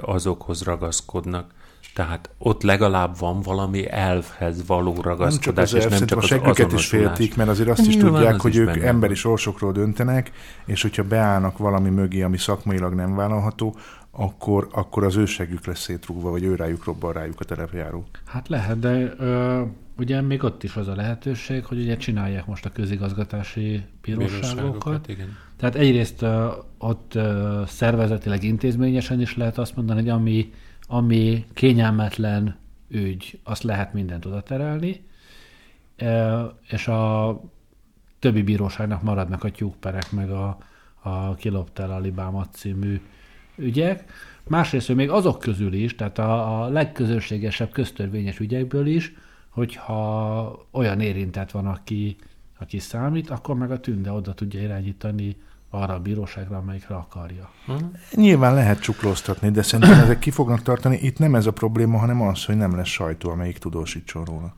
azokhoz 0.00 0.62
ragaszkodnak. 0.62 1.50
Tehát 1.94 2.30
ott 2.38 2.62
legalább 2.62 3.18
van 3.18 3.40
valami 3.40 3.90
elfhez 3.90 4.66
való 4.66 4.92
Nem 4.92 4.94
csak 4.94 5.04
ragaszkodás, 5.04 5.72
az 5.72 5.84
és 5.84 5.98
nem 5.98 6.06
csak 6.06 6.18
az 6.18 6.24
seggüket 6.24 6.56
is 6.56 6.62
azonosulás. 6.62 7.16
féltik, 7.16 7.36
mert 7.36 7.48
azért 7.48 7.68
azt 7.68 7.86
is 7.86 7.94
Nyilván 7.94 8.12
tudják, 8.12 8.34
az 8.34 8.40
hogy 8.40 8.54
is 8.54 8.58
ők 8.58 8.76
emberi 8.76 9.14
sorsokról 9.14 9.72
döntenek, 9.72 10.30
és 10.64 10.82
hogyha 10.82 11.02
beállnak 11.02 11.58
valami 11.58 11.90
mögé, 11.90 12.22
ami 12.22 12.38
szakmailag 12.38 12.94
nem 12.94 13.16
vállalható, 13.16 13.76
akkor, 14.10 14.68
akkor 14.72 15.04
az 15.04 15.16
ő 15.16 15.24
seggük 15.24 15.66
lesz 15.66 15.80
szétrúgva, 15.80 16.30
vagy 16.30 16.42
ő 16.42 16.54
rájuk 16.54 16.84
robban 16.84 17.12
rájuk 17.12 17.40
a 17.40 17.44
terepjáró. 17.44 18.06
Hát 18.24 18.48
lehet, 18.48 18.78
de 18.78 19.14
ö, 19.18 19.62
ugye 19.98 20.20
még 20.20 20.42
ott 20.42 20.62
is 20.62 20.76
az 20.76 20.88
a 20.88 20.94
lehetőség, 20.94 21.64
hogy 21.64 21.78
ugye 21.78 21.96
csinálják 21.96 22.46
most 22.46 22.64
a 22.64 22.70
közigazgatási 22.70 23.82
bíróságokat. 24.02 24.50
Bíróságokat, 24.50 25.08
igen. 25.08 25.36
Tehát 25.56 25.74
egyrészt 25.74 26.22
ö, 26.22 26.50
ott 26.78 27.14
ö, 27.14 27.62
szervezetileg, 27.66 28.42
intézményesen 28.42 29.20
is 29.20 29.36
lehet 29.36 29.58
azt 29.58 29.76
mondani, 29.76 30.00
hogy 30.00 30.08
ami, 30.08 30.52
ami 30.86 31.44
kényelmetlen 31.52 32.56
ügy, 32.88 33.40
azt 33.44 33.62
lehet 33.62 33.92
mindent 33.92 34.24
oda 34.24 34.40
terelni, 34.40 35.08
Ö, 36.02 36.44
és 36.68 36.88
a 36.88 37.40
többi 38.18 38.42
bíróságnak 38.42 39.02
maradnak 39.02 39.44
a 39.44 39.50
tyúkperek, 39.50 40.12
meg 40.12 40.30
a, 40.30 40.58
a 41.02 41.34
kiloptál 41.34 41.90
Alibámat 41.90 42.54
című 42.54 43.00
ügyek. 43.60 44.04
Másrészt 44.48 44.86
hogy 44.86 44.96
még 44.96 45.10
azok 45.10 45.38
közül 45.38 45.72
is, 45.72 45.94
tehát 45.94 46.18
a, 46.18 46.62
a 46.62 46.68
legközönségesebb 46.68 47.70
köztörvényes 47.70 48.38
ügyekből 48.38 48.86
is, 48.86 49.12
hogyha 49.48 50.66
olyan 50.70 51.00
érintett 51.00 51.50
van, 51.50 51.66
aki, 51.66 52.16
aki 52.58 52.78
számít, 52.78 53.30
akkor 53.30 53.56
meg 53.56 53.70
a 53.70 53.80
tünde 53.80 54.12
oda 54.12 54.34
tudja 54.34 54.60
irányítani 54.60 55.36
arra 55.70 55.94
a 55.94 56.00
bíróságra, 56.00 56.56
amelyikre 56.56 56.94
akarja. 56.94 57.50
Nyilván 58.14 58.54
lehet 58.54 58.80
csuklóztatni, 58.80 59.50
de 59.50 59.62
szerintem 59.62 59.98
ezek 59.98 60.18
ki 60.18 60.30
fognak 60.30 60.62
tartani. 60.62 60.98
Itt 61.02 61.18
nem 61.18 61.34
ez 61.34 61.46
a 61.46 61.52
probléma, 61.52 61.98
hanem 61.98 62.22
az, 62.22 62.44
hogy 62.44 62.56
nem 62.56 62.76
lesz 62.76 62.88
sajtó, 62.88 63.30
amelyik 63.30 63.58
tudósítson 63.58 64.24
róla. 64.24 64.54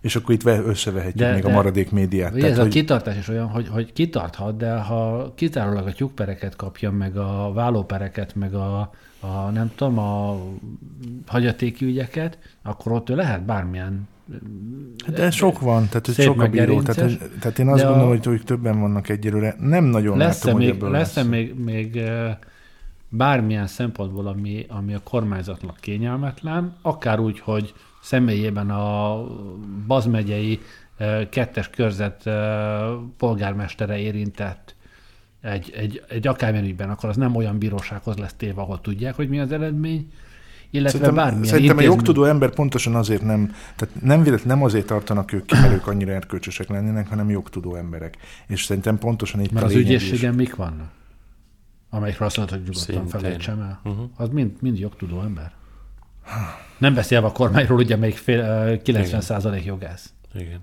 És 0.00 0.16
akkor 0.16 0.34
itt 0.34 0.42
ve- 0.42 0.66
összevehetjük 0.66 1.16
De- 1.28 1.34
még 1.34 1.44
a 1.44 1.48
de- 1.48 1.54
maradék 1.54 1.90
médiát. 1.90 2.34
Ugye 2.34 2.46
ez 2.50 2.58
a 2.58 2.60
hogy 2.60 2.70
kitartás 2.70 3.16
is 3.18 3.28
olyan, 3.28 3.46
hogy, 3.46 3.68
hogy 3.68 3.92
kitarthat, 3.92 4.56
de 4.56 4.74
ha 4.74 5.32
kizárólag 5.34 5.86
a 5.86 5.92
tyúkpereket 5.92 6.56
kapja, 6.56 6.90
meg 6.90 7.16
a 7.16 7.52
vállópereket, 7.54 8.34
meg 8.34 8.54
a, 8.54 8.90
a 9.20 9.50
nem 9.52 9.72
tudom, 9.74 9.98
a 9.98 10.38
hagyatéki 11.26 11.84
ügyeket, 11.84 12.38
akkor 12.62 12.92
ott 12.92 13.10
ő 13.10 13.14
lehet 13.14 13.44
bármilyen 13.44 14.08
de 15.14 15.30
sok 15.30 15.60
van, 15.60 15.86
tehát 15.88 16.06
hogy 16.06 16.14
Szép 16.14 16.24
sok 16.24 16.42
a 16.42 16.48
bíró. 16.48 16.82
Tehát, 16.82 17.18
tehát 17.40 17.58
én 17.58 17.68
azt 17.68 17.80
de 17.80 17.86
a- 17.86 17.90
gondolom, 17.90 18.16
hogy, 18.16 18.26
hogy 18.26 18.44
többen 18.44 18.80
vannak 18.80 19.08
egyelőre. 19.08 19.56
Nem 19.60 19.84
nagyon 19.84 20.16
lesz-e 20.18 20.44
látom, 20.46 20.52
hogy 20.52 20.62
még, 20.70 20.74
ebből 20.74 20.90
lesz 20.90 21.14
lesz. 21.16 21.26
még, 21.26 21.54
még 21.54 22.00
bármilyen 23.08 23.66
szempontból, 23.66 24.26
ami, 24.26 24.66
ami 24.68 24.94
a 24.94 25.00
kormányzatnak 25.04 25.76
kényelmetlen, 25.80 26.76
akár 26.82 27.20
úgy, 27.20 27.40
hogy 27.40 27.74
személyében 28.00 28.70
a 28.70 29.16
Bazmegyei 29.86 30.60
kettes 31.30 31.70
körzet 31.70 32.30
polgármestere 33.16 33.98
érintett 33.98 34.74
egy, 35.40 35.72
egy, 35.76 36.02
egy 36.08 36.26
akármilyen 36.26 36.66
ügyben, 36.66 36.90
akkor 36.90 37.08
az 37.08 37.16
nem 37.16 37.36
olyan 37.36 37.58
bírósághoz 37.58 38.16
lesz 38.16 38.34
téve, 38.36 38.60
ahol 38.60 38.80
tudják, 38.80 39.14
hogy 39.14 39.28
mi 39.28 39.40
az 39.40 39.52
eredmény, 39.52 40.12
illetve 40.70 40.98
Szerintem, 40.98 41.24
bármilyen 41.24 41.44
szerintem 41.44 41.76
a 41.76 41.80
intézmény- 41.80 41.96
jogtudó 42.06 42.24
ember 42.24 42.50
pontosan 42.50 42.94
azért 42.94 43.22
nem, 43.22 43.52
tehát 43.76 43.94
nem, 44.02 44.22
vélet, 44.22 44.44
nem 44.44 44.62
azért 44.62 44.86
tartanak 44.86 45.32
ők 45.32 45.46
ki, 45.46 45.54
mert 45.60 45.72
ők 45.72 45.86
annyira 45.86 46.12
erkölcsösek 46.12 46.68
lennének, 46.68 47.08
hanem 47.08 47.30
jogtudó 47.30 47.74
emberek. 47.74 48.16
És 48.46 48.64
szerintem 48.64 48.98
pontosan 48.98 49.40
itt 49.40 49.52
Mert 49.52 49.64
a 49.64 49.68
az 49.68 49.74
is. 49.74 49.80
ügyészségen 49.80 50.34
mik 50.34 50.56
vannak? 50.56 50.90
Amelyikről 51.90 52.26
azt 52.26 52.36
mondod, 52.36 52.58
hogy 52.58 52.68
nyugodtan 52.68 53.20
felejtsem 53.20 53.60
el. 53.60 53.80
Uh-huh. 53.84 54.10
Az 54.16 54.28
mind, 54.28 54.52
mind 54.60 54.78
jogtudó 54.78 55.20
ember. 55.20 55.52
Nem 56.78 56.94
beszélve 56.94 57.26
a 57.26 57.32
kormányról, 57.32 57.78
ugye 57.78 57.96
még 57.96 58.16
fél, 58.16 58.38
ö, 58.38 58.76
90% 58.84 59.64
jogász. 59.64 60.12
Igen. 60.34 60.60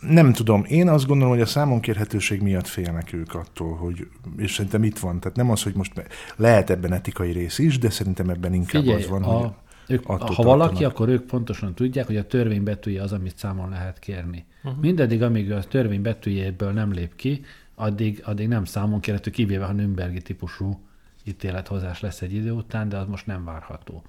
Nem 0.00 0.32
tudom, 0.32 0.64
én 0.68 0.88
azt 0.88 1.06
gondolom, 1.06 1.32
hogy 1.32 1.42
a 1.42 1.46
számonkérhetőség 1.46 2.42
miatt 2.42 2.66
félnek 2.66 3.12
ők 3.12 3.34
attól, 3.34 3.76
hogy, 3.76 4.08
és 4.36 4.52
szerintem 4.52 4.84
itt 4.84 4.98
van, 4.98 5.20
tehát 5.20 5.36
nem 5.36 5.50
az, 5.50 5.62
hogy 5.62 5.74
most 5.74 5.92
lehet 6.36 6.70
ebben 6.70 6.92
etikai 6.92 7.32
rész 7.32 7.58
is, 7.58 7.78
de 7.78 7.90
szerintem 7.90 8.28
ebben 8.28 8.54
inkább 8.54 8.82
Figyelj, 8.82 9.02
az 9.02 9.08
van, 9.08 9.22
a, 9.22 9.26
hogy 9.26 9.50
ők, 9.86 10.00
attól 10.00 10.18
ha 10.18 10.24
tartanak. 10.26 10.58
valaki, 10.58 10.84
akkor 10.84 11.08
ők 11.08 11.26
pontosan 11.26 11.74
tudják, 11.74 12.06
hogy 12.06 12.16
a 12.16 12.26
törvény 12.26 12.62
betűje 12.62 13.02
az, 13.02 13.12
amit 13.12 13.38
számon 13.38 13.68
lehet 13.68 13.98
kérni. 13.98 14.44
Uh-huh. 14.64 14.80
Mindeddig, 14.80 15.22
amíg 15.22 15.52
a 15.52 15.64
törvény 15.64 16.02
betűjéből 16.02 16.72
nem 16.72 16.92
lép 16.92 17.16
ki, 17.16 17.44
addig, 17.74 18.22
addig 18.24 18.48
nem 18.48 18.64
számon 18.64 19.00
kérhető, 19.00 19.30
kivéve 19.30 19.64
ha 19.64 19.72
Nürnbergi 19.72 20.22
típusú 20.22 20.80
ítélethozás 21.24 22.00
lesz 22.00 22.22
egy 22.22 22.34
idő 22.34 22.50
után, 22.50 22.88
de 22.88 22.96
az 22.96 23.06
most 23.06 23.26
nem 23.26 23.44
várható. 23.44 24.02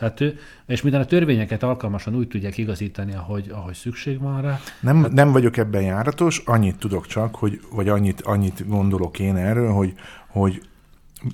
Tehát 0.00 0.20
ő, 0.20 0.38
és 0.66 0.82
minden 0.82 1.00
a 1.00 1.04
törvényeket 1.04 1.62
alkalmasan 1.62 2.14
úgy 2.16 2.28
tudják 2.28 2.58
igazítani, 2.58 3.14
ahogy, 3.14 3.50
ahogy 3.50 3.74
szükség 3.74 4.18
van 4.18 4.42
rá. 4.42 4.60
Nem, 4.80 5.06
nem 5.12 5.32
vagyok 5.32 5.56
ebben 5.56 5.82
járatos, 5.82 6.42
annyit 6.44 6.78
tudok 6.78 7.06
csak, 7.06 7.34
hogy, 7.34 7.60
vagy 7.70 7.88
annyit, 7.88 8.20
annyit 8.20 8.68
gondolok 8.68 9.18
én 9.18 9.36
erről, 9.36 9.72
hogy, 9.72 9.94
hogy 10.26 10.62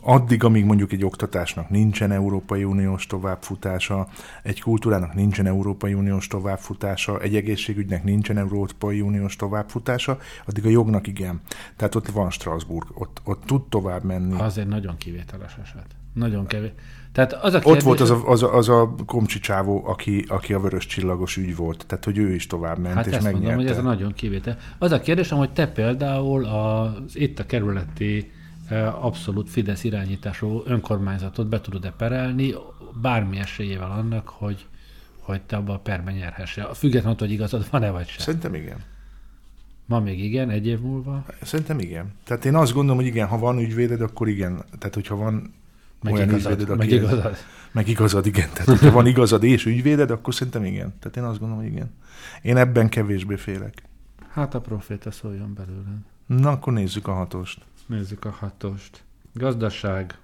addig, 0.01 0.45
amíg 0.45 0.65
mondjuk 0.65 0.93
egy 0.93 1.05
oktatásnak 1.05 1.71
nincsen 1.71 2.13
Európai 2.13 2.65
Uniós 2.65 3.07
továbbfutása, 3.07 4.09
egy 4.43 4.61
kultúrának 4.61 5.15
nincsen 5.15 5.47
Európai 5.47 5.95
Uniós 5.95 6.27
továbbfutása, 6.27 7.21
egy 7.21 7.37
egészségügynek 7.37 8.05
nincsen 8.05 8.39
Európai 8.39 9.01
Uniós 9.01 9.37
továbbfutása, 9.37 10.19
addig 10.47 10.67
a 10.67 10.69
jognak 10.69 11.07
igen. 11.07 11.41
Tehát 11.77 11.95
ott 11.95 12.09
van 12.09 12.31
Strasbourg, 12.31 12.87
ott, 12.95 13.21
ott 13.25 13.45
tud 13.45 13.69
tovább 13.69 14.05
menni. 14.05 14.41
Az 14.41 14.59
egy 14.59 14.69
nagyon 14.69 14.97
kivételes 14.97 15.57
eset. 15.63 15.87
Nagyon 16.13 16.47
kevés. 16.47 16.73
Tehát 17.17 17.33
az 17.33 17.55
a 17.55 17.57
Ott 17.57 17.63
kérdés, 17.65 17.83
volt 17.83 18.01
az 18.01 18.11
a, 18.11 18.29
az 18.29 18.43
a, 18.43 18.55
az 18.57 18.69
a 18.69 18.95
komcsi 19.07 19.39
csávó, 19.39 19.87
aki, 19.87 20.25
aki 20.29 20.53
a 20.53 20.61
vörös 20.61 20.87
csillagos 20.87 21.37
ügy 21.37 21.57
volt, 21.57 21.85
tehát 21.87 22.05
hogy 22.05 22.19
ő 22.19 22.35
is 22.35 22.47
tovább 22.47 22.79
ment, 22.79 22.95
Hát 22.95 23.07
és 23.07 23.13
ezt 23.13 23.23
megnyerte. 23.23 23.47
mondom, 23.47 23.65
hogy 23.65 23.73
ez 23.77 23.85
a 23.85 23.89
nagyon 23.89 24.13
kivétel. 24.13 24.59
Az 24.79 24.93
a 24.93 25.01
kérdésem, 25.01 25.39
hogy 25.39 25.51
te 25.51 25.69
például 25.69 26.45
az 26.45 27.17
itt 27.17 27.39
a 27.39 27.47
kerületi 27.47 28.31
eh, 28.69 29.05
abszolút 29.05 29.51
Fidesz 29.51 29.85
irányítású 29.85 30.63
önkormányzatot 30.65 31.47
be 31.47 31.61
tudod-e 31.61 31.91
perelni 31.97 32.55
bármi 33.03 33.39
esélyével 33.39 33.91
annak, 33.91 34.29
hogy, 34.29 34.67
hogy 35.21 35.41
te 35.41 35.57
abban 35.57 35.75
a 35.75 35.79
perben 35.79 36.15
nyerhesse. 36.15 36.69
Függetlenül, 36.75 37.19
hogy 37.19 37.31
igazad 37.31 37.67
van-e 37.71 37.91
vagy 37.91 38.07
sem. 38.07 38.25
Szerintem 38.25 38.55
igen. 38.55 38.79
Ma 39.87 40.01
még 40.01 40.25
igen, 40.25 40.51
egy 40.51 40.67
év 40.67 40.81
múlva. 40.81 41.25
Szerintem 41.43 41.79
igen. 41.79 42.13
Tehát 42.25 42.45
én 42.45 42.55
azt 42.55 42.73
gondolom, 42.73 42.97
hogy 42.97 43.07
igen, 43.07 43.27
ha 43.27 43.39
van 43.39 43.59
ügyvéded, 43.59 44.01
akkor 44.01 44.29
igen. 44.29 44.65
Tehát, 44.79 44.95
hogyha 44.95 45.17
van 45.17 45.55
Meg 46.07 46.15
olyan 46.15 46.29
igazad, 46.29 46.53
ügyvéded, 46.53 46.77
meg 46.77 46.87
aki... 46.87 46.95
igazad. 46.95 47.37
Meg 47.73 47.89
igazad, 47.89 48.27
igen. 48.27 48.49
Tehát, 48.53 48.67
hogyha 48.67 48.91
van 48.91 49.07
igazad 49.07 49.43
és 49.43 49.67
ügyvéded, 49.67 50.11
akkor 50.11 50.35
szerintem 50.35 50.65
igen. 50.65 50.95
Tehát 50.99 51.17
én 51.17 51.23
azt 51.23 51.39
gondolom, 51.39 51.63
hogy 51.63 51.73
igen. 51.73 51.91
Én 52.43 52.57
ebben 52.57 52.89
kevésbé 52.89 53.37
félek. 53.37 53.83
Hát 54.31 54.55
a 54.55 54.61
proféta 54.61 55.11
szóljon 55.11 55.55
belőle. 55.55 55.97
Na, 56.27 56.51
akkor 56.51 56.73
nézzük 56.73 57.09
a 57.09 57.13
hatost. 57.13 57.61
Nézzük 57.87 58.25
a 58.25 58.31
hatost. 58.31 59.03
Gazdaság, 59.33 60.19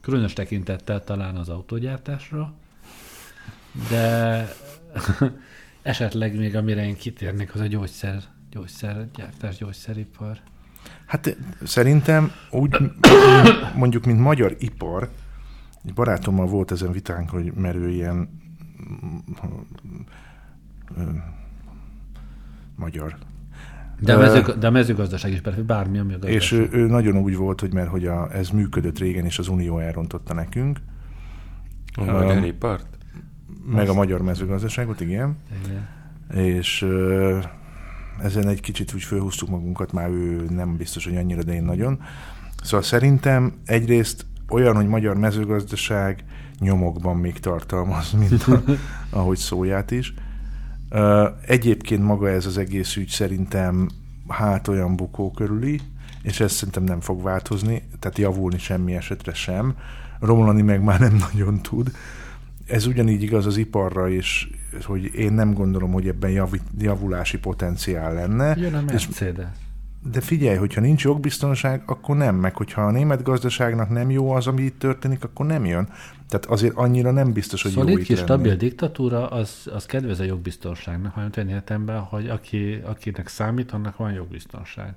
különös 0.00 0.32
tekintettel 0.32 1.04
talán 1.04 1.36
az 1.36 1.48
autógyártásra, 1.48 2.54
de 3.88 4.48
esetleg 5.82 6.36
még 6.36 6.56
amire 6.56 6.86
én 6.86 6.96
kitérnék, 6.96 7.54
az 7.54 7.60
a 7.60 7.66
gyógyszer, 7.66 8.22
gyógyszergyártás, 8.50 9.56
gyógyszeripar. 9.56 10.40
Hát 11.08 11.36
szerintem 11.64 12.30
úgy, 12.50 12.76
mondjuk, 13.76 14.04
mint 14.04 14.20
magyar 14.20 14.56
ipar, 14.58 15.08
egy 15.84 15.94
barátommal 15.94 16.46
volt 16.46 16.70
ezen 16.70 16.92
vitánk, 16.92 17.30
hogy 17.30 17.52
merő 17.52 17.88
ilyen 17.88 18.40
ö, 20.96 21.02
magyar. 22.76 23.16
De 24.00 24.14
a, 24.14 24.18
mezőg, 24.18 24.58
de 24.58 24.66
a 24.66 24.70
mezőgazdaság 24.70 25.32
is 25.32 25.40
persze, 25.40 25.62
bármi, 25.62 25.98
ami 25.98 26.12
a 26.12 26.18
gazdaság. 26.18 26.36
És 26.36 26.52
ő, 26.52 26.68
ő 26.72 26.86
nagyon 26.86 27.16
úgy 27.16 27.36
volt, 27.36 27.60
hogy 27.60 27.72
mert 27.72 27.88
hogy 27.88 28.06
a, 28.06 28.34
ez 28.34 28.48
működött 28.48 28.98
régen, 28.98 29.24
és 29.24 29.38
az 29.38 29.48
Unió 29.48 29.78
elrontotta 29.78 30.34
nekünk, 30.34 30.78
A 31.94 32.00
Um, 32.00 32.12
magyar 32.12 32.44
ipart? 32.44 32.86
meg 33.66 33.88
a 33.88 33.94
magyar 33.94 34.22
mezőgazdaságot, 34.22 35.00
igen. 35.00 35.36
Igen. 35.64 35.88
és 36.44 36.86
ezen 38.22 38.48
egy 38.48 38.60
kicsit 38.60 38.94
úgy 38.94 39.02
fölhúztuk 39.02 39.48
magunkat, 39.48 39.92
már 39.92 40.08
ő 40.08 40.46
nem 40.50 40.76
biztos, 40.76 41.04
hogy 41.04 41.16
annyira, 41.16 41.42
de 41.42 41.54
én 41.54 41.64
nagyon. 41.64 42.00
Szóval 42.62 42.82
szerintem 42.82 43.52
egyrészt 43.64 44.26
olyan, 44.48 44.76
hogy 44.76 44.86
magyar 44.86 45.16
mezőgazdaság 45.16 46.24
nyomokban 46.58 47.16
még 47.16 47.40
tartalmaz, 47.40 48.12
mint 48.12 48.42
a, 48.42 48.62
ahogy 49.18 49.36
szóját 49.36 49.90
is. 49.90 50.14
Egyébként 51.46 52.02
maga 52.02 52.28
ez 52.28 52.46
az 52.46 52.58
egész 52.58 52.96
ügy 52.96 53.08
szerintem 53.08 53.88
hát 54.28 54.68
olyan 54.68 54.96
bukó 54.96 55.30
körüli, 55.30 55.80
és 56.22 56.40
ez 56.40 56.52
szerintem 56.52 56.84
nem 56.84 57.00
fog 57.00 57.22
változni, 57.22 57.82
tehát 57.98 58.18
javulni 58.18 58.58
semmi 58.58 58.94
esetre 58.94 59.34
sem. 59.34 59.76
Romlani 60.20 60.62
meg 60.62 60.82
már 60.82 61.00
nem 61.00 61.16
nagyon 61.32 61.62
tud. 61.62 61.92
Ez 62.66 62.86
ugyanígy 62.86 63.22
igaz 63.22 63.46
az 63.46 63.56
iparra 63.56 64.08
is, 64.08 64.50
hogy 64.84 65.14
én 65.14 65.32
nem 65.32 65.52
gondolom, 65.52 65.92
hogy 65.92 66.08
ebben 66.08 66.30
javi, 66.30 66.60
javulási 66.78 67.38
potenciál 67.38 68.14
lenne. 68.14 68.56
Jön 68.56 68.74
a 68.74 68.82
És 68.92 69.06
Mercedes. 69.06 69.46
de 70.12 70.20
figyelj, 70.20 70.56
hogyha 70.56 70.80
nincs 70.80 71.04
jogbiztonság, 71.04 71.82
akkor 71.86 72.16
nem, 72.16 72.36
meg 72.36 72.56
hogyha 72.56 72.82
a 72.82 72.90
német 72.90 73.22
gazdaságnak 73.22 73.88
nem 73.88 74.10
jó 74.10 74.30
az, 74.30 74.46
ami 74.46 74.62
itt 74.62 74.78
történik, 74.78 75.24
akkor 75.24 75.46
nem 75.46 75.64
jön. 75.64 75.88
Tehát 76.28 76.46
azért 76.46 76.74
annyira 76.74 77.10
nem 77.10 77.32
biztos, 77.32 77.62
hogy 77.62 77.70
Szolid 77.70 77.90
jó 77.90 77.98
itt 77.98 78.04
kis 78.04 78.18
stabil 78.18 78.56
diktatúra, 78.56 79.28
az, 79.28 79.68
az 79.74 79.86
kedvez 79.86 80.20
a 80.20 80.24
jogbiztonságnak, 80.24 81.12
hanem 81.12 81.30
olyan 81.36 81.48
értemben, 81.48 82.00
hogy 82.00 82.28
aki, 82.28 82.80
akinek 82.84 83.28
számít, 83.28 83.72
annak 83.72 83.96
van 83.96 84.12
jogbiztonság. 84.12 84.94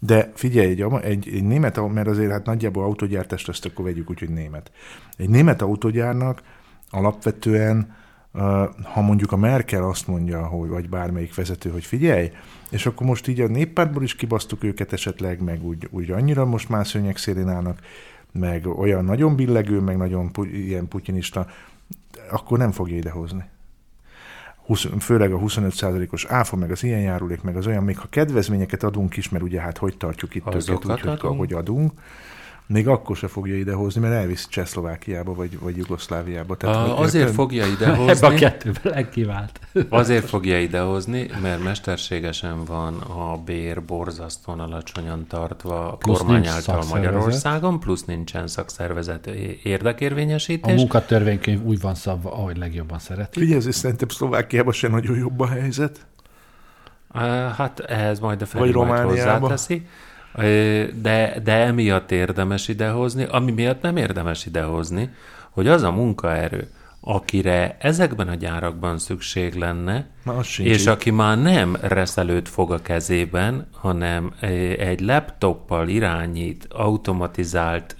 De 0.00 0.30
figyelj, 0.34 0.70
egy, 0.70 0.82
egy, 1.02 1.28
egy 1.32 1.44
német, 1.44 1.92
mert 1.92 2.08
azért 2.08 2.30
hát 2.30 2.46
nagyjából 2.46 2.84
autogyártást 2.84 3.48
azt 3.48 3.64
akkor 3.66 3.84
vegyük 3.84 4.10
úgy, 4.10 4.18
hogy 4.18 4.28
német. 4.28 4.70
Egy 5.16 5.28
német 5.28 5.62
autogyárnak 5.62 6.42
alapvetően, 6.90 7.94
ha 8.82 9.00
mondjuk 9.00 9.32
a 9.32 9.36
Merkel 9.36 9.84
azt 9.84 10.06
mondja, 10.06 10.46
hogy, 10.46 10.68
vagy 10.68 10.88
bármelyik 10.88 11.34
vezető, 11.34 11.70
hogy 11.70 11.84
figyelj, 11.84 12.30
és 12.70 12.86
akkor 12.86 13.06
most 13.06 13.28
így 13.28 13.40
a 13.40 13.46
néppártból 13.46 14.02
is 14.02 14.14
kibasztuk 14.14 14.64
őket 14.64 14.92
esetleg, 14.92 15.42
meg 15.42 15.64
úgy, 15.64 15.88
úgy 15.90 16.10
annyira 16.10 16.44
most 16.44 16.68
már 16.68 16.86
szőnyek 16.86 17.16
szélén 17.16 17.48
állnak, 17.48 17.80
meg 18.32 18.66
olyan 18.66 19.04
nagyon 19.04 19.36
billegő, 19.36 19.80
meg 19.80 19.96
nagyon 19.96 20.32
pu- 20.32 20.52
ilyen 20.52 20.88
putyinista, 20.88 21.46
akkor 22.30 22.58
nem 22.58 22.70
fogja 22.70 22.96
idehozni. 22.96 23.44
20, 24.66 24.86
főleg 24.98 25.32
a 25.32 25.38
25%-os 25.38 26.24
áfa, 26.24 26.56
meg 26.56 26.70
az 26.70 26.82
ilyen 26.82 27.00
járulék, 27.00 27.42
meg 27.42 27.56
az 27.56 27.66
olyan, 27.66 27.84
még 27.84 27.98
ha 27.98 28.06
kedvezményeket 28.10 28.82
adunk 28.82 29.16
is, 29.16 29.28
mert 29.28 29.44
ugye 29.44 29.60
hát 29.60 29.78
hogy 29.78 29.96
tartjuk 29.96 30.34
itt 30.34 30.42
őket 30.42 30.54
Azokat 30.54 31.04
úgy, 31.04 31.20
hogy, 31.20 31.36
hogy 31.36 31.52
adunk, 31.52 31.92
még 32.68 32.88
akkor 32.88 33.16
se 33.16 33.28
fogja 33.28 33.56
idehozni, 33.56 34.00
mert 34.00 34.14
elviszi 34.14 34.46
Csehszlovákiába, 34.48 35.34
vagy, 35.34 35.58
vagy 35.58 35.76
Jugoszláviába. 35.76 36.56
A, 36.60 36.66
hogy 36.72 37.04
azért 37.04 37.20
érted? 37.22 37.34
fogja 37.34 37.64
Ebbe 37.70 37.86
a 37.86 37.92
idehozni, 37.92 38.34
kettőben 38.38 38.80
legkivált. 38.82 39.60
azért 39.88 40.28
fogja 40.28 40.60
idehozni, 40.60 41.30
mert 41.42 41.62
mesterségesen 41.64 42.64
van 42.64 42.94
a 43.00 43.36
bér 43.44 43.82
borzasztóan 43.82 44.60
alacsonyan 44.60 45.26
tartva 45.26 45.92
a 45.92 45.96
Plusz 45.96 46.18
kormány 46.18 46.40
nincs 46.40 46.52
által. 46.52 46.84
Magyarországon, 46.90 47.80
plusz 47.80 48.04
nincsen 48.04 48.46
szakszervezet 48.46 49.26
A 49.26 49.30
érdekérvényesítés. 49.62 50.74
munkatörvénykönyv 50.76 51.62
úgy 51.62 51.80
van 51.80 51.94
szabva, 51.94 52.32
ahogy 52.32 52.56
legjobban 52.56 52.98
szeretik. 52.98 53.42
Figyelj, 53.42 53.58
azért 53.58 53.76
szerintem 53.76 54.08
Szlovákiában 54.08 54.72
sem 54.72 54.90
nagyon 54.90 55.16
jobb 55.16 55.40
a 55.40 55.46
helyzet. 55.48 56.06
Hát 57.56 57.80
ehhez 57.80 58.18
majd 58.20 58.42
a 58.42 58.46
Feri 58.46 58.60
majd 58.60 58.74
Romániába. 58.74 59.38
hozzáteszi. 59.38 59.86
De, 61.02 61.40
de 61.44 61.52
emiatt 61.52 62.10
érdemes 62.12 62.68
idehozni, 62.68 63.24
ami 63.24 63.52
miatt 63.52 63.82
nem 63.82 63.96
érdemes 63.96 64.46
idehozni, 64.46 65.10
hogy 65.50 65.68
az 65.68 65.82
a 65.82 65.90
munkaerő, 65.90 66.70
akire 67.00 67.76
ezekben 67.80 68.28
a 68.28 68.34
gyárakban 68.34 68.98
szükség 68.98 69.54
lenne, 69.54 70.06
és 70.58 70.80
így. 70.80 70.88
aki 70.88 71.10
már 71.10 71.38
nem 71.42 71.76
reszelőt 71.80 72.48
fog 72.48 72.72
a 72.72 72.82
kezében, 72.82 73.66
hanem 73.72 74.32
egy 74.78 75.00
laptoppal 75.00 75.88
irányít 75.88 76.66
automatizált 76.70 77.96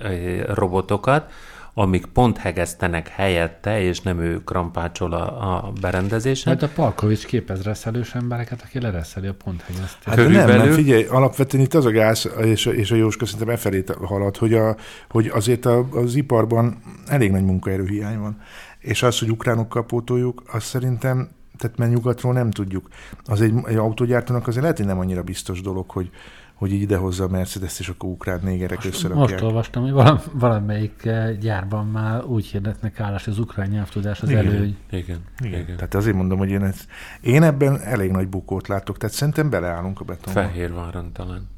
robotokat, 0.46 1.30
amik 1.78 2.06
pont 2.06 2.36
hegesztenek 2.36 3.08
helyette, 3.08 3.80
és 3.80 4.00
nem 4.00 4.20
ő 4.20 4.44
krampácsol 4.44 5.12
a, 5.12 5.54
a 5.66 5.72
berendezésen. 5.80 6.52
Majd 6.52 6.70
a 6.70 6.74
Palkovics 6.74 7.26
képez 7.26 7.62
reszelős 7.62 8.14
embereket, 8.14 8.62
aki 8.62 8.80
lereszeli 8.80 9.26
a 9.26 9.34
ponthegyeztést. 9.44 10.04
Hát 10.04 10.16
de 10.16 10.28
nem, 10.28 10.48
nem, 10.48 10.70
figyelj, 10.70 11.04
alapvetően 11.04 11.62
itt 11.64 11.74
az 11.74 11.84
a 11.84 11.90
gáz, 11.90 12.30
és, 12.42 12.66
a- 12.66 12.72
és 12.74 12.90
a 12.90 12.94
Jóska 12.94 13.26
szerintem 13.26 13.54
e 13.54 13.56
felé 13.56 13.84
halad, 14.02 14.36
hogy, 14.36 14.54
a, 14.54 14.76
hogy 15.10 15.26
azért 15.26 15.64
a, 15.66 15.86
az 15.92 16.14
iparban 16.14 16.82
elég 17.06 17.30
nagy 17.30 17.44
munkaerőhiány 17.44 18.18
van. 18.18 18.40
És 18.78 19.02
az, 19.02 19.18
hogy 19.18 19.30
ukránokkal 19.30 19.84
pótoljuk, 19.86 20.42
az 20.52 20.62
szerintem, 20.64 21.28
tehát 21.58 21.76
mert 21.78 21.92
nyugatról 21.92 22.32
nem 22.32 22.50
tudjuk. 22.50 22.88
Az 23.24 23.40
egy, 23.40 23.54
egy 23.64 23.76
autógyártónak 23.76 24.46
azért 24.46 24.62
lehet, 24.62 24.76
hogy 24.76 24.86
nem 24.86 24.98
annyira 24.98 25.22
biztos 25.22 25.60
dolog, 25.60 25.90
hogy, 25.90 26.10
hogy 26.56 26.72
így 26.72 26.80
idehozza 26.80 27.24
a 27.24 27.28
Mercedes-t, 27.28 27.80
és 27.80 27.88
akkor 27.88 28.08
ukrán 28.10 28.40
négerek 28.42 28.76
Most 28.76 28.88
összerakják. 28.88 29.42
olvastam, 29.42 29.82
hogy 29.82 29.92
valam, 29.92 30.18
valamelyik 30.32 31.04
eh, 31.04 31.36
gyárban 31.36 31.86
már 31.86 32.24
úgy 32.24 32.46
hirdetnek 32.46 33.00
állás, 33.00 33.24
hogy 33.24 33.32
az 33.32 33.38
ukrán 33.38 33.68
nyelvtudás 33.68 34.20
az 34.22 34.30
Igen. 34.30 34.46
előny. 34.46 34.76
Igen, 34.90 35.20
Igen. 35.44 35.60
igen. 35.60 35.76
Tehát 35.76 35.94
azért 35.94 36.16
mondom, 36.16 36.38
hogy 36.38 36.50
én, 36.50 36.62
ezt, 36.62 36.86
én 37.20 37.42
ebben 37.42 37.80
elég 37.80 38.10
nagy 38.10 38.28
bukót 38.28 38.68
látok, 38.68 38.96
tehát 38.96 39.14
szerintem 39.14 39.50
beleállunk 39.50 40.00
a 40.00 40.04
betonba. 40.04 40.40
Fehérváron 40.40 41.12
talán. 41.12 41.48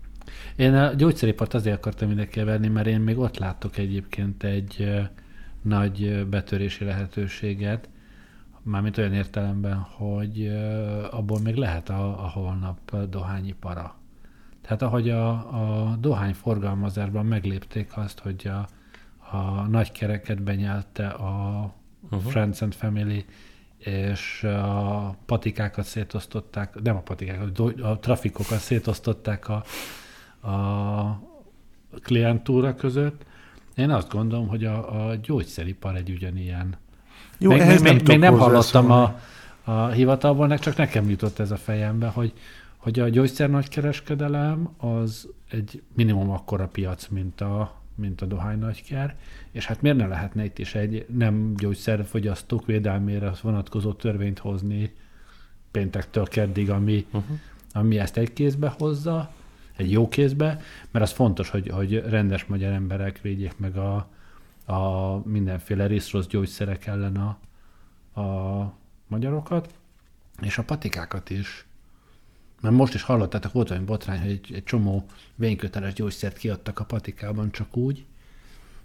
Én 0.56 0.74
a 0.74 0.92
gyógyszeripart 0.94 1.54
azért 1.54 1.76
akartam 1.76 2.10
ide 2.10 2.26
keverni, 2.26 2.68
mert 2.68 2.86
én 2.86 3.00
még 3.00 3.18
ott 3.18 3.38
látok 3.38 3.76
egyébként 3.76 4.42
egy 4.42 4.76
ö, 4.78 5.00
nagy 5.62 6.02
ö, 6.02 6.24
betörési 6.24 6.84
lehetőséget, 6.84 7.88
mármint 8.62 8.98
olyan 8.98 9.12
értelemben, 9.12 9.76
hogy 9.76 10.52
abból 11.10 11.40
még 11.40 11.54
lehet 11.54 11.88
a, 11.88 12.24
a 12.24 12.28
holnap 12.28 13.08
dohányipara. 13.10 13.97
Tehát 14.68 14.82
ahogy 14.82 15.10
a, 15.10 15.28
a 15.30 15.96
dohány 16.00 16.34
forgalmazásban 16.34 17.26
meglépték 17.26 17.96
azt, 17.96 18.18
hogy 18.18 18.46
a, 18.48 18.68
a 19.36 19.66
nagy 19.68 19.92
kereket 19.92 20.42
benyelte 20.42 21.06
a 21.08 21.64
uh-huh. 22.10 22.30
Friends 22.30 22.62
and 22.62 22.74
Family, 22.74 23.24
és 23.78 24.44
a 24.44 25.16
patikákat 25.26 25.84
szétosztották, 25.84 26.82
nem 26.82 26.96
a 26.96 27.00
patikákat, 27.00 27.58
a 27.80 27.98
trafikokat 27.98 28.58
szétosztották 28.58 29.48
a, 29.48 29.64
a 30.48 31.20
klientúra 32.02 32.74
között. 32.74 33.24
Én 33.76 33.90
azt 33.90 34.08
gondolom, 34.08 34.48
hogy 34.48 34.64
a, 34.64 35.08
a 35.08 35.14
gyógyszeripar 35.14 35.96
egy 35.96 36.10
ugyanilyen. 36.10 36.76
Jó, 37.38 37.50
még, 37.50 37.60
ehhez 37.60 37.82
még, 37.82 37.92
tudok 37.92 38.06
még 38.06 38.18
nem 38.18 38.38
hallottam 38.38 38.90
a, 38.90 39.20
a 39.64 39.86
hivatalból, 39.86 40.58
csak 40.58 40.76
nekem 40.76 41.10
jutott 41.10 41.38
ez 41.38 41.50
a 41.50 41.56
fejembe, 41.56 42.06
hogy, 42.06 42.32
hogy 42.78 42.98
a 42.98 43.08
gyógyszer 43.08 43.50
nagykereskedelem 43.50 44.68
az 44.76 45.28
egy 45.50 45.82
minimum 45.94 46.30
akkora 46.30 46.66
piac, 46.66 47.08
mint 47.08 47.40
a, 47.40 47.80
mint 47.94 48.20
a 48.20 48.26
dohány 48.26 48.58
nagyker, 48.58 49.16
és 49.50 49.66
hát 49.66 49.82
miért 49.82 49.96
ne 49.96 50.06
lehetne 50.06 50.44
itt 50.44 50.58
is 50.58 50.74
egy 50.74 51.06
nem 51.08 51.54
gyógyszerfogyasztók 51.56 52.66
védelmére 52.66 53.32
vonatkozó 53.42 53.92
törvényt 53.92 54.38
hozni 54.38 54.94
péntektől 55.70 56.26
keddig, 56.26 56.70
ami, 56.70 57.06
uh-huh. 57.12 57.38
ami 57.72 57.98
ezt 57.98 58.16
egy 58.16 58.32
kézbe 58.32 58.74
hozza, 58.78 59.32
egy 59.76 59.90
jó 59.90 60.08
kézbe, 60.08 60.60
mert 60.90 61.04
az 61.04 61.12
fontos, 61.12 61.50
hogy, 61.50 61.68
hogy 61.68 62.02
rendes 62.08 62.44
magyar 62.44 62.72
emberek 62.72 63.20
védjék 63.20 63.58
meg 63.58 63.76
a, 63.76 64.08
a 64.72 65.16
mindenféle 65.24 65.86
rész-rossz 65.86 66.26
gyógyszerek 66.26 66.86
ellen 66.86 67.16
a, 67.16 67.38
a 68.20 68.72
magyarokat, 69.06 69.74
és 70.40 70.58
a 70.58 70.62
patikákat 70.62 71.30
is. 71.30 71.67
Mert 72.60 72.74
most 72.74 72.94
is 72.94 73.02
hallottátok, 73.02 73.52
volt 73.52 73.70
olyan 73.70 73.84
botrány, 73.84 74.20
hogy 74.20 74.30
egy, 74.30 74.52
egy 74.54 74.64
csomó 74.64 75.06
vényköteles 75.34 75.92
gyógyszert 75.92 76.36
kiadtak 76.38 76.78
a 76.78 76.84
patikában 76.84 77.50
csak 77.50 77.76
úgy. 77.76 78.04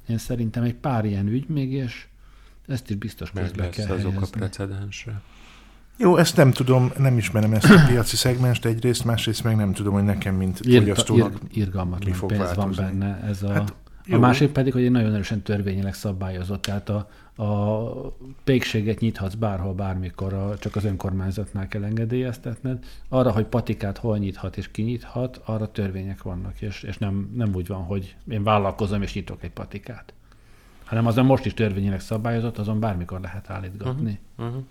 Én 0.07 0.17
szerintem 0.17 0.63
egy 0.63 0.75
pár 0.75 1.05
ilyen 1.05 1.27
ügy 1.27 1.47
még, 1.47 1.71
és 1.71 2.05
ezt 2.67 2.89
is 2.89 2.95
biztos 2.95 3.31
Meg 3.31 3.43
közbe 3.43 3.69
kell 3.69 3.85
azok 3.85 4.07
a 4.07 4.11
helyezni. 4.11 4.37
precedensre. 4.39 5.21
Jó, 5.97 6.17
ezt 6.17 6.35
nem 6.35 6.51
tudom, 6.51 6.91
nem 6.97 7.17
ismerem 7.17 7.53
ezt 7.53 7.69
a 7.69 7.85
piaci 7.87 8.15
szegmest 8.15 8.65
egyrészt, 8.65 9.03
másrészt 9.05 9.43
meg 9.43 9.55
nem 9.55 9.73
tudom, 9.73 9.93
hogy 9.93 10.03
nekem, 10.03 10.35
mint 10.35 10.59
Irta, 10.59 10.79
fogyasztónak 10.79 11.39
ir, 11.51 11.69
mi 12.05 12.11
fog 12.11 12.29
pénz 12.29 12.41
van 12.41 12.55
változni. 12.55 12.83
benne. 12.83 13.19
Ez 13.23 13.43
a, 13.43 13.51
Hát, 13.53 13.73
hát, 14.03 14.11
a 14.11 14.15
jó. 14.15 14.19
másik 14.19 14.51
pedig, 14.51 14.73
hogy 14.73 14.83
egy 14.83 14.91
nagyon 14.91 15.13
erősen 15.13 15.41
törvényileg 15.41 15.93
szabályozott. 15.93 16.61
Tehát 16.61 16.89
a, 16.89 17.09
a 17.43 17.83
pékséget 18.43 18.99
nyithatsz 18.99 19.33
bárhol, 19.33 19.73
bármikor, 19.73 20.33
a, 20.33 20.57
csak 20.57 20.75
az 20.75 20.83
önkormányzatnál 20.83 21.67
kell 21.67 21.83
engedélyeztetned. 21.83 22.85
Arra, 23.09 23.31
hogy 23.31 23.45
patikát 23.45 23.97
hol 23.97 24.17
nyithat 24.17 24.57
és 24.57 24.71
kinyithat, 24.71 25.41
arra 25.45 25.71
törvények 25.71 26.23
vannak, 26.23 26.61
és, 26.61 26.83
és 26.83 26.97
nem, 26.97 27.31
nem 27.35 27.55
úgy 27.55 27.67
van, 27.67 27.83
hogy 27.83 28.15
én 28.27 28.43
vállalkozom 28.43 29.01
és 29.01 29.13
nyitok 29.13 29.43
egy 29.43 29.51
patikát. 29.51 30.13
Hanem 30.83 31.05
azon 31.05 31.25
most 31.25 31.45
is 31.45 31.53
törvényileg 31.53 31.99
szabályozott, 31.99 32.57
azon 32.57 32.79
bármikor 32.79 33.19
lehet 33.19 33.49
állítgatni. 33.49 34.19
Uh-huh. 34.37 34.63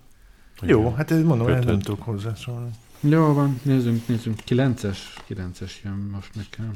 Jó, 0.60 0.90
hát 0.90 1.10
ez 1.10 1.22
mondom, 1.22 1.46
hogy 1.46 1.54
Kötöd. 1.54 1.70
nem 1.70 1.80
tudok 1.80 2.02
hozzászólni. 2.02 2.70
Jó 3.00 3.32
van, 3.32 3.60
nézzünk, 3.62 4.06
nézzünk. 4.06 4.36
Kilences, 4.44 5.14
kilences 5.24 5.80
jön 5.84 6.08
most 6.12 6.34
nekem. 6.34 6.72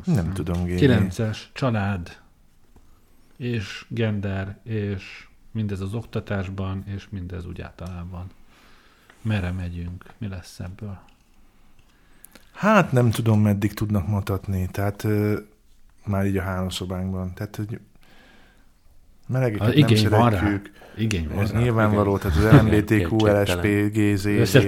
Azt 0.00 0.16
Nem 0.16 0.32
tudom, 0.32 0.64
Géni. 0.64 0.78
Kilences, 0.78 1.50
család, 1.52 2.20
és 3.36 3.86
gender, 3.88 4.58
és 4.62 5.26
mindez 5.50 5.80
az 5.80 5.94
oktatásban, 5.94 6.82
és 6.86 7.08
mindez 7.10 7.46
úgy 7.46 7.60
általában. 7.60 8.26
Merre 9.22 9.50
megyünk? 9.50 10.04
Mi 10.18 10.28
lesz 10.28 10.60
ebből? 10.60 10.98
Hát 12.52 12.92
nem 12.92 13.10
tudom, 13.10 13.40
meddig 13.40 13.72
tudnak 13.72 14.06
mutatni, 14.06 14.68
tehát 14.70 15.04
ö, 15.04 15.38
már 16.04 16.26
így 16.26 16.36
a 16.36 16.42
hálószobánkban. 16.42 17.34
Tehát, 17.34 17.56
hogy 17.56 17.80
melegeket 19.26 19.68
Az 19.68 19.74
nem 19.74 19.88
igény 19.88 20.08
van 20.08 20.30
rá. 20.30 20.60
Igény 20.96 21.28
van 21.28 21.42
Ez 21.42 21.50
rá. 21.52 21.58
nyilvánvaló, 21.60 22.18
tehát 22.18 22.36
az 22.36 22.60
LMBTQ, 22.60 23.26
LSP, 23.26 23.66
GZ, 23.92 24.24
összes 24.24 24.66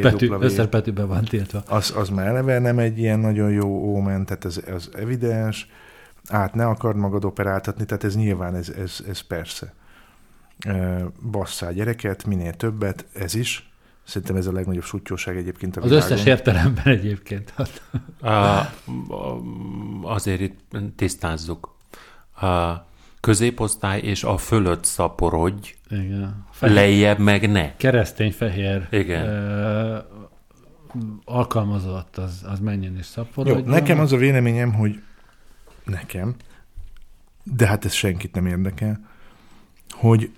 betűben 0.68 1.08
van 1.08 1.24
tiltva. 1.24 1.62
az, 1.68 1.92
az 1.96 2.08
már 2.08 2.26
eleve 2.26 2.58
nem 2.58 2.78
egy 2.78 2.98
ilyen 2.98 3.18
nagyon 3.18 3.50
jó 3.50 3.68
ómen, 3.68 4.24
tehát 4.26 4.44
ez, 4.44 4.60
ez 4.66 4.88
evidens. 4.94 5.68
Át 6.28 6.54
ne 6.54 6.66
akard 6.66 6.96
magad 6.96 7.24
operáltatni, 7.24 7.84
tehát 7.84 8.04
ez 8.04 8.16
nyilván, 8.16 8.54
ez, 8.54 8.68
ez, 8.68 8.98
ez 9.08 9.20
persze. 9.20 9.74
Basszál 11.30 11.72
gyereket, 11.72 12.24
minél 12.26 12.54
többet, 12.54 13.06
ez 13.14 13.34
is. 13.34 13.70
Szerintem 14.04 14.36
ez 14.36 14.46
a 14.46 14.52
legnagyobb 14.52 14.84
sutyóság 14.84 15.36
egyébként 15.36 15.76
a 15.76 15.80
Az 15.82 15.88
világon. 15.88 16.10
összes 16.12 16.24
értelemben 16.26 16.84
egyébként. 16.86 17.54
A, 18.20 18.60
azért 20.02 20.40
itt 20.40 20.58
tisztázzuk. 20.96 21.74
A 22.40 22.46
középosztály 23.26 24.00
és 24.00 24.24
a 24.24 24.36
fölött 24.36 24.84
szaporodj, 24.84 25.74
Igen. 25.90 26.44
lejjebb 26.60 27.18
meg 27.18 27.50
ne. 27.50 27.76
Keresztény 27.76 28.32
fehér 28.32 28.86
Igen. 28.90 29.26
ö, 29.26 29.98
alkalmazott, 31.24 32.16
az, 32.16 32.44
az 32.48 32.58
menjen 32.58 32.96
és 32.96 33.06
Jó, 33.16 33.22
szaporodjon. 33.22 33.68
nekem 33.68 33.98
az 33.98 34.12
a 34.12 34.16
véleményem, 34.16 34.72
hogy 34.72 35.02
nekem, 35.84 36.34
de 37.42 37.66
hát 37.66 37.84
ez 37.84 37.92
senkit 37.92 38.34
nem 38.34 38.46
érdekel, 38.46 39.00
hogy 39.90 40.30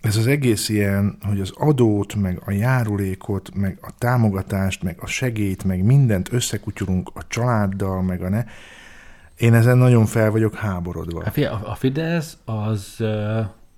ez 0.00 0.16
az 0.16 0.26
egész 0.26 0.68
ilyen, 0.68 1.18
hogy 1.22 1.40
az 1.40 1.52
adót, 1.54 2.14
meg 2.14 2.42
a 2.44 2.50
járulékot, 2.50 3.54
meg 3.54 3.78
a 3.80 3.90
támogatást, 3.98 4.82
meg 4.82 4.96
a 5.00 5.06
segélyt, 5.06 5.64
meg 5.64 5.82
mindent 5.82 6.32
összekutyulunk 6.32 7.10
a 7.14 7.26
családdal, 7.26 8.02
meg 8.02 8.22
a 8.22 8.28
ne. 8.28 8.44
Én 9.36 9.54
ezen 9.54 9.78
nagyon 9.78 10.06
fel 10.06 10.30
vagyok 10.30 10.54
háborodva. 10.54 11.24
Hát 11.24 11.36
A 11.64 11.74
Fidesz 11.74 12.38
az 12.44 13.04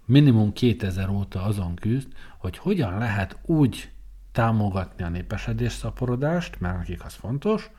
minimum 0.05 0.53
2000 0.53 1.09
óta 1.09 1.43
azon 1.43 1.75
küzd, 1.75 2.09
hogy 2.39 2.59
hogyan 2.59 2.99
lehet 2.99 3.37
úgy 3.43 3.91
támogatni 4.33 5.05
a 5.05 5.09
népesedés 5.09 5.73
szaporodást, 5.73 6.61
mert 6.61 6.77
nekik 6.77 7.05
az 7.05 7.15
fontos, 7.15 7.71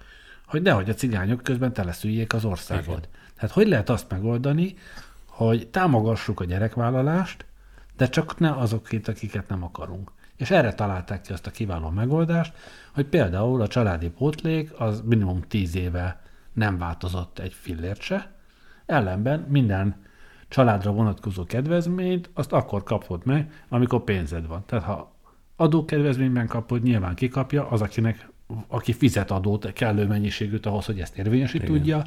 hogy 0.45 0.61
nehogy 0.61 0.89
a 0.89 0.93
cigányok 0.93 1.43
közben 1.43 1.73
teleszüljék 1.73 2.33
az 2.33 2.45
országot. 2.45 2.87
Igen. 2.87 3.09
Tehát 3.35 3.51
hogy 3.55 3.67
lehet 3.67 3.89
azt 3.89 4.09
megoldani, 4.09 4.75
hogy 5.25 5.67
támogassuk 5.67 6.39
a 6.39 6.45
gyerekvállalást, 6.45 7.45
de 7.97 8.09
csak 8.09 8.39
ne 8.39 8.51
azokét, 8.51 9.07
akiket 9.07 9.47
nem 9.47 9.63
akarunk. 9.63 10.11
És 10.35 10.51
erre 10.51 10.73
találták 10.73 11.21
ki 11.21 11.33
azt 11.33 11.47
a 11.47 11.51
kiváló 11.51 11.89
megoldást, 11.89 12.53
hogy 12.93 13.05
például 13.05 13.61
a 13.61 13.67
családi 13.67 14.09
pótlék 14.09 14.71
az 14.77 15.01
minimum 15.05 15.41
10 15.47 15.75
éve 15.75 16.21
nem 16.59 16.77
változott 16.77 17.39
egy 17.39 17.53
fillért 17.53 18.01
se, 18.01 18.31
ellenben 18.85 19.45
minden 19.49 19.95
családra 20.47 20.91
vonatkozó 20.91 21.43
kedvezményt 21.43 22.29
azt 22.33 22.51
akkor 22.51 22.83
kapod 22.83 23.21
meg, 23.25 23.63
amikor 23.69 24.03
pénzed 24.03 24.47
van. 24.47 24.63
Tehát 24.65 24.85
ha 24.85 25.15
adókedvezményben 25.55 26.47
kapod, 26.47 26.83
nyilván 26.83 27.15
kikapja 27.15 27.67
az, 27.67 27.81
akinek, 27.81 28.29
aki 28.67 28.93
fizet 28.93 29.31
adót 29.31 29.73
kellő 29.73 30.07
mennyiségűt 30.07 30.65
ahhoz, 30.65 30.85
hogy 30.85 30.99
ezt 30.99 31.17
érvényesít 31.17 31.65
tudja. 31.65 32.03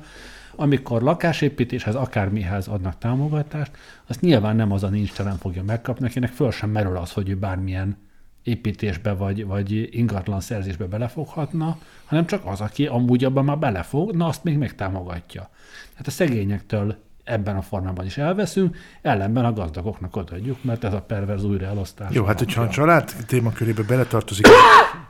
Amikor 0.55 1.03
lakásépítéshez, 1.03 1.95
akármihez 1.95 2.69
adnak 2.69 2.99
támogatást, 2.99 3.77
azt 4.07 4.21
nyilván 4.21 4.57
nem 4.57 4.73
az 4.73 4.83
a 4.83 4.89
nincs 4.89 5.13
telen 5.13 5.37
fogja 5.37 5.63
megkapni, 5.63 6.07
akinek 6.07 6.31
föl 6.31 6.51
sem 6.51 6.71
merül 6.71 6.97
az, 6.97 7.13
hogy 7.13 7.29
ő 7.29 7.37
bármilyen 7.37 7.97
építésbe 8.43 9.13
vagy, 9.13 9.47
vagy 9.47 9.89
ingatlan 9.97 10.41
szerzésbe 10.41 10.87
belefoghatna, 10.87 11.79
hanem 12.05 12.27
csak 12.27 12.47
az, 12.47 12.61
aki 12.61 12.87
amúgy 12.87 13.25
abban 13.25 13.45
már 13.45 13.59
belefog, 13.59 14.13
na 14.13 14.27
azt 14.27 14.45
még 14.45 14.59
megtámogatja. 14.59 15.51
Tehát 15.91 16.07
a 16.07 16.11
szegényektől 16.11 16.97
ebben 17.25 17.57
a 17.57 17.63
formában 17.63 18.05
is 18.05 18.19
elveszünk, 18.19 18.77
ellenben 19.03 19.45
a 19.45 19.53
gazdagoknak 19.53 20.17
odaadjuk, 20.17 20.65
mert 20.65 20.85
ez 20.85 20.93
a 20.93 21.03
perverz 21.03 21.45
újraelosztás. 21.45 22.15
Jó, 22.15 22.25
hát 22.25 22.39
hogyha 22.39 22.63
a 22.63 22.69
család 22.69 23.13
témakörébe 23.27 23.83
beletartozik 23.83 24.47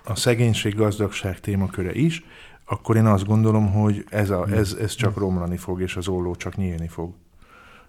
a 0.05 0.15
szegénység, 0.15 0.75
gazdagság 0.75 1.41
témaköre 1.41 1.93
is, 1.93 2.25
akkor 2.65 2.97
én 2.97 3.07
azt 3.07 3.27
gondolom, 3.27 3.73
hogy 3.73 4.05
ez, 4.09 4.31
a, 4.31 4.47
ez, 4.49 4.77
ez 4.81 4.95
csak 4.95 5.17
romlani 5.17 5.57
fog, 5.57 5.81
és 5.81 5.97
az 5.97 6.09
olló 6.09 6.35
csak 6.35 6.57
nyílni 6.57 6.89
fog. 6.89 7.15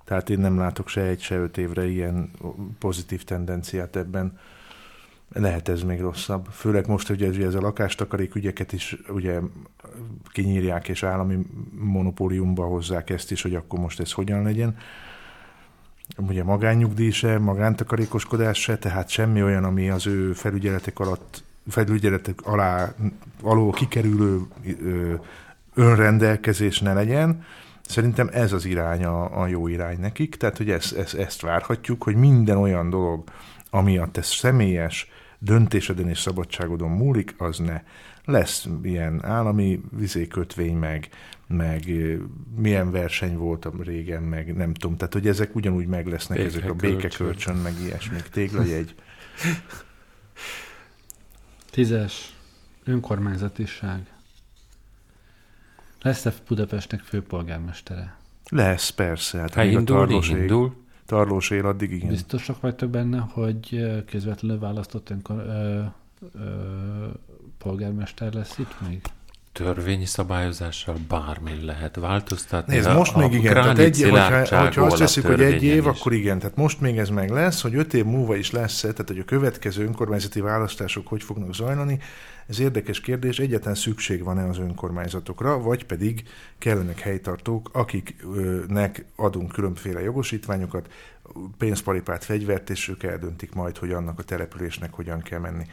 Tehát 0.05 0.29
én 0.29 0.39
nem 0.39 0.57
látok 0.57 0.87
se 0.87 1.01
egy, 1.01 1.21
se 1.21 1.35
öt 1.35 1.57
évre 1.57 1.87
ilyen 1.87 2.31
pozitív 2.79 3.23
tendenciát 3.23 3.95
ebben. 3.95 4.37
Lehet 5.33 5.69
ez 5.69 5.83
még 5.83 5.99
rosszabb. 5.99 6.47
Főleg 6.51 6.87
most, 6.87 7.07
hogy 7.07 7.23
ez, 7.23 7.37
ez 7.37 7.55
a 7.55 7.61
lakástakarék 7.61 8.35
ügyeket 8.35 8.73
is 8.73 8.97
ugye 9.09 9.39
kinyírják, 10.31 10.87
és 10.87 11.03
állami 11.03 11.37
monopóliumba 11.79 12.65
hozzák 12.65 13.09
ezt 13.09 13.31
is, 13.31 13.41
hogy 13.41 13.55
akkor 13.55 13.79
most 13.79 13.99
ez 13.99 14.11
hogyan 14.11 14.43
legyen. 14.43 14.77
Ugye 16.17 16.43
magánnyugdíj 16.43 17.09
se, 17.09 17.39
magántakarékoskodás 17.39 18.61
se, 18.61 18.77
tehát 18.77 19.09
semmi 19.09 19.43
olyan, 19.43 19.63
ami 19.63 19.89
az 19.89 20.07
ő 20.07 20.33
felügyeletek 20.33 20.99
alatt 20.99 21.43
felügyeletek 21.67 22.45
alá 22.45 22.93
alól 23.41 23.71
kikerülő 23.71 24.41
ö, 24.83 25.13
önrendelkezés 25.73 26.79
ne 26.79 26.93
legyen. 26.93 27.43
Szerintem 27.81 28.29
ez 28.31 28.51
az 28.51 28.65
irány 28.65 29.03
a, 29.03 29.41
a 29.41 29.47
jó 29.47 29.67
irány 29.67 29.99
nekik, 29.99 30.35
tehát 30.35 30.57
hogy 30.57 30.69
ezt, 30.69 30.97
ezt, 30.97 31.13
ezt 31.13 31.41
várhatjuk, 31.41 32.03
hogy 32.03 32.15
minden 32.15 32.57
olyan 32.57 32.89
dolog, 32.89 33.23
ami 33.69 33.97
a 33.97 34.07
te 34.11 34.21
személyes 34.21 35.07
döntéseden 35.43 36.09
és 36.09 36.19
szabadságodon 36.19 36.91
múlik, 36.91 37.35
az 37.37 37.57
ne. 37.57 37.81
Lesz 38.25 38.67
ilyen 38.83 39.25
állami 39.25 39.81
vizékötvény, 39.97 40.75
meg, 40.75 41.09
meg 41.47 41.91
milyen 42.55 42.91
verseny 42.91 43.37
volt 43.37 43.67
régen, 43.79 44.23
meg 44.23 44.55
nem 44.55 44.73
tudom. 44.73 44.97
Tehát, 44.97 45.13
hogy 45.13 45.27
ezek 45.27 45.55
ugyanúgy 45.55 45.87
meg 45.87 46.07
lesznek, 46.07 46.37
ezek 46.37 46.69
a 46.69 46.73
Békekölcsön. 46.73 47.55
meg 47.55 47.73
ilyesmik, 47.81 48.21
téglajegy. 48.21 48.95
Tízes, 51.71 52.33
önkormányzatiság. 52.83 54.07
Lesz-e 56.01 56.33
Budapestnek 56.47 56.99
főpolgármestere? 56.99 58.17
Lesz, 58.49 58.89
persze. 58.89 59.39
Hát 59.39 59.53
Ha 59.53 59.63
indul, 59.63 60.11
indul. 60.11 60.82
Tarlós 61.05 61.49
él, 61.49 61.65
addig 61.65 61.91
igen. 61.91 62.09
Biztosak 62.09 62.61
vagytok 62.61 62.89
benne, 62.89 63.27
hogy 63.33 63.85
közvetlenül 64.05 64.59
választott 64.59 65.09
önkor, 65.09 65.35
ö, 65.37 65.79
ö, 66.35 66.49
polgármester 67.57 68.33
lesz 68.33 68.57
itt 68.57 68.75
még? 68.87 69.01
Törvényi 69.51 70.05
szabályozással 70.05 70.95
bármin 71.07 71.65
lehet 71.65 71.95
változtatni. 71.95 72.73
Nézd, 72.75 72.87
A- 72.87 72.93
most 72.93 73.13
a 73.13 73.17
még 73.17 73.33
igen, 73.33 73.53
tehát 73.53 73.77
egy 73.77 74.01
hogyha, 74.01 74.61
hogyha 74.61 74.85
azt 74.85 74.97
veszük, 74.97 75.25
hogy 75.25 75.41
egy 75.41 75.63
év, 75.63 75.77
is. 75.77 75.99
akkor 75.99 76.13
igen, 76.13 76.39
tehát 76.39 76.55
most 76.55 76.81
még 76.81 76.97
ez 76.97 77.09
meg 77.09 77.29
lesz, 77.29 77.61
hogy 77.61 77.75
öt 77.75 77.93
év 77.93 78.05
múlva 78.05 78.35
is 78.35 78.51
lesz 78.51 78.79
tehát 78.79 79.07
hogy 79.07 79.19
a 79.19 79.23
következő 79.25 79.85
önkormányzati 79.85 80.39
választások 80.41 81.07
hogy 81.07 81.23
fognak 81.23 81.53
zajlani, 81.53 81.99
ez 82.47 82.59
érdekes 82.59 82.99
kérdés, 82.99 83.39
egyetlen 83.39 83.75
szükség 83.75 84.23
van-e 84.23 84.47
az 84.47 84.57
önkormányzatokra, 84.57 85.59
vagy 85.59 85.85
pedig 85.85 86.23
kellenek 86.57 86.99
helytartók, 86.99 87.69
akiknek 87.73 89.05
adunk 89.15 89.51
különféle 89.51 90.01
jogosítványokat, 90.01 90.91
pénzparipát, 91.57 92.23
fegyvert, 92.23 92.69
és 92.69 92.87
ők 92.87 93.03
eldöntik 93.03 93.53
majd, 93.53 93.77
hogy 93.77 93.91
annak 93.91 94.19
a 94.19 94.23
településnek 94.23 94.93
hogyan 94.93 95.21
kell 95.21 95.39
menni. 95.39 95.65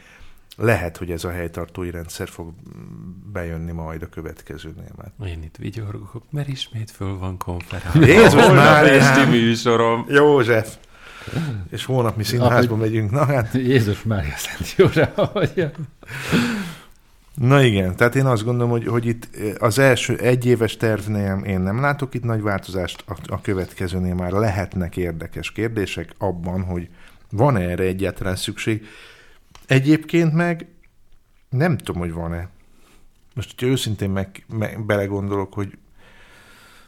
Lehet, 0.57 0.97
hogy 0.97 1.11
ez 1.11 1.23
a 1.23 1.31
helytartói 1.31 1.91
rendszer 1.91 2.29
fog 2.29 2.53
bejönni 3.31 3.71
majd 3.71 4.01
a 4.01 4.09
következőnél. 4.09 4.91
Már. 4.97 5.29
Én 5.29 5.43
itt 5.43 5.55
vigyorgok, 5.57 6.23
mert 6.29 6.47
ismét 6.47 6.91
föl 6.91 7.17
van 7.17 7.37
konferálva. 7.37 8.05
Jézus 8.05 8.47
Máriám! 8.47 8.99
esti 8.99 9.29
műsorom. 9.29 10.05
József! 10.09 10.77
És 11.71 11.85
holnap 11.85 12.17
mi 12.17 12.23
színházba 12.23 12.73
Ahogy- 12.73 12.89
megyünk. 12.89 13.11
Na 13.11 13.25
hát, 13.25 13.53
Jézus 13.53 14.03
Mária 14.03 14.35
Szent 14.35 14.75
Jóra, 14.75 15.11
hogy 15.15 15.71
na 17.35 17.61
igen, 17.61 17.95
tehát 17.95 18.15
én 18.15 18.25
azt 18.25 18.43
gondolom, 18.43 18.69
hogy, 18.69 18.87
hogy 18.87 19.05
itt 19.05 19.29
az 19.59 19.79
első 19.79 20.17
egyéves 20.17 20.77
tervnél 20.77 21.41
én 21.45 21.59
nem 21.59 21.81
látok 21.81 22.13
itt 22.13 22.23
nagy 22.23 22.41
változást, 22.41 23.03
a, 23.07 23.15
a 23.25 23.41
következőnél 23.41 24.13
már 24.15 24.31
lehetnek 24.31 24.97
érdekes 24.97 25.51
kérdések 25.51 26.13
abban, 26.17 26.63
hogy 26.63 26.89
van 27.29 27.57
-e 27.57 27.59
erre 27.59 27.83
egyáltalán 27.83 28.35
szükség. 28.35 28.85
Egyébként 29.67 30.33
meg 30.33 30.67
nem 31.49 31.77
tudom, 31.77 32.01
hogy 32.01 32.11
van-e. 32.11 32.49
Most, 33.33 33.49
hogyha 33.49 33.71
őszintén 33.71 34.09
meg, 34.09 34.45
meg 34.47 34.85
belegondolok, 34.85 35.53
hogy 35.53 35.77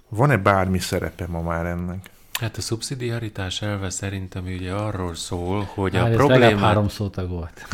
van-e 0.10 0.38
bármi 0.38 0.80
szerepe 0.80 1.28
ma 1.28 1.42
már 1.42 1.66
ennek? 1.66 2.10
Hát 2.40 2.58
a 2.58 2.62
szubszidiaritás 2.62 3.62
elve 3.62 3.90
szerintem 3.90 4.44
ugye 4.46 4.72
arról 4.72 5.16
szól, 5.16 5.70
hogy 5.74 5.96
Hát 5.96 6.06
a 6.14 6.16
problémát, 6.16 6.60
három 6.60 6.88
szótag 6.88 7.30
volt. 7.30 7.66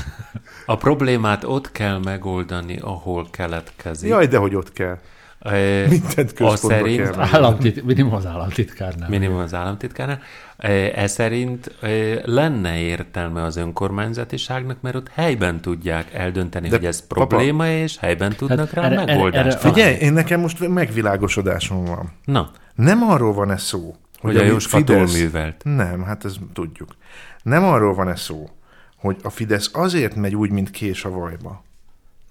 a 0.66 0.78
problémát 0.78 1.44
ott 1.44 1.72
kell 1.72 1.98
megoldani, 1.98 2.78
ahol 2.82 3.28
keletkezik. 3.32 4.10
Jaj, 4.10 4.28
de 4.28 4.38
hogy 4.38 4.56
ott 4.56 4.74
kell. 4.74 4.98
E, 5.40 5.88
Mindent 5.90 6.40
a 6.40 6.56
szerint, 6.56 7.10
kell. 7.12 7.20
Államtit, 7.32 7.84
minimum 7.84 8.14
az 8.14 8.26
államtitkárnál. 8.26 9.10
minimum 9.10 9.38
az 9.38 9.54
államtitkárnál, 9.54 10.20
E, 10.58 10.72
e 10.96 11.08
szerint 11.08 11.72
e, 11.82 11.88
lenne 12.24 12.78
értelme 12.80 13.44
az 13.44 13.56
önkormányzatiságnak, 13.56 14.82
mert 14.82 14.96
ott 14.96 15.10
helyben 15.14 15.62
tudják 15.62 16.14
eldönteni, 16.14 16.68
De 16.70 16.76
hogy 16.76 16.86
ez 16.86 17.08
papa- 17.08 17.28
probléma, 17.28 17.68
és 17.68 17.98
helyben 17.98 18.34
tudnak 18.36 18.72
rá 18.74 18.84
erre- 18.84 18.96
erre- 19.00 19.14
megoldást 19.14 19.46
erre- 19.46 19.58
találni. 19.60 19.82
Figyelj, 19.82 19.96
én 20.02 20.14
nekem 20.14 20.40
most 20.40 20.68
megvilágosodásom 20.68 21.86
van. 21.86 22.12
Na, 22.26 22.52
Nem 22.76 23.04
arról 23.04 23.34
van 23.34 23.52
ez 23.52 23.62
szó, 23.64 23.96
hogy 24.20 24.36
a 24.38 24.40
ami 24.40 24.50
Jóska 24.50 24.80
művelt. 25.12 25.64
Nem, 25.64 26.04
hát 26.04 26.26
ez 26.26 26.36
tudjuk. 26.54 26.96
Nem 27.44 27.64
arról 27.64 27.94
van 27.94 28.10
ez 28.10 28.22
szó, 28.22 28.50
hogy 28.96 29.18
a 29.24 29.30
Fidesz 29.30 29.70
azért 29.74 30.16
megy 30.16 30.36
úgy, 30.36 30.52
mint 30.52 30.70
kés 30.70 31.06
a 31.06 31.10
vajba 31.10 31.64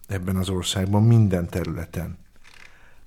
ebben 0.06 0.36
az 0.36 0.48
országban 0.48 1.02
minden 1.02 1.48
területen. 1.48 2.18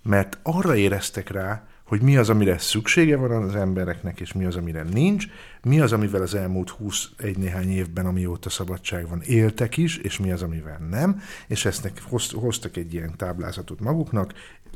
Mert 0.01 0.37
arra 0.43 0.75
éreztek 0.75 1.29
rá, 1.29 1.65
hogy 1.91 2.01
mi 2.01 2.17
az, 2.17 2.29
amire 2.29 2.57
szüksége 2.57 3.17
van 3.17 3.43
az 3.43 3.55
embereknek, 3.55 4.19
és 4.19 4.33
mi 4.33 4.45
az, 4.45 4.55
amire 4.55 4.83
nincs, 4.83 5.25
mi 5.61 5.79
az, 5.79 5.91
amivel 5.91 6.21
az 6.21 6.35
elmúlt 6.35 6.69
21 6.69 7.37
néhány 7.37 7.69
évben, 7.69 8.05
amióta 8.05 8.49
szabadság 8.49 9.07
van, 9.07 9.21
éltek 9.21 9.77
is, 9.77 9.97
és 9.97 10.19
mi 10.19 10.31
az, 10.31 10.41
amivel 10.41 10.77
nem, 10.89 11.21
és 11.47 11.65
ezt 11.65 11.91
hoztak 12.31 12.77
egy 12.77 12.93
ilyen 12.93 13.13
táblázatot 13.17 13.79
maguknak, 13.79 14.33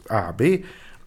A, 0.08 0.34
B, 0.38 0.44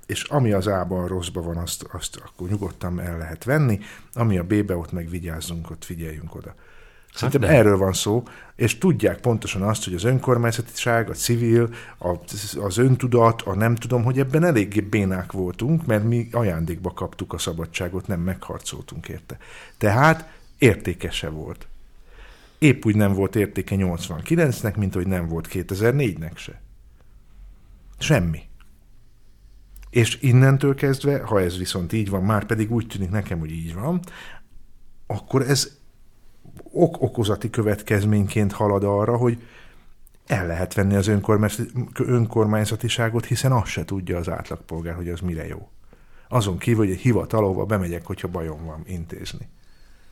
és 0.08 0.22
ami 0.22 0.52
az 0.52 0.66
A-ban 0.66 1.06
rosszban 1.06 1.44
van, 1.44 1.56
azt, 1.56 1.82
azt 1.92 2.16
akkor 2.16 2.48
nyugodtan 2.48 3.00
el 3.00 3.18
lehet 3.18 3.44
venni, 3.44 3.78
ami 4.14 4.38
a 4.38 4.44
B-be, 4.44 4.76
ott 4.76 4.92
meg 4.92 5.08
vigyázzunk, 5.08 5.70
ott 5.70 5.84
figyeljünk 5.84 6.34
oda. 6.34 6.54
Szerintem 7.14 7.42
hát 7.42 7.58
erről 7.58 7.76
van 7.76 7.92
szó, 7.92 8.22
és 8.56 8.78
tudják 8.78 9.20
pontosan 9.20 9.62
azt, 9.62 9.84
hogy 9.84 9.94
az 9.94 10.04
önkormányzatiság, 10.04 11.10
a 11.10 11.12
civil, 11.12 11.74
a, 11.98 12.14
az 12.60 12.76
öntudat, 12.76 13.42
a 13.42 13.54
nem 13.54 13.74
tudom, 13.74 14.04
hogy 14.04 14.18
ebben 14.18 14.44
eléggé 14.44 14.80
bénák 14.80 15.32
voltunk, 15.32 15.86
mert 15.86 16.04
mi 16.04 16.28
ajándékba 16.32 16.92
kaptuk 16.92 17.32
a 17.32 17.38
szabadságot, 17.38 18.06
nem 18.06 18.20
megharcoltunk 18.20 19.08
érte. 19.08 19.38
Tehát 19.78 20.30
értékese 20.58 21.28
volt. 21.28 21.66
Épp 22.58 22.84
úgy 22.84 22.96
nem 22.96 23.12
volt 23.12 23.36
értéke 23.36 23.74
89-nek, 23.78 24.76
mint 24.76 24.94
hogy 24.94 25.06
nem 25.06 25.28
volt 25.28 25.48
2004-nek 25.52 26.36
se. 26.36 26.60
Semmi. 27.98 28.47
És 29.90 30.18
innentől 30.20 30.74
kezdve, 30.74 31.22
ha 31.22 31.40
ez 31.40 31.58
viszont 31.58 31.92
így 31.92 32.10
van, 32.10 32.22
már 32.22 32.44
pedig 32.44 32.72
úgy 32.72 32.86
tűnik 32.86 33.10
nekem, 33.10 33.38
hogy 33.38 33.50
így 33.50 33.74
van, 33.74 34.00
akkor 35.06 35.42
ez 35.42 35.76
ok-okozati 36.70 37.50
következményként 37.50 38.52
halad 38.52 38.84
arra, 38.84 39.16
hogy 39.16 39.42
el 40.26 40.46
lehet 40.46 40.74
venni 40.74 40.94
az 40.94 41.10
önkormányzatiságot, 41.96 43.24
hiszen 43.24 43.52
azt 43.52 43.66
se 43.66 43.84
tudja 43.84 44.18
az 44.18 44.28
átlagpolgár, 44.28 44.94
hogy 44.94 45.08
az 45.08 45.20
mire 45.20 45.46
jó. 45.46 45.68
Azon 46.28 46.58
kívül, 46.58 46.84
hogy 46.84 46.94
egy 46.94 47.00
hivatal, 47.00 47.44
ahova 47.44 47.64
bemegyek, 47.64 48.06
hogyha 48.06 48.28
bajom 48.28 48.64
van 48.64 48.82
intézni. 48.86 49.48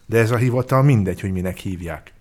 De 0.07 0.19
ez 0.19 0.31
a 0.31 0.37
hivatal 0.37 0.83
mindegy, 0.83 1.21
hogy 1.21 1.33
minek 1.33 1.57
hívják. 1.57 2.13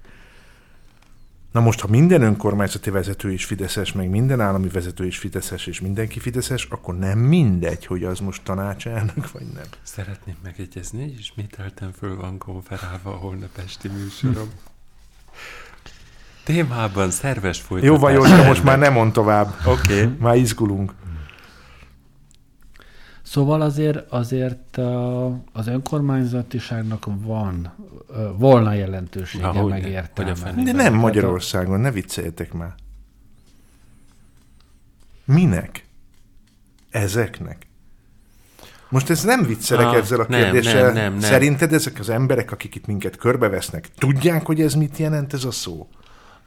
Na 1.55 1.61
most, 1.61 1.79
ha 1.79 1.87
minden 1.87 2.21
önkormányzati 2.21 2.89
vezető 2.89 3.31
is 3.31 3.45
Fideszes, 3.45 3.91
meg 3.91 4.09
minden 4.09 4.41
állami 4.41 4.67
vezető 4.67 5.05
is 5.05 5.17
Fideszes, 5.17 5.67
és 5.67 5.81
mindenki 5.81 6.19
Fideszes, 6.19 6.67
akkor 6.69 6.97
nem 6.97 7.19
mindegy, 7.19 7.85
hogy 7.85 8.03
az 8.03 8.19
most 8.19 8.43
tanácselnök, 8.43 9.31
vagy 9.31 9.45
nem. 9.53 9.63
Szeretném 9.83 10.35
megegyezni, 10.43 11.01
hogy 11.01 11.19
ismételten 11.19 11.91
föl 11.91 12.15
van 12.15 12.37
konferálva 12.37 13.11
a 13.11 13.15
holnap 13.15 13.57
esti 13.65 13.87
műsorom. 13.87 14.49
Témában 16.43 17.11
szerves 17.11 17.61
folytatás. 17.61 17.95
Jó, 17.95 18.01
Vajóska, 18.01 18.43
most 18.43 18.63
már 18.63 18.77
nem 18.77 18.93
mond 18.93 19.13
tovább. 19.13 19.53
Oké. 19.65 20.01
Okay. 20.01 20.15
Már 20.19 20.35
izgulunk. 20.35 20.93
Szóval 23.25 23.61
azért, 23.61 24.11
azért 24.11 24.77
az 25.51 25.67
önkormányzatiságnak 25.67 27.05
van, 27.19 27.73
volna 28.37 28.73
jelentősége, 28.73 29.51
Na, 29.51 29.63
meg 29.63 29.85
értelme. 29.85 30.63
De 30.63 30.71
nem 30.71 30.93
Magyarországon, 30.93 31.79
ne 31.79 31.91
vicceljetek 31.91 32.53
már. 32.53 32.73
Minek? 35.25 35.85
Ezeknek? 36.89 37.67
Most 38.89 39.09
ez 39.09 39.23
nem 39.23 39.43
viccelek 39.43 39.85
ah, 39.85 39.95
ezzel 39.95 40.19
a 40.19 40.25
kérdéssel. 40.25 40.83
Nem, 40.83 40.93
nem, 40.93 40.93
nem, 40.93 41.11
nem. 41.11 41.19
Szerinted 41.19 41.73
ezek 41.73 41.99
az 41.99 42.09
emberek, 42.09 42.51
akik 42.51 42.75
itt 42.75 42.85
minket 42.85 43.15
körbevesznek, 43.17 43.89
tudják, 43.97 44.45
hogy 44.45 44.61
ez 44.61 44.73
mit 44.73 44.97
jelent 44.97 45.33
ez 45.33 45.43
a 45.43 45.51
szó? 45.51 45.87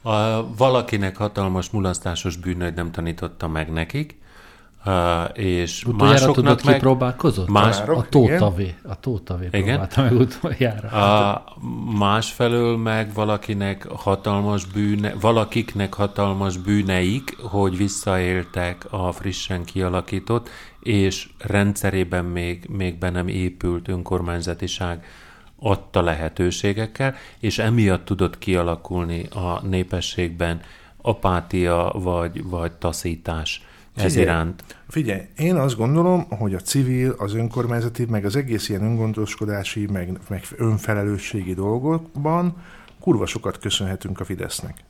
A, 0.03 0.47
valakinek 0.57 1.17
hatalmas 1.17 1.71
mulasztásos 1.71 2.37
bűnöd 2.37 2.75
nem 2.75 2.91
tanította 2.91 3.49
meg 3.49 3.73
nekik, 3.73 4.19
Uh, 4.87 4.93
és 5.33 5.85
utoljára 5.85 6.11
másoknak 6.11 6.35
tudod, 6.35 6.65
meg... 6.65 6.75
kipróbálkozott? 6.75 7.49
Más... 7.49 7.81
A 7.81 8.07
Tótavé. 8.09 8.75
A 8.83 9.01
Tótavé 9.01 9.47
próbálta 9.47 10.03
meg 10.03 10.13
utoljára. 10.13 10.89
A 10.89 11.45
másfelől 11.99 12.77
meg 12.77 13.13
valakinek 13.15 13.87
hatalmas 13.87 14.65
bűne, 14.65 15.15
valakiknek 15.21 15.95
hatalmas 15.95 16.57
bűneik, 16.57 17.37
hogy 17.39 17.77
visszaéltek 17.77 18.87
a 18.91 19.13
frissen 19.13 19.65
kialakított, 19.65 20.49
és 20.81 21.29
rendszerében 21.39 22.25
még, 22.25 22.67
még 22.69 22.99
be 22.99 23.11
nem 23.11 23.29
épült 23.29 23.89
önkormányzatiság 23.89 25.05
adta 25.61 26.03
lehetőségekkel, 26.03 27.15
és 27.39 27.59
emiatt 27.59 28.05
tudott 28.05 28.39
kialakulni 28.39 29.25
a 29.25 29.61
népességben 29.67 30.61
apátia 31.03 31.93
vagy, 31.95 32.49
vagy 32.49 32.73
taszítás 32.73 33.63
ez 33.99 34.13
figyelj, 34.13 34.27
iránt. 34.27 34.65
Figyelj, 34.89 35.21
én 35.37 35.55
azt 35.55 35.77
gondolom, 35.77 36.27
hogy 36.29 36.55
a 36.55 36.61
civil, 36.61 37.15
az 37.19 37.35
önkormányzati, 37.35 38.05
meg 38.05 38.25
az 38.25 38.37
egész 38.37 38.69
ilyen 38.69 38.83
öngondoskodási, 38.83 39.87
meg, 39.87 40.19
meg 40.29 40.45
önfelelősségi 40.57 41.55
dolgokban 41.55 42.57
kurva 43.01 43.27
sokat 43.27 43.59
köszönhetünk 43.59 44.21
a 44.21 44.25
Fidesznek. 44.25 44.85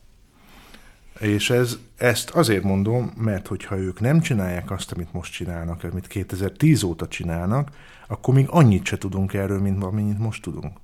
És 1.20 1.50
ez, 1.50 1.78
ezt 1.96 2.30
azért 2.30 2.62
mondom, 2.62 3.12
mert 3.16 3.46
hogyha 3.46 3.78
ők 3.78 4.00
nem 4.00 4.20
csinálják 4.20 4.70
azt, 4.70 4.92
amit 4.92 5.12
most 5.12 5.32
csinálnak, 5.32 5.84
amit 5.84 6.06
2010 6.06 6.82
óta 6.82 7.08
csinálnak, 7.08 7.70
akkor 8.08 8.34
még 8.34 8.46
annyit 8.48 8.84
se 8.84 8.98
tudunk 8.98 9.34
erről, 9.34 9.60
mint 9.60 9.82
amennyit 9.82 10.18
most 10.18 10.42
tudunk. 10.42 10.78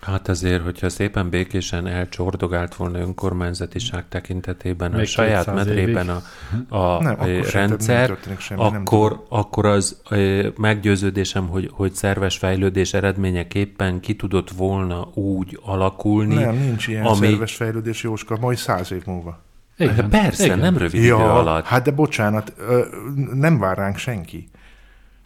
Hát 0.00 0.28
azért, 0.28 0.62
hogyha 0.62 0.88
szépen 0.88 1.28
békésen 1.28 1.86
elcsordogált 1.86 2.74
volna 2.74 2.98
önkormányzatiság 2.98 4.04
tekintetében 4.08 4.90
Még 4.90 5.00
a 5.00 5.04
saját 5.04 5.54
medrében 5.54 6.08
a, 6.08 6.22
a 6.68 7.02
nem, 7.02 7.12
akkor 7.12 7.50
rendszer, 7.52 8.16
semmi, 8.38 8.62
akkor, 8.62 9.24
akkor 9.28 9.66
az 9.66 10.02
meggyőződésem, 10.56 11.48
hogy, 11.48 11.70
hogy 11.72 11.92
szerves 11.92 12.38
fejlődés 12.38 12.94
eredményeképpen 12.94 14.00
ki 14.00 14.16
tudott 14.16 14.50
volna 14.50 15.08
úgy 15.14 15.58
alakulni. 15.62 16.34
Nem, 16.34 16.56
nincs 16.56 16.86
ilyen 16.86 17.04
ami... 17.04 17.26
szerves 17.26 17.54
fejlődés, 17.54 18.02
Jóska, 18.02 18.36
majd 18.40 18.56
száz 18.56 18.92
év 18.92 19.02
múlva. 19.06 19.42
Igen, 19.76 20.08
persze, 20.08 20.44
Igen. 20.44 20.58
nem 20.58 20.76
rövid 20.76 21.02
ja, 21.04 21.14
idő 21.14 21.24
alatt. 21.24 21.64
Hát 21.64 21.82
de 21.82 21.90
bocsánat, 21.90 22.54
nem 23.32 23.58
vár 23.58 23.76
ránk 23.76 23.96
senki. 23.96 24.48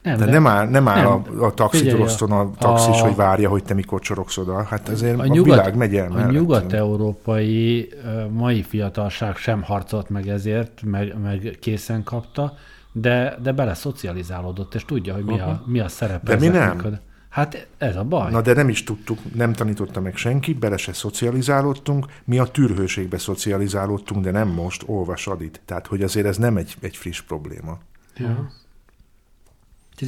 Nem, 0.05 0.19
de 0.19 0.25
nem 0.25 0.47
áll, 0.47 0.69
nem 0.69 0.89
áll 0.89 1.03
nem. 1.03 1.41
a, 1.41 1.45
a 1.45 1.55
taxitoroszton 1.55 2.33
a 2.33 2.51
taxis, 2.59 3.01
a, 3.01 3.05
hogy 3.05 3.17
várja, 3.17 3.49
hogy 3.49 3.65
te 3.65 3.75
mikor 3.75 4.01
csorogsz 4.01 4.37
oda. 4.37 4.63
Hát 4.63 4.89
ezért 4.89 5.19
a, 5.19 5.23
a, 5.23 5.27
nyugat, 5.27 5.45
világ 5.45 5.77
megy 5.77 5.97
el 5.97 6.13
A 6.13 6.31
nyugat-európai 6.31 7.89
mai 8.31 8.63
fiatalság 8.63 9.37
sem 9.37 9.63
harcolt 9.63 10.09
meg 10.09 10.29
ezért, 10.29 10.83
meg, 10.83 11.15
meg 11.23 11.57
készen 11.61 12.03
kapta, 12.03 12.55
de, 12.93 13.37
de 13.43 13.53
bele 13.53 13.75
szocializálódott, 13.75 14.75
és 14.75 14.85
tudja, 14.85 15.15
hogy 15.15 15.25
mi 15.25 15.41
a, 15.41 15.63
mi 15.67 15.81
a 15.81 15.89
szerepe. 15.89 16.37
De 16.37 16.41
mi 16.41 16.49
nem? 16.49 17.01
Hát 17.29 17.67
ez 17.79 17.97
a 17.97 18.05
baj. 18.05 18.31
Na 18.31 18.41
de 18.41 18.53
nem 18.53 18.69
is 18.69 18.85
tudtuk, 18.85 19.19
nem 19.35 19.53
tanította 19.53 20.01
meg 20.01 20.17
senki, 20.17 20.55
bele 20.55 20.77
se 20.77 20.93
szocializálódtunk, 20.93 22.07
mi 22.25 22.39
a 22.39 22.45
tűrhőségbe 22.45 23.19
szocializálódtunk, 23.19 24.25
de 24.25 24.31
nem 24.31 24.49
most, 24.49 24.83
olvas 24.87 25.27
Adit. 25.27 25.61
Tehát, 25.65 25.87
hogy 25.87 26.03
azért 26.03 26.27
ez 26.27 26.37
nem 26.37 26.57
egy, 26.57 26.77
egy 26.81 26.97
friss 26.97 27.21
probléma. 27.21 27.79
Ja. 28.17 28.51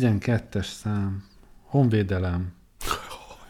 12-es 0.01 0.67
szám. 0.83 1.25
Honvédelem. 1.65 2.55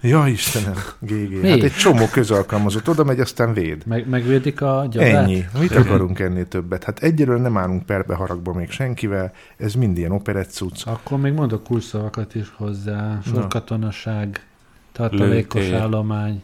Ja, 0.01 0.27
Istenem, 0.27 0.75
GG. 0.99 1.41
Mi? 1.41 1.49
Hát 1.49 1.63
egy 1.63 1.73
csomó 1.73 2.07
közalkalmazott 2.13 2.89
oda 2.89 3.05
megy, 3.05 3.21
aztán 3.21 3.53
véd. 3.53 3.87
Meg, 3.87 4.09
megvédik 4.09 4.61
a 4.61 4.87
gyarát? 4.91 5.15
Ennyi. 5.15 5.45
Mit 5.59 5.75
akarunk 5.77 6.19
ennél 6.19 6.49
többet? 6.49 6.85
Hát 6.85 6.99
egyről 7.03 7.41
nem 7.41 7.57
állunk 7.57 7.87
perbe 7.87 8.15
haragba 8.15 8.53
még 8.53 8.71
senkivel, 8.71 9.33
ez 9.57 9.75
mind 9.75 9.99
ilyen 9.99 10.13
operetcuc. 10.13 10.87
Akkor 10.87 11.19
még 11.19 11.33
mondok 11.33 11.63
kulszavakat 11.63 12.35
is 12.35 12.53
hozzá. 12.57 13.21
Sorkatonaság, 13.25 14.47
tartalékos 14.93 15.61
Lőtél. 15.61 15.77
állomány. 15.79 16.43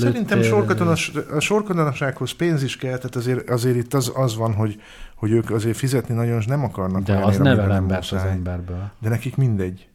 Szerintem 0.00 0.42
sorkatonas, 0.42 1.12
a 1.34 1.40
sorkatonasághoz 1.40 2.32
pénz 2.32 2.62
is 2.62 2.76
kell, 2.76 2.96
tehát 2.96 3.16
azért, 3.16 3.50
azért 3.50 3.76
itt 3.76 3.94
az, 3.94 4.12
az 4.14 4.36
van, 4.36 4.54
hogy, 4.54 4.80
hogy 5.14 5.30
ők 5.30 5.50
azért 5.50 5.76
fizetni 5.76 6.14
nagyon 6.14 6.42
nem 6.46 6.64
akarnak. 6.64 7.02
De 7.02 7.16
az 7.16 7.38
nevel 7.38 7.72
embert 7.72 8.12
az 8.12 8.22
emberből. 8.22 8.90
De 8.98 9.08
nekik 9.08 9.36
mindegy. 9.36 9.88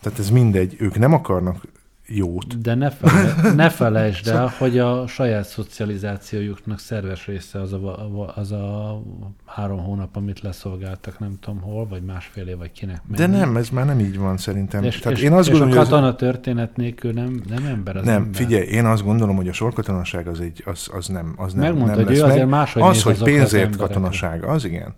Tehát 0.00 0.18
ez 0.18 0.30
mindegy, 0.30 0.76
ők 0.78 0.98
nem 0.98 1.12
akarnak 1.12 1.64
jót. 2.14 2.60
De 2.60 2.74
ne, 2.74 2.90
fele, 2.90 3.52
ne 3.54 3.68
felejtsd 3.68 4.28
el, 4.28 4.52
hogy 4.58 4.78
a 4.78 5.06
saját 5.06 5.44
szocializációjuknak 5.44 6.78
szerves 6.78 7.26
része 7.26 7.60
az 7.60 7.72
a, 7.72 8.32
az 8.34 8.52
a 8.52 8.98
három 9.46 9.78
hónap, 9.78 10.16
amit 10.16 10.40
leszolgáltak, 10.40 11.18
nem 11.18 11.38
tudom 11.40 11.60
hol, 11.60 11.86
vagy 11.86 12.02
másfél 12.02 12.46
év, 12.46 12.56
vagy 12.58 12.72
kinek. 12.72 13.00
Mennyi. 13.06 13.32
De 13.32 13.38
nem, 13.38 13.56
ez 13.56 13.68
már 13.70 13.86
nem 13.86 14.00
így 14.00 14.18
van 14.18 14.36
szerintem. 14.36 14.82
És, 14.84 14.98
Tehát 14.98 15.18
és, 15.18 15.24
én 15.24 15.32
azt 15.32 15.48
és 15.48 15.58
gondolom, 15.58 15.78
a 15.78 15.82
katona 15.82 16.06
az... 16.06 16.14
történet 16.16 16.76
nélkül 16.76 17.12
nem, 17.12 17.42
nem 17.48 17.64
ember 17.64 17.96
az 17.96 18.04
Nem, 18.04 18.22
ember. 18.22 18.34
figyelj, 18.34 18.66
én 18.66 18.84
azt 18.84 19.04
gondolom, 19.04 19.36
hogy 19.36 19.48
a 19.48 19.52
sorkatonaság 19.52 20.26
az, 20.26 20.40
egy, 20.40 20.62
az, 20.66 20.88
az 20.92 21.06
nem, 21.06 21.34
az 21.36 21.52
nem, 21.52 21.62
Megmondta, 21.62 21.96
nem 21.96 22.04
hogy 22.04 22.16
lesz 22.16 22.24
ő 22.24 22.30
azért 22.30 22.48
máshogy 22.48 22.82
Az, 22.82 23.02
hogy 23.02 23.22
pénzért 23.22 23.76
katonaság, 23.76 24.44
az 24.44 24.64
igen. 24.64 24.94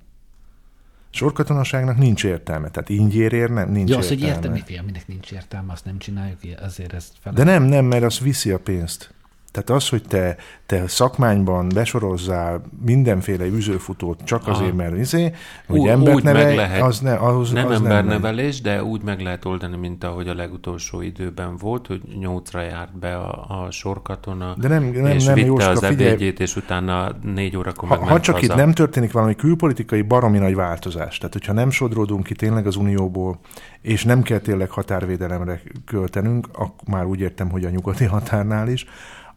Sorkatonaságnak 1.14 1.96
nincs 1.96 2.24
értelme, 2.24 2.68
tehát 2.68 2.88
ingyérért 2.88 3.52
nem, 3.52 3.70
nincs 3.70 3.90
ja, 3.90 3.98
az, 3.98 4.10
értelme. 4.10 4.48
hogy 4.48 4.62
fiam, 4.66 4.84
minek 4.84 5.06
nincs 5.06 5.32
értelme, 5.32 5.72
azt 5.72 5.84
nem 5.84 5.98
csináljuk, 5.98 6.38
azért 6.62 6.92
ezt 6.92 7.12
fel. 7.20 7.32
De 7.32 7.44
nem, 7.44 7.62
nem, 7.62 7.84
mert 7.84 8.02
az 8.02 8.18
viszi 8.18 8.50
a 8.50 8.58
pénzt. 8.58 9.14
Tehát 9.54 9.70
az, 9.70 9.88
hogy 9.88 10.02
te, 10.02 10.36
te 10.66 10.88
szakmányban 10.88 11.68
besorozzál 11.74 12.62
mindenféle 12.84 13.44
üzőfutót 13.46 14.20
csak 14.24 14.48
azért, 14.48 14.68
Aha. 14.68 14.76
mert 14.76 14.96
izé, 14.96 15.32
hogy 15.66 15.78
Ú- 15.78 15.88
embert 15.88 16.16
úgy 16.16 16.24
meg 16.24 16.34
nevelj, 16.34 16.56
lehet. 16.56 16.82
az, 16.82 16.98
ne, 17.00 17.16
az, 17.16 17.50
Nem 17.52 17.66
az 17.66 17.72
embernevelés, 17.72 18.60
de 18.60 18.84
úgy 18.84 19.02
meg 19.02 19.20
lehet 19.20 19.44
oldani, 19.44 19.76
mint 19.76 20.04
ahogy 20.04 20.28
a 20.28 20.34
legutolsó 20.34 21.00
időben 21.00 21.56
volt, 21.56 21.86
hogy 21.86 22.02
nyolcra 22.18 22.60
járt 22.60 22.98
be 22.98 23.16
a, 23.16 23.64
a 23.64 23.70
sorkatona, 23.70 24.54
De 24.58 24.68
nem, 24.68 24.84
nem, 24.84 25.06
és 25.06 25.24
nem 25.24 25.34
vitte 25.34 25.46
Jóska, 25.46 25.70
az 25.70 25.86
figyelj, 25.86 26.08
ebédjét, 26.08 26.40
és 26.40 26.56
utána 26.56 27.10
négy 27.22 27.56
órakor 27.56 27.88
ha, 27.88 27.98
meg 27.98 28.08
ha 28.08 28.20
csak 28.20 28.34
haza. 28.34 28.46
itt 28.52 28.58
nem 28.58 28.72
történik 28.72 29.12
valami 29.12 29.34
külpolitikai 29.34 30.02
baromi 30.02 30.38
nagy 30.38 30.54
változás, 30.54 31.18
tehát 31.18 31.32
hogyha 31.32 31.52
nem 31.52 31.70
sodródunk 31.70 32.22
ki 32.24 32.34
tényleg 32.34 32.66
az 32.66 32.76
Unióból, 32.76 33.38
és 33.80 34.04
nem 34.04 34.22
kell 34.22 34.38
tényleg 34.38 34.70
határvédelemre 34.70 35.60
költenünk, 35.84 36.48
ak- 36.52 36.88
már 36.88 37.04
úgy 37.04 37.20
értem, 37.20 37.50
hogy 37.50 37.64
a 37.64 37.70
nyugati 37.70 38.04
határnál 38.04 38.68
is, 38.68 38.86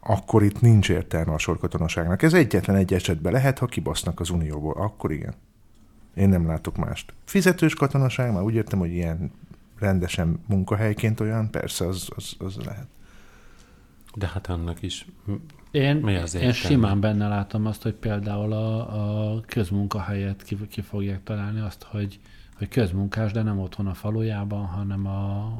akkor 0.00 0.42
itt 0.42 0.60
nincs 0.60 0.90
értelme 0.90 1.32
a 1.32 1.38
sorkatonaságnak. 1.38 2.22
Ez 2.22 2.34
egyetlen 2.34 2.76
egy 2.76 2.94
esetben 2.94 3.32
lehet, 3.32 3.58
ha 3.58 3.66
kibasznak 3.66 4.20
az 4.20 4.30
Unióból. 4.30 4.74
Akkor 4.76 5.12
igen. 5.12 5.34
Én 6.14 6.28
nem 6.28 6.46
látok 6.46 6.76
mást. 6.76 7.12
Fizetős 7.24 7.74
katonaság, 7.74 8.32
már 8.32 8.42
úgy 8.42 8.54
értem, 8.54 8.78
hogy 8.78 8.92
ilyen 8.92 9.30
rendesen 9.78 10.40
munkahelyként 10.46 11.20
olyan, 11.20 11.50
persze, 11.50 11.86
az, 11.86 12.08
az, 12.16 12.34
az 12.38 12.56
lehet. 12.64 12.86
De 14.14 14.26
hát 14.26 14.46
annak 14.46 14.82
is. 14.82 15.06
Én, 15.70 15.96
Mi 15.96 16.16
az 16.16 16.34
én 16.34 16.52
simán 16.52 17.00
benne 17.00 17.28
látom 17.28 17.66
azt, 17.66 17.82
hogy 17.82 17.94
például 17.94 18.52
a, 18.52 19.34
a 19.34 19.40
közmunkahelyet 19.40 20.42
ki, 20.42 20.56
ki 20.68 20.80
fogják 20.80 21.22
találni 21.22 21.60
azt, 21.60 21.82
hogy, 21.82 22.20
hogy 22.56 22.68
közmunkás, 22.68 23.32
de 23.32 23.42
nem 23.42 23.58
otthon 23.58 23.86
a 23.86 23.94
falujában, 23.94 24.64
hanem 24.66 25.06
a 25.06 25.52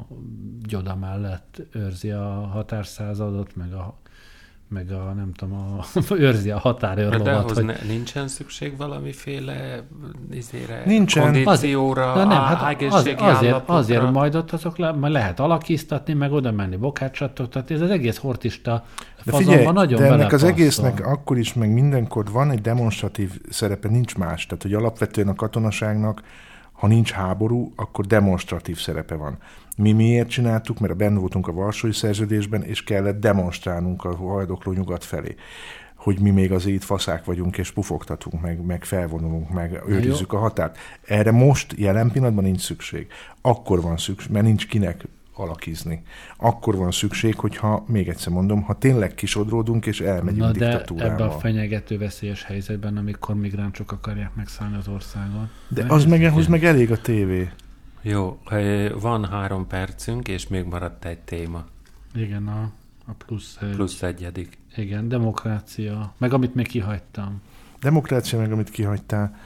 gyoda 0.61 0.95
mellett 0.95 1.61
őrzi 1.71 2.11
a 2.11 2.29
határszázadot, 2.29 3.55
meg 3.55 3.73
a 3.73 3.99
meg 4.69 4.91
a, 4.91 5.13
nem 5.13 5.33
tudom, 5.33 5.53
a, 5.53 5.85
őrzi 6.25 6.51
a 6.51 6.53
De 6.53 6.59
határőrlovat, 6.61 7.27
ahhoz 7.27 7.53
hogy 7.53 7.65
ne, 7.65 7.75
nincsen 7.87 8.27
szükség 8.27 8.77
valamiféle 8.77 9.83
izére, 10.31 10.83
Nincsen. 10.85 11.23
kondícióra, 11.23 12.15
Na 12.15 12.23
nem, 12.23 12.41
hát 12.41 12.81
az, 12.81 12.93
azért, 13.17 13.69
azért 13.69 14.11
majd 14.11 14.35
ott 14.35 14.51
azok 14.51 14.77
le, 14.77 14.91
majd 14.91 15.13
lehet 15.13 15.39
alakiztatni, 15.39 16.13
meg 16.13 16.31
oda 16.31 16.51
menni 16.51 16.75
bokát 16.75 17.13
csattogtatni, 17.13 17.75
ez 17.75 17.81
az 17.81 17.89
egész 17.89 18.17
hortista 18.17 18.83
De 19.23 19.37
figyelj, 19.37 19.71
nagyon 19.71 19.99
de 19.99 20.05
ennek 20.05 20.31
az 20.31 20.43
egésznek 20.43 21.05
akkor 21.05 21.37
is, 21.37 21.53
meg 21.53 21.73
mindenkor 21.73 22.31
van 22.31 22.51
egy 22.51 22.61
demonstratív 22.61 23.31
szerepe, 23.49 23.89
nincs 23.89 24.17
más. 24.17 24.45
Tehát, 24.45 24.63
hogy 24.63 24.73
alapvetően 24.73 25.27
a 25.27 25.35
katonaságnak, 25.35 26.21
ha 26.71 26.87
nincs 26.87 27.11
háború, 27.11 27.73
akkor 27.75 28.05
demonstratív 28.05 28.79
szerepe 28.79 29.15
van. 29.15 29.37
Mi 29.81 29.91
miért 29.91 30.29
csináltuk? 30.29 30.79
Mert 30.79 30.97
benne 30.97 31.19
voltunk 31.19 31.47
a 31.47 31.51
Varsói 31.51 31.93
Szerződésben, 31.93 32.63
és 32.63 32.83
kellett 32.83 33.19
demonstrálnunk 33.19 34.03
a 34.03 34.15
haldokló 34.15 34.71
nyugat 34.71 35.03
felé 35.03 35.35
hogy 35.95 36.19
mi 36.19 36.29
még 36.29 36.51
azért 36.51 36.75
itt 36.75 36.83
faszák 36.83 37.25
vagyunk, 37.25 37.57
és 37.57 37.71
pufogtatunk, 37.71 38.41
meg, 38.41 38.65
meg 38.65 38.83
felvonulunk, 38.83 39.49
meg 39.49 39.81
őrizzük 39.87 40.33
a 40.33 40.37
határt. 40.37 40.77
Erre 41.07 41.31
most, 41.31 41.73
jelen 41.77 42.11
pillanatban 42.11 42.43
nincs 42.43 42.61
szükség. 42.61 43.07
Akkor 43.41 43.81
van 43.81 43.97
szükség, 43.97 44.31
mert 44.31 44.45
nincs 44.45 44.67
kinek 44.67 45.07
alakizni. 45.33 46.01
Akkor 46.37 46.75
van 46.75 46.91
szükség, 46.91 47.35
hogyha, 47.35 47.83
még 47.87 48.07
egyszer 48.07 48.33
mondom, 48.33 48.61
ha 48.61 48.77
tényleg 48.77 49.13
kisodródunk, 49.15 49.85
és 49.85 50.01
elmegyünk 50.01 50.41
Na 50.41 50.51
de 50.51 50.81
ebben 50.81 51.21
a 51.21 51.31
fenyegető 51.31 51.97
veszélyes 51.97 52.43
helyzetben, 52.43 52.97
amikor 52.97 53.35
migránsok 53.35 53.91
akarják 53.91 54.35
megszállni 54.35 54.77
az 54.77 54.87
országon. 54.87 55.49
De 55.67 55.85
az 55.87 56.05
meg, 56.05 56.23
ahhoz 56.23 56.47
meg 56.47 56.63
elég 56.63 56.91
a 56.91 57.01
tévé. 57.01 57.49
Jó, 58.01 58.39
van 58.99 59.25
három 59.25 59.67
percünk, 59.67 60.27
és 60.27 60.47
még 60.47 60.65
maradt 60.65 61.05
egy 61.05 61.19
téma. 61.19 61.65
Igen, 62.15 62.47
a, 62.47 62.71
a 63.05 63.11
plusz, 63.25 63.57
plusz. 63.59 63.75
Plusz 63.75 64.01
egyedik. 64.01 64.57
Igen, 64.75 65.07
demokrácia. 65.07 66.13
Meg 66.17 66.33
amit 66.33 66.55
még 66.55 66.67
kihagytam. 66.67 67.41
Demokrácia 67.79 68.39
meg, 68.39 68.51
amit 68.51 68.69
kihagytál, 68.69 69.37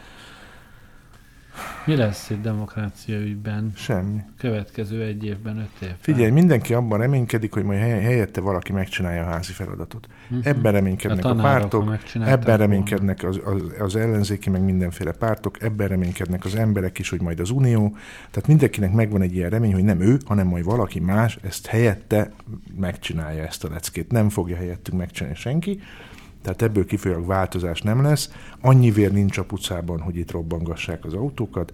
Mi 1.86 1.96
lesz 1.96 2.30
itt 2.30 2.42
demokrácia 2.42 3.20
ügyben 3.20 3.72
semmi. 3.76 4.20
következő 4.38 5.02
egy 5.04 5.26
évben, 5.26 5.58
öt 5.58 5.82
évben? 5.82 5.98
Figyelj, 6.00 6.32
mindenki 6.32 6.74
abban 6.74 7.00
reménykedik, 7.00 7.54
hogy 7.54 7.64
majd 7.64 7.80
hely- 7.80 8.02
helyette 8.02 8.42
valaki 8.42 8.72
megcsinálja 8.72 9.22
a 9.22 9.26
házi 9.26 9.52
feladatot. 9.52 10.08
Mhm. 10.28 10.40
Ebben 10.44 10.72
reménykednek 10.72 11.26
A 11.26 11.30
a, 11.30 11.36
pártok, 11.36 11.98
ebben 12.26 12.58
reménykednek 12.58 13.24
az, 13.24 13.40
az, 13.46 13.62
az 13.80 13.96
ellenzéki, 13.96 14.50
meg 14.50 14.62
mindenféle 14.64 15.12
pártok, 15.12 15.62
ebben 15.62 15.88
reménykednek 15.88 16.46
az 16.46 16.56
emberek 16.56 17.00
is, 17.00 17.10
hogy 17.10 17.22
majd 17.22 17.40
az 17.40 17.50
unió. 17.50 17.98
Tehát 18.32 18.48
mindenkinek 18.48 18.92
megvan 18.92 19.22
egy 19.22 19.36
ilyen 19.36 19.50
remény, 19.50 19.74
hogy 19.74 19.84
nem 19.84 20.02
ő, 20.02 20.18
hanem 20.26 20.48
majd 20.48 20.64
valaki 20.64 21.00
más 21.00 21.38
ezt 21.42 21.66
helyette 21.66 22.32
megcsinálja 22.76 23.44
ezt 23.44 23.64
a 23.64 23.70
leckét. 23.70 24.12
Nem 24.12 24.30
fogja 24.30 24.56
helyettünk 24.56 24.98
megcsinálni 24.98 25.38
senki. 25.38 25.80
Tehát 26.44 26.62
ebből 26.62 26.86
kifolyólag 26.86 27.26
változás 27.26 27.82
nem 27.82 28.02
lesz. 28.02 28.32
Annyi 28.62 28.92
vér 28.92 29.12
nincs 29.12 29.38
a 29.38 29.44
pucában, 29.44 30.00
hogy 30.00 30.18
itt 30.18 30.32
robbangassák 30.32 31.06
az 31.06 31.14
autókat, 31.14 31.72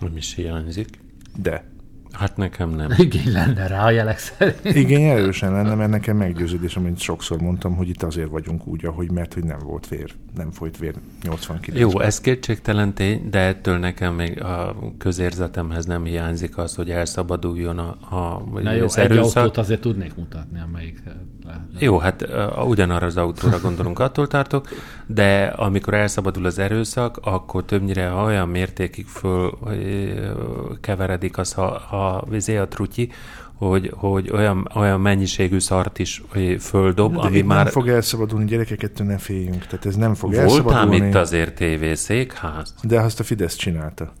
Nem 0.00 0.16
is 0.16 0.34
hiányzik. 0.34 0.88
de 1.36 1.64
Hát 2.12 2.36
nekem 2.36 2.70
nem. 2.70 2.90
Igény 2.98 3.32
lenne 3.32 3.66
rá 3.66 3.84
a 3.84 3.90
jelek 3.90 4.18
szerint. 4.18 4.64
igény 4.64 5.02
erősen 5.02 5.52
lenne, 5.52 5.74
mert 5.74 5.90
nekem 5.90 6.16
meggyőződés, 6.16 6.76
amit 6.76 6.98
sokszor 6.98 7.40
mondtam, 7.40 7.74
hogy 7.76 7.88
itt 7.88 8.02
azért 8.02 8.28
vagyunk 8.28 8.66
úgy, 8.66 8.84
ahogy 8.84 9.10
mert 9.10 9.34
hogy 9.34 9.44
nem 9.44 9.58
volt 9.58 9.88
vér, 9.88 10.14
nem 10.36 10.50
folyt 10.50 10.78
vér 10.78 10.94
89 11.22 11.78
Jó, 11.78 12.00
ez 12.00 12.20
kétségtelen 12.20 12.94
tény, 12.94 13.28
de 13.30 13.38
ettől 13.38 13.78
nekem 13.78 14.14
még 14.14 14.42
a 14.42 14.76
közérzetemhez 14.98 15.84
nem 15.84 16.04
hiányzik 16.04 16.58
az, 16.58 16.74
hogy 16.74 16.90
elszabaduljon 16.90 17.78
a, 17.78 18.16
a, 18.16 18.42
Na 18.62 18.72
jó, 18.72 18.84
az 18.84 18.98
egy 18.98 19.04
erőszak. 19.04 19.36
autót 19.36 19.56
azért 19.56 19.80
tudnék 19.80 20.14
mutatni, 20.14 20.60
amelyik 20.60 21.02
lehet. 21.44 21.60
Jó, 21.78 21.98
hát 21.98 22.22
uh, 22.22 22.68
ugyanarra 22.68 23.06
az 23.06 23.16
autóra 23.16 23.60
gondolunk, 23.60 23.98
attól 23.98 24.26
tartok, 24.26 24.68
de 25.06 25.44
amikor 25.44 25.94
elszabadul 25.94 26.46
az 26.46 26.58
erőszak, 26.58 27.18
akkor 27.22 27.64
többnyire 27.64 28.12
olyan 28.12 28.48
mértékig 28.48 29.06
föl 29.06 29.58
ö, 29.66 30.32
keveredik 30.80 31.38
az, 31.38 31.52
ha, 31.52 31.78
ha 31.78 32.24
vizé 32.28 32.56
a 32.56 32.68
trutyi, 32.68 33.10
hogy, 33.58 33.92
hogy 33.94 34.30
olyan, 34.30 34.68
olyan 34.74 35.00
mennyiségű 35.00 35.58
szart 35.58 35.98
is 35.98 36.22
földob, 36.60 37.12
De 37.12 37.18
ami 37.20 37.36
itt 37.36 37.46
már 37.46 37.62
nem 37.62 37.72
fog 37.72 37.88
elszabadulni, 37.88 38.44
gyerekek, 38.44 38.82
ettől 38.82 39.06
ne 39.06 39.18
féljünk. 39.18 39.66
Tehát 39.66 39.86
ez 39.86 39.96
nem 39.96 40.14
fog 40.14 40.30
voltám 40.34 40.48
elszabadulni. 40.48 41.06
itt 41.08 41.14
azért 41.14 41.54
tévészékház, 41.54 42.74
De 42.82 43.00
azt 43.00 43.20
a 43.20 43.22
Fidesz 43.22 43.56
csinálta. 43.56 44.12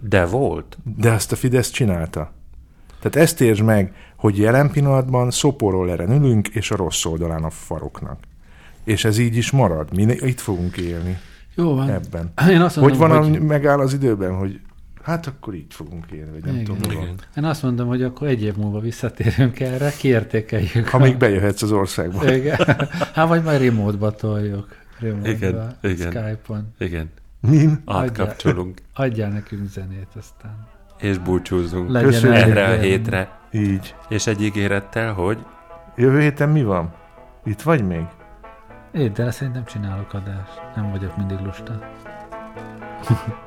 de 0.00 0.24
volt. 0.26 0.78
De 0.96 1.10
azt 1.10 1.32
a 1.32 1.36
Fidesz 1.36 1.70
csinálta. 1.70 2.32
Tehát 3.00 3.28
ezt 3.28 3.40
értsd 3.40 3.62
meg, 3.62 3.92
hogy 4.16 4.38
jelen 4.38 4.70
pillanatban 4.70 5.30
szoporrolleren 5.30 6.10
ülünk, 6.12 6.48
és 6.48 6.70
a 6.70 6.76
rossz 6.76 7.04
oldalán 7.04 7.42
a 7.44 7.50
faroknak. 7.50 8.18
És 8.84 9.04
ez 9.04 9.18
így 9.18 9.36
is 9.36 9.50
marad. 9.50 9.94
Mi 9.94 10.02
itt 10.20 10.40
fogunk 10.40 10.76
élni 10.76 11.18
Jó 11.54 11.74
van. 11.74 11.90
ebben. 11.90 12.32
Én 12.50 12.60
azt 12.60 12.74
Hogy 12.74 12.82
mondom, 12.98 13.08
van, 13.08 13.18
hogy, 13.18 13.28
hogy... 13.38 13.46
megáll 13.46 13.80
az 13.80 13.92
időben, 13.92 14.34
hogy 14.34 14.60
hát 15.06 15.26
akkor 15.26 15.54
így 15.54 15.74
fogunk 15.74 16.10
élni, 16.10 16.30
vagy 16.30 16.44
nem 16.44 16.54
Igen. 16.54 16.64
tudom. 16.64 16.88
mi 16.88 16.94
van. 17.06 17.14
Én 17.36 17.44
azt 17.44 17.62
mondom, 17.62 17.88
hogy 17.88 18.02
akkor 18.02 18.28
egy 18.28 18.42
év 18.42 18.56
múlva 18.56 18.80
visszatérünk 18.80 19.60
erre, 19.60 19.90
kiértékeljük. 19.98 20.88
Ha 20.88 20.98
még 20.98 21.16
bejöhetsz 21.16 21.62
az 21.62 21.72
országba. 21.72 22.32
Igen. 22.32 22.56
Hát 23.14 23.28
vagy 23.28 23.42
majd 23.42 23.60
remote-ba 23.60 24.10
toljuk. 24.10 24.68
Remote-ba, 24.98 25.26
Igen, 25.36 25.68
igen. 25.82 26.10
Skype-on. 26.10 26.74
Igen, 26.78 27.10
Min? 27.40 27.82
átkapcsolunk, 27.84 28.78
Adjál 28.94 29.30
nekünk 29.30 29.68
zenét 29.68 30.08
aztán. 30.18 30.66
és 30.98 31.18
búcsúzunk 31.18 31.90
Legyen 31.90 32.08
Köszönjük. 32.10 32.40
erre 32.42 32.64
a 32.66 32.78
hétre. 32.78 33.38
Így. 33.52 33.94
És 34.08 34.26
egy 34.26 34.42
ígérettel, 34.42 35.12
hogy 35.12 35.38
Jövő 35.96 36.20
héten 36.20 36.48
mi 36.48 36.62
van? 36.64 36.94
Itt 37.44 37.62
vagy 37.62 37.86
még? 37.86 38.04
É, 38.92 39.08
de 39.08 39.30
szerintem 39.30 39.64
csinálok 39.64 40.12
adást. 40.14 40.60
Nem 40.76 40.90
vagyok 40.90 41.16
mindig 41.16 41.38
lusta. 41.44 41.78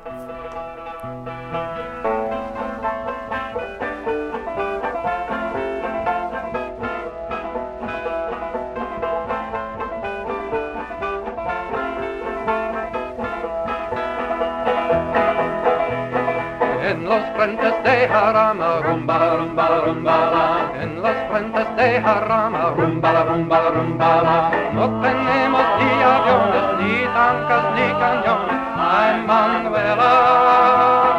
Jarama, 18.10 18.80
rumba 18.82 19.16
rumba 19.36 19.66
rumba 19.86 20.16
la. 20.32 20.46
En 20.82 21.00
los 21.00 21.16
puentes 21.30 21.76
de 21.76 22.02
Jarama, 22.02 22.74
rumba 22.76 23.12
la 23.12 23.22
rumba 23.24 23.56
la 23.60 23.70
rumba 23.70 24.10
la. 24.26 24.36
No 24.74 24.84
tenemos 25.00 25.64
ni 25.78 25.90
aviones, 26.02 26.66
ni 26.80 26.94
tanques, 27.14 27.64
ni 27.76 27.86
cañones, 28.00 28.60
ay 28.76 29.26
Manuela. 29.26 31.09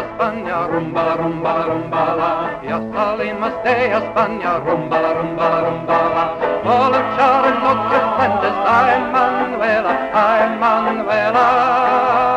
ja 0.00 0.06
Spanja, 0.16 0.66
rumba, 0.66 1.16
rumba, 1.20 1.54
rumbala. 1.68 2.32
Ja 2.64 2.80
salimaste 2.92 3.74
ja 3.92 4.00
Spanja, 4.00 4.52
rumba 4.64 4.98
rumba 5.12 5.48
rumbala. 5.60 6.24
Olen 6.64 7.06
Charles, 7.16 7.58
notre 7.60 8.00
Fuentes, 8.16 8.56
a 8.64 8.78
Emanuela, 8.96 9.92
a 10.12 10.26
manuela. 10.60 12.29